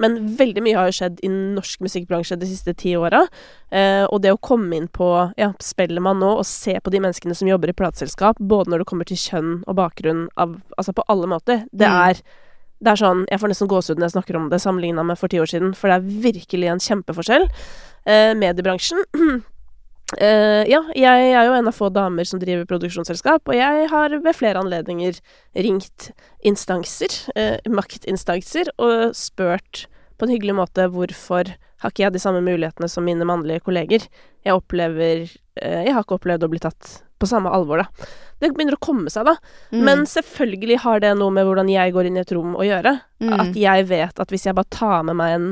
men 0.01 0.35
veldig 0.37 0.63
mye 0.65 0.77
har 0.77 0.89
jo 0.89 0.97
skjedd 0.99 1.19
i 1.23 1.29
norsk 1.31 1.81
musikkbransje 1.85 2.37
de 2.41 2.49
siste 2.49 2.73
ti 2.77 2.95
åra. 2.97 3.23
Eh, 3.71 4.03
og 4.09 4.21
det 4.23 4.33
å 4.33 4.39
komme 4.41 4.75
inn 4.77 4.87
på 4.87 5.09
ja, 5.37 5.51
Spellemann 5.61 6.19
nå 6.21 6.37
og 6.39 6.45
se 6.49 6.77
på 6.81 6.93
de 6.93 7.01
menneskene 7.03 7.35
som 7.37 7.47
jobber 7.49 7.69
i 7.69 7.77
plateselskap, 7.77 8.39
både 8.39 8.71
når 8.73 8.83
det 8.83 8.89
kommer 8.91 9.05
til 9.09 9.17
kjønn 9.21 9.51
og 9.67 9.75
bakgrunn, 9.77 10.27
av, 10.37 10.57
altså 10.77 10.93
på 10.97 11.05
alle 11.07 11.27
måter, 11.27 11.65
det 11.71 11.87
Mm. 11.87 12.09
er 12.09 12.21
det 12.81 12.89
er 12.89 12.95
sånn, 12.97 13.25
Jeg 13.29 13.37
får 13.39 13.49
nesten 13.51 13.67
gåsehud 13.69 13.99
når 13.99 14.07
jeg 14.09 14.15
snakker 14.15 14.35
om 14.39 14.49
det, 14.49 14.57
sammenligna 14.59 15.03
med 15.05 15.15
for 15.19 15.27
ti 15.29 15.37
år 15.37 15.45
siden. 15.45 15.75
For 15.77 15.87
det 15.87 15.99
er 15.99 16.21
virkelig 16.31 16.67
en 16.71 16.79
kjempeforskjell. 16.81 17.45
Eh, 18.09 18.33
mediebransjen 18.33 18.97
Eh, 20.17 20.63
ja, 20.67 20.81
jeg 20.97 21.27
er 21.31 21.47
jo 21.47 21.55
en 21.55 21.69
av 21.69 21.75
få 21.75 21.87
damer 21.93 22.27
som 22.27 22.41
driver 22.41 22.67
produksjonsselskap, 22.67 23.47
og 23.47 23.55
jeg 23.55 23.87
har 23.91 24.15
ved 24.17 24.35
flere 24.35 24.59
anledninger 24.59 25.19
ringt 25.55 26.11
instanser, 26.47 27.15
uh, 27.37 27.57
maktinstanser, 27.71 28.73
og 28.81 29.15
spurt 29.15 29.85
på 30.19 30.27
en 30.27 30.33
hyggelig 30.33 30.57
måte 30.57 30.89
hvorfor 30.91 31.53
har 31.81 31.93
ikke 31.93 32.03
jeg 32.03 32.15
de 32.15 32.21
samme 32.21 32.43
mulighetene 32.45 32.89
som 32.91 33.07
mine 33.07 33.25
mannlige 33.25 33.63
kolleger. 33.65 34.03
Jeg 34.45 34.57
opplever 34.57 35.23
uh, 35.25 35.79
Jeg 35.85 35.95
har 35.95 36.03
ikke 36.03 36.19
opplevd 36.19 36.45
å 36.45 36.51
bli 36.51 36.61
tatt 36.61 36.97
på 37.21 37.29
samme 37.29 37.53
alvor, 37.53 37.83
da. 37.85 38.11
Det 38.41 38.49
begynner 38.51 38.75
å 38.75 38.81
komme 38.81 39.11
seg, 39.13 39.27
da. 39.29 39.35
Mm. 39.69 39.83
Men 39.85 40.07
selvfølgelig 40.09 40.81
har 40.83 41.03
det 41.03 41.13
noe 41.19 41.33
med 41.33 41.45
hvordan 41.45 41.69
jeg 41.69 41.93
går 41.93 42.09
inn 42.09 42.17
i 42.17 42.23
et 42.23 42.33
rom 42.33 42.55
å 42.57 42.65
gjøre. 42.65 42.97
Mm. 43.21 43.35
At 43.37 43.59
jeg 43.59 43.85
vet 43.91 44.23
at 44.23 44.33
hvis 44.33 44.47
jeg 44.49 44.57
bare 44.57 44.73
tar 44.73 45.05
med 45.07 45.19
meg 45.21 45.35
en 45.37 45.51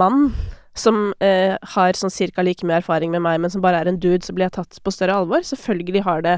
mann 0.00 0.30
som 0.78 1.10
eh, 1.24 1.56
har 1.74 1.98
sånn 1.98 2.12
cirka 2.12 2.44
like 2.46 2.66
mye 2.66 2.78
erfaring 2.80 3.10
med 3.14 3.24
meg, 3.24 3.40
men 3.42 3.52
som 3.52 3.62
bare 3.64 3.82
er 3.82 3.90
en 3.90 3.98
dude, 4.00 4.22
så 4.24 4.34
blir 4.36 4.48
jeg 4.48 4.58
tatt 4.58 4.78
på 4.84 4.92
større 4.94 5.16
alvor. 5.18 5.42
Selvfølgelig 5.46 6.04
har 6.06 6.22
det 6.26 6.36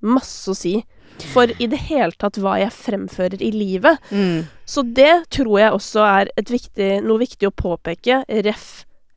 masse 0.00 0.50
å 0.50 0.56
si 0.56 0.80
for 1.28 1.50
i 1.60 1.66
det 1.68 1.78
hele 1.90 2.16
tatt 2.16 2.38
hva 2.40 2.56
jeg 2.60 2.72
fremfører 2.72 3.42
i 3.44 3.50
livet. 3.52 4.00
Mm. 4.10 4.46
Så 4.64 4.84
det 4.86 5.12
tror 5.34 5.58
jeg 5.60 5.76
også 5.76 6.04
er 6.06 6.30
viktig, 6.48 6.90
noe 7.04 7.20
viktig 7.20 7.50
å 7.50 7.54
påpeke. 7.54 8.22
Ref 8.46 8.68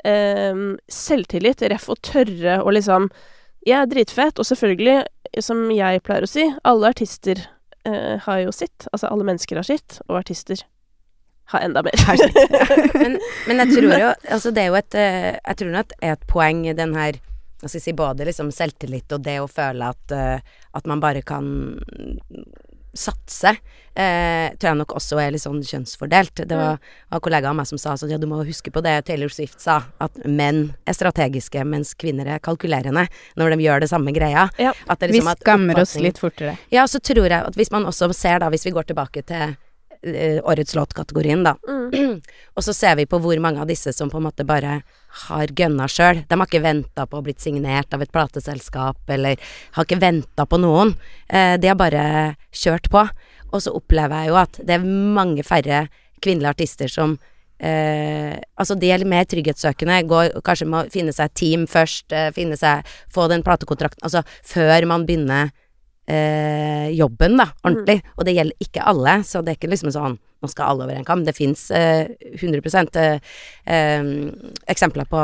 eh, 0.03 0.65
selvtillit. 0.91 1.63
Ref 1.73 1.89
å 1.89 1.99
tørre 2.01 2.61
å 2.63 2.73
liksom 2.73 3.11
Jeg 3.63 3.77
er 3.79 3.85
dritfett, 3.87 4.39
og 4.41 4.43
selvfølgelig, 4.43 5.05
som 5.39 5.69
jeg 5.71 6.01
pleier 6.03 6.25
å 6.25 6.27
si, 6.27 6.43
alle 6.67 6.89
artister 6.91 7.39
eh, 7.87 8.19
har 8.25 8.41
jo 8.41 8.51
sitt. 8.51 8.89
Altså 8.91 9.07
alle 9.07 9.23
mennesker 9.23 9.55
har 9.55 9.63
sitt, 9.63 10.01
og 10.09 10.17
artister 10.19 10.65
har 11.51 11.65
enda 11.65 11.83
mer. 11.83 12.03
Men, 13.03 13.19
men 13.47 13.59
jeg 13.63 13.73
tror 13.75 13.93
jo 13.99 14.09
Altså, 14.31 14.51
det 14.55 14.61
er 14.63 14.69
jo 14.69 14.75
et 14.79 14.95
eh, 14.95 15.29
Jeg 15.35 15.57
tror 15.59 15.71
nok 15.73 15.85
at 15.85 15.95
er 15.99 16.13
et 16.15 16.27
poeng 16.29 16.63
i 16.69 16.75
den 16.77 16.95
her 16.97 17.19
hva 17.63 17.69
skal 17.69 17.79
jeg 17.79 17.83
si, 17.85 17.93
både 17.95 18.25
liksom 18.27 18.49
selvtillit 18.51 19.13
og 19.15 19.21
det 19.23 19.37
å 19.39 19.47
føle 19.47 19.87
at, 19.93 20.11
eh, 20.11 20.55
at 20.75 20.87
man 20.89 20.99
bare 20.99 21.21
kan 21.23 21.45
satse, 22.93 23.55
eh, 23.95 24.51
tror 24.59 24.69
jeg 24.69 24.77
nok 24.81 24.93
også 24.99 25.17
er 25.21 25.31
litt 25.33 25.41
sånn 25.41 25.61
kjønnsfordelt. 25.65 26.43
Det 26.43 26.57
var, 26.59 26.75
var 27.09 27.17
en 27.17 27.23
kollega 27.25 27.49
av 27.49 27.57
meg 27.57 27.69
som 27.69 27.79
sa 27.81 27.95
sånn, 27.97 28.11
ja, 28.13 28.19
du 28.21 28.27
må 28.29 28.41
huske 28.45 28.69
på 28.73 28.83
det 28.85 28.97
Taylor 29.07 29.31
Swift 29.33 29.63
sa, 29.63 29.79
at 30.03 30.19
menn 30.27 30.73
er 30.85 30.97
strategiske, 30.97 31.63
mens 31.65 31.95
kvinner 31.97 32.29
er 32.35 32.43
kalkulerende 32.43 33.07
når 33.39 33.55
de 33.55 33.65
gjør 33.65 33.85
det 33.85 33.89
samme 33.95 34.13
greia. 34.13 34.49
Ja. 34.61 34.75
At 34.85 35.01
det 35.01 35.09
Vi 35.09 35.21
liksom 35.21 35.33
at 35.33 35.41
skammer 35.41 35.81
oss 35.81 35.95
litt 35.97 36.21
fortere. 36.21 36.57
Ja, 36.73 36.85
så 36.85 37.01
tror 37.01 37.25
jeg 37.25 37.39
at 37.39 37.57
hvis 37.57 37.73
man 37.73 37.87
også 37.89 38.11
ser 38.13 38.43
da, 38.43 38.51
hvis 38.53 38.67
vi 38.67 38.75
går 38.75 38.91
tilbake 38.91 39.25
til 39.25 39.55
årets 40.03 40.75
låtkategorien, 40.75 41.43
da, 41.45 41.55
Mm. 41.67 42.21
og 42.55 42.63
så 42.63 42.73
ser 42.73 42.95
vi 42.99 43.05
på 43.05 43.19
hvor 43.21 43.39
mange 43.39 43.61
av 43.61 43.67
disse 43.69 43.93
som 43.93 44.09
på 44.11 44.19
en 44.19 44.27
måte 44.27 44.45
bare 44.47 44.81
har 45.27 45.51
gønna 45.55 45.87
sjøl. 45.87 46.23
De 46.27 46.37
har 46.37 46.47
ikke 46.47 46.63
venta 46.63 47.05
på 47.07 47.19
å 47.19 47.25
blitt 47.25 47.43
signert 47.43 47.93
av 47.93 48.01
et 48.01 48.11
plateselskap, 48.11 48.97
eller 49.13 49.41
har 49.77 49.85
ikke 49.85 50.01
venta 50.01 50.45
på 50.49 50.59
noen. 50.61 50.95
Eh, 51.29 51.55
de 51.61 51.69
har 51.69 51.77
bare 51.79 52.35
kjørt 52.51 52.89
på. 52.93 53.05
Og 53.53 53.61
så 53.61 53.73
opplever 53.75 54.23
jeg 54.23 54.33
jo 54.33 54.39
at 54.41 54.57
det 54.65 54.75
er 54.79 54.87
mange 54.87 55.45
færre 55.45 55.85
kvinnelige 56.23 56.55
artister 56.57 56.91
som 56.91 57.19
Eh, 57.63 58.33
altså 58.59 58.75
de 58.75 58.89
er 58.91 59.05
mer 59.07 59.23
trygghetssøkende, 59.29 60.01
går, 60.09 60.33
kanskje 60.43 60.65
må 60.67 60.81
finne 60.91 61.13
seg 61.15 61.29
et 61.29 61.35
team 61.37 61.61
først, 61.69 62.11
eh, 62.11 62.31
finne 62.35 62.57
seg 62.59 62.83
Få 63.13 63.29
den 63.31 63.43
platekontrakten 63.45 64.03
Altså 64.03 64.23
før 64.43 64.87
man 64.89 65.05
begynner 65.07 65.53
eh, 66.07 66.89
jobben, 66.97 67.37
da, 67.39 67.49
ordentlig. 67.63 68.01
Og 68.17 68.25
det 68.27 68.35
gjelder 68.37 68.67
ikke 68.67 68.85
alle, 68.91 69.17
så 69.23 69.41
det 69.41 69.53
er 69.53 69.59
ikke 69.61 69.73
liksom 69.73 69.93
sånn 69.95 70.19
nå 70.43 70.49
skal 70.51 70.73
alle 70.73 70.83
over 70.83 70.97
en 70.99 71.05
kam. 71.07 71.21
Det 71.23 71.31
fins 71.37 71.69
eh, 71.71 72.09
100 72.35 72.59
eh, 72.99 73.19
eh, 73.63 74.07
eksempler 74.67 75.07
på, 75.07 75.21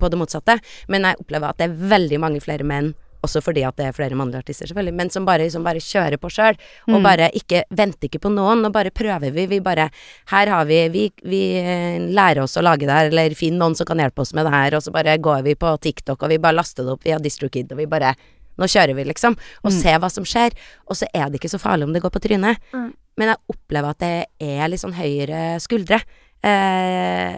på 0.00 0.08
det 0.08 0.20
motsatte. 0.20 0.58
Men 0.88 1.04
jeg 1.04 1.20
opplever 1.20 1.50
at 1.52 1.60
det 1.60 1.68
er 1.68 1.80
veldig 1.92 2.20
mange 2.22 2.40
flere 2.40 2.64
menn, 2.64 2.94
også 3.24 3.40
fordi 3.44 3.62
at 3.64 3.76
det 3.76 3.86
er 3.88 3.94
flere 3.96 4.16
mannlige 4.16 4.42
artister, 4.42 4.68
selvfølgelig, 4.68 4.94
men 5.00 5.10
som 5.12 5.24
bare, 5.24 5.46
som 5.52 5.64
bare 5.64 5.80
kjører 5.80 6.20
på 6.20 6.28
sjøl. 6.32 6.58
Og 6.88 6.98
Mm. 6.98 7.04
bare 7.06 7.30
ikke 7.32 7.62
venter 7.72 8.08
ikke 8.08 8.20
på 8.20 8.32
noen, 8.32 8.64
og 8.66 8.72
bare 8.72 8.92
prøver 8.92 9.32
vi. 9.32 9.46
Vi 9.46 9.60
bare 9.64 9.90
Her 10.32 10.46
har 10.52 10.64
vi 10.64 10.88
Vi, 10.88 11.10
vi 11.24 11.42
eh, 11.56 11.98
lærer 12.00 12.42
oss 12.42 12.56
å 12.56 12.62
lage 12.64 12.84
det 12.84 12.92
her, 12.92 13.06
eller 13.12 13.34
finner 13.34 13.58
noen 13.64 13.76
som 13.76 13.86
kan 13.86 13.98
hjelpe 13.98 14.20
oss 14.20 14.34
med 14.34 14.44
det 14.44 14.52
her, 14.52 14.74
og 14.76 14.82
så 14.82 14.92
bare 14.92 15.16
går 15.18 15.42
vi 15.42 15.54
på 15.54 15.76
TikTok, 15.80 16.22
og 16.22 16.28
vi 16.28 16.38
bare 16.38 16.56
laster 16.56 16.84
det 16.84 16.92
opp 16.92 17.04
via 17.04 17.18
DistroKid, 17.18 17.72
og 17.72 17.78
vi 17.78 17.86
bare 17.86 18.14
nå 18.58 18.68
kjører 18.70 18.94
vi, 18.96 19.04
liksom. 19.08 19.36
Og 19.64 19.70
Mm. 19.72 19.78
ser 19.80 19.98
hva 19.98 20.10
som 20.10 20.24
skjer. 20.24 20.52
Og 20.88 20.96
så 20.96 21.06
er 21.14 21.28
det 21.30 21.40
ikke 21.40 21.50
så 21.54 21.58
farlig 21.62 21.84
om 21.88 21.92
det 21.92 22.02
går 22.02 22.12
på 22.14 22.22
trynet. 22.22 22.58
Mm. 22.72 22.92
Men 23.16 23.28
jeg 23.28 23.36
opplever 23.54 23.90
at 23.90 23.98
det 23.98 24.26
er 24.40 24.68
litt 24.68 24.80
sånn 24.82 24.94
høyere 24.98 25.60
skuldre 25.62 26.00
eh, 26.42 27.34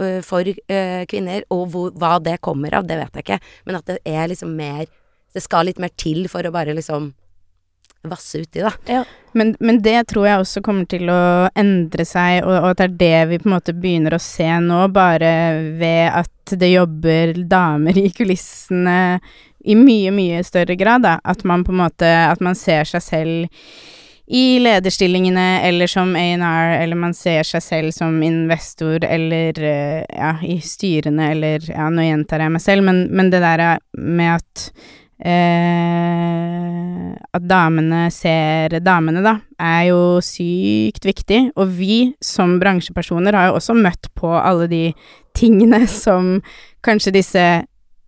eh, 0.00 0.20
for 0.26 0.46
eh, 0.46 1.04
kvinner. 1.10 1.44
Og 1.50 1.68
hvor, 1.72 1.92
hva 1.98 2.16
det 2.22 2.40
kommer 2.44 2.74
av, 2.74 2.86
det 2.88 2.98
vet 3.00 3.14
jeg 3.20 3.24
ikke. 3.26 3.40
Men 3.66 3.76
at 3.80 3.86
det 3.86 4.00
er 4.04 4.28
liksom 4.28 4.54
mer 4.56 4.86
Det 5.36 5.42
skal 5.44 5.66
litt 5.68 5.78
mer 5.82 5.90
til 6.00 6.28
for 6.32 6.40
å 6.48 6.52
bare 6.54 6.72
liksom 6.72 7.10
vasse 8.06 8.38
uti, 8.40 8.62
da. 8.62 8.70
Men, 9.34 9.50
men 9.60 9.82
det 9.82 10.06
tror 10.08 10.24
jeg 10.28 10.40
også 10.40 10.62
kommer 10.64 10.86
til 10.88 11.10
å 11.12 11.48
endre 11.58 12.06
seg, 12.08 12.38
og, 12.46 12.54
og 12.62 12.68
at 12.70 12.78
det 12.78 12.86
er 12.86 12.94
det 13.02 13.28
vi 13.32 13.38
på 13.42 13.48
en 13.50 13.54
måte 13.56 13.74
begynner 13.76 14.14
å 14.16 14.20
se 14.22 14.46
nå, 14.62 14.78
bare 14.94 15.32
ved 15.76 16.14
at 16.22 16.54
det 16.56 16.70
jobber 16.70 17.34
damer 17.50 17.98
i 17.98 18.06
kulissene 18.14 19.18
i 19.66 19.74
mye, 19.78 20.14
mye 20.14 20.44
større 20.46 20.76
grad, 20.78 21.02
da. 21.06 21.18
At 21.24 21.44
man 21.44 21.64
på 21.66 21.74
en 21.74 21.82
måte 21.84 22.06
At 22.06 22.40
man 22.44 22.54
ser 22.58 22.86
seg 22.88 23.02
selv 23.02 23.62
i 24.26 24.58
lederstillingene 24.58 25.60
eller 25.62 25.86
som 25.86 26.16
A&R, 26.18 26.82
eller 26.82 26.98
man 26.98 27.14
ser 27.14 27.46
seg 27.46 27.62
selv 27.62 27.94
som 27.94 28.16
investor 28.26 29.04
eller 29.06 29.60
eh, 29.62 30.02
ja, 30.10 30.32
i 30.42 30.58
styrene 30.58 31.30
eller 31.30 31.62
Ja, 31.70 31.86
nå 31.90 32.02
gjentar 32.02 32.42
jeg 32.42 32.54
meg 32.56 32.64
selv, 32.64 32.86
men, 32.88 33.04
men 33.14 33.30
det 33.30 33.42
der 33.44 33.62
med 33.94 34.32
at 34.40 34.64
eh, 35.22 37.14
At 37.38 37.46
damene 37.46 38.08
ser 38.10 38.80
damene, 38.82 39.22
da, 39.22 39.36
er 39.62 39.92
jo 39.92 40.18
sykt 40.24 41.06
viktig. 41.06 41.40
Og 41.54 41.70
vi 41.78 42.00
som 42.18 42.58
bransjepersoner 42.58 43.36
har 43.36 43.50
jo 43.50 43.60
også 43.60 43.78
møtt 43.78 44.10
på 44.18 44.34
alle 44.34 44.66
de 44.72 44.84
tingene 45.38 45.84
som 45.86 46.40
kanskje 46.86 47.14
disse 47.20 47.46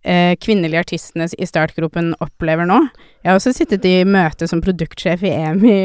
eh, 0.09 0.33
kvinnelige 0.41 0.81
artistene 0.81 1.27
i 1.37 1.47
startgropen 1.47 2.11
opplever 2.23 2.67
nå. 2.69 2.79
Jeg 3.21 3.31
har 3.31 3.37
også 3.37 3.53
sittet 3.55 3.85
i 3.85 4.01
møte 4.07 4.47
som 4.49 4.63
produktsjef 4.63 5.23
i 5.27 5.33
EMI 5.35 5.77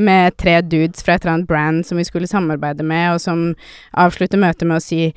med 0.00 0.36
tre 0.40 0.58
dudes 0.64 1.04
fra 1.04 1.16
et 1.16 1.26
eller 1.26 1.36
annet 1.36 1.50
brand 1.50 1.84
som 1.86 2.00
vi 2.00 2.06
skulle 2.08 2.30
samarbeide 2.30 2.86
med, 2.86 3.12
og 3.14 3.22
som 3.22 3.50
avslutter 3.92 4.40
møtet 4.40 4.68
med 4.68 4.80
å 4.80 4.84
si 4.84 5.10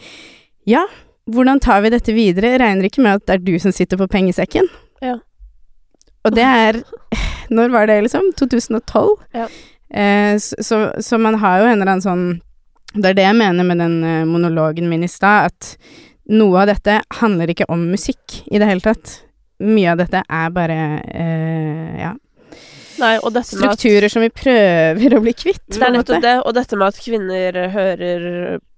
ja, 0.69 0.84
hvordan 1.30 1.61
tar 1.64 1.81
vi 1.86 1.94
dette 1.94 2.14
videre? 2.14 2.53
Jeg 2.53 2.61
regner 2.61 2.90
ikke 2.90 3.03
med 3.06 3.19
at 3.19 3.26
det 3.27 3.38
er 3.38 3.45
du 3.45 3.56
som 3.61 3.73
sitter 3.76 3.99
på 3.99 4.10
pengesekken. 4.11 4.68
Ja. 5.06 5.18
Og 6.27 6.36
det 6.36 6.45
er 6.45 6.84
Når 7.56 7.72
var 7.73 7.88
det, 7.90 8.02
liksom? 8.06 8.27
2012? 8.38 9.07
Ja. 9.34 9.48
Eh, 9.90 10.36
så, 10.38 10.91
så, 11.02 11.18
man 11.18 11.40
har 11.41 11.64
jo 11.64 11.65
en 11.65 11.80
eller 11.80 11.95
annen 11.95 12.03
sånn 12.03 12.26
Det 12.94 13.10
er 13.10 13.15
det 13.18 13.23
jeg 13.26 13.38
mener 13.40 13.65
med 13.65 13.81
den 13.81 13.95
eh, 14.06 14.27
monologen 14.30 14.90
min 14.90 15.06
i 15.06 15.10
stad, 15.10 15.49
at 15.49 15.72
noe 16.30 16.61
av 16.61 16.69
dette 16.69 16.99
handler 17.19 17.51
ikke 17.53 17.68
om 17.73 17.89
musikk 17.91 18.41
i 18.49 18.61
det 18.61 18.69
hele 18.69 18.84
tatt. 18.84 19.19
Mye 19.65 19.91
av 19.91 19.99
dette 19.99 20.22
er 20.23 20.51
bare 20.56 20.80
eh, 21.11 21.99
ja, 21.99 22.14
Nei, 22.99 23.14
med 23.23 23.38
at 23.39 23.47
strukturer 23.47 24.11
som 24.11 24.23
vi 24.23 24.31
prøver 24.34 25.15
å 25.15 25.22
bli 25.23 25.34
kvitt. 25.35 25.65
Det 25.72 25.84
er 25.84 25.93
nettopp 25.95 26.23
det, 26.23 26.35
og 26.43 26.56
dette 26.57 26.80
med 26.80 26.91
at 26.91 26.99
kvinner 26.99 27.60
hører 27.73 28.26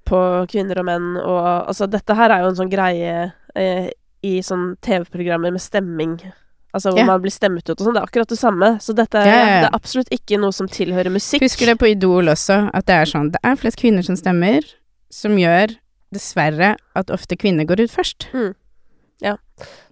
på 0.07 0.19
kvinner 0.51 0.81
og 0.81 0.87
menn, 0.87 1.09
og 1.21 1.41
altså 1.71 1.87
Dette 1.89 2.15
her 2.17 2.33
er 2.33 2.43
jo 2.43 2.51
en 2.51 2.59
sånn 2.59 2.71
greie 2.71 3.31
eh, 3.55 3.89
i 4.27 4.33
sånn 4.45 4.75
TV-programmer 4.83 5.53
med 5.53 5.63
stemming. 5.63 6.17
Altså 6.71 6.91
hvor 6.91 7.01
yeah. 7.01 7.09
man 7.09 7.23
blir 7.23 7.33
stemmet 7.33 7.67
ut 7.67 7.73
og 7.75 7.83
sånn. 7.83 7.95
Det 7.97 8.01
er 8.01 8.09
akkurat 8.09 8.31
det 8.31 8.39
samme. 8.39 8.69
Så 8.83 8.95
dette 8.95 9.23
ja. 9.25 9.39
det 9.63 9.69
er 9.69 9.75
absolutt 9.75 10.11
ikke 10.13 10.39
noe 10.39 10.55
som 10.55 10.69
tilhører 10.71 11.11
musikk. 11.11 11.43
Husker 11.43 11.73
det 11.73 11.77
på 11.81 11.89
Idol 11.91 12.31
også, 12.31 12.61
at 12.71 12.87
det 12.87 12.99
er 13.01 13.09
sånn 13.11 13.31
Det 13.33 13.41
er 13.43 13.57
flest 13.59 13.81
kvinner 13.81 14.05
som 14.07 14.19
stemmer, 14.19 14.67
som 15.11 15.35
gjør 15.39 15.75
dessverre 16.11 16.75
at 16.95 17.13
ofte 17.13 17.37
kvinner 17.39 17.65
går 17.69 17.85
ut 17.85 17.91
først. 17.93 18.27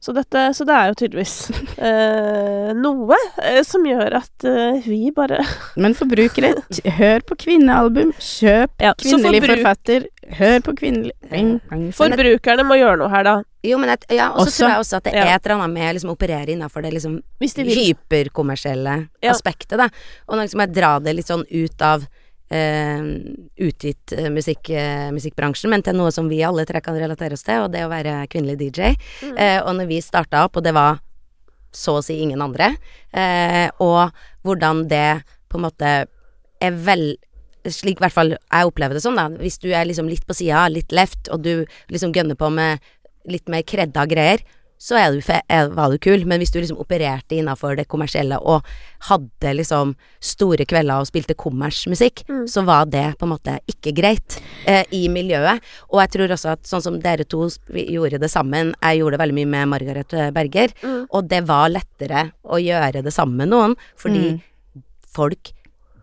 Så, 0.01 0.13
dette, 0.15 0.41
så 0.57 0.65
det 0.65 0.73
er 0.73 0.87
jo 0.89 0.95
tydeligvis 0.97 1.33
eh, 1.85 2.69
noe 2.73 3.17
eh, 3.43 3.59
som 3.67 3.83
gjør 3.85 4.15
at 4.21 4.45
eh, 4.47 4.79
vi 4.87 5.11
bare 5.13 5.41
Men 5.83 5.93
forbrukere, 5.97 6.53
hør 6.97 7.25
på 7.27 7.37
kvinnealbum, 7.43 8.13
kjøp 8.17 8.81
ja, 8.81 8.93
kvinnelig 8.97 9.43
forbruk- 9.43 9.51
forfatter, 9.59 10.07
hør 10.39 10.63
på 10.65 10.73
kvinnelig. 10.79 11.13
Forbrukerne 11.99 12.65
må 12.65 12.79
gjøre 12.79 13.01
noe 13.03 13.11
her, 13.13 13.27
da. 13.27 13.35
Jo, 13.67 13.77
men 13.81 13.91
jeg, 13.91 14.07
ja, 14.21 14.29
og 14.31 14.47
så 14.47 14.47
Også- 14.47 14.63
tror 14.63 14.71
jeg 14.71 14.83
også 14.85 14.97
at 15.01 15.09
det 15.09 15.13
er 15.19 15.33
et 15.35 15.45
eller 15.45 15.55
annet 15.59 15.75
med 15.75 15.97
liksom, 15.99 16.13
å 16.13 16.17
operere 16.17 16.55
innafor 16.55 16.87
det 16.87 16.93
liksom 16.95 17.19
de 17.43 17.67
hyperkommersielle 17.75 18.95
Ja. 19.21 19.35
aspektet, 19.35 19.77
da. 19.83 19.89
Og 20.29 20.39
nå 20.39 20.47
liksom 20.47 20.63
jeg 20.65 20.73
dra 20.79 20.95
det 21.03 21.17
litt 21.19 21.29
sånn 21.29 21.43
ut 21.45 21.85
av 21.85 22.07
eh, 22.49 23.03
utgitt 23.65 24.13
eh, 24.15 24.29
musikk, 24.33 24.69
eh, 24.69 25.09
musikkbransjen, 25.15 25.71
men 25.71 25.85
til 25.85 25.97
noe 25.97 26.11
som 26.15 26.29
vi 26.31 26.41
alle 26.45 26.65
tre 26.69 26.81
kan 26.85 26.97
relatere 26.97 27.37
oss 27.37 27.45
til, 27.47 27.65
og 27.65 27.73
det 27.73 27.85
å 27.85 27.91
være 27.91 28.23
kvinnelig 28.31 28.59
DJ. 28.61 28.93
Mm. 29.23 29.37
Eh, 29.37 29.59
og 29.63 29.73
når 29.77 29.89
vi 29.91 30.01
starta 30.03 30.45
opp, 30.47 30.59
og 30.59 30.65
det 30.65 30.75
var 30.77 30.99
så 31.75 31.99
å 31.99 32.03
si 32.05 32.17
ingen 32.23 32.41
andre, 32.41 32.73
eh, 33.13 33.69
og 33.79 34.09
hvordan 34.45 34.87
det 34.89 35.21
på 35.49 35.59
en 35.59 35.67
måte 35.67 35.91
er 36.59 36.79
vel 36.85 37.11
slik 37.69 37.99
i 37.99 38.05
hvert 38.05 38.15
fall 38.15 38.31
jeg 38.33 38.69
opplever 38.69 38.95
det 38.95 39.03
sånn, 39.03 39.19
da. 39.19 39.27
Hvis 39.41 39.59
du 39.61 39.69
er 39.73 39.85
liksom 39.87 40.07
litt 40.09 40.25
på 40.25 40.35
sida, 40.37 40.63
litt 40.71 40.93
left, 40.95 41.29
og 41.33 41.43
du 41.43 41.67
liksom 41.91 42.13
gønner 42.15 42.39
på 42.39 42.49
med 42.53 42.79
litt 43.29 43.51
mer 43.51 43.65
kredda 43.67 44.05
greier, 44.09 44.41
så 44.79 44.95
du, 45.11 45.19
var 45.75 45.91
du 45.91 45.97
kul. 45.99 46.23
Men 46.25 46.39
hvis 46.39 46.51
du 46.53 46.59
liksom 46.61 46.79
opererte 46.79 47.35
innafor 47.35 47.75
det 47.75 47.87
kommersielle 47.91 48.37
og 48.39 48.63
hadde 49.09 49.51
liksom 49.59 49.95
store 50.23 50.63
kvelder 50.65 51.01
og 51.01 51.09
spilte 51.09 51.35
kommersmusikk, 51.35 52.23
Mm. 52.29 52.45
så 52.47 52.63
var 52.65 52.85
det 52.85 53.17
på 53.19 53.25
en 53.27 53.33
måte 53.33 53.59
ikke 53.67 53.93
greit 53.97 54.39
eh, 54.65 54.85
i 54.91 55.07
miljøet. 55.09 55.59
Og 55.91 55.99
jeg 55.99 56.09
tror 56.15 56.31
også 56.31 56.51
at 56.53 56.63
sånn 56.63 56.81
som 56.81 56.99
dere 57.03 57.25
to 57.27 57.49
gjorde 57.73 58.19
det 58.19 58.29
sammen, 58.31 58.73
jeg 58.81 58.99
gjorde 59.01 59.17
det 59.17 59.23
veldig 59.25 59.35
mye 59.41 59.51
med 59.51 59.67
Margaret 59.75 60.13
eh, 60.13 60.31
Berger, 60.31 60.69
Mm. 60.81 61.07
og 61.11 61.27
det 61.27 61.43
var 61.47 61.69
lettere 61.69 62.31
å 62.45 62.55
gjøre 62.61 63.03
det 63.03 63.11
sammen 63.13 63.35
med 63.37 63.49
noen, 63.49 63.75
fordi 63.97 64.31
Mm. 64.39 64.41
folk 65.13 65.51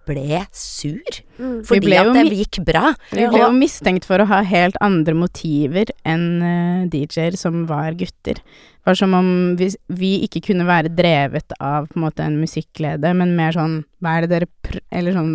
ble 0.07 0.43
sur. 0.55 1.19
Mm. 1.37 1.59
Fordi 1.67 1.83
ble 1.85 1.99
at 2.01 2.13
det 2.15 2.39
gikk 2.41 2.61
bra. 2.67 2.93
Vi 3.11 3.27
ble 3.33 3.43
jo 3.43 3.51
mistenkt 3.57 4.07
for 4.09 4.23
å 4.23 4.29
ha 4.31 4.41
helt 4.47 4.79
andre 4.85 5.17
motiver 5.19 5.91
enn 6.07 6.27
eh, 6.45 6.87
DJ-er 6.93 7.37
som 7.39 7.65
var 7.71 7.97
gutter. 7.99 8.41
Det 8.41 8.93
var 8.93 8.99
som 9.01 9.17
om 9.19 9.29
vi, 9.59 9.67
vi 9.99 10.13
ikke 10.23 10.45
kunne 10.47 10.67
være 10.69 10.93
drevet 10.95 11.57
av 11.59 11.89
på 11.91 11.99
en 11.99 12.05
måte 12.05 12.23
en 12.23 12.39
musikklede, 12.39 13.11
men 13.19 13.35
mer 13.39 13.57
sånn 13.57 13.81
Hva 13.99 14.13
er 14.15 14.27
det 14.27 14.31
dere 14.31 14.49
pr... 14.63 14.79
Eller 14.95 15.17
sånn 15.17 15.33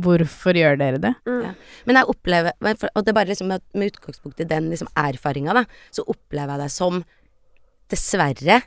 Hvorfor 0.00 0.56
gjør 0.56 0.78
dere 0.80 1.02
det? 1.02 1.12
Mm. 1.28 1.42
Ja. 1.44 1.50
Men 1.84 2.00
jeg 2.00 2.08
opplever 2.14 2.56
Og 2.64 3.02
det 3.04 3.12
er 3.12 3.18
bare 3.18 3.28
liksom 3.28 3.52
med, 3.52 3.66
med 3.76 3.92
utgangspunkt 3.92 4.40
i 4.40 4.48
den 4.48 4.70
liksom 4.72 4.88
erfaringa, 4.96 5.58
da, 5.60 5.66
så 5.92 6.06
opplever 6.08 6.56
jeg 6.56 6.64
det 6.64 6.72
som 6.72 7.04
dessverre 7.92 8.62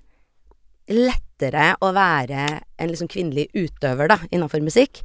lettere 0.91 1.73
å 1.83 1.91
være 1.95 2.45
en 2.79 2.91
liksom 2.91 3.09
kvinnelig 3.11 3.49
utøver, 3.55 4.11
da, 4.13 4.19
innafor 4.31 4.63
musikk, 4.63 5.01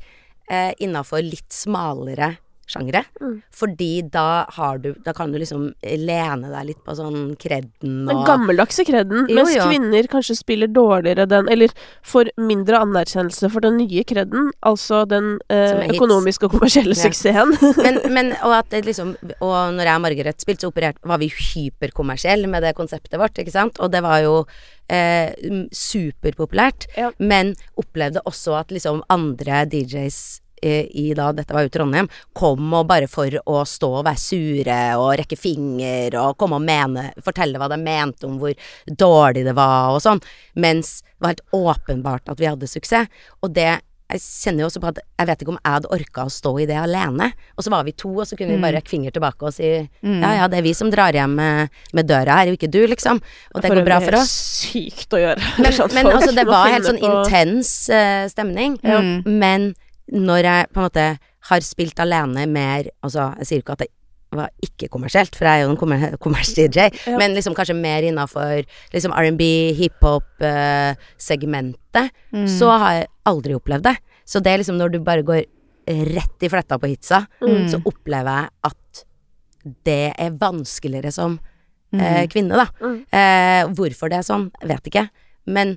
eh, 0.51 0.73
innafor 0.83 1.25
litt 1.25 1.51
smalere 1.53 2.37
sjangre. 2.71 3.03
Mm. 3.21 3.43
Fordi 3.53 4.03
da 4.13 4.45
har 4.57 4.79
du 4.79 4.93
Da 5.05 5.13
kan 5.13 5.33
du 5.33 5.39
liksom 5.39 5.73
lene 5.83 6.51
deg 6.53 6.67
litt 6.69 6.81
på 6.85 6.95
sånn 6.97 7.35
kredden 7.41 8.07
Den 8.09 8.23
gammeldagse 8.27 8.85
kredden, 8.87 9.27
Jo, 9.29 9.35
mens 9.41 9.55
jo. 9.57 9.67
kvinner 9.69 10.07
kanskje 10.11 10.37
spiller 10.39 10.71
dårligere 10.71 11.27
den, 11.29 11.49
eller 11.53 11.75
får 12.07 12.31
mindre 12.39 12.79
anerkjennelse 12.79 13.51
for 13.53 13.61
den 13.65 13.77
nye 13.81 14.05
kredden, 14.09 14.53
altså 14.63 15.03
den 15.09 15.39
eh, 15.53 15.89
økonomiske 15.93 16.47
og 16.47 16.55
kommersielle 16.57 16.95
Ja. 16.97 17.03
suksessen. 17.03 17.57
men, 17.85 18.01
men, 18.17 18.33
og 18.43 18.55
at 18.61 18.71
det 18.71 18.85
liksom 18.87 19.17
Og 19.41 19.75
når 19.75 19.85
jeg 19.85 19.97
og 19.97 20.03
Margaret 20.07 20.41
spilte, 20.41 20.63
så 20.63 20.71
operert, 20.73 21.01
var 21.03 21.19
vi 21.19 21.29
hyperkommersielle 21.29 22.47
med 22.49 22.63
det 22.63 22.77
konseptet 22.79 23.19
vårt, 23.21 23.37
ikke 23.39 23.53
sant? 23.55 23.81
Og 23.83 23.91
det 23.93 24.03
var 24.05 24.21
jo 24.23 24.45
eh, 24.89 25.33
superpopulært. 25.73 26.87
Ja. 26.97 27.11
Men 27.19 27.55
opplevde 27.81 28.23
også 28.29 28.57
at 28.61 28.73
liksom 28.75 29.03
andre 29.13 29.65
DJs 29.67 30.42
i 30.69 31.13
da, 31.19 31.31
dette 31.37 31.55
var 31.55 31.67
jo 31.67 31.73
Trondheim, 31.75 32.09
kom 32.37 32.73
og 32.79 32.87
bare 32.91 33.09
for 33.11 33.35
å 33.47 33.63
stå 33.69 33.93
og 34.01 34.07
være 34.07 34.23
sure 34.23 34.81
og 35.01 35.15
rekke 35.21 35.39
finger 35.39 36.19
og 36.21 36.37
komme 36.41 36.61
og 36.61 36.67
mene, 36.67 37.09
fortelle 37.25 37.59
hva 37.61 37.71
de 37.73 37.81
mente 37.83 38.29
om 38.29 38.39
hvor 38.41 38.55
dårlig 38.87 39.47
det 39.49 39.57
var 39.59 39.95
og 39.95 40.03
sånn. 40.05 40.23
Mens 40.55 41.01
det 41.03 41.25
var 41.25 41.35
helt 41.35 41.57
åpenbart 41.57 42.31
at 42.33 42.41
vi 42.43 42.51
hadde 42.51 42.71
suksess. 42.71 43.11
Og 43.43 43.55
det 43.55 43.73
jeg 44.13 44.21
kjenner 44.21 44.65
jo 44.65 44.69
også 44.69 44.81
på 44.83 44.89
at 44.91 44.99
jeg 45.01 45.29
vet 45.31 45.43
ikke 45.43 45.53
om 45.55 45.59
jeg 45.59 45.75
hadde 45.77 45.91
orka 45.95 46.25
å 46.27 46.33
stå 46.33 46.51
i 46.61 46.67
det 46.69 46.77
alene. 46.77 47.31
Og 47.57 47.65
så 47.65 47.73
var 47.73 47.87
vi 47.87 47.95
to, 47.97 48.11
og 48.13 48.27
så 48.29 48.37
kunne 48.37 48.57
vi 48.57 48.61
bare 48.61 48.77
rekke 48.77 48.93
finger 48.93 49.15
tilbake 49.15 49.47
og 49.49 49.55
si 49.57 49.71
Mm. 50.03 50.21
ja 50.21 50.33
ja, 50.35 50.49
det 50.49 50.59
er 50.59 50.67
vi 50.67 50.75
som 50.75 50.91
drar 50.91 51.15
hjem 51.15 51.35
med, 51.39 51.71
med 51.95 52.07
døra 52.07 52.41
her, 52.41 52.51
jo 52.51 52.59
ikke 52.59 52.71
du, 52.71 52.83
liksom. 52.91 53.23
Og 53.55 53.63
det 53.63 53.71
For 53.71 53.79
går 53.79 53.87
bra 53.87 54.01
for 54.03 54.11
det 54.11 54.21
oss. 54.21 54.35
Sykt 54.67 55.15
å 55.17 55.21
gjøre. 55.23 55.41
Men, 55.63 55.73
Sånn 55.79 55.95
men 55.95 56.11
altså, 56.11 56.35
det 56.37 56.45
var 56.49 56.69
helt 56.69 56.89
sånn 56.91 57.01
intens 57.01 57.73
uh, 57.89 58.29
stemning. 58.29 58.77
Mm. 58.83 59.23
Men 59.25 59.73
når 60.11 60.43
jeg 60.43 60.67
på 60.73 60.81
en 60.81 60.85
måte 60.89 61.19
har 61.49 61.61
spilt 61.61 61.99
alene 62.01 62.47
mer 62.51 62.85
Altså, 63.05 63.35
jeg 63.39 63.47
sier 63.47 63.59
ikke 63.63 63.73
at 63.73 63.79
det 63.85 63.89
var 64.33 64.49
ikke 64.65 64.89
kommersielt, 64.89 65.37
for 65.37 65.45
jeg 65.45 65.61
er 65.61 65.65
jo 65.67 65.71
en 65.71 65.77
kommer 65.77 66.17
kommers-DJ, 66.25 66.79
Ja. 67.07 67.19
men 67.19 67.35
liksom 67.37 67.55
kanskje 67.55 67.75
mer 67.77 68.03
innafor 68.03 68.65
liksom 68.95 69.13
R&B, 69.13 69.73
hiphop-segmentet, 69.77 72.11
Mm. 72.33 72.47
så 72.49 72.71
har 72.79 72.93
jeg 72.95 73.07
aldri 73.27 73.55
opplevd 73.55 73.83
det. 73.83 73.97
Så 74.25 74.41
det 74.41 74.51
er 74.53 74.59
liksom 74.63 74.77
når 74.79 74.89
du 74.93 74.99
bare 75.05 75.23
går 75.23 75.45
rett 76.15 76.43
i 76.43 76.49
fletta 76.49 76.79
på 76.81 76.87
hitsa, 76.89 77.27
Mm. 77.43 77.69
så 77.69 77.83
opplever 77.85 78.41
jeg 78.41 78.49
at 78.65 79.05
det 79.85 80.15
er 80.19 80.31
vanskeligere 80.31 81.13
som 81.13 81.39
Mm. 81.93 82.01
eh, 82.01 82.27
kvinne, 82.27 82.57
da. 82.57 82.67
Mm. 82.81 83.05
Eh, 83.13 83.65
hvorfor 83.75 84.09
det 84.09 84.17
er 84.19 84.23
sånn, 84.23 84.51
vet 84.65 84.83
ikke. 84.85 85.11
Men 85.47 85.77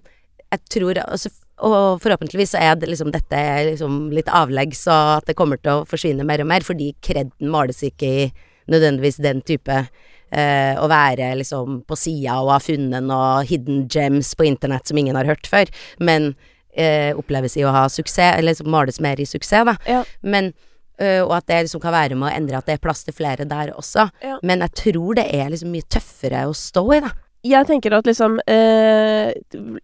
jeg 0.51 0.59
tror 0.69 0.93
altså, 1.11 1.29
Og 1.63 2.01
forhåpentligvis 2.03 2.51
så 2.55 2.59
er 2.59 2.75
det 2.79 2.89
liksom 2.89 3.13
dette 3.15 3.37
er 3.39 3.69
liksom 3.69 4.09
litt 4.15 4.27
avlegg, 4.27 4.75
så 4.75 5.19
at 5.19 5.29
det 5.29 5.37
kommer 5.39 5.61
til 5.61 5.71
å 5.71 5.85
forsvinne 5.87 6.25
mer 6.27 6.43
og 6.43 6.49
mer, 6.51 6.65
fordi 6.67 6.91
kredden 7.05 7.51
måles 7.51 7.79
ikke 7.85 8.09
i 8.09 8.25
nødvendigvis 8.71 9.21
den 9.23 9.39
type 9.45 9.77
eh, 9.77 10.75
å 10.75 10.89
være 10.91 11.31
liksom 11.39 11.81
på 11.87 11.97
sida 11.99 12.41
og 12.41 12.51
ha 12.55 12.59
funnet 12.63 13.05
noen 13.05 13.47
hidden 13.47 13.85
gems 13.91 14.33
på 14.35 14.47
internett 14.49 14.89
som 14.89 14.99
ingen 14.99 15.15
har 15.15 15.29
hørt 15.29 15.47
før, 15.47 15.71
men 16.03 16.33
eh, 16.75 17.15
oppleves 17.15 17.55
i 17.55 17.63
å 17.63 17.73
ha 17.75 17.87
suksess, 17.87 18.35
eller 18.35 18.51
liksom 18.51 18.71
måles 18.73 18.99
mer 19.03 19.21
i 19.21 19.29
suksess, 19.29 19.67
da. 19.71 19.77
Ja. 19.87 20.05
Men 20.21 20.53
Uh, 20.95 21.25
og 21.25 21.33
at 21.35 21.49
det 21.49 21.57
liksom 21.65 21.81
kan 21.83 21.91
være 21.91 22.15
med 22.15 22.29
å 22.29 22.31
endre 22.31 22.55
at 22.55 22.69
det 22.69 22.77
er 22.77 22.79
plass 22.79 23.01
til 23.03 23.11
flere 23.11 23.43
der 23.49 23.73
også. 23.75 24.05
Ja. 24.23 24.37
Men 24.47 24.61
jeg 24.63 24.71
tror 24.79 25.17
det 25.19 25.25
er 25.27 25.49
liksom 25.51 25.73
mye 25.73 25.83
tøffere 25.91 26.45
å 26.47 26.53
stå 26.55 26.83
i, 26.95 26.99
da. 27.03 27.09
Jeg 27.45 27.67
tenker 27.69 27.93
at 27.93 28.07
liksom 28.09 28.39
eh, 28.49 29.33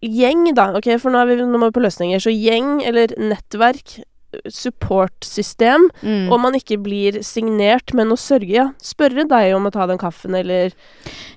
Gjeng, 0.02 0.48
da. 0.58 0.70
Ok, 0.78 0.88
for 0.98 1.14
nå, 1.14 1.20
er 1.22 1.30
vi, 1.30 1.36
nå 1.46 1.60
er 1.60 1.68
vi 1.70 1.76
på 1.76 1.84
løsninger. 1.84 2.18
Så 2.24 2.32
gjeng 2.34 2.80
eller 2.88 3.14
nettverk, 3.22 4.00
supportsystem, 4.48 5.90
Mm. 6.02 6.30
og 6.32 6.40
man 6.40 6.54
ikke 6.56 6.78
blir 6.82 7.18
signert, 7.22 7.92
men 7.94 8.08
å 8.08 8.16
sørge, 8.16 8.48
ja. 8.54 8.70
Spørre 8.80 9.26
deg 9.28 9.54
om 9.54 9.66
å 9.68 9.72
ta 9.74 9.86
den 9.86 9.98
kaffen, 10.00 10.34
eller 10.34 10.72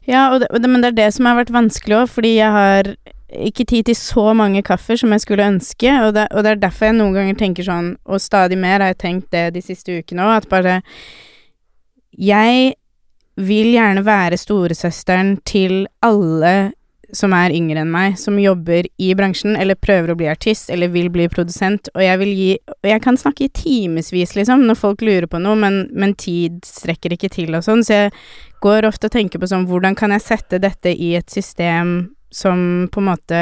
Ja, 0.07 0.29
og 0.33 0.39
det, 0.41 0.47
og 0.51 0.61
det, 0.63 0.69
men 0.69 0.81
det 0.81 0.93
er 0.93 0.99
det 1.03 1.13
som 1.13 1.25
har 1.27 1.35
vært 1.35 1.51
vanskelig 1.51 1.97
òg, 2.03 2.09
fordi 2.09 2.35
jeg 2.37 2.51
har 2.55 2.95
ikke 3.35 3.65
tid 3.67 3.85
til 3.89 3.95
så 3.99 4.33
mange 4.37 4.61
kaffer 4.63 4.95
som 4.95 5.11
jeg 5.11 5.25
skulle 5.25 5.43
ønske, 5.43 5.91
og 6.07 6.13
det, 6.15 6.27
og 6.31 6.43
det 6.45 6.51
er 6.53 6.61
derfor 6.63 6.85
jeg 6.87 6.95
noen 6.95 7.13
ganger 7.17 7.35
tenker 7.35 7.67
sånn, 7.67 7.97
og 8.07 8.21
stadig 8.23 8.57
mer 8.57 8.79
har 8.79 8.93
jeg 8.93 9.01
tenkt 9.03 9.29
det 9.35 9.53
de 9.57 9.61
siste 9.65 9.91
ukene 9.99 10.23
òg, 10.23 10.37
at 10.37 10.49
bare 10.49 10.81
Jeg 12.17 12.75
vil 13.37 13.73
gjerne 13.73 14.03
være 14.05 14.37
storesøsteren 14.39 15.37
til 15.45 15.85
alle 16.05 16.71
som 17.15 17.31
er 17.37 17.53
yngre 17.53 17.83
enn 17.83 17.91
meg, 17.93 18.15
som 18.19 18.35
jobber 18.41 18.87
i 18.99 19.11
bransjen, 19.15 19.53
eller 19.55 19.77
prøver 19.79 20.11
å 20.11 20.15
bli 20.17 20.25
artist, 20.27 20.71
eller 20.73 20.89
vil 20.91 21.07
bli 21.13 21.27
produsent, 21.31 21.87
og 21.93 22.01
jeg 22.01 22.17
vil 22.19 22.31
gi 22.35 22.47
Og 22.67 22.89
jeg 22.89 23.01
kan 23.03 23.15
snakke 23.17 23.45
i 23.45 23.51
timevis, 23.53 24.33
liksom, 24.35 24.65
når 24.65 24.75
folk 24.79 25.01
lurer 25.05 25.27
på 25.27 25.39
noe, 25.39 25.55
men, 25.55 25.87
men 25.93 26.15
tid 26.15 26.59
strekker 26.65 27.13
ikke 27.13 27.29
til 27.31 27.55
og 27.55 27.63
sånn, 27.63 27.83
så 27.85 27.93
jeg 27.93 28.11
går 28.65 28.87
ofte 28.89 29.07
og 29.07 29.11
tenker 29.15 29.39
på 29.39 29.47
sånn 29.47 29.67
Hvordan 29.69 29.95
kan 29.95 30.11
jeg 30.11 30.21
sette 30.25 30.59
dette 30.59 30.91
i 30.91 31.13
et 31.15 31.29
system 31.29 32.09
som 32.33 32.89
på 32.91 32.99
en 32.99 33.07
måte 33.13 33.39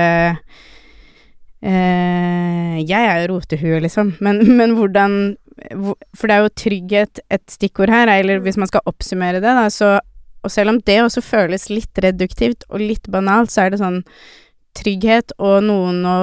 eh, 1.63 2.77
Jeg 2.83 2.99
er 2.99 3.21
jo 3.23 3.33
rotehue, 3.35 3.79
liksom, 3.83 4.15
men, 4.21 4.43
men 4.57 4.75
hvordan 4.77 5.17
hvor- 5.23 5.39
For 6.17 6.29
det 6.29 6.35
er 6.35 6.45
jo 6.45 6.53
trygghet 6.63 7.21
et 7.33 7.43
stikkord 7.51 7.91
her, 7.93 8.09
eller 8.09 8.41
hvis 8.43 8.57
man 8.59 8.69
skal 8.69 8.85
oppsummere 8.89 9.41
det, 9.43 9.53
da, 9.53 9.67
så 9.73 9.99
Og 10.43 10.51
selv 10.51 10.73
om 10.73 10.79
det 10.83 10.97
også 10.99 11.21
føles 11.23 11.69
litt 11.71 11.99
reduktivt 12.03 12.65
og 12.69 12.81
litt 12.81 13.05
banalt, 13.07 13.51
så 13.51 13.63
er 13.63 13.69
det 13.71 13.79
sånn 13.79 14.01
Trygghet 14.73 15.35
og 15.37 15.59
noen 15.67 15.99
å 16.01 16.17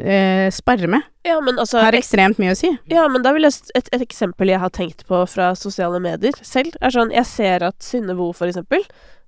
eh, 0.00 0.48
spare 0.54 0.88
med. 0.88 1.04
Ja, 1.28 1.36
men 1.44 1.58
altså 1.60 1.82
har 1.84 1.96
ekstremt 1.98 2.38
mye 2.40 2.54
å 2.54 2.56
si. 2.56 2.70
Ja, 2.88 3.04
men 3.12 3.20
da 3.24 3.34
vil 3.36 3.44
jeg 3.44 3.52
et, 3.76 3.90
et 3.92 4.04
eksempel 4.06 4.48
jeg 4.48 4.62
har 4.62 4.72
tenkt 4.72 5.04
på 5.08 5.20
fra 5.28 5.50
sosiale 5.58 6.00
medier 6.00 6.32
selv, 6.40 6.72
er 6.80 6.94
sånn 6.94 7.12
Jeg 7.12 7.28
ser 7.28 7.66
at 7.68 7.76
Synne 7.84 8.16
Vo, 8.16 8.30
for 8.36 8.48
eksempel, 8.48 8.80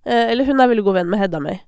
eh, 0.08 0.30
eller 0.32 0.48
hun 0.48 0.64
er 0.64 0.72
veldig 0.72 0.86
god 0.86 1.00
venn 1.02 1.12
med 1.12 1.20
Hedda 1.20 1.42
May, 1.44 1.60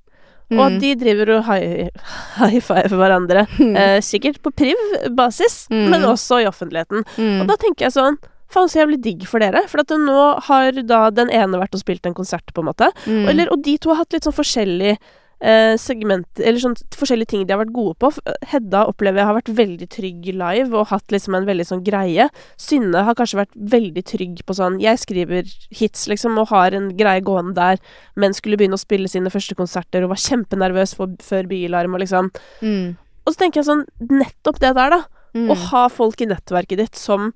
og 0.51 0.73
Mm. 0.73 0.79
de 0.81 0.95
driver 0.99 1.31
og 1.37 1.45
high, 1.47 1.89
high 2.37 2.61
five 2.61 2.91
hverandre. 2.91 3.47
Eh, 3.61 4.01
sikkert 4.01 4.41
på 4.43 4.51
priv-basis, 4.53 5.69
Mm. 5.71 5.91
men 5.91 6.03
også 6.03 6.43
i 6.43 6.47
offentligheten. 6.49 7.05
Mm. 7.17 7.41
Og 7.43 7.47
da 7.49 7.57
tenker 7.57 7.87
jeg 7.89 7.93
sånn 7.97 8.19
Faen, 8.51 8.67
så 8.67 8.81
jævlig 8.83 8.97
digg 9.01 9.27
for 9.31 9.39
dere. 9.39 9.61
For 9.71 9.79
at 9.79 9.87
nå 9.95 10.41
har 10.49 10.73
da 10.83 11.05
den 11.15 11.29
ene 11.31 11.55
vært 11.61 11.73
og 11.77 11.85
spilt 11.85 12.05
en 12.05 12.15
konsert, 12.19 12.43
på 12.53 12.65
en 12.65 12.67
måte. 12.67 12.89
Mm. 13.07 13.29
Eller, 13.31 13.47
og 13.55 13.63
de 13.63 13.77
to 13.79 13.91
har 13.91 13.99
hatt 14.03 14.13
litt 14.13 14.25
sånn 14.27 14.35
forskjellig 14.35 14.97
eh, 15.41 15.75
segment 15.81 16.41
Eller 16.41 16.61
sånn 16.63 16.77
forskjellige 16.95 17.33
ting 17.33 17.45
de 17.47 17.55
har 17.55 17.63
vært 17.63 17.75
gode 17.75 17.97
på. 18.01 18.11
Hedda 18.51 18.85
opplever 18.91 19.23
jeg 19.23 19.29
har 19.29 19.39
vært 19.39 19.53
veldig 19.61 19.89
trygg 19.93 20.31
live 20.41 20.77
og 20.77 20.91
hatt 20.93 21.15
liksom 21.15 21.37
en 21.37 21.49
veldig 21.49 21.67
sånn 21.69 21.85
greie. 21.87 22.29
Synne 22.61 23.05
har 23.07 23.19
kanskje 23.19 23.43
vært 23.43 23.59
veldig 23.77 24.05
trygg 24.13 24.43
på 24.47 24.57
sånn 24.57 24.81
Jeg 24.83 25.03
skriver 25.03 25.51
hits, 25.75 26.07
liksom, 26.11 26.39
og 26.41 26.51
har 26.55 26.77
en 26.77 26.91
greie 26.99 27.23
gående 27.25 27.57
der, 27.59 27.81
men 28.21 28.37
skulle 28.37 28.59
begynne 28.61 28.79
å 28.79 28.83
spille 28.83 29.11
sine 29.11 29.33
første 29.33 29.57
konserter 29.59 30.05
og 30.05 30.15
var 30.15 30.25
kjempenervøs 30.25 30.97
for, 30.99 31.15
før 31.25 31.49
Bylarm 31.51 31.97
og 31.97 32.05
liksom 32.05 32.33
mm. 32.63 32.99
Og 33.27 33.35
så 33.35 33.43
tenker 33.43 33.61
jeg 33.61 33.69
sånn 33.69 33.87
Nettopp 34.11 34.59
det 34.63 34.75
der, 34.77 34.97
da. 34.97 35.01
Mm. 35.37 35.51
Å 35.53 35.57
ha 35.71 35.85
folk 35.93 36.23
i 36.25 36.29
nettverket 36.31 36.81
ditt 36.81 36.99
som 36.99 37.31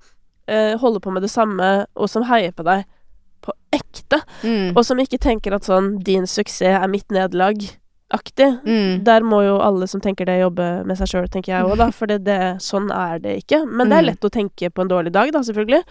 eh, 0.51 0.75
holder 0.81 1.03
på 1.05 1.13
med 1.15 1.23
det 1.23 1.31
samme, 1.31 1.87
og 1.95 2.11
som 2.11 2.27
heier 2.27 2.55
på 2.57 2.65
deg 2.67 2.83
på 3.45 3.53
ekte. 3.77 4.23
Mm. 4.43 4.73
Og 4.73 4.83
som 4.89 5.01
ikke 5.03 5.21
tenker 5.21 5.55
at 5.55 5.69
sånn 5.69 5.99
'din 6.03 6.27
suksess 6.27 6.81
er 6.81 6.89
mitt 6.89 7.11
nederlag'-aktig. 8.11 8.59
Mm. 8.67 9.05
Der 9.05 9.21
må 9.23 9.43
jo 9.45 9.59
alle 9.61 9.87
som 9.89 10.01
tenker 10.01 10.25
det, 10.27 10.41
jobbe 10.41 10.85
med 10.87 10.97
seg 10.99 11.09
sjøl, 11.09 11.29
tenker 11.29 11.53
jeg 11.55 11.65
òg, 11.65 11.77
da. 11.79 11.91
For 11.91 12.07
det, 12.07 12.25
det, 12.25 12.61
sånn 12.61 12.91
er 12.93 13.19
det 13.19 13.45
ikke. 13.45 13.65
Men 13.67 13.89
det 13.89 13.97
er 13.99 14.03
Mm. 14.03 14.07
lett 14.11 14.21
å 14.25 14.31
tenke 14.31 14.71
på 14.71 14.83
en 14.83 14.89
dårlig 14.89 15.13
dag, 15.13 15.33
da, 15.33 15.39
selvfølgelig. 15.41 15.83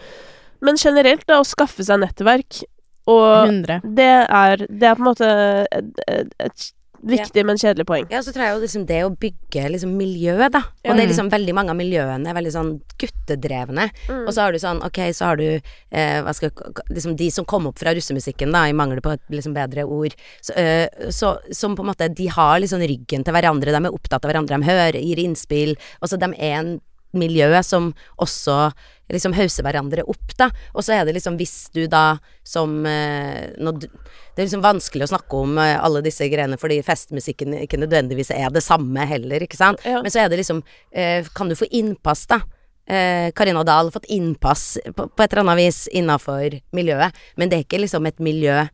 Men 0.62 0.76
generelt, 0.76 1.26
da, 1.26 1.40
å 1.40 1.44
skaffe 1.44 1.82
seg 1.84 2.00
nettverk, 2.00 2.62
og 3.06 3.48
100. 3.48 3.80
det 3.84 4.28
er, 4.30 4.56
det 4.70 4.82
er 4.88 4.94
på 4.94 5.02
en 5.02 5.10
måte 5.10 5.66
et, 5.70 5.84
et, 6.08 6.34
et 6.40 6.72
viktig, 7.10 7.44
men 7.46 7.58
kjedelig 7.60 7.86
poeng. 7.88 8.06
Ja, 8.10 8.22
så 8.24 8.32
tror 8.32 8.44
jeg 8.44 8.54
jo 8.54 8.62
liksom 8.64 8.86
det 8.88 9.00
å 9.04 9.10
bygge 9.20 9.66
liksom 9.74 9.92
miljø, 9.98 10.36
da. 10.48 10.62
Og 10.84 10.90
Ja. 10.90 10.94
det 10.94 11.04
er 11.04 11.10
liksom 11.12 11.30
veldig 11.30 11.54
mange 11.54 11.70
av 11.70 11.76
miljøene 11.76 12.28
er 12.28 12.34
veldig 12.34 12.52
sånn 12.54 12.72
guttedrevne. 12.98 13.90
Mm. 14.08 14.26
Og 14.26 14.32
så 14.34 14.40
har 14.40 14.52
du 14.52 14.58
sånn, 14.58 14.82
ok, 14.84 15.00
så 15.12 15.24
har 15.30 15.36
du 15.36 15.46
eh, 15.92 16.22
hva 16.22 16.34
skal 16.34 16.50
Liksom 16.90 17.16
de 17.16 17.30
som 17.30 17.44
kom 17.44 17.66
opp 17.66 17.78
fra 17.78 17.94
russemusikken, 17.94 18.52
da, 18.52 18.64
i 18.68 18.72
mangel 18.72 19.00
på 19.00 19.16
liksom 19.30 19.54
bedre 19.54 19.84
ord, 19.84 20.14
så, 20.40 20.52
øh, 20.56 21.10
så, 21.10 21.38
som 21.52 21.76
på 21.76 21.82
en 21.82 21.90
måte 21.92 22.08
De 22.14 22.26
har 22.28 22.58
liksom 22.60 22.80
ryggen 22.80 23.24
til 23.24 23.32
hverandre, 23.34 23.72
de 23.72 23.84
er 23.84 23.94
opptatt 23.94 24.24
av 24.24 24.30
hverandre, 24.30 24.58
de 24.58 24.68
hører, 24.68 25.00
gir 25.00 25.18
innspill. 25.24 25.76
Og 26.02 26.08
så 26.08 26.18
de 26.18 26.32
er 26.38 26.58
en 26.58 26.80
miljø 27.18 27.48
som 27.66 27.92
også 28.20 28.72
liksom 29.12 29.34
hauser 29.36 29.62
hverandre 29.66 30.02
opp, 30.08 30.32
da. 30.40 30.48
Og 30.74 30.84
så 30.86 30.94
er 30.96 31.04
det 31.04 31.14
liksom 31.18 31.36
hvis 31.36 31.68
du 31.74 31.82
da 31.92 32.16
som 32.44 32.86
eh, 32.88 33.50
du, 33.60 33.84
Det 33.84 34.40
er 34.40 34.46
liksom 34.46 34.62
vanskelig 34.64 35.04
å 35.04 35.10
snakke 35.12 35.36
om 35.44 35.58
eh, 35.60 35.76
alle 35.76 36.00
disse 36.02 36.24
greiene 36.32 36.56
fordi 36.58 36.78
festmusikken 36.82 37.52
ikke 37.66 37.78
nødvendigvis 37.82 38.32
er 38.34 38.48
det 38.54 38.62
samme 38.64 39.04
heller, 39.06 39.44
ikke 39.44 39.60
sant. 39.60 39.84
Ja. 39.84 40.00
Men 40.02 40.10
så 40.10 40.24
er 40.24 40.28
det 40.32 40.40
liksom 40.40 40.62
eh, 40.90 41.26
Kan 41.36 41.52
du 41.52 41.54
få 41.58 41.68
innpass, 41.70 42.24
da? 42.32 42.40
Eh, 42.88 43.28
Karina 43.36 43.62
Dahl 43.64 43.86
har 43.90 43.94
fått 43.94 44.08
innpass 44.12 44.78
på, 44.96 45.06
på 45.08 45.22
et 45.24 45.32
eller 45.32 45.44
annet 45.44 45.60
vis 45.66 45.84
innafor 45.92 46.58
miljøet, 46.76 47.12
men 47.36 47.48
det 47.48 47.56
er 47.60 47.64
ikke 47.68 47.80
liksom 47.84 48.08
et 48.08 48.18
miljø 48.24 48.64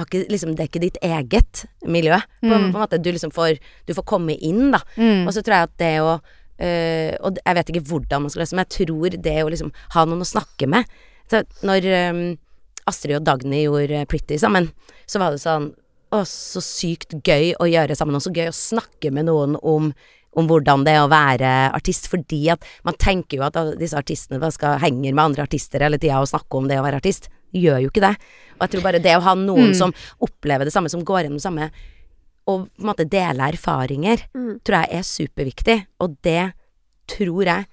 ikke, 0.00 0.20
liksom, 0.30 0.52
Det 0.54 0.62
er 0.62 0.68
ikke 0.70 0.80
ditt 0.84 0.98
eget 1.02 1.64
miljø. 1.84 2.14
På, 2.40 2.46
Mm. 2.46 2.70
på 2.72 2.78
en 2.78 2.82
måte 2.84 2.98
Du 3.02 3.10
liksom 3.12 3.32
får 3.34 3.58
Du 3.86 3.92
får 3.94 4.04
komme 4.06 4.36
inn, 4.38 4.70
da. 4.70 4.78
Mm. 4.96 5.26
Og 5.26 5.34
så 5.34 5.42
tror 5.42 5.54
jeg 5.56 5.62
at 5.66 5.76
det 5.78 5.94
å 6.00 6.20
øh, 6.60 7.12
Og 7.24 7.40
jeg 7.40 7.58
vet 7.58 7.72
ikke 7.72 7.86
hvordan 7.90 8.22
man 8.24 8.32
skal 8.32 8.44
løse 8.44 8.54
det, 8.54 8.58
men 8.60 8.66
jeg 8.68 8.76
tror 8.78 9.16
det 9.26 9.36
å 9.44 9.50
liksom 9.52 9.72
ha 9.96 10.04
noen 10.06 10.24
å 10.24 10.28
snakke 10.28 10.68
med 10.70 10.84
så 11.30 11.42
Når 11.66 11.90
um, 12.10 12.22
Astrid 12.90 13.20
og 13.20 13.26
Dagny 13.26 13.64
gjorde 13.64 14.06
Pretty 14.10 14.38
sammen, 14.42 14.70
så 15.06 15.20
var 15.22 15.34
det 15.34 15.42
sånn 15.42 15.70
Å, 16.10 16.24
så 16.26 16.62
sykt 16.64 17.14
gøy 17.22 17.52
å 17.62 17.68
gjøre 17.70 17.94
sammen, 17.94 18.16
og 18.18 18.24
så 18.24 18.32
gøy 18.34 18.48
å 18.50 18.56
snakke 18.56 19.12
med 19.14 19.28
noen 19.30 19.58
om 19.62 19.92
om 20.38 20.46
hvordan 20.46 20.84
det 20.86 20.92
er 20.94 21.02
å 21.02 21.10
være 21.10 21.48
artist, 21.74 22.04
fordi 22.06 22.44
at 22.52 22.62
man 22.86 22.94
tenker 23.02 23.40
jo 23.40 23.46
at 23.48 23.56
disse 23.80 23.98
artistene 23.98 24.50
skal 24.54 24.76
henger 24.78 25.10
med 25.10 25.24
andre 25.24 25.42
artister 25.42 25.82
hele 25.82 25.98
tida 25.98 26.20
og 26.22 26.28
snakke 26.30 26.54
om 26.54 26.68
det 26.70 26.76
å 26.78 26.84
være 26.84 27.00
artist. 27.00 27.26
Gjør 27.50 27.80
jo 27.82 27.90
ikke 27.90 28.04
det. 28.04 28.12
Og 28.54 28.62
jeg 28.62 28.74
tror 28.76 28.84
bare 28.84 29.00
det 29.02 29.16
å 29.16 29.24
ha 29.26 29.34
noen 29.34 29.72
Mm. 29.72 29.74
som 29.74 29.94
opplever 30.22 30.68
det 30.68 30.72
samme, 30.72 30.88
som 30.88 31.02
går 31.02 31.24
gjennom 31.24 31.40
det 31.40 31.42
samme, 31.42 31.70
og 32.46 32.68
på 32.68 32.80
en 32.80 32.86
måte 32.86 33.04
dele 33.04 33.48
erfaringer, 33.52 34.24
Mm. 34.34 34.60
tror 34.64 34.76
jeg 34.84 34.88
er 34.98 35.02
superviktig, 35.02 35.86
og 36.00 36.16
det 36.24 36.52
tror 37.08 37.42
jeg 37.44 37.66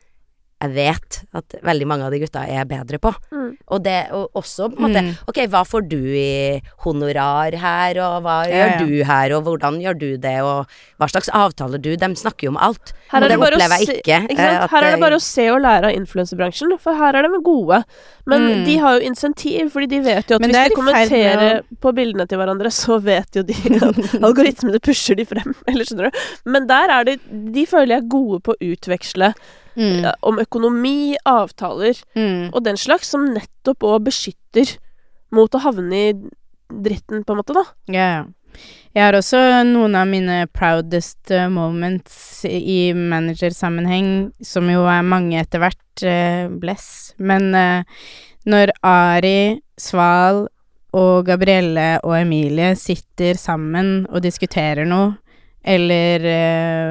jeg 0.58 0.72
vet 0.74 1.18
at 1.38 1.54
veldig 1.62 1.86
mange 1.86 2.06
av 2.08 2.10
de 2.12 2.18
gutta 2.24 2.42
er 2.50 2.66
bedre 2.66 2.98
på. 2.98 3.12
Mm. 3.30 3.52
Og 3.70 3.82
det 3.86 3.98
og 4.12 4.32
også 4.40 4.72
på 4.74 4.80
en 4.80 4.86
måte 4.88 5.04
Mm. 5.04 5.12
Ok, 5.30 5.38
hva 5.54 5.62
får 5.70 5.84
du 5.92 6.00
i 6.18 6.58
honorar 6.84 7.54
her, 7.62 8.00
og 8.02 8.24
hva 8.26 8.38
Ja, 8.50 8.56
gjør 8.56 8.72
ja. 8.72 8.78
du 8.82 9.04
her, 9.06 9.34
og 9.38 9.44
hvordan 9.46 9.78
gjør 9.84 10.00
du 10.00 10.08
det, 10.18 10.42
og 10.42 10.66
hva 10.98 11.08
slags 11.12 11.30
avtaler 11.30 11.78
du 11.78 11.92
De 11.96 12.10
snakker 12.16 12.48
jo 12.48 12.56
om 12.56 12.58
alt. 12.58 12.94
Her 13.12 13.22
og 13.22 13.24
er 13.24 13.30
det 13.30 13.38
å 13.38 13.44
opplever 13.46 13.78
jeg 13.78 14.00
ikke. 14.02 14.18
Ikke 14.32 14.34
eh, 14.34 14.50
sant? 14.58 14.64
at 14.64 14.72
Her 14.72 14.84
er 14.88 14.96
det 14.96 15.02
bare 15.04 15.20
å 15.20 15.24
se 15.24 15.46
og 15.52 15.62
lære 15.62 15.92
av 15.92 16.00
influensebransjen, 16.00 16.74
for 16.82 16.98
her 16.98 17.16
er 17.16 17.28
de 17.28 17.42
gode. 17.46 17.84
Men 18.26 18.42
Mm. 18.48 18.66
de 18.66 18.78
har 18.78 18.98
jo 19.00 19.06
insentiv, 19.08 19.70
fordi 19.72 19.88
de 19.94 20.00
vet 20.02 20.28
jo 20.30 20.36
at 20.36 20.42
Men 20.42 20.50
hvis 20.52 20.70
de 20.70 20.76
kommenterer 20.76 21.08
kommenterer 21.08 21.62
på 21.80 21.94
bildene 21.96 22.28
til 22.28 22.38
hverandre, 22.40 22.72
så 22.74 22.98
vet 23.02 23.30
jo 23.36 23.44
de 23.44 23.54
at 23.54 24.02
algoritmene 24.28 24.80
pusher 24.82 25.16
de 25.16 25.26
frem, 25.26 25.54
eller 25.70 25.86
skjønner 25.86 26.10
du. 26.10 26.20
Men 26.50 26.68
der 26.68 26.90
er 26.90 27.04
det 27.06 27.20
De 27.54 27.66
føler 27.70 27.96
jeg 27.98 28.04
er 28.04 28.10
gode 28.10 28.42
på 28.42 28.54
å 28.58 28.72
utveksle 28.74 29.34
Mm. 29.78 30.08
om 30.24 30.40
økonomi, 30.42 31.16
avtaler 31.26 32.00
Mm. 32.16 32.50
og 32.54 32.64
den 32.66 32.78
slags, 32.78 33.12
som 33.14 33.28
nettopp 33.34 33.84
òg 33.86 34.08
beskytter 34.08 34.78
mot 35.32 35.54
å 35.54 35.60
havne 35.62 35.94
i 36.10 36.14
dritten, 36.68 37.24
på 37.24 37.32
en 37.36 37.38
måte, 37.38 37.54
da. 37.54 37.64
Ja, 37.88 38.08
ja. 38.18 38.26
Jeg 38.96 39.04
har 39.04 39.14
også 39.14 39.38
noen 39.68 39.94
av 39.96 40.08
mine 40.10 40.48
proudest 40.50 41.30
eh, 41.30 41.48
moments 41.54 42.44
i 42.50 42.92
managersammenheng, 42.98 44.32
som 44.42 44.66
jo 44.72 44.88
er 44.90 45.04
mange 45.06 45.38
etter 45.38 45.62
hvert, 45.62 46.02
eh, 46.02 46.48
bless. 46.50 47.14
Men 47.20 47.54
eh, 47.54 47.84
når 48.50 48.72
Ari, 48.82 49.62
Sval 49.78 50.48
og 50.98 51.28
Gabrielle 51.28 52.00
og 52.04 52.16
Emilie 52.18 52.74
sitter 52.80 53.38
sammen 53.38 54.08
og 54.10 54.24
diskuterer 54.26 54.88
noe, 54.90 55.14
eller 55.68 56.24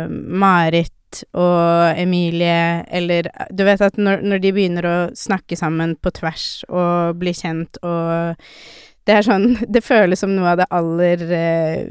Marit 0.09 0.93
og 1.37 1.99
Emilie, 1.99 2.85
eller 2.89 3.31
Du 3.51 3.65
vet 3.66 3.83
at 3.85 3.97
når, 4.01 4.24
når 4.27 4.43
de 4.43 4.53
begynner 4.57 4.89
å 4.89 4.97
snakke 5.16 5.59
sammen 5.59 5.95
på 6.01 6.12
tvers 6.19 6.65
og 6.69 7.20
bli 7.20 7.35
kjent 7.37 7.81
og 7.83 8.37
det 9.07 9.15
er 9.15 9.27
sånn 9.27 9.47
Det 9.74 9.85
føles 9.87 10.23
som 10.23 10.35
noe 10.35 10.53
av 10.55 10.61
det 10.62 10.69
aller 10.74 11.23
eh, 11.31 11.87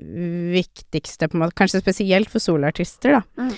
viktigste, 0.55 1.29
på 1.29 1.37
en 1.37 1.45
måte. 1.45 1.57
Kanskje 1.57 1.83
spesielt 1.83 2.31
for 2.31 2.43
soloartister, 2.43 3.19
da. 3.19 3.23
Mm. 3.39 3.55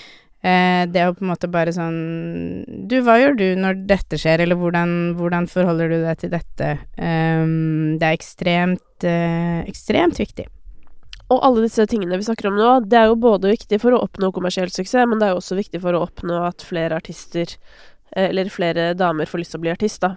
Eh, 0.48 0.84
det 0.94 1.06
å 1.08 1.16
på 1.18 1.26
en 1.26 1.32
måte 1.32 1.48
bare 1.50 1.72
sånn 1.74 1.96
Du, 2.88 3.00
hva 3.02 3.16
gjør 3.18 3.40
du 3.40 3.48
når 3.58 3.80
dette 3.90 4.20
skjer, 4.22 4.44
eller 4.44 4.60
hvordan, 4.60 5.16
hvordan 5.18 5.50
forholder 5.50 5.90
du 5.90 5.98
deg 6.04 6.22
til 6.22 6.36
dette? 6.36 6.76
Um, 7.00 7.98
det 7.98 8.06
er 8.06 8.20
ekstremt, 8.20 9.08
eh, 9.08 9.64
ekstremt 9.66 10.22
viktig. 10.22 10.46
Og 11.34 11.44
alle 11.44 11.66
disse 11.66 11.84
tingene 11.91 12.20
vi 12.20 12.28
snakker 12.28 12.48
om 12.49 12.58
nå, 12.60 12.70
det 12.88 12.99
er 13.02 13.10
jo 13.10 13.18
både 13.20 13.52
viktig 13.52 13.82
for 13.84 13.95
å 13.95 14.04
oppnå 14.06 14.32
kommersiell 14.36 14.72
suksess, 14.72 15.08
men 15.10 15.20
det 15.20 15.28
er 15.28 15.34
jo 15.36 15.41
også 15.41 15.58
viktig 15.60 15.82
for 15.84 15.98
å 15.98 16.06
oppnå 16.06 16.40
at 16.48 16.64
flere 16.64 16.99
artister 17.02 17.52
eh, 18.16 18.30
eller 18.30 18.52
flere 18.54 18.94
damer 18.98 19.28
får 19.28 19.44
lyst 19.44 19.56
til 19.56 19.60
å 19.60 19.66
bli 19.66 19.74
artist, 19.74 19.99
da. 20.06 20.14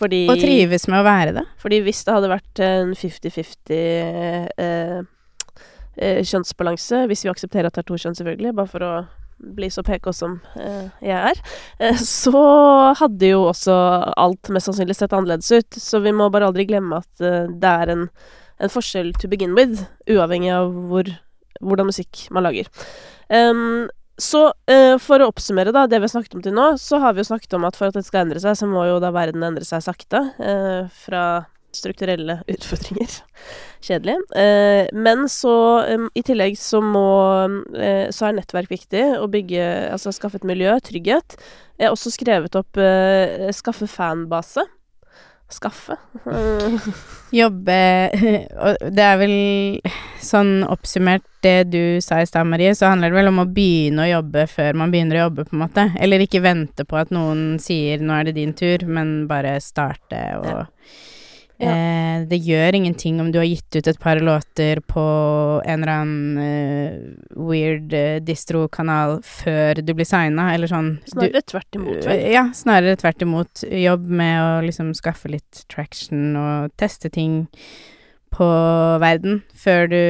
Fordi 0.00 0.26
Og 0.28 0.42
trives 0.42 0.84
med 0.90 1.00
å 1.00 1.06
være 1.06 1.38
det. 1.38 1.46
Fordi 1.62 1.80
hvis 1.86 2.02
det 2.04 2.16
hadde 2.18 2.32
vært 2.34 2.62
en 2.66 2.92
50-50 2.92 3.80
eh, 4.66 5.00
eh, 5.96 6.20
kjønnsbalanse, 6.28 7.06
hvis 7.08 7.24
vi 7.24 7.32
aksepterer 7.32 7.70
at 7.70 7.78
det 7.78 7.86
er 7.86 7.88
to 7.88 7.98
kjønn, 8.04 8.18
selvfølgelig, 8.20 8.54
bare 8.60 8.72
for 8.74 8.84
å 8.84 8.92
bli 9.40 9.70
så 9.72 9.80
PK 9.80 10.10
som 10.12 10.36
eh, 10.60 10.92
jeg 11.00 11.32
er, 11.32 11.40
eh, 11.80 12.04
så 12.04 12.44
hadde 13.00 13.32
jo 13.32 13.46
også 13.48 13.78
alt 14.12 14.52
mest 14.52 14.68
sannsynlig 14.68 14.98
sett 14.98 15.16
annerledes 15.16 15.48
ut. 15.56 15.80
Så 15.80 16.04
vi 16.04 16.12
må 16.12 16.28
bare 16.28 16.52
aldri 16.52 16.68
glemme 16.68 17.00
at 17.00 17.24
det 17.24 17.72
er 17.72 17.96
en, 17.96 18.06
en 18.60 18.72
forskjell 18.72 19.14
to 19.20 19.30
begin 19.32 19.56
with, 19.56 19.86
uavhengig 20.10 20.52
av 20.54 20.74
hvor, 20.90 21.08
hvordan 21.60 21.90
musikk 21.90 22.26
man 22.34 22.46
lager. 22.46 22.70
Um, 23.28 23.88
så 24.20 24.50
uh, 24.52 24.96
for 25.00 25.22
å 25.22 25.30
oppsummere 25.30 25.72
da, 25.72 25.86
det 25.88 26.00
vi 26.00 26.08
har 26.08 26.12
snakket 26.12 26.36
om 26.36 26.44
til 26.44 26.56
nå, 26.56 26.74
så 26.80 27.00
har 27.00 27.16
vi 27.16 27.22
jo 27.22 27.30
snakket 27.30 27.56
om 27.56 27.64
at 27.68 27.78
for 27.78 27.88
at 27.88 27.96
dette 27.96 28.10
skal 28.10 28.26
endre 28.26 28.42
seg, 28.42 28.58
så 28.58 28.68
må 28.68 28.84
jo 28.88 29.00
da 29.00 29.14
verden 29.16 29.46
endre 29.46 29.64
seg 29.64 29.84
sakte. 29.86 30.26
Uh, 30.36 30.90
fra 31.06 31.24
strukturelle 31.72 32.40
utfordringer. 32.50 33.10
Kjedelig. 33.86 34.16
Eh, 34.36 34.88
men 34.92 35.28
så 35.30 35.54
em, 35.88 36.08
i 36.14 36.22
tillegg 36.26 36.58
så 36.60 36.82
må 36.84 37.06
eh, 37.76 38.10
Så 38.12 38.28
er 38.28 38.36
nettverk 38.36 38.72
viktig. 38.72 39.04
Å 39.20 39.28
bygge 39.30 39.64
Altså 39.94 40.12
skaffe 40.14 40.40
et 40.40 40.48
miljø, 40.48 40.74
trygghet. 40.84 41.38
Jeg 41.78 41.88
har 41.88 41.96
også 41.96 42.12
skrevet 42.14 42.58
opp 42.58 42.80
eh, 42.80 43.48
skaffe 43.56 43.88
fanbase. 43.90 44.66
Skaffe. 45.52 45.96
Jobbe 47.40 47.76
det 48.96 49.04
er 49.06 49.18
vel 49.20 49.34
sånn 50.22 50.64
oppsummert 50.66 51.26
det 51.44 51.70
du 51.72 51.82
sa 52.04 52.18
i 52.20 52.26
stad, 52.28 52.48
Marie, 52.50 52.74
så 52.76 52.90
handler 52.90 53.12
det 53.12 53.16
vel 53.20 53.30
om 53.30 53.40
å 53.42 53.48
begynne 53.48 54.04
å 54.04 54.10
jobbe 54.10 54.44
før 54.50 54.76
man 54.76 54.92
begynner 54.92 55.20
å 55.20 55.22
jobbe, 55.28 55.46
på 55.48 55.56
en 55.56 55.62
måte. 55.62 55.86
Eller 56.00 56.20
ikke 56.24 56.42
vente 56.44 56.84
på 56.84 56.98
at 57.00 57.14
noen 57.14 57.56
sier 57.62 58.02
'nå 58.02 58.18
er 58.18 58.28
det 58.28 58.36
din 58.36 58.52
tur', 58.52 58.84
men 58.86 59.26
bare 59.30 59.60
starte 59.60 60.20
og 60.40 60.50
Ja. 60.50 60.66
Eh, 61.68 62.24
det 62.30 62.38
gjør 62.46 62.74
ingenting 62.78 63.20
om 63.20 63.30
du 63.32 63.38
har 63.40 63.44
gitt 63.48 63.76
ut 63.76 63.86
et 63.90 63.98
par 64.00 64.16
låter 64.20 64.80
på 64.88 65.02
en 65.64 65.82
eller 65.82 65.92
annen 65.92 66.38
eh, 66.44 67.36
weird 67.36 67.92
eh, 67.96 68.18
distro-kanal 68.24 69.18
før 69.26 69.82
du 69.84 69.92
blir 69.94 70.08
signa, 70.08 70.50
eller 70.54 70.70
sånn. 70.70 70.94
Du, 71.04 71.10
Snarere 71.14 71.42
tvert 71.42 71.76
imot. 71.80 72.00
vel? 72.08 72.24
ja, 72.32 72.46
snarere 72.56 72.96
tvert 73.00 73.22
imot. 73.26 73.64
Jobb 73.68 74.08
med 74.08 74.40
å 74.40 74.50
liksom 74.66 74.92
skaffe 74.96 75.28
litt 75.32 75.64
traction 75.72 76.36
og 76.40 76.72
teste 76.80 77.10
ting 77.12 77.44
på 78.30 78.46
verden 79.02 79.40
før 79.58 79.88
du 79.90 80.00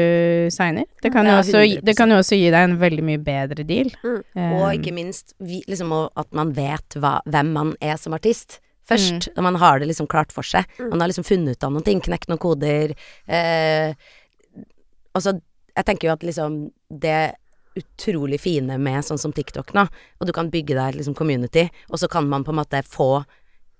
signer. 0.52 0.84
Det 1.02 1.10
kan, 1.14 1.24
jo 1.26 1.38
også, 1.40 1.62
gi- 1.64 1.78
100%. 1.78 1.84
det 1.88 1.94
kan 1.96 2.10
jo 2.12 2.18
også 2.20 2.36
gi 2.36 2.50
deg 2.52 2.66
en 2.68 2.74
veldig 2.82 3.04
mye 3.06 3.20
bedre 3.24 3.64
deal. 3.64 3.88
Mm. 4.04 4.18
Um, 4.36 4.52
Og 4.60 4.74
ikke 4.76 4.92
minst 4.92 5.32
vi, 5.40 5.62
liksom, 5.66 5.94
at 6.14 6.28
man 6.36 6.52
vet 6.52 6.98
hva, 7.00 7.20
hvem 7.24 7.54
man 7.56 7.72
er 7.80 7.96
som 7.96 8.12
artist. 8.16 8.58
Først, 8.90 9.30
når 9.36 9.46
man 9.46 9.58
har 9.62 9.80
det 9.80 9.90
liksom 9.90 10.08
klart 10.10 10.32
for 10.34 10.46
seg. 10.46 10.66
Mm. 10.78 10.88
Man 10.92 11.04
har 11.04 11.12
liksom 11.12 11.26
funnet 11.28 11.56
ut 11.58 11.66
av 11.66 11.74
noen 11.74 11.86
ting, 11.86 12.02
knekt 12.04 12.30
noen 12.30 12.42
koder. 12.42 12.94
Eh, 13.30 13.94
altså, 15.16 15.36
jeg 15.76 15.86
tenker 15.86 16.08
jo 16.10 16.14
at 16.16 16.26
liksom 16.26 16.62
det 16.90 17.20
utrolig 17.78 18.40
fine 18.42 18.78
med 18.82 19.04
sånn 19.06 19.20
som 19.20 19.32
TikTok 19.32 19.70
nå, 19.76 19.84
og 20.18 20.26
du 20.26 20.32
kan 20.34 20.50
bygge 20.50 20.74
deg 20.74 20.98
liksom 20.98 21.14
community, 21.14 21.68
og 21.88 22.00
så 22.02 22.08
kan 22.10 22.26
man 22.28 22.44
på 22.44 22.50
en 22.50 22.58
måte 22.58 22.82
få 22.82 23.22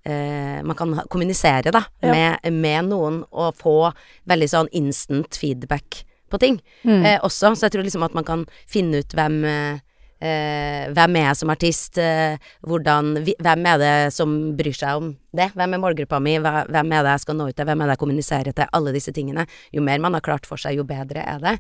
eh, 0.06 0.62
Man 0.62 0.76
kan 0.78 0.94
kommunisere, 1.10 1.72
da, 1.74 1.84
Ja. 2.00 2.12
med, 2.12 2.52
med 2.52 2.84
noen, 2.92 3.24
og 3.30 3.58
få 3.58 3.92
veldig 4.30 4.48
sånn 4.48 4.70
instant 4.72 5.36
feedback 5.36 6.04
på 6.30 6.38
ting 6.38 6.60
mm. 6.84 7.04
eh, 7.04 7.18
også. 7.20 7.54
Så 7.56 7.66
jeg 7.66 7.74
tror 7.74 7.84
liksom 7.84 8.06
at 8.06 8.14
man 8.14 8.24
kan 8.24 8.46
finne 8.70 9.02
ut 9.02 9.14
hvem 9.14 9.44
eh, 9.44 9.80
eh, 10.20 10.90
hvem 10.94 11.16
er 11.18 11.26
jeg 11.28 11.38
som 11.40 11.52
artist? 11.52 11.98
Eh, 12.01 12.52
hvordan, 12.66 13.12
hvem 13.40 13.66
er 13.72 13.80
det 13.80 13.94
som 14.14 14.36
bryr 14.59 14.76
seg 14.76 15.01
om 15.01 15.10
det? 15.36 15.51
Hvem 15.56 15.76
er 15.76 15.82
målgruppa 15.82 16.20
mi? 16.22 16.36
Hvem 16.40 16.94
er 16.97 17.06
det 17.06 17.16
jeg 17.16 17.24
skal 17.24 17.38
nå 17.38 17.48
ut 17.51 17.56
til? 17.56 17.68
Hvem 17.68 17.82
er 17.82 17.90
det 17.90 17.97
jeg 17.97 18.05
kommuniserer 18.05 18.56
til? 18.56 18.70
Alle 18.76 18.94
disse 18.97 19.14
tingene. 19.16 19.47
Jo 19.74 19.84
mer 19.86 20.02
man 20.02 20.16
har 20.16 20.24
klart 20.24 20.48
for 20.48 20.60
seg, 20.60 20.78
jo 20.78 20.86
bedre 20.88 21.24
er 21.24 21.42
det. 21.44 21.56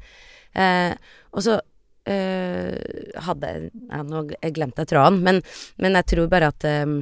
Eh, 0.60 0.94
og 1.34 1.44
så 1.46 1.60
eh, 2.10 2.74
hadde 3.26 3.52
ja, 3.70 4.02
Nå 4.02 4.24
glemte 4.30 4.84
jeg 4.84 4.92
tråden, 4.92 5.20
men, 5.26 5.40
men 5.82 5.98
jeg 6.00 6.08
tror 6.14 6.30
bare 6.32 6.50
at 6.50 6.66
eh, 6.68 6.96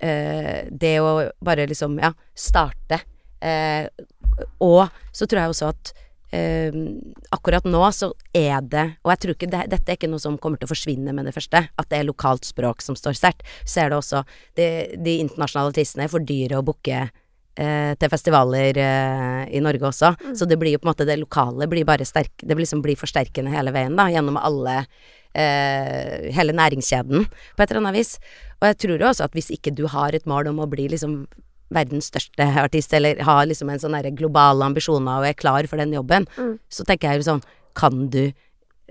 eh, 0.00 0.66
det 0.70 0.96
å 1.04 1.12
bare 1.44 1.68
liksom, 1.70 2.00
ja, 2.02 2.12
starte 2.34 3.02
Og 4.58 4.88
så 5.14 5.26
tror 5.26 5.40
jeg 5.40 5.52
også 5.52 5.68
at 5.70 5.92
eh, 6.34 6.74
akkurat 7.34 7.66
nå 7.68 7.82
så 7.94 8.10
er 8.36 8.60
det 8.62 8.84
Og 9.04 9.12
jeg 9.12 9.20
tror 9.22 9.36
ikke 9.36 9.50
det, 9.50 9.62
dette 9.72 9.92
er 9.92 9.98
ikke 9.98 10.10
noe 10.10 10.22
som 10.22 10.38
kommer 10.40 10.60
til 10.60 10.68
å 10.68 10.72
forsvinne 10.72 11.14
med 11.16 11.28
det 11.28 11.34
første. 11.36 11.64
At 11.68 11.88
det 11.90 12.00
er 12.00 12.08
lokalt 12.08 12.48
språk 12.48 12.84
som 12.84 12.98
står 12.98 13.16
sterkt. 13.18 13.46
Ser 13.64 13.90
det 13.90 13.98
også 13.98 14.24
de, 14.58 14.68
De 14.96 15.18
internasjonale 15.22 15.72
artistene 15.72 16.06
er 16.06 16.12
for 16.12 16.24
dyre 16.24 16.60
å 16.60 16.66
booke 16.66 17.00
eh, 17.58 17.92
til 17.98 18.12
festivaler 18.12 18.80
eh, 18.82 19.42
i 19.56 19.62
Norge 19.64 19.90
også. 19.90 20.14
Så 20.36 20.48
det 20.48 20.58
blir 20.60 20.76
jo 20.76 20.82
på 20.82 20.88
en 20.88 20.92
måte 20.92 21.08
det 21.08 21.18
lokale 21.20 21.68
blir 21.70 21.88
bare 21.88 22.06
sterk 22.08 22.34
Det 22.42 22.54
blir 22.54 22.66
liksom 22.66 22.84
blir 22.84 22.98
forsterkende 22.98 23.52
hele 23.54 23.74
veien, 23.74 23.96
da, 23.98 24.08
gjennom 24.12 24.38
alle 24.40 24.82
eh, 25.34 26.28
Hele 26.34 26.54
næringskjeden, 26.56 27.28
på 27.28 27.62
et 27.62 27.70
eller 27.70 27.84
annet 27.84 28.00
vis. 28.00 28.16
Og 28.60 28.70
jeg 28.70 28.80
tror 28.84 28.96
jo 28.98 29.10
også 29.12 29.28
at 29.28 29.36
hvis 29.36 29.52
ikke 29.54 29.74
du 29.76 29.86
har 29.90 30.14
et 30.14 30.26
mål 30.26 30.52
om 30.52 30.64
å 30.64 30.70
bli 30.70 30.88
liksom 30.90 31.22
verdens 31.70 32.08
største 32.10 32.46
artist, 32.62 32.92
eller 32.96 33.20
har 33.22 33.46
liksom 33.46 33.68
en 33.70 33.78
sånn 33.82 33.92
derre 33.96 34.14
globale 34.16 34.64
ambisjoner 34.64 35.20
og 35.20 35.26
er 35.28 35.34
klar 35.38 35.66
for 35.68 35.76
den 35.76 35.92
jobben, 35.92 36.26
Mm. 36.38 36.58
så 36.70 36.84
tenker 36.84 37.10
jeg 37.12 37.22
jo 37.22 37.30
sånn 37.32 37.42
Kan 37.74 38.08
du 38.10 38.32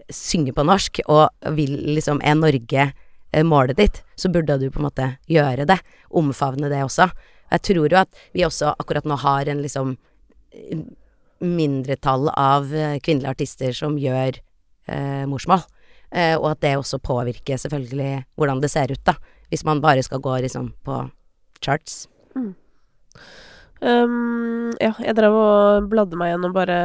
synge 0.09 0.53
på 0.53 0.63
norsk, 0.63 0.99
og 1.09 1.29
vil 1.55 1.73
liksom 1.95 2.21
Er 2.23 2.35
Norge 2.35 2.93
eh, 3.33 3.43
målet 3.43 3.75
ditt, 3.75 4.03
så 4.15 4.31
burde 4.31 4.59
du 4.59 4.69
på 4.69 4.79
en 4.79 4.85
måte 4.89 5.17
gjøre 5.27 5.65
det. 5.67 5.79
Omfavne 6.11 6.69
det 6.69 6.79
også. 6.85 7.11
Jeg 7.51 7.61
tror 7.61 7.89
jo 7.89 7.97
at 7.97 8.09
vi 8.33 8.41
også 8.45 8.73
akkurat 8.79 9.03
nå 9.05 9.17
har 9.17 9.49
en 9.49 9.61
liksom 9.61 9.97
mindretall 11.41 12.29
av 12.33 12.71
eh, 12.73 12.97
kvinnelige 13.03 13.29
artister 13.35 13.73
som 13.75 13.97
gjør 13.99 14.39
eh, 14.87 15.25
morsmål. 15.29 15.61
Eh, 16.11 16.35
og 16.37 16.51
at 16.53 16.61
det 16.63 16.77
også 16.79 16.99
påvirker 17.03 17.59
selvfølgelig 17.59 18.23
hvordan 18.37 18.61
det 18.63 18.71
ser 18.71 18.91
ut, 18.93 19.03
da. 19.05 19.17
Hvis 19.51 19.65
man 19.67 19.81
bare 19.83 20.03
skal 20.03 20.19
gå 20.23 20.37
liksom 20.43 20.71
på 20.87 21.01
charts. 21.61 22.07
Um, 23.77 24.71
ja, 24.81 24.89
jeg 25.03 25.13
drev 25.19 25.35
og 25.37 25.89
bladde 25.91 26.17
meg 26.17 26.31
gjennom 26.31 26.53
bare 26.55 26.77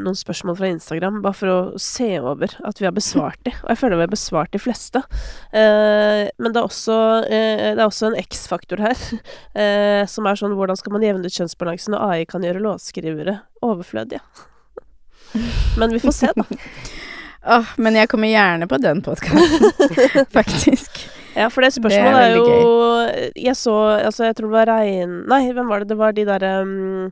noen 0.00 0.16
spørsmål 0.16 0.56
fra 0.56 0.70
Instagram, 0.72 1.18
bare 1.24 1.36
for 1.36 1.52
å 1.52 1.58
se 1.82 2.08
over 2.22 2.54
at 2.64 2.80
vi 2.80 2.86
har 2.88 2.94
besvart 2.96 3.40
de. 3.44 3.52
Og 3.66 3.72
jeg 3.72 3.80
føler 3.82 4.00
vi 4.00 4.06
har 4.06 4.14
besvart 4.14 4.54
de 4.56 4.62
fleste. 4.62 5.02
Uh, 5.52 6.24
men 6.40 6.54
det 6.54 6.62
er 6.62 6.64
også, 6.64 6.96
uh, 7.26 7.64
det 7.68 7.74
er 7.76 7.84
også 7.84 8.08
en 8.10 8.20
X-faktor 8.22 8.80
her, 8.84 8.96
uh, 8.96 10.04
som 10.14 10.28
er 10.28 10.40
sånn 10.40 10.56
hvordan 10.56 10.80
skal 10.80 10.96
man 10.96 11.04
jevne 11.04 11.28
ut 11.28 11.36
kjønnsbalansen 11.36 11.96
når 11.96 12.06
AI 12.06 12.30
kan 12.30 12.46
gjøre 12.46 12.64
låtskrivere 12.64 13.40
overflødige? 13.64 14.24
Men 15.80 15.92
vi 15.92 16.00
får 16.00 16.16
se, 16.16 16.32
da. 16.36 16.48
Åh, 17.48 17.68
men 17.78 17.94
jeg 17.94 18.10
kommer 18.10 18.28
gjerne 18.28 18.66
på 18.68 18.76
den 18.82 18.98
podkasten, 19.06 20.26
faktisk. 20.34 20.98
Ja, 21.38 21.46
for 21.52 21.62
det 21.62 21.70
Det 21.70 21.78
er 21.78 21.82
spørsmålet 21.82 22.20
er, 22.20 22.34
jo 22.36 22.46
jo 22.48 23.30
Jeg 23.36 23.56
så 23.56 23.76
Altså, 23.98 24.24
jeg 24.26 24.36
tror 24.36 24.48
det 24.48 24.56
var 24.56 24.72
Rein... 24.72 25.22
Nei, 25.30 25.44
hvem 25.52 25.70
var 25.70 25.84
det? 25.84 25.90
Det 25.92 25.98
var 25.98 26.16
de 26.16 26.26
derre 26.26 26.52
um, 26.62 27.06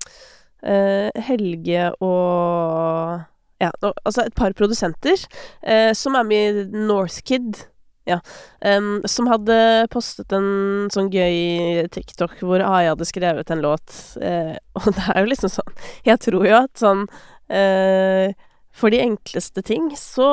uh, 0.67 1.23
Helge 1.29 1.93
og 2.03 3.23
Ja, 3.63 3.71
altså 4.05 4.27
et 4.27 4.35
par 4.37 4.53
produsenter 4.53 5.17
uh, 5.65 5.93
som 5.97 6.19
er 6.19 6.27
med 6.29 6.59
i 6.61 6.85
Northkid. 6.91 7.63
Ja. 8.07 8.19
Um, 8.61 9.01
som 9.09 9.31
hadde 9.31 9.87
postet 9.91 10.35
en 10.37 10.91
sånn 10.93 11.09
gøy 11.09 11.87
TikTok 11.89 12.37
hvor 12.45 12.61
AI 12.61 12.91
hadde 12.91 13.09
skrevet 13.09 13.51
en 13.51 13.65
låt. 13.65 13.97
Uh, 14.21 14.59
og 14.83 14.91
det 14.93 15.07
er 15.09 15.25
jo 15.25 15.33
liksom 15.33 15.55
sånn 15.57 15.81
Jeg 16.05 16.21
tror 16.27 16.45
jo 16.47 16.59
at 16.59 16.85
sånn 16.85 17.07
eh, 17.49 18.35
For 18.77 18.93
de 18.93 19.01
enkleste 19.01 19.63
ting 19.65 19.89
så 19.97 20.27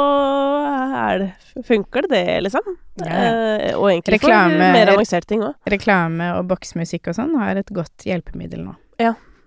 det, 1.20 1.30
funker 1.68 2.08
det, 2.08 2.10
det, 2.12 2.40
liksom. 2.48 2.74
Ja. 3.00 3.08
Eh, 3.08 3.76
og 3.78 3.88
egentlig 3.88 4.18
Reklame- 4.20 4.58
for 4.60 4.76
mer 4.76 4.92
avanserte 4.94 5.32
ting 5.32 5.46
òg. 5.48 5.54
Reklame 5.72 6.34
og 6.38 6.50
boksmusikk 6.52 7.08
og 7.12 7.16
sånn 7.22 7.38
har 7.40 7.62
et 7.62 7.72
godt 7.72 8.04
hjelpemiddel 8.08 8.66
nå. 8.66 8.76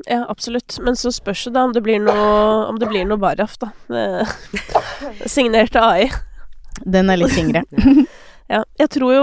Ja, 0.06 0.24
absolutt. 0.28 0.78
Men 0.84 0.96
så 0.96 1.12
spørs 1.12 1.44
det 1.44 1.54
da 1.56 1.64
om 1.64 1.72
det 1.72 1.80
blir 1.82 2.00
noe 2.02 2.66
Om 2.68 2.76
det 2.78 2.88
blir 2.90 3.06
noe 3.08 3.20
Baraf, 3.20 3.56
da. 3.58 3.70
Eh, 3.88 4.34
Signert 5.36 5.76
av 5.76 5.96
AI. 5.96 6.10
Den 6.84 7.10
er 7.10 7.20
litt 7.22 7.36
tyngre. 7.36 7.64
Ja, 8.46 8.60
jeg 8.78 8.92
tror 8.94 9.10
jo 9.10 9.22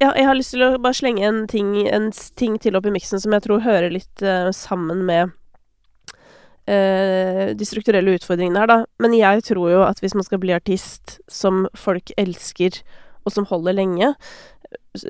ja, 0.00 0.08
Jeg 0.16 0.26
har 0.26 0.34
lyst 0.34 0.50
til 0.56 0.64
å 0.66 0.78
bare 0.82 0.98
slenge 0.98 1.22
en 1.28 1.44
ting, 1.46 1.76
en 1.86 2.08
ting 2.34 2.56
til 2.58 2.74
opp 2.74 2.88
i 2.90 2.90
miksen 2.90 3.22
som 3.22 3.36
jeg 3.36 3.44
tror 3.44 3.62
hører 3.62 3.92
litt 3.94 4.24
uh, 4.26 4.48
sammen 4.50 5.04
med 5.06 5.30
de 6.66 7.66
strukturelle 7.66 8.12
utfordringene 8.14 8.60
her, 8.62 8.70
da. 8.70 8.76
Men 9.02 9.16
jeg 9.18 9.42
tror 9.48 9.70
jo 9.72 9.80
at 9.82 9.98
hvis 9.98 10.14
man 10.14 10.22
skal 10.22 10.38
bli 10.38 10.54
artist 10.54 11.16
som 11.26 11.64
folk 11.74 12.12
elsker 12.20 12.78
og 13.26 13.34
som 13.34 13.48
holder 13.50 13.74
lenge, 13.74 14.12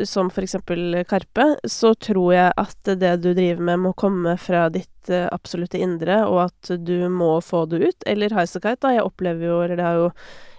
som 0.04 0.30
for 0.30 0.44
eksempel 0.44 1.02
Karpe, 1.08 1.44
så 1.64 1.92
tror 1.94 2.34
jeg 2.34 2.54
at 2.60 2.92
det 2.98 3.12
du 3.22 3.32
driver 3.34 3.62
med 3.66 3.82
må 3.82 3.92
komme 3.98 4.36
fra 4.40 4.68
ditt 4.72 5.10
eh, 5.10 5.26
absolutte 5.32 5.80
indre, 5.82 6.22
og 6.28 6.46
at 6.46 6.72
du 6.86 7.08
må 7.10 7.34
få 7.42 7.64
det 7.70 7.82
ut. 7.82 8.06
Eller 8.06 8.34
Highasakite, 8.34 8.82
da. 8.84 8.94
Jeg 8.96 9.06
opplever 9.06 9.48
jo, 9.48 9.60
eller 9.64 9.78
det 9.78 9.86
har 9.86 10.00
jo 10.00 10.08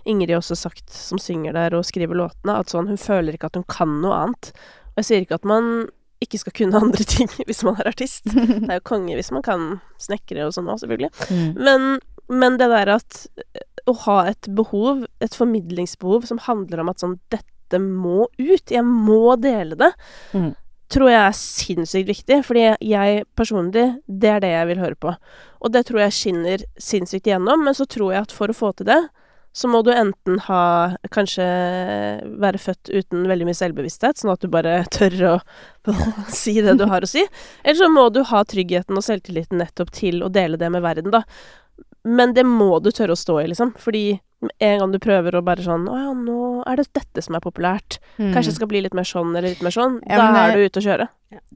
Ingrid 0.10 0.36
også 0.36 0.58
sagt, 0.60 0.90
som 0.92 1.20
synger 1.22 1.56
der 1.56 1.78
og 1.78 1.86
skriver 1.88 2.20
låtene, 2.20 2.58
at 2.60 2.74
sånn, 2.74 2.90
hun 2.92 3.00
føler 3.00 3.38
ikke 3.38 3.48
at 3.52 3.60
hun 3.60 3.68
kan 3.72 4.00
noe 4.04 4.18
annet. 4.26 4.52
Og 4.94 5.02
jeg 5.02 5.10
sier 5.10 5.24
ikke 5.24 5.40
at 5.40 5.48
man 5.48 5.70
ikke 6.26 6.42
skal 6.42 6.56
kunne 6.58 6.80
andre 6.80 7.06
ting 7.16 7.30
hvis 7.48 7.64
man 7.68 7.78
er 7.80 7.92
artist. 7.94 8.26
Det 8.30 8.70
er 8.70 8.80
jo 8.80 8.88
konge 8.94 9.18
hvis 9.18 9.32
man 9.36 9.46
kan 9.46 9.70
snekre 10.02 10.48
og 10.48 10.56
sånn 10.56 10.72
òg, 10.72 10.82
selvfølgelig. 10.84 11.12
Mm. 11.30 11.46
Men, 11.60 11.88
men 12.32 12.60
det 12.62 12.70
der 12.74 12.96
at 12.98 13.24
eh, 13.44 13.68
å 13.90 13.96
ha 14.06 14.18
et 14.32 14.50
behov, 14.56 15.06
et 15.24 15.36
formidlingsbehov, 15.36 16.28
som 16.30 16.42
handler 16.46 16.84
om 16.84 16.92
at 16.94 17.04
sånn 17.04 17.18
Dette 17.34 17.80
må 17.82 18.28
ut. 18.38 18.70
Jeg 18.70 18.84
må 18.86 19.34
dele 19.42 19.76
det. 19.80 19.90
Mm. 20.38 20.52
Tror 20.94 21.10
jeg 21.10 21.20
er 21.24 21.36
sinnssykt 21.40 22.10
viktig. 22.12 22.38
Fordi 22.46 22.68
jeg 22.86 23.24
personlig, 23.40 23.88
det 24.06 24.30
er 24.30 24.44
det 24.44 24.52
jeg 24.54 24.70
vil 24.70 24.84
høre 24.84 25.00
på. 25.00 25.16
Og 25.64 25.74
det 25.74 25.88
tror 25.88 26.04
jeg 26.04 26.16
skinner 26.20 26.66
sinnssykt 26.78 27.32
igjennom. 27.32 27.66
Men 27.66 27.76
så 27.78 27.88
tror 27.90 28.14
jeg 28.14 28.28
at 28.28 28.36
for 28.36 28.54
å 28.54 28.58
få 28.58 28.72
til 28.78 28.92
det, 28.92 29.00
så 29.54 29.70
må 29.70 29.84
du 29.86 29.92
enten 29.94 30.40
ha 30.48 30.64
Kanskje 31.14 31.46
være 32.42 32.62
født 32.62 32.90
uten 32.90 33.28
veldig 33.30 33.48
mye 33.48 33.58
selvbevissthet, 33.58 34.18
sånn 34.18 34.34
at 34.34 34.42
du 34.42 34.50
bare 34.54 34.80
tør 34.96 35.18
å 35.30 35.36
si 36.34 36.56
det 36.64 36.78
du 36.80 36.88
har 36.90 37.06
å 37.06 37.10
si. 37.10 37.26
Eller 37.62 37.80
så 37.80 37.90
må 37.92 38.08
du 38.14 38.24
ha 38.30 38.44
tryggheten 38.48 38.98
og 38.98 39.06
selvtilliten 39.06 39.62
nettopp 39.62 39.94
til 39.94 40.24
å 40.26 40.32
dele 40.34 40.58
det 40.58 40.72
med 40.74 40.86
verden, 40.86 41.14
da. 41.14 41.24
Men 42.04 42.34
det 42.36 42.44
må 42.48 42.80
du 42.84 42.92
tørre 42.92 43.16
å 43.16 43.20
stå 43.20 43.40
i, 43.44 43.48
liksom. 43.52 43.76
Fordi 43.80 44.18
en 44.60 44.80
gang 44.82 44.92
du 44.92 45.00
prøver 45.00 45.38
å 45.38 45.44
bare 45.46 45.64
sånn 45.64 45.86
Å 45.88 45.98
ja, 46.02 46.10
nå 46.18 46.64
er 46.68 46.82
det 46.82 46.90
dette 46.98 47.24
som 47.24 47.38
er 47.38 47.44
populært. 47.44 48.00
Kanskje 48.18 48.52
det 48.52 48.58
skal 48.58 48.72
bli 48.72 48.82
litt 48.84 48.98
mer 48.98 49.08
sånn 49.08 49.32
eller 49.36 49.54
litt 49.54 49.64
mer 49.64 49.76
sånn. 49.76 50.02
Mm. 50.02 50.10
Ja, 50.12 50.32
da 50.36 50.48
er 50.50 50.58
du 50.58 50.66
ute 50.68 50.82
å 50.82 50.88
kjøre. 50.88 51.08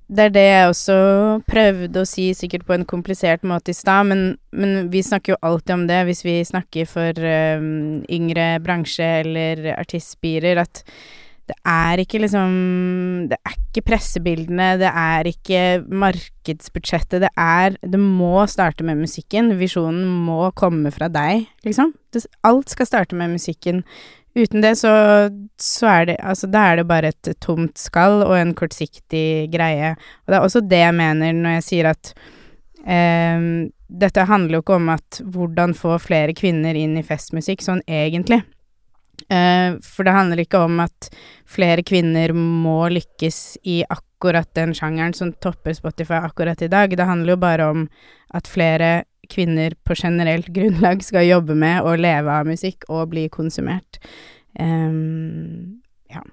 Det 0.07 0.23
er 0.23 0.31
det 0.31 0.45
jeg 0.45 0.71
også 0.71 0.97
prøvde 1.49 1.99
å 1.99 2.07
si, 2.07 2.29
sikkert 2.37 2.63
på 2.67 2.77
en 2.77 2.85
komplisert 2.87 3.43
måte 3.43 3.73
i 3.73 3.75
stad, 3.75 4.07
men, 4.07 4.21
men 4.55 4.87
vi 4.93 5.01
snakker 5.03 5.33
jo 5.33 5.41
alltid 5.43 5.73
om 5.75 5.85
det 5.89 5.99
hvis 6.07 6.23
vi 6.23 6.37
snakker 6.47 6.87
for 6.87 7.27
um, 7.59 8.05
yngre 8.07 8.53
bransje 8.63 9.07
eller 9.25 9.65
artistspirer, 9.75 10.63
at 10.63 10.83
det 11.47 11.55
er 11.63 12.01
ikke 12.03 12.19
liksom 12.19 12.55
Det 13.31 13.37
er 13.39 13.53
ikke 13.55 13.85
pressebildene, 13.87 14.67
det 14.81 14.89
er 14.89 15.29
ikke 15.29 15.61
markedsbudsjettet, 15.87 17.23
det 17.23 17.31
er 17.39 17.77
Det 17.79 17.99
må 17.99 18.43
starte 18.51 18.83
med 18.83 18.99
musikken. 18.99 19.53
Visjonen 19.59 20.07
må 20.27 20.51
komme 20.51 20.91
fra 20.91 21.07
deg, 21.11 21.47
liksom. 21.67 21.93
Det, 22.11 22.25
alt 22.47 22.71
skal 22.71 22.89
starte 22.89 23.15
med 23.15 23.35
musikken. 23.35 23.83
Uten 24.37 24.61
det 24.61 24.75
så, 24.77 24.91
så 25.57 25.87
er 25.89 26.09
det 26.11 26.17
Altså, 26.21 26.49
da 26.51 26.67
er 26.69 26.79
det 26.79 26.89
bare 26.89 27.09
et 27.13 27.29
tomt 27.41 27.79
skall 27.81 28.21
og 28.21 28.35
en 28.37 28.53
kortsiktig 28.57 29.49
greie. 29.53 29.95
Og 30.25 30.33
det 30.33 30.37
er 30.37 30.45
også 30.45 30.61
det 30.61 30.83
jeg 30.83 30.97
mener 30.97 31.33
når 31.33 31.57
jeg 31.57 31.65
sier 31.65 31.89
at 31.89 32.11
ehm, 32.85 33.71
dette 33.87 34.27
handler 34.29 34.59
jo 34.59 34.65
ikke 34.65 34.77
om 34.77 34.91
at 34.93 35.21
hvordan 35.23 35.73
få 35.77 35.97
flere 36.03 36.35
kvinner 36.37 36.77
inn 36.77 36.97
i 36.99 37.05
festmusikk, 37.07 37.63
sånn 37.65 37.81
egentlig. 37.87 38.43
Eh, 39.33 39.73
for 39.83 40.05
det 40.05 40.15
handler 40.15 40.43
ikke 40.43 40.61
om 40.67 40.81
at 40.85 41.09
flere 41.49 41.83
kvinner 41.87 42.33
må 42.37 42.91
lykkes 42.93 43.57
i 43.67 43.81
akkurat 43.89 44.49
den 44.55 44.75
sjangeren 44.77 45.15
som 45.17 45.33
topper 45.43 45.73
Spotify 45.75 46.21
akkurat 46.21 46.61
i 46.61 46.69
dag. 46.71 46.93
Det 46.93 47.09
handler 47.09 47.33
jo 47.33 47.41
bare 47.41 47.71
om 47.73 47.87
at 48.37 48.49
flere 48.51 48.91
kvinner 49.29 49.75
på 49.87 49.95
generelt 49.97 50.47
grunnlag 50.55 51.03
skal 51.05 51.27
jobbe 51.27 51.55
med 51.57 51.81
og 51.83 52.01
leve 52.03 52.33
av 52.33 52.47
musikk 52.49 52.87
og 52.89 53.09
bli 53.13 53.27
konsumert. 53.33 53.99
Um, 54.59 55.81
ja. 56.09 56.23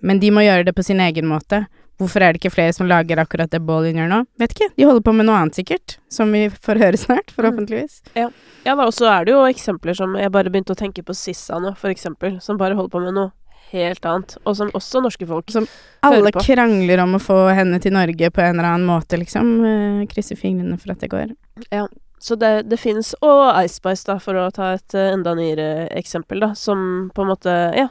Men 0.00 0.22
de 0.22 0.32
må 0.34 0.46
gjøre 0.46 0.68
det 0.68 0.74
på 0.76 0.86
sin 0.86 1.02
egen 1.04 1.28
måte. 1.30 1.66
Hvorfor 1.98 2.22
er 2.22 2.32
det 2.32 2.38
ikke 2.38 2.54
flere 2.54 2.74
som 2.74 2.86
lager 2.86 3.18
akkurat 3.18 3.50
det 3.50 3.58
Ballin 3.66 3.96
gjør 3.98 4.10
nå? 4.12 4.18
Vet 4.38 4.52
ikke. 4.54 4.68
De 4.76 4.86
holder 4.86 5.02
på 5.02 5.14
med 5.18 5.26
noe 5.26 5.40
annet, 5.40 5.56
sikkert. 5.58 5.96
Som 6.14 6.30
vi 6.34 6.44
får 6.50 6.78
høre 6.78 7.00
snart, 7.00 7.32
forhåpentligvis. 7.34 8.04
Ja 8.14 8.30
da, 8.68 8.84
og 8.84 8.92
så 8.94 9.08
er 9.10 9.26
det 9.26 9.34
jo 9.34 9.42
eksempler 9.48 9.96
som 9.98 10.14
Jeg 10.18 10.30
bare 10.34 10.52
begynte 10.52 10.76
å 10.76 10.78
tenke 10.78 11.02
på 11.02 11.16
Sissa 11.16 11.58
nå, 11.62 11.74
for 11.78 11.90
eksempel. 11.90 12.38
Som 12.44 12.60
bare 12.60 12.78
holder 12.78 12.94
på 12.94 13.02
med 13.02 13.18
noe 13.18 13.32
helt 13.72 14.04
annet. 14.08 14.36
Og 14.44 14.56
som 14.58 14.70
også 14.76 15.02
norske 15.04 15.26
folk 15.28 15.50
Som 15.54 15.66
Alle 16.06 16.32
krangler 16.32 17.02
om 17.04 17.16
å 17.18 17.22
få 17.22 17.38
henne 17.54 17.80
til 17.82 17.92
Norge 17.96 18.30
på 18.30 18.42
en 18.44 18.58
eller 18.58 18.72
annen 18.74 18.86
måte, 18.88 19.18
liksom. 19.20 19.54
Uh, 19.64 20.04
krysser 20.10 20.38
fingrene 20.38 20.78
for 20.80 20.92
at 20.94 21.00
det 21.04 21.10
går. 21.14 21.32
Ja. 21.70 21.86
Så 22.18 22.34
det, 22.34 22.64
det 22.66 22.80
fins 22.82 23.12
Og 23.22 23.44
Icespice, 23.62 24.02
da, 24.08 24.16
for 24.18 24.34
å 24.34 24.48
ta 24.50 24.72
et 24.74 24.94
eh, 24.98 25.12
enda 25.14 25.36
nyere 25.38 25.86
eksempel, 25.94 26.40
da, 26.42 26.48
som 26.58 27.12
på 27.14 27.22
en 27.22 27.28
måte 27.30 27.52
ja, 27.78 27.84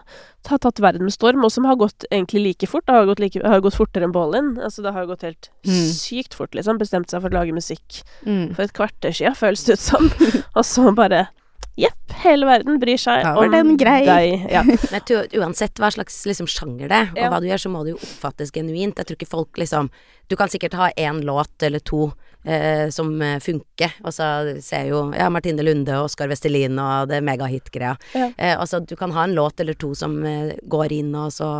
har 0.49 0.59
tatt 0.63 0.81
verden 0.83 1.07
med 1.07 1.15
storm, 1.15 1.45
og 1.47 1.51
som 1.53 1.63
har 1.63 1.77
gått 1.79 2.03
egentlig 2.11 2.41
like 2.43 2.67
fort. 2.67 2.83
Det 2.87 2.95
har 2.95 3.07
gått, 3.07 3.21
like, 3.23 3.39
har 3.39 3.63
gått 3.63 3.77
fortere 3.79 4.03
enn 4.03 4.11
Ballin. 4.15 4.53
Altså, 4.59 4.83
det 4.83 4.91
har 4.95 5.07
gått 5.07 5.23
helt 5.23 5.49
Mm. 5.63 5.87
sykt 5.95 6.35
fort, 6.35 6.51
liksom. 6.55 6.77
Bestemt 6.79 7.09
seg 7.11 7.21
for 7.23 7.29
å 7.31 7.39
lage 7.39 7.55
musikk 7.55 8.01
Mm. 8.25 8.53
for 8.55 8.63
et 8.63 8.73
kvarter 8.75 9.15
sia, 9.15 9.31
føles 9.31 9.63
det 9.63 9.79
ut 9.79 9.79
som. 9.79 10.11
og 10.57 10.63
så 10.67 10.91
bare 10.95 11.29
Jepp, 11.77 12.13
hele 12.23 12.47
verden 12.49 12.79
bryr 12.81 12.97
seg 12.97 13.21
om 13.37 13.75
deg. 13.77 14.47
Ja. 14.49 14.63
Men 14.65 14.77
jeg 14.97 15.03
tror, 15.05 15.27
uansett 15.43 15.77
hva 15.77 15.91
slags 15.93 16.15
liksom, 16.25 16.47
sjanger 16.49 16.89
det 16.89 16.97
er, 17.03 17.11
og 17.13 17.19
Ja. 17.21 17.27
hva 17.29 17.39
du 17.39 17.45
gjør, 17.51 17.61
så 17.61 17.69
må 17.69 17.83
det 17.85 17.91
jo 17.93 17.99
oppfattes 18.01 18.49
genuint. 18.55 18.97
Jeg 18.97 19.05
tror 19.05 19.17
ikke 19.19 19.29
folk 19.29 19.59
liksom 19.61 19.91
Du 20.27 20.35
kan 20.35 20.49
sikkert 20.49 20.73
ha 20.73 20.89
én 20.97 21.21
låt 21.23 21.63
eller 21.63 21.79
to 21.79 22.11
eh, 22.43 22.89
som 22.91 23.13
eh, 23.21 23.37
funker, 23.39 23.93
og 24.03 24.11
så 24.11 24.57
ser 24.59 24.81
jeg 24.83 24.89
jo 24.89 25.03
ja, 25.15 25.29
Martine 25.31 25.63
Lunde 25.63 25.93
og 26.01 26.09
Oskar 26.09 26.27
Vestelin 26.27 26.75
og 26.83 27.07
det 27.13 27.21
megahit-greia. 27.23 27.93
Ja. 28.17 28.31
Eh, 28.35 28.57
altså, 28.59 28.81
du 28.83 28.95
kan 28.99 29.13
ha 29.15 29.23
en 29.23 29.35
låt 29.37 29.59
eller 29.63 29.77
to 29.79 29.93
som 29.95 30.17
eh, 30.27 30.55
går 30.67 30.91
inn 30.97 31.13
og 31.15 31.29
så 31.31 31.51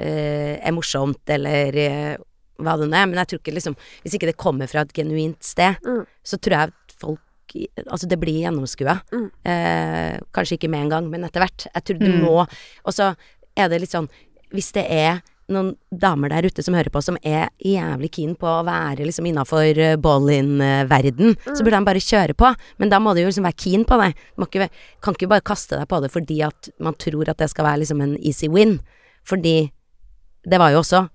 eh, 0.00 0.56
er 0.58 0.74
morsomt, 0.74 1.22
eller 1.30 1.76
eh, 1.78 2.16
hva 2.58 2.74
det 2.80 2.88
nå 2.90 2.96
er, 2.98 3.06
men 3.06 3.20
jeg 3.20 3.28
tror 3.30 3.38
ikke 3.44 3.54
liksom 3.54 3.76
Hvis 4.02 4.16
ikke 4.18 4.32
det 4.32 4.36
kommer 4.40 4.66
fra 4.66 4.82
et 4.82 4.96
genuint 4.96 5.38
sted, 5.46 5.76
Mm. 5.86 6.02
så 6.26 6.40
tror 6.42 6.56
jeg 6.56 6.72
at 6.72 6.98
folk 7.48 7.86
Altså, 7.86 8.06
det 8.08 8.18
blir 8.20 8.42
gjennomskua. 8.42 9.00
Mm. 9.12 9.30
Eh, 9.44 10.18
kanskje 10.32 10.58
ikke 10.58 10.68
med 10.70 10.80
en 10.86 10.88
gang, 10.90 11.10
men 11.10 11.24
etter 11.24 11.40
hvert. 11.40 11.66
Jeg 11.74 11.84
tror 11.84 11.98
du 11.98 12.06
Mm. 12.08 12.20
må 12.24 12.46
Og 12.84 12.92
så 12.92 13.14
er 13.56 13.68
det 13.68 13.80
litt 13.80 13.90
sånn 13.90 14.08
Hvis 14.52 14.72
det 14.72 14.86
er 14.90 15.22
noen 15.50 15.76
damer 15.90 16.28
der 16.28 16.42
ute 16.42 16.62
som 16.62 16.74
hører 16.74 16.90
på, 16.90 17.02
som 17.02 17.16
er 17.24 17.48
jævlig 17.64 18.10
keen 18.12 18.34
på 18.36 18.44
å 18.46 18.64
være 18.66 18.98
liksom 19.06 19.24
innafor 19.26 19.96
ball-in-verden, 19.96 21.36
så 21.56 21.64
burde 21.64 21.78
de 21.78 21.84
bare 21.84 22.00
kjøre 22.04 22.34
på. 22.36 22.54
Men 22.78 22.90
da 22.90 22.98
må 22.98 23.14
du 23.14 23.22
jo 23.22 23.28
liksom 23.28 23.44
være 23.44 23.56
keen 23.56 23.84
på 23.88 23.96
det. 24.00 24.14
Du 24.36 24.44
ikke, 24.44 24.68
kan 25.00 25.14
ikke 25.14 25.28
bare 25.28 25.40
kaste 25.40 25.78
deg 25.78 25.88
på 25.88 26.00
det 26.02 26.10
fordi 26.12 26.42
at 26.44 26.68
man 26.78 26.94
tror 26.94 27.28
at 27.30 27.38
det 27.38 27.48
skal 27.50 27.64
være 27.64 27.80
liksom 27.80 28.02
en 28.02 28.16
easy 28.22 28.48
win. 28.48 28.80
Fordi 29.24 29.70
det 30.48 30.58
var 30.58 30.70
jo 30.72 30.80
også 30.82 31.08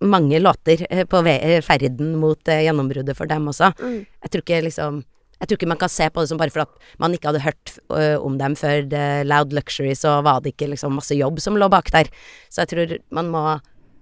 mange 0.00 0.40
låter 0.40 0.86
eh, 0.90 1.04
på 1.04 1.20
eh, 1.26 1.60
ferden 1.64 2.16
mot 2.20 2.48
eh, 2.48 2.64
gjennombruddet 2.66 3.16
for 3.16 3.26
dem 3.26 3.46
også. 3.48 3.72
Mm. 3.80 4.06
Jeg 4.24 4.30
tror 4.30 4.42
ikke 4.42 4.64
liksom 4.70 5.04
jeg 5.36 5.48
tror 5.48 5.58
ikke 5.58 5.68
man 5.68 5.80
kan 5.80 5.92
se 5.92 6.06
på 6.08 6.22
det 6.22 6.30
som 6.30 6.38
bare 6.40 6.52
for 6.54 6.64
at 6.64 6.92
man 7.02 7.12
ikke 7.12 7.28
hadde 7.28 7.44
hørt 7.44 7.74
ø, 7.92 8.04
om 8.24 8.38
dem 8.40 8.54
før 8.56 8.86
Loud 9.28 9.52
Luxury, 9.52 9.92
så 9.98 10.20
var 10.24 10.40
det 10.40 10.54
ikke 10.54 10.70
liksom 10.72 10.96
masse 10.96 11.16
jobb 11.16 11.42
som 11.44 11.58
lå 11.60 11.68
bak 11.72 11.90
der. 11.92 12.08
Så 12.48 12.64
jeg 12.64 12.72
tror 12.72 12.94
man 13.12 13.28
må 13.32 13.42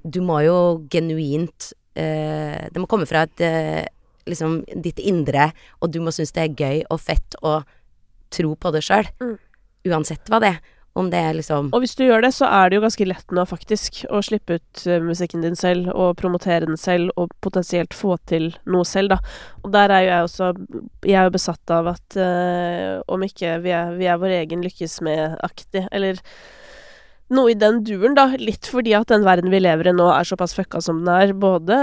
Du 0.05 0.20
må 0.20 0.43
jo 0.44 0.85
genuint 0.93 1.73
uh, 1.97 2.69
Det 2.69 2.77
må 2.77 2.86
komme 2.86 3.06
fra 3.09 3.23
et 3.24 3.40
uh, 3.40 3.82
liksom 4.28 4.61
ditt 4.85 5.01
indre, 5.01 5.51
og 5.81 5.93
du 5.93 6.01
må 6.05 6.12
synes 6.12 6.32
det 6.32 6.44
er 6.44 6.55
gøy 6.56 6.85
og 6.93 7.01
fett 7.01 7.36
å 7.43 7.62
tro 8.32 8.55
på 8.56 8.70
det 8.73 8.85
sjøl. 8.85 9.09
Mm. 9.20 9.36
Uansett 9.90 10.31
hva 10.32 10.40
det 10.40 10.55
er. 10.55 10.61
Om 10.95 11.09
det 11.11 11.19
er 11.19 11.35
liksom 11.35 11.73
Og 11.75 11.83
hvis 11.83 11.97
du 11.99 12.05
gjør 12.05 12.23
det, 12.23 12.31
så 12.37 12.47
er 12.47 12.71
det 12.71 12.79
jo 12.79 12.85
ganske 12.85 13.07
lett 13.09 13.33
nå, 13.35 13.45
faktisk, 13.51 14.05
å 14.15 14.21
slippe 14.23 14.61
ut 14.61 14.83
eh, 14.87 15.03
musikken 15.03 15.43
din 15.43 15.59
selv, 15.59 15.91
og 15.91 16.15
promotere 16.21 16.69
den 16.69 16.79
selv, 16.79 17.11
og 17.19 17.35
potensielt 17.43 17.97
få 17.99 18.15
til 18.31 18.53
noe 18.71 18.87
selv, 18.87 19.16
da. 19.16 19.19
Og 19.66 19.73
der 19.75 19.91
er 19.91 20.05
jo 20.05 20.12
jeg 20.12 20.29
også 20.29 20.51
Jeg 21.03 21.16
er 21.19 21.27
jo 21.27 21.35
besatt 21.35 21.73
av 21.75 21.91
at 21.97 22.19
eh, 22.21 23.01
om 23.11 23.25
ikke 23.27 23.57
vi 23.65 23.75
er, 23.75 23.97
vi 23.99 24.07
er 24.07 24.21
vår 24.23 24.37
egen 24.39 24.62
lykkes 24.62 25.01
med-aktig, 25.03 25.89
eller 25.91 26.21
noe 27.35 27.51
i 27.51 27.59
den 27.59 27.83
duren, 27.83 28.15
da. 28.15 28.29
Litt 28.39 28.71
fordi 28.71 28.95
at 28.95 29.11
den 29.11 29.27
verden 29.27 29.51
vi 29.51 29.65
lever 29.65 29.91
i 29.91 29.97
nå, 29.97 30.07
er 30.15 30.31
såpass 30.31 30.55
fucka 30.55 30.79
som 30.85 31.03
den 31.03 31.11
er, 31.11 31.35
både 31.35 31.81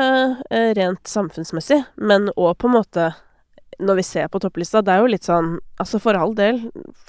eh, 0.47 0.71
rent 0.77 1.03
samfunnsmessig, 1.11 1.83
men 1.99 2.31
òg 2.37 2.55
på 2.61 2.71
en 2.71 2.77
måte 2.79 3.11
når 3.81 3.99
vi 3.99 4.05
ser 4.05 4.29
på 4.31 4.39
topplista, 4.41 4.81
det 4.85 4.93
er 4.93 5.03
jo 5.03 5.11
litt 5.11 5.27
sånn 5.27 5.55
Altså, 5.81 5.97
for 6.01 6.17
all 6.17 6.35
del, 6.37 6.59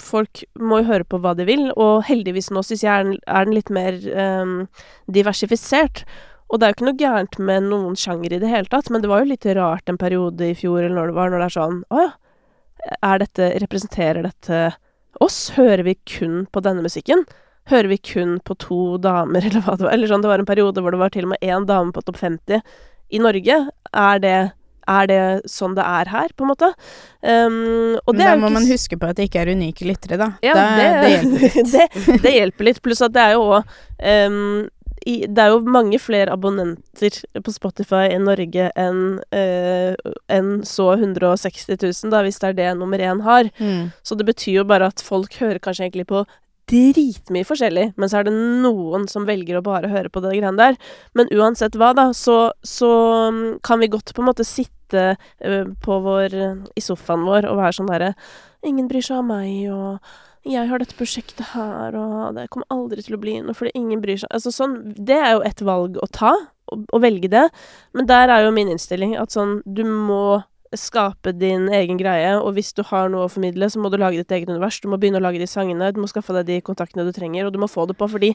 folk 0.00 0.42
må 0.56 0.80
jo 0.80 0.88
høre 0.88 1.04
på 1.04 1.18
hva 1.20 1.34
de 1.36 1.44
vil, 1.44 1.66
og 1.76 2.06
heldigvis 2.08 2.48
nå 2.54 2.62
syns 2.64 2.84
jeg 2.86 2.92
er 2.92 3.04
den, 3.04 3.18
er 3.28 3.44
den 3.44 3.56
litt 3.58 3.72
mer 3.74 3.98
um, 4.16 4.54
diversifisert. 5.12 6.06
Og 6.48 6.56
det 6.56 6.64
er 6.64 6.72
jo 6.72 6.76
ikke 6.78 6.88
noe 6.88 7.00
gærent 7.00 7.38
med 7.40 7.68
noen 7.68 7.98
sjanger 8.00 8.32
i 8.32 8.40
det 8.40 8.48
hele 8.48 8.72
tatt, 8.72 8.88
men 8.92 9.04
det 9.04 9.10
var 9.12 9.22
jo 9.22 9.28
litt 9.28 9.44
rart 9.58 9.92
en 9.92 10.00
periode 10.00 10.48
i 10.48 10.56
fjor 10.56 10.80
eller 10.80 10.96
når 10.96 11.12
det 11.12 11.18
var, 11.18 11.32
når 11.32 11.42
det 11.44 11.48
er 11.50 11.56
sånn 11.58 11.78
Å 11.92 12.00
ja, 12.00 12.10
er 13.12 13.22
dette 13.22 13.50
Representerer 13.62 14.26
dette 14.26 14.62
oss? 15.20 15.38
Hører 15.58 15.84
vi 15.86 15.96
kun 16.08 16.46
på 16.52 16.64
denne 16.64 16.84
musikken? 16.84 17.26
Hører 17.70 17.92
vi 17.92 18.00
kun 18.00 18.38
på 18.44 18.56
to 18.60 18.80
damer, 19.04 19.44
eller 19.48 19.64
hva 19.64 19.76
det 19.76 19.88
var? 19.88 19.92
Eller 19.92 20.12
sånn, 20.12 20.24
det 20.24 20.32
var 20.32 20.40
en 20.42 20.48
periode 20.48 20.80
hvor 20.80 20.96
det 20.96 21.02
var 21.04 21.12
til 21.14 21.28
og 21.28 21.34
med 21.34 21.44
én 21.44 21.68
dame 21.68 21.92
på 21.92 22.04
topp 22.08 22.20
50 22.24 22.64
i 23.12 23.20
Norge. 23.20 23.58
Er 23.92 24.24
det 24.24 24.36
er 24.90 25.08
det 25.10 25.22
sånn 25.50 25.76
det 25.78 25.86
er 25.86 26.10
her, 26.12 26.34
på 26.36 26.46
en 26.46 26.52
måte? 26.52 26.68
Um, 27.22 27.96
og 28.02 28.16
det 28.16 28.26
da 28.26 28.36
må 28.36 28.50
ikke 28.50 28.58
man 28.58 28.68
huske 28.70 28.98
på 28.98 29.10
at 29.10 29.18
det 29.18 29.28
ikke 29.28 29.42
er 29.44 29.52
unike 29.54 29.86
lyttere, 29.88 30.18
da. 30.20 30.30
Ja, 30.44 30.54
det, 30.58 30.86
det 31.02 31.10
hjelper. 31.14 31.58
det, 31.72 32.20
det 32.24 32.36
hjelper 32.36 32.70
litt. 32.70 32.82
Pluss 32.84 33.02
at 33.04 33.14
det 33.14 33.26
er 33.30 33.36
jo 33.36 33.44
òg 33.58 33.74
Det 35.02 35.42
er 35.42 35.50
jo 35.50 35.62
mange 35.66 35.98
flere 36.02 36.34
abonnenter 36.34 37.16
på 37.34 37.54
Spotify 37.54 38.04
i 38.12 38.20
Norge 38.22 38.68
enn 38.78 39.02
uh, 39.34 40.12
en 40.30 40.52
så 40.66 40.92
160 40.94 41.74
000, 41.74 42.12
da, 42.12 42.22
hvis 42.22 42.38
det 42.42 42.52
er 42.52 42.60
det 42.60 42.70
nummer 42.78 43.02
én 43.02 43.22
har. 43.26 43.50
Mm. 43.58 43.90
Så 44.02 44.18
det 44.18 44.28
betyr 44.30 44.62
jo 44.62 44.68
bare 44.68 44.90
at 44.92 45.02
folk 45.02 45.34
hører 45.42 45.62
kanskje 45.62 45.88
egentlig 45.88 46.08
på 46.10 46.26
dritmye 46.70 47.46
forskjellig, 47.46 47.86
men 47.98 48.10
så 48.10 48.20
er 48.20 48.28
det 48.28 48.34
noen 48.34 49.08
som 49.10 49.26
velger 49.28 49.58
å 49.58 49.64
bare 49.66 49.90
høre 49.92 50.12
på 50.12 50.22
det 50.24 50.36
greiene 50.36 50.58
der. 50.58 50.78
Men 51.18 51.30
uansett 51.34 51.76
hva, 51.78 51.92
da, 51.96 52.10
så, 52.16 52.52
så 52.66 52.90
mm, 53.34 53.44
kan 53.66 53.82
vi 53.82 53.90
godt 53.92 54.14
på 54.14 54.22
en 54.22 54.30
måte 54.30 54.46
sitte 54.46 55.06
eh, 55.12 55.64
på 55.84 56.00
vår 56.04 56.36
i 56.76 56.84
sofaen 56.84 57.26
vår 57.28 57.48
og 57.50 57.60
være 57.62 57.78
sånn 57.78 57.92
derre 57.92 58.14
Ingen 58.62 58.86
bryr 58.86 59.02
seg 59.02 59.18
om 59.18 59.32
meg, 59.32 59.72
og 59.74 60.46
jeg 60.46 60.66
har 60.70 60.78
dette 60.82 60.94
prosjektet 60.98 61.52
her, 61.52 61.94
og 61.98 62.34
det 62.34 62.48
kommer 62.50 62.70
aldri 62.74 63.02
til 63.02 63.14
å 63.14 63.20
bli 63.22 63.36
noe 63.42 63.54
fordi 63.54 63.74
ingen 63.78 64.02
bryr 64.02 64.18
seg 64.22 64.30
Altså 64.34 64.50
sånn 64.54 64.76
Det 64.94 65.18
er 65.18 65.36
jo 65.36 65.44
et 65.46 65.62
valg 65.66 65.98
å 66.02 66.08
ta, 66.10 66.32
å, 66.34 66.78
å 66.82 67.00
velge 67.02 67.30
det, 67.30 67.44
men 67.94 68.08
der 68.10 68.30
er 68.30 68.46
jo 68.46 68.54
min 68.54 68.70
innstilling 68.72 69.14
at 69.18 69.34
sånn 69.34 69.60
Du 69.66 69.84
må 69.86 70.42
skape 70.78 71.34
din 71.36 71.68
egen 71.72 71.98
greie, 72.00 72.34
og 72.40 72.56
hvis 72.56 72.72
du 72.76 72.82
har 72.88 73.10
noe 73.12 73.26
å 73.26 73.32
formidle, 73.32 73.68
så 73.70 73.80
må 73.82 73.90
du 73.92 73.98
lage 74.00 74.20
ditt 74.20 74.34
eget 74.34 74.50
univers. 74.50 74.80
Du 74.80 74.88
må 74.90 74.98
begynne 75.00 75.20
å 75.20 75.24
lage 75.24 75.40
de 75.42 75.48
sangene, 75.50 75.92
du 75.92 76.00
må 76.02 76.10
skaffe 76.10 76.34
deg 76.38 76.48
de 76.48 76.60
kontaktene 76.64 77.06
du 77.06 77.12
trenger, 77.14 77.46
og 77.46 77.54
du 77.54 77.60
må 77.62 77.70
få 77.70 77.86
det 77.90 77.96
på, 77.98 78.08
fordi 78.10 78.32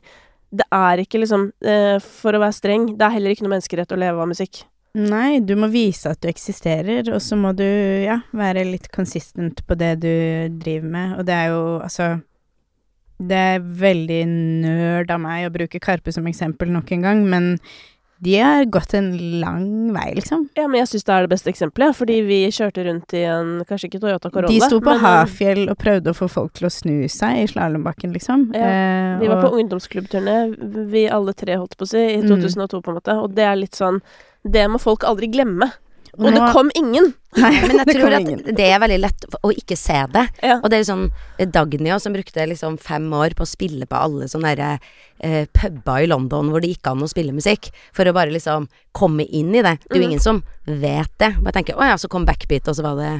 det 0.48 0.64
er 0.72 1.02
ikke 1.04 1.20
liksom 1.20 1.50
eh, 1.68 1.98
For 2.00 2.32
å 2.32 2.40
være 2.40 2.56
streng, 2.56 2.86
det 2.96 3.04
er 3.04 3.18
heller 3.18 3.34
ikke 3.34 3.44
noe 3.44 3.58
menneskerett 3.58 3.92
å 3.92 4.00
leve 4.00 4.24
av 4.24 4.30
musikk. 4.32 4.62
Nei, 4.98 5.42
du 5.46 5.54
må 5.60 5.68
vise 5.70 6.10
at 6.10 6.22
du 6.24 6.30
eksisterer, 6.32 7.04
og 7.14 7.20
så 7.22 7.38
må 7.38 7.52
du, 7.58 7.66
ja, 8.02 8.22
være 8.34 8.64
litt 8.66 8.88
consistent 8.94 9.62
på 9.68 9.78
det 9.78 9.92
du 10.02 10.14
driver 10.58 10.94
med, 10.96 11.12
og 11.20 11.28
det 11.28 11.36
er 11.36 11.52
jo, 11.54 11.62
altså 11.84 12.16
Det 13.18 13.38
er 13.38 13.62
veldig 13.62 14.24
nerd 14.30 15.12
av 15.12 15.22
meg 15.22 15.48
å 15.48 15.54
bruke 15.54 15.82
Karpe 15.82 16.14
som 16.14 16.28
eksempel 16.30 16.70
nok 16.70 16.92
en 16.94 17.06
gang, 17.06 17.24
men 17.30 17.48
de 18.20 18.34
har 18.40 18.66
gått 18.66 18.94
en 18.98 19.12
lang 19.40 19.94
vei, 19.94 20.14
liksom. 20.16 20.48
Ja, 20.58 20.68
men 20.68 20.80
jeg 20.82 20.88
syns 20.90 21.04
det 21.06 21.14
er 21.14 21.22
det 21.28 21.30
beste 21.36 21.52
eksempelet, 21.52 21.96
fordi 21.96 22.16
vi 22.26 22.40
kjørte 22.50 22.86
rundt 22.88 23.14
i 23.14 23.22
en 23.30 23.64
Kanskje 23.70 23.90
ikke 23.92 24.00
Toyota 24.02 24.32
Corolla, 24.34 24.48
De 24.50 24.60
sto 24.60 24.80
på 24.80 24.90
men, 24.90 24.98
eh, 24.98 25.06
Hafjell 25.06 25.70
og 25.70 25.78
prøvde 25.78 26.10
å 26.14 26.18
få 26.18 26.30
folk 26.30 26.54
til 26.54 26.68
å 26.68 26.72
snu 26.74 26.96
seg 27.08 27.44
i 27.44 27.48
slalåmbakken, 27.48 28.14
liksom. 28.14 28.52
Ja, 28.56 28.68
Eh, 28.68 29.20
Vi 29.20 29.28
var 29.28 29.42
på 29.44 29.52
og- 29.54 29.60
ungdomsklubbturné, 29.62 30.90
vi 30.92 31.08
alle 31.10 31.34
tre, 31.34 31.56
holdt 31.56 31.78
på 31.78 31.86
å 31.86 31.88
si, 31.88 31.98
i 31.98 32.22
Mm. 32.22 32.28
2002, 32.42 32.82
på 32.82 32.90
en 32.90 32.96
måte. 33.02 33.14
Og 33.24 33.34
det 33.36 33.44
er 33.44 33.56
litt 33.56 33.74
sånn 33.76 34.02
Det 34.50 34.68
må 34.70 34.80
folk 34.80 35.02
aldri 35.04 35.28
glemme. 35.30 35.72
Og 36.18 36.34
det 36.34 36.42
kom 36.56 36.70
ingen. 36.76 37.12
Nei, 37.38 37.52
Men 37.68 37.82
jeg 37.84 37.94
tror 38.00 38.16
at 38.18 38.30
det 38.58 38.66
er 38.72 38.80
veldig 38.82 39.00
lett 39.04 39.26
å 39.46 39.52
ikke 39.54 39.78
se 39.78 40.00
det. 40.14 40.24
Ja. 40.42 40.56
Og 40.64 40.70
det 40.74 40.80
er 40.80 40.88
sånn 40.90 41.06
Dagny 41.54 41.92
som 42.02 42.16
brukte 42.16 42.48
liksom 42.50 42.80
fem 42.82 43.06
år 43.14 43.36
på 43.38 43.46
å 43.46 43.50
spille 43.50 43.86
på 43.86 44.00
alle 44.00 44.28
sånne 44.32 44.56
derre 44.56 44.80
eh, 45.22 45.46
puber 45.54 46.02
i 46.04 46.10
London 46.10 46.50
hvor 46.50 46.62
det 46.64 46.72
gikk 46.74 46.90
an 46.90 47.04
å 47.06 47.10
spille 47.12 47.36
musikk, 47.36 47.70
for 47.94 48.10
å 48.10 48.16
bare 48.18 48.34
liksom 48.34 48.68
komme 48.98 49.26
inn 49.30 49.54
i 49.54 49.62
det. 49.62 49.78
Det 49.86 49.94
er 49.94 50.00
jo 50.00 50.04
Mm. 50.04 50.10
ingen 50.12 50.24
som 50.24 50.44
vet 50.66 51.14
det. 51.22 51.36
Bare 51.42 51.54
tenker 51.60 51.78
å 51.78 51.86
ja, 51.86 51.98
så 51.98 52.10
kom 52.10 52.26
backbeat, 52.26 52.68
og 52.68 52.76
så 52.78 52.84
var 52.88 52.96
det 53.02 53.14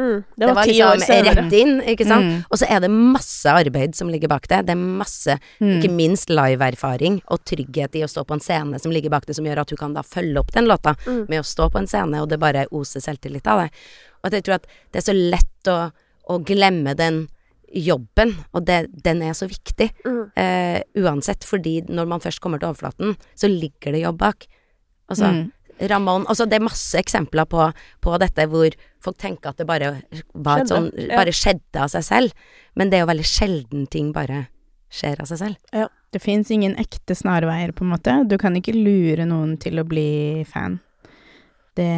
Mm, 0.00 0.24
det 0.40 0.46
var 0.48 0.64
ti 0.64 0.78
år 0.80 0.96
liksom 0.96 1.06
senere. 1.10 1.34
rett 1.44 1.52
inn, 1.60 1.74
ikke 1.92 2.06
sant. 2.08 2.24
Mm, 2.24 2.44
Og 2.50 2.58
så 2.58 2.66
er 2.72 2.80
det 2.80 2.90
masse 2.90 3.52
arbeid 3.52 3.94
som 3.98 4.08
ligger 4.08 4.28
bak 4.32 4.48
det. 4.48 4.62
Det 4.66 4.72
er 4.72 4.80
masse, 4.80 5.36
mm. 5.60 5.74
ikke 5.76 5.90
minst 5.92 6.30
live-erfaring 6.32 7.20
og 7.28 7.44
trygghet 7.44 7.98
i 8.00 8.04
å 8.06 8.08
stå 8.08 8.24
på 8.24 8.34
en 8.38 8.40
scene 8.40 8.80
som 8.80 8.90
ligger 8.94 9.10
bak 9.12 9.26
det, 9.28 9.36
som 9.36 9.44
gjør 9.44 9.60
at 9.60 9.68
du 9.68 9.76
kan 9.76 9.92
da 9.94 10.02
følge 10.02 10.40
opp 10.40 10.52
den 10.56 10.64
låta 10.70 10.96
Mm. 11.06 11.26
med 11.28 11.40
å 11.40 11.44
stå 11.44 11.68
på 11.70 11.78
en 11.78 11.86
scene, 11.86 12.22
og 12.22 12.28
det 12.32 12.40
bare 12.40 12.66
oser 12.72 13.00
selvtillit 13.04 13.46
av 13.46 13.60
det. 13.66 13.70
Og 14.22 14.26
at 14.26 14.32
jeg 14.32 14.44
tror 14.44 14.54
at 14.54 14.66
det 14.92 15.02
er 15.02 15.12
så 15.12 15.16
lett 15.16 15.68
å, 15.68 15.92
å 16.30 16.38
glemme 16.44 16.94
den 16.96 17.28
jobben, 17.72 18.32
og 18.52 18.64
det, 18.66 18.88
den 19.04 19.22
er 19.22 19.32
så 19.36 19.46
viktig. 19.46 19.90
Mm. 20.04 20.32
Eh, 20.34 20.80
uansett, 21.04 21.44
fordi 21.46 21.82
når 21.88 22.08
man 22.10 22.20
først 22.20 22.40
kommer 22.42 22.58
til 22.58 22.68
overflaten, 22.72 23.16
så 23.38 23.46
ligger 23.48 23.92
det 23.94 24.02
jobb 24.02 24.18
bak. 24.18 24.46
Altså, 25.10 25.26
Mm. 25.30 25.52
Ramón 25.88 26.26
Altså, 26.28 26.46
det 26.46 26.58
er 26.58 26.66
masse 26.66 26.98
eksempler 27.00 27.46
på, 27.48 27.70
på 28.04 28.16
dette 28.20 28.46
hvor 28.50 28.74
folk 29.00 29.18
tenker 29.20 29.52
at 29.52 29.60
det 29.60 29.66
bare 29.68 29.94
var 30.34 30.62
et 30.62 30.70
sånn 30.70 30.90
Skjedde. 30.92 31.16
Bare 31.16 31.34
skjedde 31.36 31.84
av 31.84 31.92
seg 31.92 32.04
selv. 32.04 32.48
Men 32.76 32.90
det 32.90 32.98
er 32.98 33.04
jo 33.06 33.10
veldig 33.12 33.28
sjelden 33.28 33.86
ting 33.90 34.12
bare 34.16 34.44
skjer 34.90 35.22
av 35.22 35.30
seg 35.30 35.40
selv. 35.44 35.88
Det 36.10 36.20
fins 36.22 36.50
ingen 36.50 36.74
ekte 36.82 37.14
snarveier, 37.14 37.72
på 37.72 37.84
en 37.86 37.92
måte. 37.92 38.16
Du 38.26 38.36
kan 38.42 38.56
ikke 38.58 38.74
lure 38.74 39.26
noen 39.28 39.54
til 39.62 39.78
å 39.78 39.86
bli 39.86 40.42
fan. 40.50 40.80
Det 41.78 41.90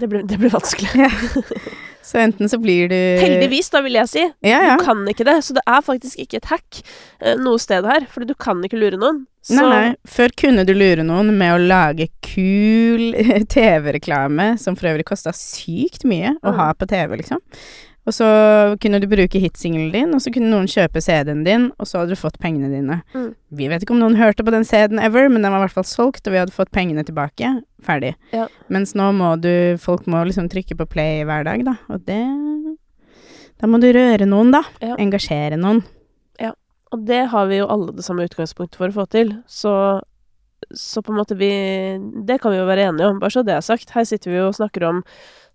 Det 0.00 0.08
blir, 0.08 0.24
det 0.24 0.38
blir 0.40 0.54
vanskelig. 0.54 1.10
Så 2.06 2.20
enten 2.22 2.46
så 2.46 2.60
blir 2.62 2.86
du 2.92 2.94
Heldigvis, 3.18 3.66
da, 3.74 3.80
vil 3.82 3.96
jeg 3.98 4.06
si. 4.12 4.22
Ja, 4.46 4.60
ja. 4.62 4.76
Du 4.78 4.84
kan 4.86 5.00
ikke 5.10 5.24
det. 5.26 5.40
Så 5.42 5.56
det 5.56 5.64
er 5.66 5.80
faktisk 5.82 6.20
ikke 6.22 6.38
et 6.38 6.44
hack 6.52 6.78
eh, 7.20 7.34
noe 7.42 7.58
sted 7.58 7.84
her. 7.88 8.06
for 8.12 8.22
du 8.28 8.34
kan 8.38 8.62
ikke 8.62 8.78
lure 8.78 9.00
noen. 9.00 9.24
Så 9.46 9.58
Nei, 9.58 9.66
nei. 9.70 9.90
Før 10.10 10.30
kunne 10.38 10.64
du 10.66 10.72
lure 10.74 11.02
noen 11.06 11.32
med 11.38 11.54
å 11.54 11.58
lage 11.62 12.06
kul 12.26 13.10
TV-reklame, 13.54 14.52
som 14.58 14.78
for 14.78 14.90
øvrig 14.92 15.06
kosta 15.10 15.34
sykt 15.34 16.06
mye 16.06 16.36
å 16.42 16.52
Mm. 16.54 16.56
ha 16.60 16.68
på 16.78 16.86
TV, 16.90 17.16
liksom. 17.20 17.42
Og 18.06 18.14
så 18.14 18.26
kunne 18.82 19.00
du 19.02 19.08
bruke 19.10 19.40
hitsingelen 19.42 19.90
din, 19.90 20.12
og 20.14 20.22
så 20.22 20.30
kunne 20.34 20.50
noen 20.52 20.68
kjøpe 20.70 21.02
CD-en 21.02 21.42
din, 21.46 21.64
og 21.74 21.88
så 21.90 22.00
hadde 22.00 22.14
du 22.14 22.20
fått 22.20 22.38
pengene 22.42 22.70
dine. 22.70 23.00
Mm. 23.16 23.32
Vi 23.58 23.66
vet 23.72 23.82
ikke 23.82 23.96
om 23.96 24.02
noen 24.02 24.18
hørte 24.18 24.46
på 24.46 24.54
den 24.54 24.66
CD-en 24.66 25.02
ever, 25.02 25.26
men 25.32 25.42
den 25.42 25.50
var 25.50 25.58
i 25.58 25.64
hvert 25.64 25.74
fall 25.74 25.88
solgt, 25.90 26.22
og 26.28 26.36
vi 26.36 26.38
hadde 26.38 26.54
fått 26.54 26.70
pengene 26.74 27.02
tilbake. 27.06 27.50
Ferdig. 27.86 28.14
Ja. 28.30 28.46
Mens 28.72 28.94
nå 28.98 29.10
må 29.14 29.34
du 29.42 29.50
Folk 29.82 30.06
må 30.10 30.22
liksom 30.26 30.48
trykke 30.50 30.78
på 30.78 30.86
play 30.90 31.24
hver 31.26 31.44
dag, 31.46 31.64
da, 31.66 31.76
og 31.92 32.06
det 32.06 32.22
Da 33.60 33.68
må 33.70 33.80
du 33.82 33.88
røre 33.94 34.28
noen, 34.28 34.52
da. 34.54 34.62
Ja. 34.84 34.94
Engasjere 35.02 35.58
noen. 35.58 35.82
Ja. 36.42 36.52
Og 36.94 37.06
det 37.08 37.24
har 37.32 37.48
vi 37.50 37.58
jo 37.58 37.70
alle 37.72 37.94
det 37.96 38.04
samme 38.06 38.26
utgangspunktet 38.28 38.78
for 38.78 38.92
å 38.92 38.96
få 39.00 39.06
til. 39.10 39.32
Så, 39.50 39.72
så 40.70 41.02
på 41.02 41.10
en 41.10 41.18
måte 41.18 41.38
vi 41.38 41.50
Det 42.28 42.38
kan 42.42 42.54
vi 42.54 42.60
jo 42.60 42.68
være 42.68 42.86
enige 42.92 43.10
om, 43.10 43.18
bare 43.22 43.34
så 43.34 43.42
det 43.46 43.56
er 43.56 43.66
sagt. 43.66 43.90
Her 43.96 44.06
sitter 44.06 44.30
vi 44.30 44.38
jo 44.38 44.50
og 44.52 44.58
snakker 44.60 44.86
om 44.92 45.02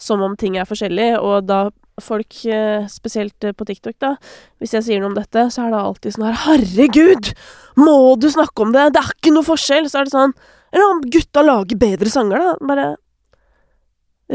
som 0.01 0.23
om 0.25 0.35
ting 0.39 0.57
er 0.57 0.67
forskjellig, 0.69 1.13
og 1.21 1.45
da 1.49 1.67
folk, 2.01 2.45
eh, 2.45 2.87
spesielt 2.89 3.43
eh, 3.43 3.53
på 3.53 3.67
TikTok, 3.67 3.97
da, 4.01 4.15
hvis 4.61 4.73
jeg 4.77 4.87
sier 4.87 5.01
noe 5.01 5.11
om 5.11 5.17
dette, 5.17 5.45
så 5.53 5.65
er 5.65 5.73
det 5.73 5.81
alltid 5.81 6.15
sånn 6.15 6.27
her 6.29 6.39
Herregud! 6.47 7.31
Må 7.79 8.15
du 8.19 8.27
snakke 8.33 8.65
om 8.65 8.73
det? 8.73 8.89
Det 8.95 9.03
er 9.03 9.13
ikke 9.13 9.35
noe 9.35 9.47
forskjell! 9.47 9.89
Så 9.91 10.01
er 10.01 10.09
det 10.09 10.15
sånn 10.15 10.33
Eller 10.71 10.87
om 10.87 11.03
gutta 11.13 11.43
lager 11.45 11.79
bedre 11.79 12.11
sanger, 12.11 12.41
da. 12.41 12.55
Bare 12.71 12.89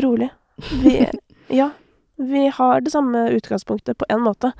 rolig. 0.05 0.31
Vi 0.83 1.01
Ja. 1.61 1.71
Vi 2.17 2.47
har 2.49 2.81
det 2.81 2.91
samme 2.95 3.27
utgangspunktet 3.37 3.99
på 4.01 4.07
en 4.09 4.23
måte. 4.25 4.51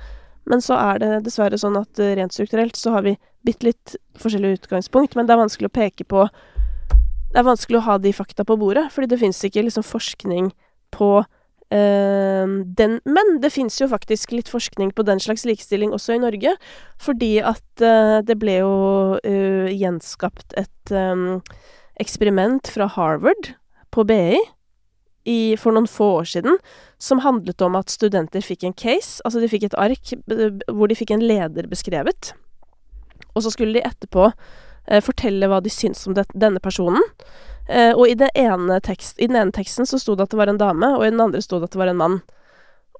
Men 0.47 0.61
så 0.61 0.77
er 0.77 0.99
det 1.01 1.09
dessverre 1.25 1.57
sånn 1.59 1.75
at 1.79 1.99
eh, 1.99 2.13
rent 2.19 2.35
strukturelt 2.35 2.77
så 2.79 2.93
har 2.95 3.03
vi 3.07 3.17
bitte 3.47 3.67
litt 3.67 3.95
forskjellig 4.19 4.61
utgangspunkt, 4.61 5.15
men 5.15 5.27
det 5.27 5.35
er 5.35 5.41
vanskelig 5.41 5.71
å 5.71 5.75
peke 5.75 6.05
på 6.07 6.27
Det 7.27 7.41
er 7.41 7.47
vanskelig 7.47 7.81
å 7.81 7.87
ha 7.89 7.97
de 7.99 8.13
fakta 8.15 8.45
på 8.47 8.55
bordet, 8.57 8.87
fordi 8.93 9.09
det 9.11 9.19
fins 9.19 9.43
ikke 9.43 9.65
liksom 9.65 9.83
forskning 9.83 10.47
på 10.95 11.11
eh, 11.73 12.47
den 12.79 12.99
Men 13.05 13.39
det 13.43 13.53
fins 13.55 13.79
jo 13.81 13.89
faktisk 13.91 14.31
litt 14.35 14.51
forskning 14.51 14.93
på 14.95 15.05
den 15.07 15.19
slags 15.23 15.45
likestilling 15.47 15.93
også 15.95 16.17
i 16.17 16.23
Norge, 16.23 16.55
fordi 17.01 17.37
at 17.43 17.85
eh, 17.85 18.19
det 18.27 18.37
ble 18.41 18.59
jo 18.61 18.75
eh, 19.23 19.71
gjenskapt 19.73 20.57
et 20.59 20.93
eh, 20.93 21.25
eksperiment 21.99 22.69
fra 22.71 22.89
Harvard 22.97 23.53
på 23.91 24.05
BI 24.07 24.37
i, 25.27 25.39
for 25.59 25.75
noen 25.75 25.89
få 25.91 26.07
år 26.21 26.29
siden, 26.31 26.59
som 27.03 27.21
handlet 27.23 27.61
om 27.65 27.75
at 27.79 27.91
studenter 27.91 28.43
fikk 28.43 28.63
en 28.63 28.75
case, 28.77 29.19
altså 29.25 29.41
de 29.43 29.49
fikk 29.51 29.67
et 29.67 29.79
ark 29.79 30.13
hvor 30.71 30.87
de 30.87 30.97
fikk 30.97 31.11
en 31.15 31.25
leder 31.25 31.67
beskrevet, 31.67 32.31
og 33.35 33.43
så 33.43 33.51
skulle 33.53 33.77
de 33.77 33.85
etterpå 33.85 34.29
eh, 34.29 35.03
fortelle 35.03 35.49
hva 35.51 35.59
de 35.63 35.73
syntes 35.73 36.07
om 36.07 36.15
det, 36.17 36.27
denne 36.33 36.61
personen. 36.63 37.03
Eh, 37.69 37.93
og 37.93 38.07
i, 38.07 38.15
tekst, 38.15 39.19
i 39.19 39.27
den 39.27 39.35
ene 39.35 39.51
teksten 39.51 39.85
så 39.85 39.99
sto 39.99 40.15
det 40.15 40.23
at 40.27 40.31
det 40.33 40.39
var 40.39 40.47
en 40.51 40.57
dame, 40.61 40.95
og 40.97 41.05
i 41.05 41.11
den 41.11 41.19
andre 41.21 41.41
sto 41.41 41.59
det 41.59 41.69
at 41.69 41.71
det 41.75 41.81
var 41.81 41.91
en 41.91 41.97
mann. 41.99 42.21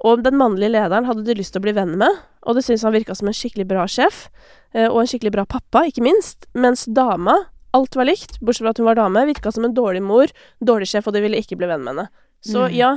Og 0.05 0.21
den 0.23 0.37
mannlige 0.37 0.69
lederen 0.75 1.05
hadde 1.07 1.23
de 1.25 1.33
lyst 1.39 1.53
til 1.55 1.61
å 1.61 1.65
bli 1.65 1.73
venn 1.73 1.95
med, 1.97 2.19
og 2.45 2.55
det 2.55 2.63
syntes 2.65 2.83
han 2.85 2.93
virka 2.93 3.15
som 3.17 3.27
en 3.27 3.33
skikkelig 3.33 3.65
bra 3.67 3.87
sjef, 3.89 4.27
eh, 4.73 4.87
og 4.91 5.01
en 5.01 5.07
skikkelig 5.09 5.31
bra 5.33 5.45
pappa, 5.45 5.85
ikke 5.89 6.03
minst, 6.05 6.45
mens 6.53 6.85
dama 6.85 7.45
Alt 7.75 7.97
var 7.99 8.07
likt, 8.07 8.39
bortsett 8.39 8.63
fra 8.63 8.71
at 8.71 8.77
hun 8.79 8.85
var 8.87 8.95
dame. 8.95 9.25
Virka 9.27 9.51
som 9.51 9.65
en 9.67 9.73
dårlig 9.75 9.99
mor, 10.01 10.31
dårlig 10.63 10.87
sjef, 10.87 11.05
og 11.09 11.13
de 11.13 11.19
ville 11.21 11.37
ikke 11.37 11.57
bli 11.59 11.67
venn 11.67 11.83
med 11.83 11.91
henne. 11.93 12.05
Så 12.41 12.63
Mm. 12.63 12.73
ja, 12.73 12.91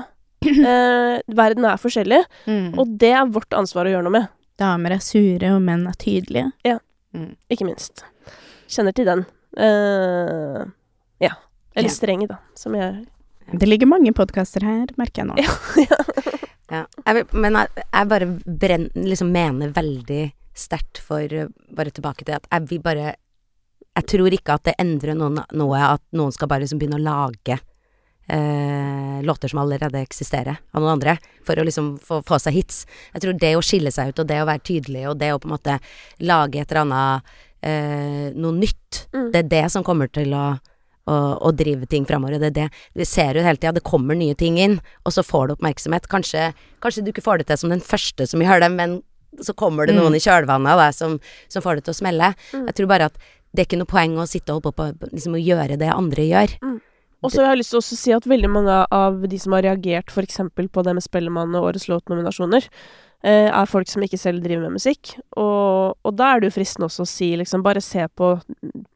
eh, 0.47 1.21
verden 1.29 1.65
er 1.67 1.77
forskjellig, 1.77 2.25
Mm. 2.47 2.79
og 2.79 2.97
det 2.97 3.11
er 3.13 3.27
vårt 3.27 3.51
ansvar 3.51 3.85
å 3.85 3.91
gjøre 3.91 4.05
noe 4.05 4.13
med. 4.15 4.29
Damer 4.57 4.93
er 4.93 4.99
sure, 5.01 5.51
og 5.57 5.61
menn 5.61 5.87
er 5.87 5.93
tydelige. 5.99 6.53
Mm. 7.13 7.37
Ikke 7.51 7.67
minst. 7.67 8.05
Kjenner 8.71 8.95
til 8.95 9.05
den. 9.05 9.27
Eh, 9.59 10.65
ja. 10.65 10.65
Eller 11.77 11.89
Ja. 11.89 11.95
streng, 11.95 12.27
da, 12.29 12.39
som 12.55 12.75
jeg 12.75 13.07
Det 13.61 13.67
ligger 13.69 13.87
mange 13.87 14.13
podkaster 14.15 14.63
her, 14.63 14.87
merker 14.99 15.25
jeg 15.25 15.31
nå. 15.31 15.37
Ja. 16.71 16.85
Jeg 17.07 17.15
vil, 17.17 17.25
men 17.43 17.57
jeg, 17.59 17.83
jeg 17.93 18.09
bare 18.09 18.27
brenn, 18.47 18.85
liksom 18.95 19.33
mener 19.35 19.73
veldig 19.75 20.33
sterkt 20.55 21.01
for 21.03 21.25
uh, 21.35 21.49
Bare 21.75 21.91
tilbake 21.91 22.23
til 22.25 22.37
at 22.37 22.47
jeg 22.47 22.69
vil 22.71 22.79
bare 22.85 23.17
Jeg 23.97 24.07
tror 24.07 24.31
ikke 24.37 24.55
at 24.55 24.69
det 24.69 24.75
endrer 24.79 25.17
noen, 25.19 25.41
noe 25.59 25.81
at 25.83 26.03
noen 26.15 26.31
skal 26.31 26.47
bare 26.47 26.63
liksom 26.63 26.79
begynne 26.79 27.01
å 27.01 27.03
lage 27.03 27.57
eh, 28.29 29.23
låter 29.27 29.49
som 29.51 29.59
allerede 29.59 29.99
eksisterer 29.99 30.61
av 30.71 30.81
noen 30.83 30.93
andre, 30.95 31.17
for 31.47 31.59
å 31.59 31.65
liksom 31.67 31.97
få, 31.99 32.21
få 32.23 32.39
seg 32.39 32.55
hits. 32.61 32.85
Jeg 33.15 33.25
tror 33.25 33.39
det 33.43 33.51
å 33.59 33.63
skille 33.67 33.91
seg 33.91 34.13
ut, 34.13 34.23
og 34.23 34.29
det 34.31 34.39
å 34.43 34.47
være 34.47 34.63
tydelig, 34.71 35.03
og 35.11 35.19
det 35.19 35.33
å 35.35 35.41
på 35.43 35.49
en 35.51 35.55
måte 35.57 35.79
lage 36.23 36.61
et 36.63 36.71
eller 36.71 36.85
annet 36.85 37.35
eh, 37.67 38.29
noe 38.39 38.55
nytt, 38.61 38.77
Mm. 39.11 39.33
det 39.33 39.39
er 39.41 39.49
det 39.51 39.65
som 39.73 39.83
kommer 39.87 40.07
til 40.11 40.31
å 40.39 40.45
å, 41.11 41.19
å 41.43 41.53
drive 41.57 41.89
ting 41.91 42.07
framover. 42.09 42.39
Det 42.41 42.51
er 42.53 42.57
det 42.61 42.69
Vi 42.99 43.07
ser 43.09 43.35
jo 43.39 43.43
hele 43.45 43.59
tida, 43.61 43.75
det 43.77 43.85
kommer 43.87 44.17
nye 44.19 44.37
ting 44.39 44.59
inn, 44.63 44.79
og 45.05 45.15
så 45.17 45.25
får 45.27 45.49
du 45.51 45.55
oppmerksomhet. 45.59 46.07
Kanskje, 46.13 46.51
kanskje 46.85 47.05
du 47.05 47.11
ikke 47.13 47.25
får 47.27 47.43
det 47.43 47.51
til 47.51 47.61
som 47.65 47.75
den 47.75 47.83
første 47.85 48.27
som 48.31 48.43
gjør 48.45 48.63
det, 48.65 48.71
men 48.79 49.01
så 49.41 49.55
kommer 49.55 49.87
det 49.87 49.95
Mm. 49.95 50.01
noen 50.03 50.17
i 50.19 50.23
kjølvannet 50.23 50.73
av 50.75 50.81
deg 50.83 50.95
som, 50.97 51.19
som 51.49 51.63
får 51.63 51.77
det 51.79 51.85
til 51.87 51.95
å 51.95 52.01
smelle. 52.01 52.33
Mm. 52.53 52.65
Jeg 52.67 52.75
tror 52.81 52.89
bare 52.91 53.11
at 53.11 53.19
det 53.55 53.63
er 53.63 53.67
ikke 53.69 53.79
noe 53.83 53.91
poeng 53.91 54.17
å 54.19 54.27
sitte 54.31 54.55
og 54.55 54.63
holde 54.63 54.73
på 54.75 54.87
på 54.99 55.11
liksom 55.13 55.35
å 55.39 55.43
gjøre 55.43 55.77
det 55.79 55.91
andre 55.91 56.25
gjør. 56.27 56.57
Og 57.21 57.31
så 57.31 57.43
har 57.45 57.53
jeg 57.53 57.61
lyst 57.61 57.75
til 57.75 57.79
også 57.83 57.95
å 57.97 58.01
si 58.01 58.13
at 58.17 58.27
veldig 58.31 58.49
mange 58.51 58.75
av 58.97 59.21
de 59.29 59.39
som 59.39 59.53
har 59.53 59.63
reagert 59.67 60.09
f.eks. 60.09 60.39
på 60.57 60.83
det 60.87 60.95
med 60.97 61.05
Spellemann 61.05 61.55
og 61.59 61.67
Årets 61.69 61.87
låtnominasjoner, 61.91 62.65
er 63.29 63.69
folk 63.69 63.89
som 63.91 64.05
ikke 64.05 64.17
selv 64.17 64.41
driver 64.45 64.65
med 64.65 64.79
musikk. 64.79 65.13
Og, 65.37 65.97
og 66.01 66.15
da 66.17 66.31
er 66.31 66.41
det 66.41 66.49
jo 66.51 66.57
fristende 66.57 66.89
også 66.89 67.05
å 67.05 67.11
si 67.11 67.31
liksom 67.37 67.65
bare 67.67 67.83
se 67.85 68.07
på, 68.17 68.31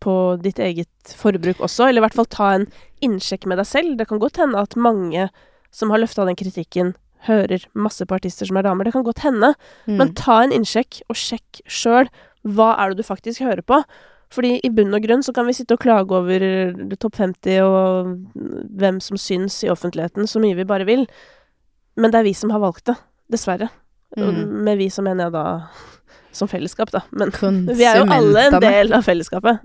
på 0.01 0.15
ditt 0.41 0.63
eget 0.65 1.17
forbruk 1.19 1.61
også, 1.61 1.91
eller 1.91 2.01
i 2.01 2.05
hvert 2.07 2.17
fall 2.17 2.31
ta 2.33 2.53
en 2.55 2.69
innsjekk 3.05 3.45
med 3.51 3.61
deg 3.61 3.69
selv. 3.69 3.99
Det 4.01 4.09
kan 4.09 4.23
godt 4.23 4.41
hende 4.41 4.63
at 4.65 4.79
mange 4.81 5.29
som 5.75 5.93
har 5.93 6.01
løfta 6.01 6.25
den 6.25 6.39
kritikken, 6.39 6.95
hører 7.25 7.63
masse 7.73 8.05
på 8.07 8.17
artister 8.17 8.49
som 8.49 8.59
er 8.61 8.67
damer. 8.67 8.87
Det 8.87 8.95
kan 8.97 9.05
godt 9.05 9.25
hende. 9.25 9.55
Mm. 9.89 9.97
Men 10.01 10.15
ta 10.19 10.41
en 10.43 10.55
innsjekk, 10.55 11.03
og 11.09 11.19
sjekk 11.19 11.63
sjøl 11.65 12.11
hva 12.45 12.75
er 12.81 12.93
det 12.93 13.01
du 13.01 13.07
faktisk 13.07 13.45
hører 13.45 13.65
på. 13.65 13.81
Fordi 14.35 14.57
i 14.67 14.71
bunn 14.75 14.95
og 14.97 15.05
grunn 15.05 15.23
så 15.25 15.35
kan 15.37 15.47
vi 15.47 15.55
sitte 15.57 15.77
og 15.77 15.83
klage 15.85 16.17
over 16.17 16.43
eh, 16.43 16.97
topp 17.01 17.21
50 17.21 17.61
og 17.63 18.11
hvem 18.81 18.99
som 19.05 19.21
syns 19.21 19.61
i 19.65 19.71
offentligheten 19.73 20.29
så 20.31 20.43
mye 20.43 20.59
vi 20.59 20.69
bare 20.69 20.89
vil. 20.89 21.07
Men 22.01 22.11
det 22.11 22.21
er 22.21 22.29
vi 22.29 22.35
som 22.37 22.53
har 22.55 22.63
valgt 22.65 22.89
det. 22.91 22.99
Dessverre. 23.31 23.71
Mm. 24.17 24.65
Med 24.67 24.79
vi 24.79 24.89
så 24.93 25.03
mener 25.03 25.29
jeg 25.29 25.35
da 25.35 25.47
som 26.35 26.51
fellesskap, 26.51 26.91
da. 26.95 27.05
Men 27.11 27.33
vi 27.79 27.87
er 27.87 28.03
jo 28.03 28.09
alle 28.11 28.49
en 28.49 28.61
del 28.63 28.93
av 28.97 29.07
fellesskapet. 29.07 29.63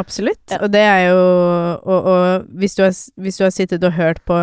Absolutt. 0.00 0.44
Ja. 0.52 0.60
Og 0.64 0.70
det 0.72 0.82
er 0.86 1.00
jo 1.10 1.20
Og, 1.82 2.06
og 2.12 2.44
hvis, 2.60 2.76
du 2.78 2.84
har, 2.84 2.94
hvis 3.20 3.40
du 3.40 3.44
har 3.44 3.52
sittet 3.52 3.84
og 3.84 3.96
hørt 3.96 4.22
på 4.28 4.38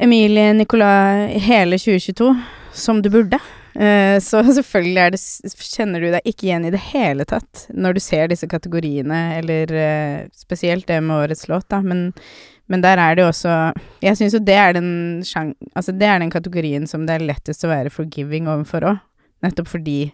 Emilie 0.00 0.52
Nicolas 0.56 1.30
hele 1.44 1.76
2022, 1.78 2.30
som 2.72 3.02
du 3.04 3.10
burde, 3.12 3.38
eh, 3.74 4.16
så 4.22 4.40
selvfølgelig 4.58 5.02
er 5.02 5.12
det, 5.12 5.20
kjenner 5.60 6.00
du 6.00 6.08
deg 6.14 6.30
ikke 6.30 6.48
igjen 6.48 6.64
i 6.64 6.72
det 6.72 6.80
hele 6.90 7.26
tatt 7.28 7.66
når 7.68 7.98
du 7.98 8.00
ser 8.00 8.30
disse 8.32 8.48
kategoriene, 8.48 9.20
eller 9.42 9.74
eh, 9.76 10.22
spesielt 10.32 10.88
det 10.88 11.02
med 11.04 11.18
årets 11.18 11.48
låt, 11.52 11.68
da. 11.68 11.82
Men, 11.84 12.08
men 12.70 12.82
der 12.84 13.00
er 13.02 13.16
det 13.18 13.24
jo 13.24 13.30
også 13.32 13.54
Jeg 14.02 14.16
syns 14.16 14.34
jo 14.36 14.40
det 14.46 14.54
er 14.54 14.72
den 14.76 14.90
sjang... 15.26 15.54
Altså, 15.74 15.92
det 15.92 16.06
er 16.06 16.20
den 16.22 16.30
kategorien 16.30 16.86
som 16.86 17.02
det 17.06 17.16
er 17.18 17.24
lettest 17.32 17.64
å 17.66 17.70
være 17.72 17.90
forgiving 17.90 18.46
overfor 18.48 18.86
òg. 18.92 19.00
Nettopp 19.42 19.68
fordi 19.72 20.12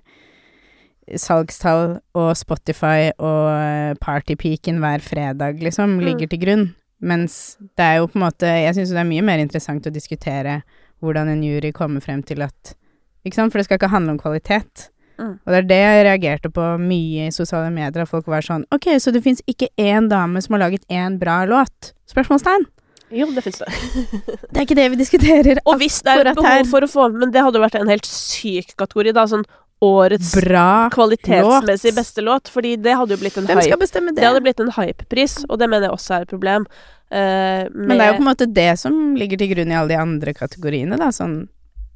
salgstall 1.21 1.99
og 2.19 2.31
Spotify 2.39 3.11
og 3.23 3.45
eh, 3.53 3.93
partypeaken 4.03 4.81
hver 4.83 5.05
fredag, 5.05 5.61
liksom, 5.63 5.99
Mm. 6.01 6.05
ligger 6.09 6.27
til 6.33 6.41
grunn. 6.43 6.67
Mens 7.01 7.57
det 7.77 7.85
er 7.85 7.97
jo 8.01 8.07
på 8.09 8.17
en 8.17 8.23
måte 8.25 8.49
Jeg 8.49 8.73
syns 8.75 8.89
det 8.89 9.03
er 9.03 9.05
mye 9.11 9.23
mer 9.23 9.39
interessant 9.39 9.85
å 9.87 9.93
diskutere 9.93 10.63
hvordan 11.05 11.29
en 11.29 11.43
jury 11.45 11.71
kommer 11.77 12.01
frem 12.01 12.23
til 12.25 12.41
at 12.41 12.73
Ikke 13.27 13.35
sant, 13.37 13.53
for 13.53 13.59
det 13.59 13.67
skal 13.67 13.77
ikke 13.77 13.91
handle 13.93 14.13
om 14.15 14.19
kvalitet. 14.19 14.89
Mm. 15.19 15.35
Og 15.47 15.53
det 15.53 15.59
er 15.63 15.69
det 15.71 15.77
jeg 15.81 16.05
reagerte 16.07 16.51
på 16.53 16.65
mye 16.79 17.27
i 17.29 17.33
sosiale 17.33 17.71
medier, 17.73 18.03
at 18.05 18.11
folk 18.11 18.27
var 18.29 18.45
sånn 18.45 18.67
Ok, 18.75 18.91
så 19.01 19.13
det 19.15 19.23
fins 19.25 19.41
ikke 19.49 19.71
én 19.81 20.11
dame 20.13 20.43
som 20.45 20.53
har 20.59 20.67
laget 20.67 20.85
én 20.93 21.17
bra 21.19 21.39
låt? 21.49 21.93
Spørsmålstegn. 22.11 22.67
Jo, 23.17 23.29
det 23.33 23.43
fins 23.47 23.61
det. 23.63 23.69
Det 24.51 24.59
er 24.59 24.65
ikke 24.67 24.75
det 24.77 24.89
vi 24.93 24.97
diskuterer. 24.99 25.61
Og 25.65 25.79
hvis 25.79 26.01
det 26.03 26.11
er 26.19 26.27
et 26.33 26.37
behov 26.37 26.67
for 26.73 26.83
å 26.83 26.89
få 26.91 27.05
Men 27.15 27.31
det 27.31 27.45
hadde 27.47 27.61
vært 27.63 27.77
en 27.79 27.89
helt 27.89 28.05
syk 28.09 28.75
kategori, 28.77 29.13
da. 29.15 29.25
Sånn 29.31 29.45
årets 29.85 30.33
Bra 30.41 30.89
kvalitetsmessig 30.91 31.93
låt. 31.93 31.97
beste 32.01 32.25
låt. 32.27 32.49
Fordi 32.51 32.75
det 32.83 32.97
hadde 32.99 33.15
jo 33.15 33.21
blitt 33.23 33.37
en 33.39 33.47
Hvem 33.47 33.61
hype. 33.61 33.69
skal 33.71 33.79
bestemme 33.85 34.13
det? 34.13 34.21
Det 34.21 34.27
hadde 34.31 34.43
blitt 34.43 34.61
en 34.65 34.73
hypepris, 34.75 35.37
og 35.49 35.59
det 35.61 35.69
mener 35.71 35.87
jeg 35.89 35.95
også 35.97 36.17
er 36.19 36.27
et 36.27 36.33
problem. 36.33 36.67
Eh, 37.13 37.69
Men 37.73 37.95
det 37.95 38.01
er 38.03 38.13
jo 38.13 38.19
på 38.19 38.25
en 38.25 38.31
måte 38.33 38.49
det 38.53 38.73
som 38.83 39.15
ligger 39.17 39.39
til 39.39 39.53
grunn 39.55 39.71
i 39.71 39.77
alle 39.79 39.93
de 39.95 40.01
andre 40.03 40.35
kategoriene, 40.35 40.99
da. 40.99 41.13
Sånn 41.15 41.45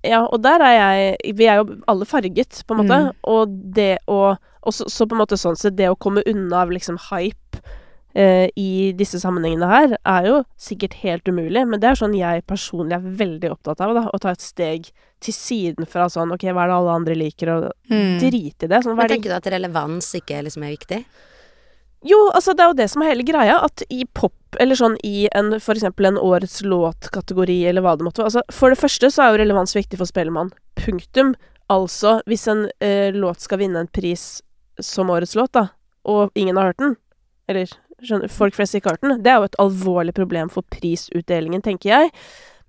Ja, 0.06 0.22
og 0.24 0.40
der 0.40 0.62
er 0.64 0.74
jeg 0.77 1.35
Vi 1.36 1.48
er 1.51 1.60
jo 1.60 1.81
alle 1.90 2.06
farget, 2.09 2.62
på 2.66 2.74
en 2.74 2.82
måte. 2.82 3.01
Mm. 3.10 3.18
Og 3.35 3.59
det 3.77 3.97
å 4.09 4.36
og 4.60 4.74
så, 4.77 4.85
så 4.93 5.06
på 5.09 5.16
en 5.16 5.22
måte 5.22 5.39
sånn 5.40 5.56
sett, 5.56 5.78
det 5.78 5.89
å 5.89 5.98
komme 5.98 6.24
unna 6.28 6.64
av 6.64 6.72
liksom 6.72 6.98
hype 7.09 7.62
eh, 8.12 8.48
i 8.60 8.93
disse 8.97 9.20
sammenhengene 9.22 9.70
her, 9.70 9.94
er 10.05 10.28
jo 10.28 10.43
sikkert 10.60 10.98
helt 11.01 11.31
umulig, 11.31 11.62
men 11.68 11.81
det 11.81 11.89
er 11.90 12.01
sånn 12.01 12.16
jeg 12.16 12.44
personlig 12.48 12.98
er 12.98 13.06
veldig 13.22 13.55
opptatt 13.55 13.81
av, 13.86 13.94
da. 13.97 14.05
Å 14.12 14.20
ta 14.20 14.35
et 14.35 14.44
steg 14.44 14.90
til 15.24 15.36
siden 15.36 15.89
fra 15.89 16.10
sånn 16.12 16.32
OK, 16.36 16.44
hva 16.52 16.66
er 16.66 16.72
det 16.72 16.77
alle 16.77 16.98
andre 17.01 17.16
liker, 17.16 17.55
og 17.55 17.66
mm. 17.89 18.20
drite 18.20 18.68
i 18.68 18.72
det. 18.72 18.82
Sånn, 18.85 18.97
Men 18.98 19.06
er 19.06 19.12
det 19.12 19.18
tenker 19.18 19.32
du 19.32 19.39
at 19.39 19.51
relevans 19.56 20.12
ikke 20.20 20.44
liksom 20.44 20.68
er 20.68 20.77
viktig? 20.77 21.02
Jo, 22.06 22.18
altså 22.32 22.55
det 22.56 22.64
er 22.64 22.70
jo 22.70 22.78
det 22.78 22.86
som 22.89 23.02
er 23.05 23.10
hele 23.12 23.24
greia, 23.28 23.59
at 23.60 23.82
i 23.93 24.06
pop, 24.16 24.36
eller 24.62 24.78
sånn 24.78 24.97
i 25.05 25.27
en 25.36 25.52
for 25.60 25.77
eksempel 25.77 26.09
en 26.09 26.20
årets 26.20 26.62
låt-kategori, 26.64 27.59
eller 27.68 27.85
hva 27.85 27.93
det 27.98 28.06
måtte 28.06 28.22
være 28.22 28.31
Altså, 28.31 28.44
for 28.56 28.72
det 28.72 28.81
første 28.81 29.10
så 29.12 29.24
er 29.24 29.35
jo 29.35 29.40
relevans 29.43 29.77
viktig 29.77 30.01
for 30.01 30.09
Spellemann. 30.09 30.52
Punktum. 30.81 31.35
Altså, 31.70 32.16
hvis 32.27 32.47
en 32.51 32.64
eh, 32.82 33.12
låt 33.12 33.44
skal 33.44 33.60
vinne 33.60 33.85
en 33.85 33.93
pris 33.93 34.40
som 34.81 35.12
årets 35.12 35.36
låt, 35.36 35.52
da, 35.52 35.68
og 36.09 36.32
ingen 36.35 36.56
har 36.56 36.72
hørt 36.72 36.81
den, 36.81 36.97
eller 37.52 37.68
skjønner, 38.01 38.32
folk 38.32 38.56
flest 38.56 38.78
ikke 38.78 38.89
har 38.89 38.97
hørt 38.97 39.05
den, 39.05 39.20
det 39.20 39.32
er 39.35 39.43
jo 39.43 39.51
et 39.51 39.60
alvorlig 39.60 40.14
problem 40.16 40.48
for 40.52 40.64
prisutdelingen, 40.72 41.62
tenker 41.62 41.93
jeg. 41.93 42.14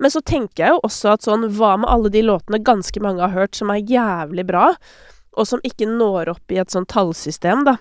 Men 0.02 0.12
så 0.12 0.20
tenker 0.26 0.66
jeg 0.66 0.76
jo 0.76 0.84
også 0.84 1.14
at 1.14 1.24
sånn, 1.24 1.48
hva 1.56 1.78
med 1.80 1.90
alle 1.90 2.12
de 2.12 2.26
låtene 2.26 2.60
ganske 2.66 2.99
mange 3.03 3.24
har 3.24 3.32
hørt 3.32 3.56
som 3.56 3.72
er 3.72 3.86
jævlig 3.86 4.45
bra, 4.49 4.74
og 5.40 5.48
som 5.48 5.64
ikke 5.64 5.88
når 5.88 6.34
opp 6.34 6.52
i 6.52 6.60
et 6.60 6.74
sånn 6.74 6.90
tallsystem, 6.90 7.64
da. 7.70 7.78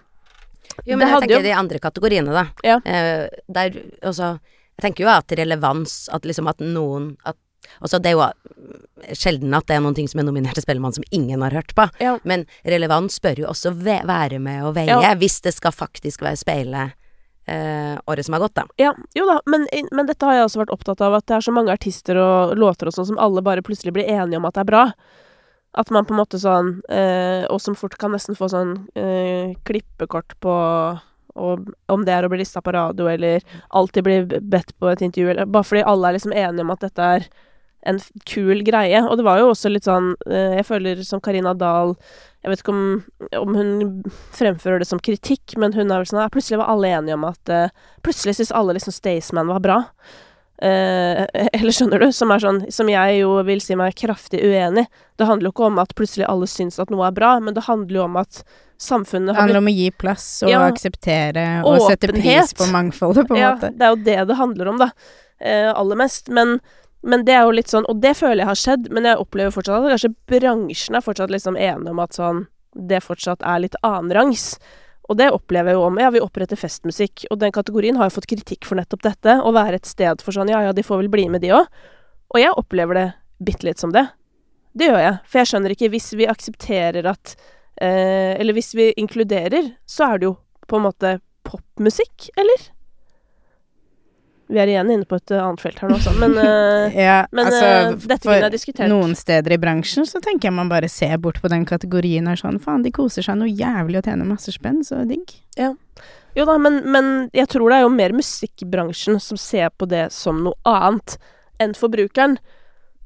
Jo, 0.86 0.96
Det 0.96 0.98
men 0.98 1.08
jeg 1.08 1.20
tenker 1.20 1.36
jo- 1.36 1.42
de 1.48 1.52
andre 1.52 1.78
kategoriene, 1.78 2.32
da. 2.32 2.46
Ja. 2.64 2.80
Eh, 2.84 3.28
der 3.48 3.70
også 4.02 4.38
Jeg 4.80 4.82
tenker 4.94 5.04
jo 5.04 5.08
at 5.12 5.26
relevans 5.36 6.08
At 6.12 6.22
liksom 6.24 6.48
at 6.48 6.58
noen 6.58 7.16
at, 7.26 7.36
Altså, 7.82 7.98
det 8.00 8.06
er 8.10 8.16
jo 8.16 8.22
eh, 8.24 9.14
sjelden 9.14 9.52
at 9.54 9.66
det 9.66 9.76
er 9.76 9.80
noen 9.84 9.94
ting 9.94 10.08
som 10.08 10.20
er 10.20 10.24
nominert 10.24 10.54
til 10.56 10.62
Spellemann 10.64 10.94
som 10.96 11.04
ingen 11.12 11.42
har 11.42 11.50
hørt 11.52 11.74
på. 11.76 11.84
Ja. 12.00 12.18
Men 12.24 12.46
relevans 12.66 13.20
bør 13.20 13.36
jo 13.38 13.46
også 13.52 13.72
ve 13.76 14.00
være 14.08 14.40
med 14.40 14.62
å 14.64 14.72
veie, 14.74 14.88
Ja. 14.88 15.14
hvis 15.14 15.40
det 15.42 15.52
skal 15.54 15.70
faktisk 15.72 16.20
være 16.24 16.36
speile 16.40 16.92
eh, 17.46 17.98
året 18.06 18.24
som 18.24 18.32
har 18.34 18.40
gått, 18.40 18.54
da. 18.54 18.64
Ja, 18.78 18.92
jo 19.14 19.26
da, 19.26 19.40
men, 19.46 19.66
men 19.92 20.06
dette 20.06 20.22
har 20.26 20.34
jeg 20.38 20.44
også 20.48 20.60
vært 20.64 20.72
opptatt 20.74 21.00
av, 21.02 21.14
at 21.14 21.26
det 21.26 21.36
er 21.36 21.40
så 21.46 21.52
mange 21.52 21.72
artister 21.72 22.16
og 22.20 22.56
låter 22.56 22.86
og 22.90 22.94
sånn 22.94 23.06
som 23.12 23.18
alle 23.18 23.42
bare 23.42 23.62
plutselig 23.62 23.92
blir 23.96 24.08
enige 24.08 24.36
om 24.40 24.46
at 24.46 24.54
det 24.54 24.60
er 24.64 24.70
bra. 24.70 24.84
At 25.78 25.90
man 25.94 26.06
på 26.06 26.14
en 26.14 26.18
måte 26.18 26.38
sånn 26.42 26.80
eh, 26.90 27.44
Og 27.46 27.60
som 27.62 27.76
fort 27.78 27.94
kan 28.00 28.10
nesten 28.10 28.34
få 28.34 28.48
sånn 28.50 28.72
eh, 28.98 29.52
klippekort 29.68 30.34
på 30.42 30.56
og 31.40 31.68
om 31.86 32.02
det 32.04 32.10
er 32.10 32.26
å 32.26 32.30
bli 32.32 32.40
lista 32.40 32.58
på 32.60 32.72
radio, 32.74 33.06
eller 33.06 33.44
alltid 33.78 34.04
bli 34.04 34.16
bedt 34.26 34.72
på 34.82 34.88
et 34.90 35.02
intervju, 35.06 35.28
eller 35.30 35.46
bare 35.46 35.68
fordi 35.68 35.84
alle 35.86 36.08
er 36.08 36.16
liksom 36.16 36.34
enige 36.34 36.64
om 36.64 36.72
at 36.74 36.82
dette 36.82 37.06
er 37.06 37.28
en 37.88 38.00
kul 38.28 38.60
greie. 38.66 39.00
Og 39.06 39.16
det 39.16 39.24
var 39.24 39.40
jo 39.40 39.52
også 39.52 39.70
litt 39.72 39.86
sånn 39.88 40.12
eh, 40.28 40.58
Jeg 40.58 40.66
føler 40.68 41.00
som 41.06 41.22
Karina 41.24 41.54
Dahl 41.56 41.94
Jeg 42.42 42.52
vet 42.52 42.62
ikke 42.64 42.74
om, 42.74 42.82
om 43.40 43.54
hun 43.56 43.70
fremfører 44.36 44.82
det 44.82 44.88
som 44.90 45.00
kritikk, 45.00 45.56
men 45.56 45.72
hun 45.72 45.88
er 45.88 46.02
vel 46.02 46.10
sånn 46.10 46.26
Plutselig 46.34 46.60
var 46.60 46.74
alle 46.74 46.90
enige 46.98 47.16
om 47.16 47.24
at 47.30 47.52
eh, 47.52 47.72
Plutselig 48.04 48.36
syntes 48.36 48.52
alle 48.56 48.76
liksom 48.76 48.92
Staysman 48.92 49.48
var 49.48 49.64
bra. 49.64 49.78
Eh, 50.60 51.24
eller 51.56 51.72
skjønner 51.72 52.02
du? 52.02 52.10
Som 52.12 52.32
sånn 52.36 52.66
Som 52.72 52.90
jeg 52.92 53.20
jo 53.22 53.38
vil 53.48 53.62
si 53.64 53.76
meg 53.78 53.94
kraftig 53.96 54.42
uenig. 54.44 54.86
Det 55.16 55.28
handler 55.28 55.48
jo 55.48 55.54
ikke 55.54 55.68
om 55.70 55.78
at 55.80 55.94
plutselig 55.96 56.26
alle 56.28 56.48
syns 56.50 56.80
at 56.82 56.92
noe 56.92 57.06
er 57.08 57.16
bra, 57.16 57.38
men 57.40 57.56
det 57.56 57.64
handler 57.68 58.02
jo 58.02 58.04
om 58.08 58.18
at 58.20 58.42
samfunnet 58.80 59.34
Det 59.34 59.40
handler 59.40 59.60
om 59.60 59.68
å 59.68 59.74
gi 59.76 59.88
plass 59.92 60.26
og 60.44 60.52
Ja. 60.52 60.60
akseptere 60.68 61.46
og 61.68 61.82
sette 61.84 62.12
pris 62.12 62.54
på 62.56 62.68
mangfoldet, 62.72 63.28
på 63.28 63.36
en 63.36 63.40
ja, 63.40 63.54
måte. 63.56 63.72
det 63.76 63.84
er 63.84 63.90
jo 63.90 64.04
det 64.04 64.28
det 64.30 64.36
handler 64.38 64.70
om, 64.72 64.78
da. 64.80 64.90
Eh, 65.40 65.68
aller 65.72 65.96
mest. 65.96 66.28
Men, 66.28 66.60
men 67.02 67.24
det 67.24 67.34
er 67.34 67.44
jo 67.44 67.56
litt 67.56 67.72
sånn 67.72 67.88
Og 67.88 68.00
det 68.00 68.14
føler 68.16 68.44
jeg 68.44 68.50
har 68.50 68.60
skjedd, 68.60 68.90
men 68.92 69.08
jeg 69.08 69.20
opplever 69.20 69.52
fortsatt 69.52 69.84
at 69.84 69.96
kanskje 69.96 70.14
bransjen 70.28 70.96
er 70.96 71.04
fortsatt 71.04 71.32
liksom 71.32 71.56
enige 71.56 71.92
om 71.92 72.00
at 72.04 72.16
sånn 72.16 72.46
Det 72.76 73.00
fortsatt 73.02 73.40
er 73.42 73.64
litt 73.64 73.76
annenrangs. 73.82 74.58
Og 75.10 75.18
det 75.18 75.30
opplever 75.34 75.72
jeg 75.72 75.78
jo 75.80 75.86
om. 75.88 75.98
Ja, 75.98 76.12
vi 76.14 76.22
oppretter 76.22 76.58
festmusikk, 76.58 77.24
og 77.34 77.40
den 77.42 77.54
kategorien 77.54 77.98
har 77.98 78.06
jo 78.06 78.14
fått 78.20 78.28
kritikk 78.30 78.68
for 78.68 78.78
nettopp 78.78 79.02
dette. 79.08 79.40
Å 79.42 79.50
være 79.54 79.80
et 79.80 79.88
sted 79.90 80.22
for 80.22 80.36
sånn 80.36 80.52
Ja, 80.52 80.62
ja, 80.68 80.74
de 80.76 80.86
får 80.86 81.02
vel 81.02 81.10
bli 81.10 81.26
med, 81.32 81.42
de 81.42 81.50
òg. 81.56 81.66
Og 82.30 82.38
jeg 82.38 82.54
opplever 82.54 82.98
det 82.98 83.06
bitte 83.42 83.66
litt 83.66 83.82
som 83.82 83.90
det. 83.94 84.06
Det 84.70 84.86
gjør 84.86 85.02
jeg. 85.02 85.16
For 85.26 85.40
jeg 85.40 85.50
skjønner 85.50 85.74
ikke 85.74 85.90
Hvis 85.90 86.12
vi 86.14 86.28
aksepterer 86.30 87.08
at 87.10 87.32
eh, 87.82 88.38
Eller 88.38 88.54
hvis 88.54 88.70
vi 88.78 88.92
inkluderer, 89.02 89.72
så 89.82 90.12
er 90.12 90.20
det 90.20 90.28
jo 90.28 90.36
på 90.70 90.78
en 90.78 90.86
måte 90.86 91.16
popmusikk, 91.42 92.28
eller? 92.38 92.68
Vi 94.50 94.58
er 94.58 94.70
igjen 94.72 94.90
inne 94.90 95.06
på 95.06 95.18
et 95.20 95.32
eh, 95.32 95.40
annet 95.42 95.62
felt 95.62 95.78
her 95.78 95.90
nå, 95.90 95.96
også, 96.00 96.12
men, 96.18 96.34
eh, 96.42 96.96
Ja, 97.08 97.18
men 97.30 97.46
altså, 97.46 97.66
eh, 97.66 97.92
dette 98.02 98.26
kunne 98.26 98.40
jeg 98.42 98.54
diskutert. 98.56 98.90
Noen 98.90 99.14
steder 99.18 99.54
i 99.54 99.58
bransjen 99.62 100.08
så 100.08 100.22
tenker 100.24 100.48
jeg 100.50 100.56
man 100.56 100.70
bare 100.72 100.90
ser 100.90 101.16
bort 101.22 101.38
på 101.42 101.50
den 101.52 101.66
kategorien 101.68 102.26
og 102.26 102.34
er 102.34 102.42
sånn 102.42 102.58
faen, 102.62 102.84
de 102.86 102.92
koser 102.94 103.26
seg 103.26 103.38
noe 103.38 103.50
jævlig 103.50 104.00
og 104.00 104.08
tjener 104.10 104.28
masse 104.28 104.54
spenn, 104.56 104.82
så 104.86 105.04
digg. 105.08 105.36
Jo 105.58 106.46
da, 106.46 106.56
men, 106.62 106.80
men 106.90 107.12
jeg 107.36 107.50
tror 107.50 107.70
det 107.70 107.80
er 107.80 107.86
jo 107.86 107.94
mer 107.94 108.14
musikkbransjen 108.14 109.18
som 109.22 109.38
ser 109.40 109.70
på 109.74 109.88
det 109.90 110.08
som 110.14 110.42
noe 110.46 110.58
annet 110.68 111.16
enn 111.62 111.74
forbrukeren. 111.76 112.38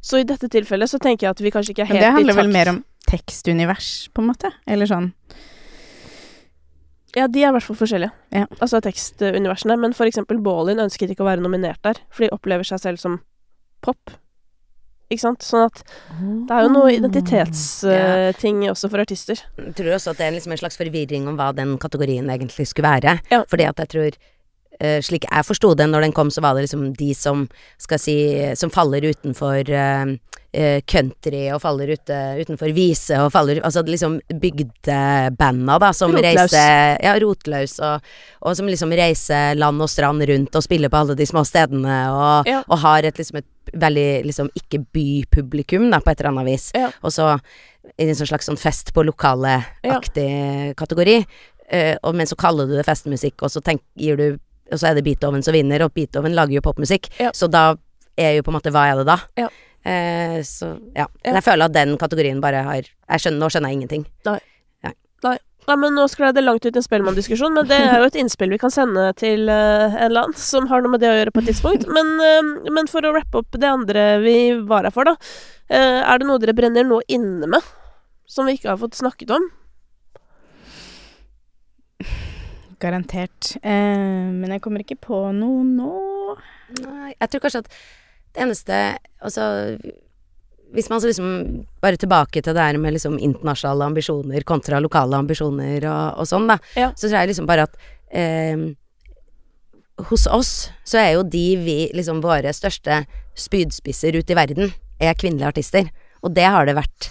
Så 0.04 0.20
i 0.20 0.28
dette 0.28 0.50
tilfellet 0.52 0.90
så 0.92 1.00
tenker 1.00 1.26
jeg 1.26 1.36
at 1.36 1.40
vi 1.44 1.52
kanskje 1.52 1.72
ikke 1.72 1.86
er 1.86 1.92
helt 1.92 2.00
i 2.00 2.04
takt. 2.04 2.12
Men 2.12 2.20
det 2.20 2.20
handler 2.20 2.40
vel 2.42 2.52
mer 2.52 2.72
om 2.74 2.84
tekstunivers, 3.08 3.90
på 4.12 4.24
en 4.24 4.32
måte? 4.32 4.52
Eller 4.68 4.88
sånn 4.88 5.12
Ja, 7.14 7.28
de 7.30 7.44
er 7.44 7.52
i 7.52 7.54
hvert 7.54 7.66
fall 7.66 7.78
forskjellige. 7.78 8.10
Ja. 8.34 8.48
Altså 8.58 8.80
tekstuniversene. 8.82 9.76
Men 9.80 9.94
for 9.94 10.10
eksempel 10.10 10.40
Baalin 10.42 10.82
ønsket 10.82 11.14
ikke 11.14 11.22
å 11.22 11.30
være 11.30 11.44
nominert 11.44 11.82
der, 11.86 12.00
for 12.10 12.26
de 12.26 12.34
opplever 12.34 12.66
seg 12.66 12.82
selv 12.82 13.02
som 13.02 13.20
pop. 13.84 14.16
Ikke 15.12 15.20
sant? 15.20 15.44
Sånn 15.44 15.66
at 15.68 15.82
det 16.48 16.56
er 16.56 16.64
jo 16.64 16.72
noe 16.72 16.90
identitetsting 16.96 18.64
også 18.70 18.88
for 18.90 19.04
artister. 19.04 19.42
Jeg 19.60 19.76
tror 19.78 19.94
også 19.98 20.14
at 20.14 20.20
det 20.20 20.26
er 20.26 20.36
liksom 20.38 20.54
en 20.56 20.62
slags 20.64 20.80
forvirring 20.80 21.28
om 21.30 21.36
hva 21.38 21.50
den 21.54 21.76
kategorien 21.82 22.30
egentlig 22.32 22.66
skulle 22.70 22.90
være. 22.96 23.18
Ja. 23.30 23.44
Fordi 23.50 23.68
at 23.68 23.84
jeg 23.84 23.92
tror 23.94 24.18
eh, 24.80 25.00
Slik 25.04 25.24
jeg 25.30 25.44
forsto 25.46 25.74
det 25.78 25.86
når 25.90 26.06
den 26.08 26.12
kom, 26.16 26.30
så 26.30 26.40
var 26.44 26.54
det 26.54 26.66
liksom 26.66 26.92
de 26.98 27.12
som 27.14 27.46
skal 27.78 27.98
si 28.02 28.16
Som 28.56 28.70
faller 28.74 29.04
utenfor 29.10 29.70
eh, 29.70 30.14
country 30.86 31.48
og 31.50 31.58
faller 31.64 31.90
ute, 31.96 32.14
utenfor 32.38 32.70
vise 32.76 33.16
og 33.18 33.32
faller 33.34 33.58
Altså 33.66 33.82
liksom 33.82 34.20
bygdebanda, 34.40 35.78
da, 35.82 35.88
som 35.92 36.14
rotløs. 36.14 36.52
reiser 36.54 37.02
Ja, 37.02 37.14
rotløs, 37.18 37.74
og, 37.82 38.00
og 38.46 38.54
som 38.56 38.70
liksom 38.70 38.92
reiser 38.94 39.56
land 39.58 39.82
og 39.82 39.90
strand 39.90 40.22
rundt 40.30 40.54
og 40.54 40.62
spiller 40.62 40.92
på 40.92 41.00
alle 41.02 41.16
de 41.18 41.26
små 41.26 41.42
stedene 41.48 41.96
og, 42.12 42.46
Ja. 42.50 42.62
og 42.68 42.78
har 42.84 43.02
et 43.10 43.18
liksom 43.18 43.40
et 43.42 43.50
veldig 43.74 44.08
liksom 44.28 44.50
ikke-bypublikum, 44.54 45.88
da, 45.90 45.98
på 46.04 46.10
et 46.12 46.20
eller 46.20 46.30
annet 46.34 46.46
vis. 46.52 46.68
Ja. 46.76 46.90
Og 47.02 47.10
så 47.14 47.32
i 47.98 48.06
en 48.06 48.14
sånn 48.14 48.28
slags 48.30 48.46
sånn 48.48 48.60
fest 48.60 48.92
på 48.94 49.02
lokale-aktig 49.04 50.74
kategori. 50.78 51.18
Uh, 51.72 51.96
og, 52.04 52.14
men 52.14 52.28
så 52.28 52.36
kaller 52.38 52.68
du 52.68 52.76
det 52.76 52.84
festmusikk, 52.86 53.42
og 53.42 53.50
så 53.50 53.62
tenk, 53.64 53.82
gir 53.98 54.16
du 54.20 54.26
Og 54.72 54.80
så 54.80 54.90
er 54.90 54.96
det 54.96 55.04
Beethoven 55.06 55.44
som 55.44 55.56
vinner, 55.56 55.84
og 55.84 55.92
Beethoven 55.96 56.36
lager 56.36 56.56
jo 56.56 56.64
popmusikk. 56.64 57.10
Ja. 57.20 57.34
Så 57.36 57.50
da 57.52 57.74
er 58.16 58.36
jo 58.38 58.44
på 58.46 58.52
en 58.52 58.58
måte 58.58 58.72
Hva 58.74 58.86
er 58.90 59.00
det 59.00 59.08
da? 59.10 59.18
Ja. 59.38 59.48
Eh, 59.84 60.38
så 60.46 60.74
ja. 60.96 61.08
Men 61.24 61.40
jeg 61.40 61.44
føler 61.44 61.68
at 61.68 61.76
den 61.76 61.98
kategorien 62.00 62.40
bare 62.40 62.62
har 62.64 62.84
jeg 62.86 63.24
skjønner, 63.24 63.42
Nå 63.42 63.50
skjønner 63.52 63.72
jeg 63.72 63.82
ingenting. 63.82 64.06
Nei, 65.64 65.76
men 65.80 65.94
Nå 65.96 66.04
sklei 66.12 66.28
det 66.36 66.44
langt 66.44 66.66
ut 66.66 66.74
i 66.74 66.80
en 66.80 66.84
Spellemann-diskusjon, 66.84 67.54
men 67.56 67.68
det 67.68 67.78
er 67.80 67.96
jo 67.96 68.08
et 68.10 68.18
innspill 68.20 68.52
vi 68.52 68.60
kan 68.60 68.72
sende 68.72 69.06
til 69.16 69.48
uh, 69.48 69.88
en 69.88 70.10
eller 70.10 70.26
annen 70.26 70.36
som 70.40 70.68
har 70.68 70.84
noe 70.84 70.92
med 70.92 71.00
det 71.00 71.08
å 71.08 71.16
gjøre 71.16 71.32
på 71.32 71.40
et 71.40 71.48
tidspunkt. 71.52 71.86
Men, 71.88 72.10
uh, 72.20 72.68
men 72.68 72.90
for 72.90 73.06
å 73.06 73.14
rappe 73.16 73.40
opp 73.40 73.56
det 73.56 73.70
andre 73.70 74.02
vi 74.24 74.36
var 74.68 74.84
her 74.84 74.94
for, 74.94 75.08
da. 75.08 75.16
Uh, 75.72 76.02
er 76.04 76.20
det 76.20 76.28
noe 76.28 76.42
dere 76.42 76.56
brenner 76.56 76.84
nå 76.84 77.00
inne 77.08 77.48
med, 77.56 77.72
som 78.28 78.48
vi 78.48 78.58
ikke 78.58 78.74
har 78.74 78.82
fått 78.82 79.00
snakket 79.00 79.32
om? 79.38 79.48
Garantert. 82.82 83.54
Eh, 83.62 84.30
men 84.34 84.50
jeg 84.54 84.62
kommer 84.64 84.84
ikke 84.84 84.98
på 85.00 85.20
noe 85.36 85.62
nå. 85.66 85.92
Nei, 86.84 87.12
jeg 87.20 87.30
tror 87.30 87.44
kanskje 87.44 87.60
at 87.64 87.68
det 88.34 88.42
eneste 88.42 88.76
Altså 89.22 89.44
hvis 90.74 90.88
man 90.90 90.98
så 90.98 91.06
liksom 91.06 91.26
bare 91.84 91.98
tilbake 92.00 92.40
til 92.42 92.54
det 92.56 92.62
her 92.64 92.78
med 92.82 92.96
liksom 92.96 93.14
internasjonale 93.22 93.86
ambisjoner 93.92 94.42
kontra 94.48 94.80
lokale 94.82 95.20
ambisjoner 95.22 95.84
og, 95.86 96.18
og 96.18 96.26
sånn, 96.26 96.48
da, 96.50 96.56
Ja. 96.74 96.88
så 96.98 97.06
tror 97.06 97.20
jeg 97.20 97.30
liksom 97.30 97.46
bare 97.46 97.68
at 97.68 97.76
eh, 98.10 98.64
hos 100.08 100.24
oss 100.26 100.50
så 100.82 100.98
er 100.98 101.12
jo 101.14 101.22
de 101.22 101.44
vi, 101.62 101.76
liksom 101.94 102.18
våre 102.24 102.50
største 102.56 103.04
spydspisser 103.38 104.18
ut 104.18 104.30
i 104.30 104.34
verden, 104.38 104.72
er 104.98 105.14
kvinnelige 105.14 105.52
artister. 105.52 105.92
Og 106.26 106.34
det 106.34 106.48
har 106.50 106.66
det 106.66 106.74
vært 106.80 107.10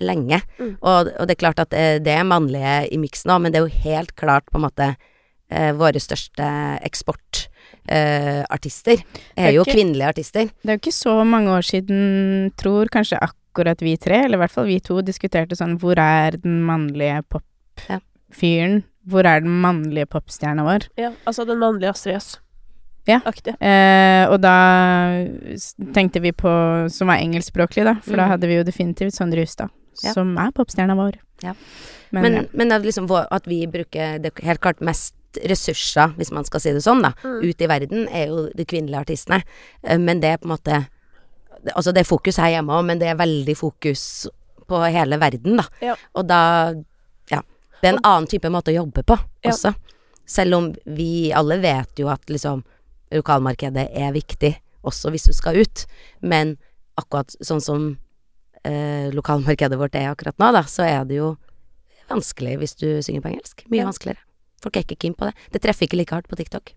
lenge. 0.00 0.40
Mm. 0.58 0.76
Og, 0.80 1.10
og 1.18 1.26
det 1.28 1.36
er 1.36 1.40
klart 1.44 1.60
at 1.62 1.72
eh, 1.76 1.98
det 2.02 2.12
er 2.16 2.24
mannlige 2.28 2.74
i 2.92 2.98
miksen 3.00 3.30
òg, 3.34 3.40
men 3.44 3.52
det 3.52 3.60
er 3.60 3.66
jo 3.68 3.82
helt 3.84 4.14
klart 4.16 4.46
på 4.50 4.58
en 4.60 4.66
måte 4.66 4.88
eh, 5.50 5.72
våre 5.78 6.00
største 6.02 6.46
eksportartister 6.86 7.48
eh, 7.90 8.44
artister 8.52 8.98
er 9.36 9.48
er 9.48 9.52
jo 9.56 9.62
ikke- 9.64 9.74
kvinnelige 9.76 10.08
artister. 10.12 10.50
Det 10.62 10.68
er 10.68 10.76
jo 10.76 10.82
ikke 10.82 10.92
så 10.94 11.14
mange 11.26 11.50
år 11.50 11.64
siden, 11.66 12.52
tror 12.56 12.86
kanskje 12.92 13.18
akkurat 13.20 13.80
vi 13.82 13.96
tre, 13.96 14.24
eller 14.24 14.38
i 14.38 14.42
hvert 14.44 14.52
fall 14.54 14.66
vi 14.68 14.78
to, 14.80 15.00
diskuterte 15.02 15.56
sånn 15.58 15.78
Hvor 15.80 15.98
er 15.98 16.36
den 16.38 16.60
mannlige 16.62 17.22
Ja. 17.88 17.98
popfyren? 18.30 18.82
Hvor 19.08 19.24
er 19.26 19.40
den 19.40 19.60
mannlige 19.62 20.06
popstjerna 20.06 20.62
vår? 20.62 20.88
Ja, 21.00 21.10
altså 21.26 21.46
den 21.48 21.58
mannlige 21.58 21.90
Astrid 21.90 22.20
S. 22.20 22.38
Ja. 23.08 23.20
Eh, 23.24 24.28
og 24.30 24.40
da 24.40 24.54
tenkte 25.94 26.20
vi 26.22 26.32
på 26.32 26.50
Som 26.92 27.08
var 27.08 27.16
engelskspråklig, 27.18 27.84
da. 27.84 27.94
For 28.02 28.16
da 28.16 28.24
Mhm. 28.26 28.30
hadde 28.30 28.46
vi 28.48 28.56
jo 28.56 28.64
definitivt 28.64 29.14
Sondre 29.14 29.40
Justad, 29.44 29.70
Ja. 30.02 30.12
som 30.12 30.36
er 30.38 30.50
popstjerna 30.52 30.94
vår. 30.96 31.14
Ja. 31.42 31.54
Men, 32.12 32.22
Men, 32.22 32.32
ja. 32.34 32.42
men 32.52 32.68
det 32.68 32.74
er 32.80 32.84
liksom 32.84 33.06
vår, 33.08 33.26
at 33.30 33.44
vi 33.46 33.66
bruker 33.66 34.18
det 34.20 34.32
helt 34.42 34.60
klart 34.60 34.80
mest 34.80 35.14
ressurser, 35.46 36.12
hvis 36.16 36.32
man 36.32 36.44
skal 36.44 36.60
si 36.60 36.72
det 36.72 36.82
sånn, 36.82 37.02
da, 37.02 37.12
Mm. 37.22 37.44
ut 37.44 37.60
i 37.62 37.66
verden, 37.66 38.08
er 38.12 38.26
jo 38.26 38.50
de 38.54 38.64
kvinnelige 38.64 39.00
artistene. 39.06 39.42
Eh, 39.84 39.96
Men 39.98 40.20
det 40.20 40.28
er 40.32 40.38
på 40.38 40.50
en 40.50 40.56
måte 40.58 40.86
Altså, 41.76 41.92
det 41.92 41.98
er 42.00 42.04
fokus 42.16 42.36
her 42.38 42.48
hjemme 42.62 42.70
òg, 42.72 42.86
men 42.86 42.98
det 42.98 43.08
er 43.08 43.16
veldig 43.16 43.54
fokus 43.54 44.26
på 44.66 44.90
hele 44.90 45.18
verden, 45.18 45.56
da. 45.58 45.64
Ja. 45.82 45.94
Og 46.14 46.26
da 46.26 46.72
Ja. 47.30 47.42
Det 47.82 47.84
er 47.88 47.96
en 47.96 48.02
annen 48.02 48.26
type 48.26 48.48
måte 48.50 48.72
å 48.72 48.74
jobbe 48.86 49.04
på 49.04 49.18
Ja. 49.44 49.50
også. 49.50 49.74
Selv 50.26 50.54
om 50.54 50.74
vi 50.86 51.32
alle 51.32 51.58
vet 51.60 51.94
jo 51.98 52.08
at 52.08 52.24
liksom 52.28 52.64
lokalmarkedet 53.12 53.88
er 53.90 54.12
viktig, 54.14 54.54
også 54.86 55.10
hvis 55.14 55.26
du 55.28 55.32
skal 55.36 55.60
ut. 55.60 55.84
Men 56.22 56.56
akkurat 57.00 57.34
sånn 57.44 57.62
som 57.64 57.86
eh, 58.64 59.10
lokalmarkedet 59.14 59.78
vårt 59.80 59.96
er 59.98 60.10
akkurat 60.12 60.36
nå, 60.40 60.50
da, 60.56 60.62
så 60.68 60.84
er 60.86 61.04
det 61.08 61.20
jo 61.20 61.34
vanskelig 62.10 62.56
hvis 62.60 62.74
du 62.80 62.88
synger 63.02 63.24
på 63.24 63.32
engelsk. 63.34 63.64
Mye 63.70 63.82
Ja. 63.84 63.88
vanskeligere. 63.90 64.22
Folk 64.60 64.76
er 64.76 64.84
ikke 64.84 64.98
keen 65.00 65.14
på 65.16 65.24
det. 65.28 65.34
Det 65.54 65.62
treffer 65.64 65.86
ikke 65.86 65.96
like 65.96 66.12
hardt 66.14 66.28
på 66.28 66.36
TikTok. 66.36 66.74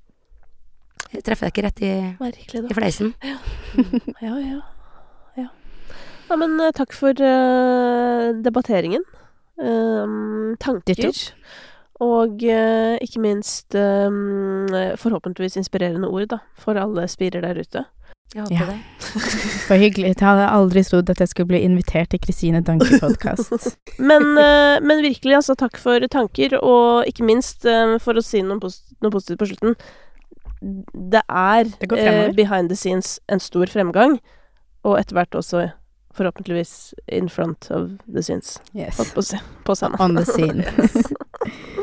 Det 1.11 1.23
treffer 1.25 1.49
deg 1.49 1.53
ikke 1.53 1.65
rett 1.67 1.81
i, 1.83 1.93
i 2.69 2.73
fleisen. 2.77 3.13
Ja, 4.23 4.37
ja. 4.39 4.61
Ja, 5.37 5.47
ja 6.29 6.37
men 6.39 6.55
eh, 6.61 6.71
takk 6.73 6.93
for 6.95 7.11
uh, 7.17 8.31
debatteringen. 8.45 9.03
Um, 9.57 10.55
tanker. 10.61 10.95
Ditto. 10.95 11.11
Og 12.03 12.43
eh, 12.43 12.97
ikke 13.05 13.21
minst 13.23 13.75
um, 13.77 14.67
forhåpentligvis 14.99 15.59
inspirerende 15.61 16.09
ord, 16.09 16.27
da, 16.33 16.39
for 16.59 16.79
alle 16.79 17.07
spirer 17.11 17.45
der 17.45 17.61
ute. 17.63 17.85
Jeg 18.33 18.41
håper 18.41 18.55
Ja. 18.55 18.65
det. 18.65 18.79
For 19.67 19.75
hyggelig. 19.77 20.07
Jeg 20.15 20.25
hadde 20.27 20.47
aldri 20.49 20.81
trodd 20.83 21.09
at 21.09 21.19
jeg 21.21 21.29
skulle 21.29 21.51
bli 21.51 21.59
invitert 21.61 22.09
til 22.09 22.19
Kristine 22.19 22.63
Danke-podkast. 22.65 23.75
Men, 24.09 24.25
eh, 24.41 24.79
men 24.81 25.03
virkelig, 25.05 25.35
altså, 25.37 25.55
takk 25.55 25.77
for 25.77 26.01
tanker, 26.09 26.57
og 26.57 27.05
ikke 27.07 27.27
minst, 27.27 27.65
eh, 27.65 27.97
for 28.01 28.17
å 28.17 28.23
si 28.25 28.41
noe, 28.41 28.57
pos 28.59 28.81
noe 29.03 29.13
positivt 29.13 29.39
på 29.43 29.49
slutten 29.51 29.75
Det 31.11 31.21
er 31.29 31.69
Det 31.77 31.91
eh, 31.99 32.33
behind 32.33 32.69
the 32.69 32.75
scenes 32.75 33.19
en 33.29 33.39
stor 33.39 33.69
fremgang, 33.69 34.17
og 34.83 34.97
etter 34.97 35.13
hvert 35.19 35.37
også 35.37 35.67
forhåpentligvis 36.13 36.93
in 37.07 37.29
front 37.29 37.69
of 37.71 37.89
the 38.07 38.23
scenes. 38.23 38.59
Yes. 38.73 38.97
På, 38.97 39.21
på. 39.21 39.21
På. 39.65 39.75
On 39.99 40.15
the 40.15 40.25
scene. 40.25 40.63